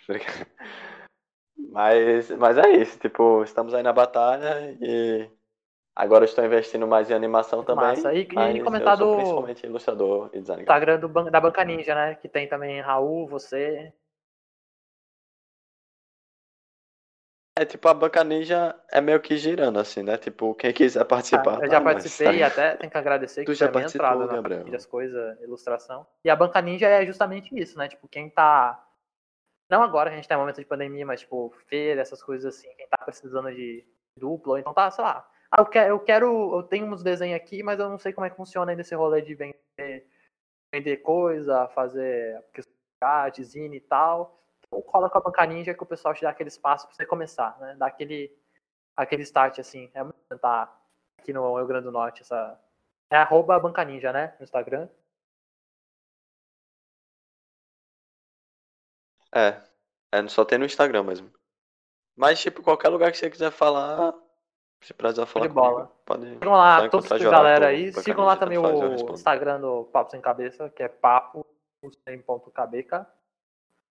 Mas, 1.70 2.30
mas 2.30 2.58
é 2.58 2.70
isso. 2.70 2.98
Tipo, 2.98 3.42
estamos 3.42 3.74
aí 3.74 3.82
na 3.82 3.92
batalha 3.92 4.76
e 4.80 5.28
Agora 5.96 6.26
estou 6.26 6.44
investindo 6.44 6.86
mais 6.86 7.10
em 7.10 7.14
animação 7.14 7.64
também. 7.64 7.86
Massa. 7.86 8.12
E, 8.12 8.20
e 8.20 8.60
comentar 8.60 8.98
do. 8.98 9.16
Principalmente 9.16 9.64
ilustrador 9.64 10.28
e 10.34 10.40
design. 10.40 10.62
Instagram 10.62 10.98
do, 10.98 11.08
da 11.08 11.40
Banca 11.40 11.64
Ninja, 11.64 11.94
né? 11.94 12.14
Que 12.16 12.28
tem 12.28 12.46
também 12.46 12.82
Raul, 12.82 13.26
você. 13.26 13.94
É 17.58 17.64
tipo, 17.64 17.88
a 17.88 17.94
Banca 17.94 18.22
Ninja 18.22 18.78
é 18.90 19.00
meio 19.00 19.18
que 19.18 19.34
girando, 19.38 19.78
assim, 19.78 20.02
né? 20.02 20.18
Tipo, 20.18 20.54
quem 20.54 20.74
quiser 20.74 21.04
participar. 21.06 21.58
Ah, 21.62 21.64
eu 21.64 21.70
já 21.70 21.80
participei 21.80 22.26
mas... 22.26 22.36
e 22.40 22.42
até 22.42 22.76
tenho 22.76 22.90
que 22.90 22.98
agradecer 22.98 23.40
que 23.40 23.46
tu 23.46 23.54
já 23.54 23.72
participou, 23.72 24.28
Gabriel. 24.28 24.74
as 24.74 24.84
coisas, 24.84 25.40
ilustração. 25.40 26.06
E 26.22 26.28
a 26.28 26.36
Banca 26.36 26.60
Ninja 26.60 26.86
é 26.86 27.06
justamente 27.06 27.58
isso, 27.58 27.78
né? 27.78 27.88
Tipo, 27.88 28.06
quem 28.08 28.28
tá. 28.28 28.84
Não 29.70 29.82
agora, 29.82 30.10
a 30.10 30.14
gente 30.14 30.28
tá 30.28 30.34
em 30.34 30.38
momento 30.38 30.58
de 30.58 30.66
pandemia, 30.66 31.06
mas, 31.06 31.20
tipo, 31.20 31.50
feira, 31.66 32.02
essas 32.02 32.22
coisas 32.22 32.54
assim, 32.54 32.68
quem 32.76 32.86
tá 32.88 32.98
precisando 33.02 33.50
de 33.50 33.84
duplo, 34.18 34.52
ou 34.52 34.58
então 34.58 34.74
tá, 34.74 34.90
sei 34.90 35.02
lá, 35.02 35.26
ah, 35.50 35.60
eu 35.60 35.66
quero, 35.66 35.88
eu 35.88 36.00
quero, 36.00 36.56
eu 36.56 36.62
tenho 36.62 36.86
uns 36.86 37.02
desenhos 37.02 37.36
aqui, 37.36 37.62
mas 37.62 37.78
eu 37.80 37.88
não 37.88 37.98
sei 37.98 38.12
como 38.12 38.26
é 38.26 38.30
que 38.30 38.36
funciona 38.36 38.70
ainda 38.70 38.82
esse 38.82 38.94
rolê 38.94 39.22
de 39.22 39.34
vender, 39.34 40.06
vender 40.72 40.96
coisa, 40.98 41.68
fazer 41.68 42.38
zine 43.40 43.78
e 43.78 43.80
tal. 43.80 44.38
Então 44.66 44.82
cola 44.82 45.08
com 45.08 45.18
a 45.18 45.20
banca 45.20 45.46
ninja 45.46 45.74
que 45.74 45.82
o 45.82 45.86
pessoal 45.86 46.14
te 46.14 46.22
dá 46.22 46.30
aquele 46.30 46.48
espaço 46.48 46.86
para 46.86 46.94
você 46.96 47.06
começar, 47.06 47.58
né? 47.58 47.74
Dá 47.78 47.86
aquele, 47.86 48.36
aquele 48.96 49.22
start 49.22 49.58
assim. 49.58 49.90
É 49.94 50.02
muito 50.02 50.18
tentar 50.28 50.80
aqui 51.18 51.32
no 51.32 51.56
Rio 51.56 51.66
Grande 51.66 51.84
do 51.84 51.92
Norte 51.92 52.22
essa. 52.22 52.60
É 53.10 53.16
arroba 53.16 53.58
banca 53.58 53.84
ninja, 53.84 54.12
né? 54.12 54.34
No 54.38 54.44
Instagram. 54.44 54.88
É. 59.32 59.62
É, 60.12 60.28
só 60.28 60.44
tem 60.44 60.58
no 60.58 60.64
Instagram 60.64 61.02
mesmo. 61.04 61.30
Mas, 62.16 62.40
tipo, 62.40 62.62
qualquer 62.62 62.88
lugar 62.88 63.12
que 63.12 63.18
você 63.18 63.28
quiser 63.28 63.50
falar, 63.50 64.14
se 64.80 64.94
precisar 64.94 65.26
falar 65.26 65.46
de 65.46 65.52
bola. 65.52 65.92
Pode 66.06 66.26
sigam 66.26 66.52
lá, 66.52 66.88
todos 66.88 67.10
os 67.10 67.22
galera 67.22 67.68
aí. 67.68 67.92
Sigam 67.92 68.24
lá 68.24 68.36
também 68.36 68.56
o 68.56 69.12
Instagram 69.12 69.60
do 69.60 69.84
Papo 69.84 70.10
Sem 70.10 70.20
Cabeça, 70.20 70.70
que 70.70 70.82
é 70.82 70.88
papo 70.88 71.44
sem 72.08 72.20
ponto 72.20 72.50
cabeca, 72.50 73.06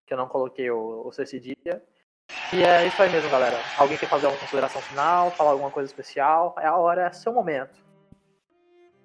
que 0.06 0.14
eu 0.14 0.18
não 0.18 0.28
coloquei 0.28 0.70
o, 0.70 1.04
o 1.06 1.12
C 1.12 1.26
cedilha. 1.26 1.82
E 2.54 2.64
é 2.64 2.88
isso 2.88 3.02
aí 3.02 3.12
mesmo, 3.12 3.30
galera. 3.30 3.58
Alguém 3.78 3.98
quer 3.98 4.08
fazer 4.08 4.26
alguma 4.26 4.42
consideração 4.42 4.82
final, 4.82 5.32
falar 5.32 5.52
alguma 5.52 5.72
coisa 5.72 5.90
especial? 5.90 6.56
É 6.60 6.66
a 6.66 6.76
hora, 6.76 7.08
é 7.08 7.12
seu 7.12 7.34
momento. 7.34 7.84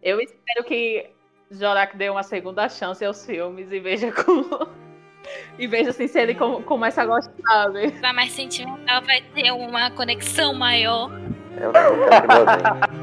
Eu 0.02 0.20
espero 0.20 0.64
que 0.64 1.10
Jorak 1.50 1.96
dê 1.96 2.08
uma 2.08 2.22
segunda 2.22 2.68
chance 2.68 3.04
aos 3.04 3.24
filmes 3.24 3.70
e 3.70 3.80
veja 3.80 4.12
como. 4.12 4.68
e 5.58 5.66
veja 5.66 5.90
assim, 5.90 6.06
se 6.06 6.18
ele 6.18 6.34
começa 6.34 7.02
a 7.02 7.06
gostar, 7.06 7.68
né? 7.70 7.88
Vai 8.00 8.12
mais 8.12 8.32
sentimental, 8.32 9.02
vai 9.02 9.20
ter 9.34 9.50
uma 9.52 9.90
conexão 9.90 10.54
maior. 10.54 11.10
Eu 11.58 11.72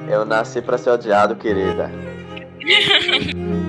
Eu 0.09 0.25
nasci 0.25 0.61
pra 0.61 0.77
ser 0.77 0.91
odiado, 0.91 1.35
querida. 1.35 1.91